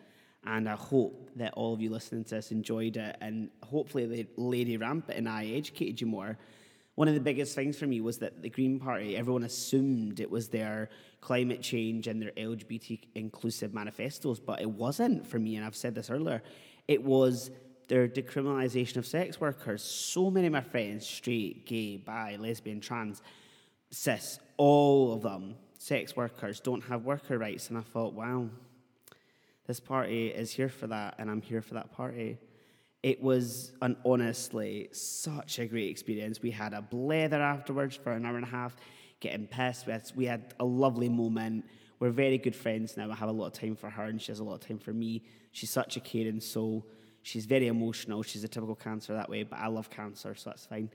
and 0.47 0.69
I 0.69 0.75
hope 0.75 1.31
that 1.37 1.55
all 1.55 1.73
of 1.73 1.81
you 1.81 1.91
listening 1.91 2.25
to 2.25 2.37
this 2.37 2.53
enjoyed 2.53 2.97
it. 2.97 3.17
And 3.21 3.51
hopefully, 3.63 4.07
the 4.07 4.27
Lady 4.37 4.77
Rampant 4.77 5.19
and 5.19 5.29
I 5.29 5.47
educated 5.47 6.01
you 6.01 6.07
more. 6.07 6.39
One 6.97 7.09
of 7.09 7.15
the 7.15 7.21
biggest 7.21 7.55
things 7.55 7.77
for 7.77 7.87
me 7.87 8.01
was 8.01 8.19
that 8.19 8.43
the 8.43 8.51
Green 8.51 8.79
Party, 8.79 9.17
everyone 9.17 9.43
assumed 9.43 10.21
it 10.21 10.31
was 10.31 10.49
their 10.49 10.91
climate 11.21 11.61
change 11.61 12.07
and 12.07 12.23
their 12.23 12.31
LGBT 12.33 13.01
inclusive 13.15 13.75
manifestos, 13.75 14.39
but 14.39 14.61
it 14.61 14.71
wasn't 14.71 15.27
for 15.27 15.39
me. 15.39 15.57
And 15.57 15.65
I've 15.65 15.75
said 15.75 15.95
this 15.95 16.11
earlier. 16.11 16.43
It 16.87 17.03
was 17.03 17.51
their 17.89 18.07
decriminalisation 18.07 18.99
of 18.99 19.07
sex 19.07 19.41
workers. 19.41 19.83
So 19.83 20.31
many 20.31 20.47
of 20.47 20.53
my 20.53 20.61
friends, 20.61 21.07
straight, 21.07 21.67
gay, 21.67 21.97
bi, 21.97 22.37
lesbian, 22.39 22.81
trans, 22.81 23.23
cis, 23.91 24.39
all 24.57 25.15
of 25.15 25.23
them, 25.23 25.57
sex 25.79 26.15
workers, 26.15 26.61
don't 26.61 26.85
have 26.85 27.05
worker 27.05 27.39
rights. 27.39 27.71
And 27.71 27.79
I 27.79 27.83
thought, 27.83 28.15
wow, 28.15 28.49
this 29.67 29.81
party 29.81 30.29
is 30.29 30.53
here 30.53 30.69
for 30.69 30.87
that, 30.89 31.15
and 31.19 31.31
I'm 31.31 31.41
here 31.41 31.63
for 31.63 31.75
that 31.75 31.93
party. 31.93 32.39
It 33.03 33.23
was 33.23 33.73
an 33.83 33.97
honestly 34.05 34.89
such 34.93 35.59
a 35.59 35.67
great 35.67 35.91
experience. 35.91 36.41
We 36.43 36.51
had 36.51 36.73
a 36.73 36.83
blather 36.83 37.41
afterwards 37.41 37.97
for 37.97 38.13
an 38.13 38.25
hour 38.25 38.37
and 38.37 38.45
a 38.45 38.49
half, 38.49 38.77
getting 39.21 39.47
pissed. 39.47 39.87
We 39.87 39.93
had, 39.93 40.13
we 40.17 40.27
had 40.27 40.55
a 40.61 40.65
lovely 40.65 41.09
moment. 41.09 41.65
We're 41.99 42.11
very 42.11 42.39
good 42.39 42.57
friends 42.57 42.97
now. 42.97 43.11
I 43.11 43.15
have 43.15 43.29
a 43.29 43.33
lot 43.33 43.47
of 43.47 43.53
time 43.53 43.77
for 43.77 43.89
her, 43.91 44.05
and 44.05 44.21
she 44.21 44.33
has 44.33 44.41
a 44.41 44.45
lot 44.45 44.55
of 44.55 44.61
time 44.61 44.79
for 44.79 44.93
me. 44.93 45.23
She's 45.53 45.71
such 45.71 45.97
a 45.97 46.01
caring 46.01 46.41
soul. 46.41 46.87
She's 47.23 47.47
very 47.47 47.69
emotional. 47.69 48.23
She's 48.23 48.45
a 48.45 48.49
typical 48.49 48.75
cancer 48.75 49.15
that 49.15 49.31
way, 49.31 49.45
but 49.45 49.59
I 49.59 49.69
love 49.69 49.89
cancer, 49.89 50.35
so 50.35 50.51
that's 50.51 50.67
fine. 50.67 50.91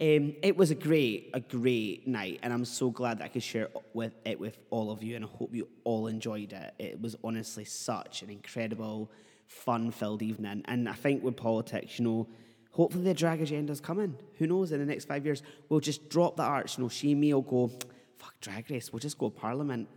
Um, 0.00 0.34
it 0.42 0.56
was 0.56 0.70
a 0.70 0.74
great, 0.74 1.30
a 1.34 1.40
great 1.40 2.08
night, 2.08 2.40
and 2.42 2.52
I'm 2.52 2.64
so 2.64 2.90
glad 2.90 3.18
that 3.18 3.24
I 3.24 3.28
could 3.28 3.42
share 3.42 3.68
with 3.92 4.14
it 4.24 4.40
with 4.40 4.58
all 4.70 4.90
of 4.90 5.02
you, 5.02 5.16
and 5.16 5.24
I 5.24 5.28
hope 5.28 5.54
you 5.54 5.68
all 5.84 6.06
enjoyed 6.06 6.52
it. 6.52 6.74
It 6.78 7.00
was 7.00 7.14
honestly 7.22 7.64
such 7.64 8.22
an 8.22 8.30
incredible, 8.30 9.10
fun-filled 9.46 10.22
evening, 10.22 10.62
and 10.64 10.88
I 10.88 10.94
think 10.94 11.22
with 11.22 11.36
politics, 11.36 11.98
you 11.98 12.06
know, 12.06 12.26
hopefully 12.70 13.04
the 13.04 13.12
drag 13.12 13.42
agenda's 13.42 13.80
coming. 13.80 14.16
Who 14.38 14.46
knows? 14.46 14.72
In 14.72 14.80
the 14.80 14.86
next 14.86 15.04
five 15.04 15.26
years, 15.26 15.42
we'll 15.68 15.80
just 15.80 16.08
drop 16.08 16.36
the 16.36 16.42
arts. 16.42 16.78
You 16.78 16.84
know, 16.84 16.88
she 16.88 17.12
and 17.12 17.20
me 17.20 17.34
will 17.34 17.42
go, 17.42 17.70
fuck 18.18 18.34
drag 18.40 18.70
race. 18.70 18.92
We'll 18.92 19.00
just 19.00 19.18
go 19.18 19.28
Parliament. 19.28 19.88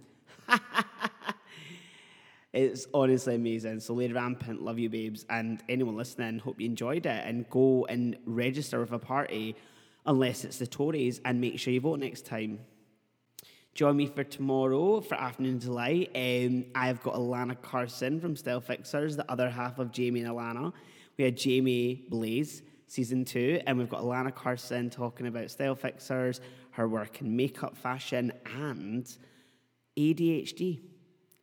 it's 2.53 2.85
honestly 2.93 3.35
amazing. 3.35 3.79
So, 3.79 3.93
Lady 3.93 4.13
Rampant, 4.13 4.61
love 4.61 4.77
you, 4.77 4.89
babes, 4.89 5.25
and 5.29 5.63
anyone 5.69 5.95
listening, 5.95 6.39
hope 6.39 6.59
you 6.59 6.65
enjoyed 6.65 7.05
it, 7.05 7.23
and 7.25 7.49
go 7.49 7.85
and 7.85 8.17
register 8.25 8.81
with 8.81 8.91
a 8.91 8.99
party 8.99 9.55
unless 10.05 10.43
it's 10.43 10.57
the 10.57 10.67
Tories, 10.67 11.21
and 11.25 11.41
make 11.41 11.59
sure 11.59 11.73
you 11.73 11.81
vote 11.81 11.99
next 11.99 12.25
time. 12.25 12.59
Join 13.73 13.97
me 13.97 14.07
for 14.07 14.23
tomorrow 14.23 15.01
for 15.01 15.15
Afternoon 15.15 15.57
Delight. 15.57 16.11
Um, 16.15 16.65
I've 16.73 17.03
got 17.03 17.15
Alana 17.15 17.61
Carson 17.61 18.21
from 18.21 18.37
Style 18.37 18.61
Fixers, 18.61 19.17
the 19.17 19.29
other 19.29 19.49
half 19.49 19.79
of 19.79 19.91
Jamie 19.91 20.21
and 20.21 20.29
Alana. 20.29 20.71
We 21.17 21.25
had 21.25 21.35
Jamie 21.35 22.05
Blaze, 22.09 22.61
season 22.87 23.25
two, 23.25 23.59
and 23.67 23.77
we've 23.77 23.89
got 23.89 24.01
Alana 24.01 24.33
Carson 24.33 24.89
talking 24.89 25.27
about 25.27 25.51
Style 25.51 25.75
Fixers, 25.75 26.39
her 26.71 26.87
work 26.87 27.19
in 27.19 27.35
makeup, 27.35 27.75
fashion, 27.75 28.31
and 28.45 29.13
ADHD. 29.97 30.79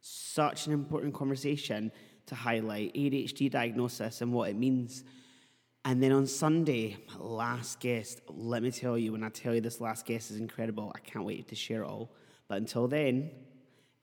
Such 0.01 0.67
an 0.67 0.73
important 0.73 1.13
conversation 1.15 1.93
to 2.27 2.35
highlight 2.35 2.95
ADHD 2.95 3.51
diagnosis 3.51 4.23
and 4.23 4.33
what 4.33 4.49
it 4.49 4.57
means. 4.57 5.05
And 5.85 6.01
then 6.03 6.13
on 6.13 6.27
Sunday, 6.27 6.97
my 7.09 7.25
last 7.25 7.81
guest, 7.81 8.21
let 8.29 8.63
me 8.63 8.71
tell 8.71 8.97
you, 8.97 9.13
when 9.13 9.25
I 9.25 9.31
tell 9.31 9.55
you 9.55 9.61
this 9.61 9.81
last 9.81 10.07
guest 10.07 10.31
is 10.31 10.37
incredible, 10.37 10.93
I 10.95 11.01
can't 11.01 11.25
wait 11.25 11.49
to 11.49 11.57
share 11.57 11.83
it 11.83 11.87
all. 11.87 12.13
But 12.47 12.59
until 12.59 12.87
then, 12.87 13.31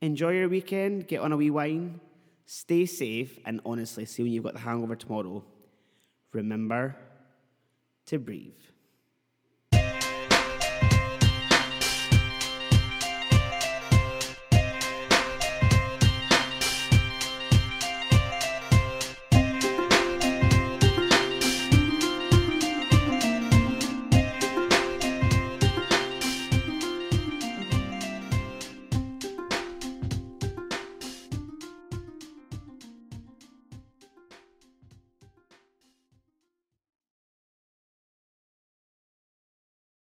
enjoy 0.02 0.32
your 0.32 0.50
weekend, 0.50 1.08
get 1.08 1.22
on 1.22 1.32
a 1.32 1.38
wee 1.38 1.50
wine, 1.50 2.02
stay 2.46 2.86
safe, 2.86 3.40
and 3.46 3.62
honestly, 3.66 4.06
see 4.06 4.24
when 4.24 4.34
you've 4.34 4.44
got 4.44 4.54
the 4.54 4.60
hangover 4.60 4.96
tomorrow, 4.96 5.44
remember 6.34 6.98
to 8.08 8.20
breathe. 8.20 8.60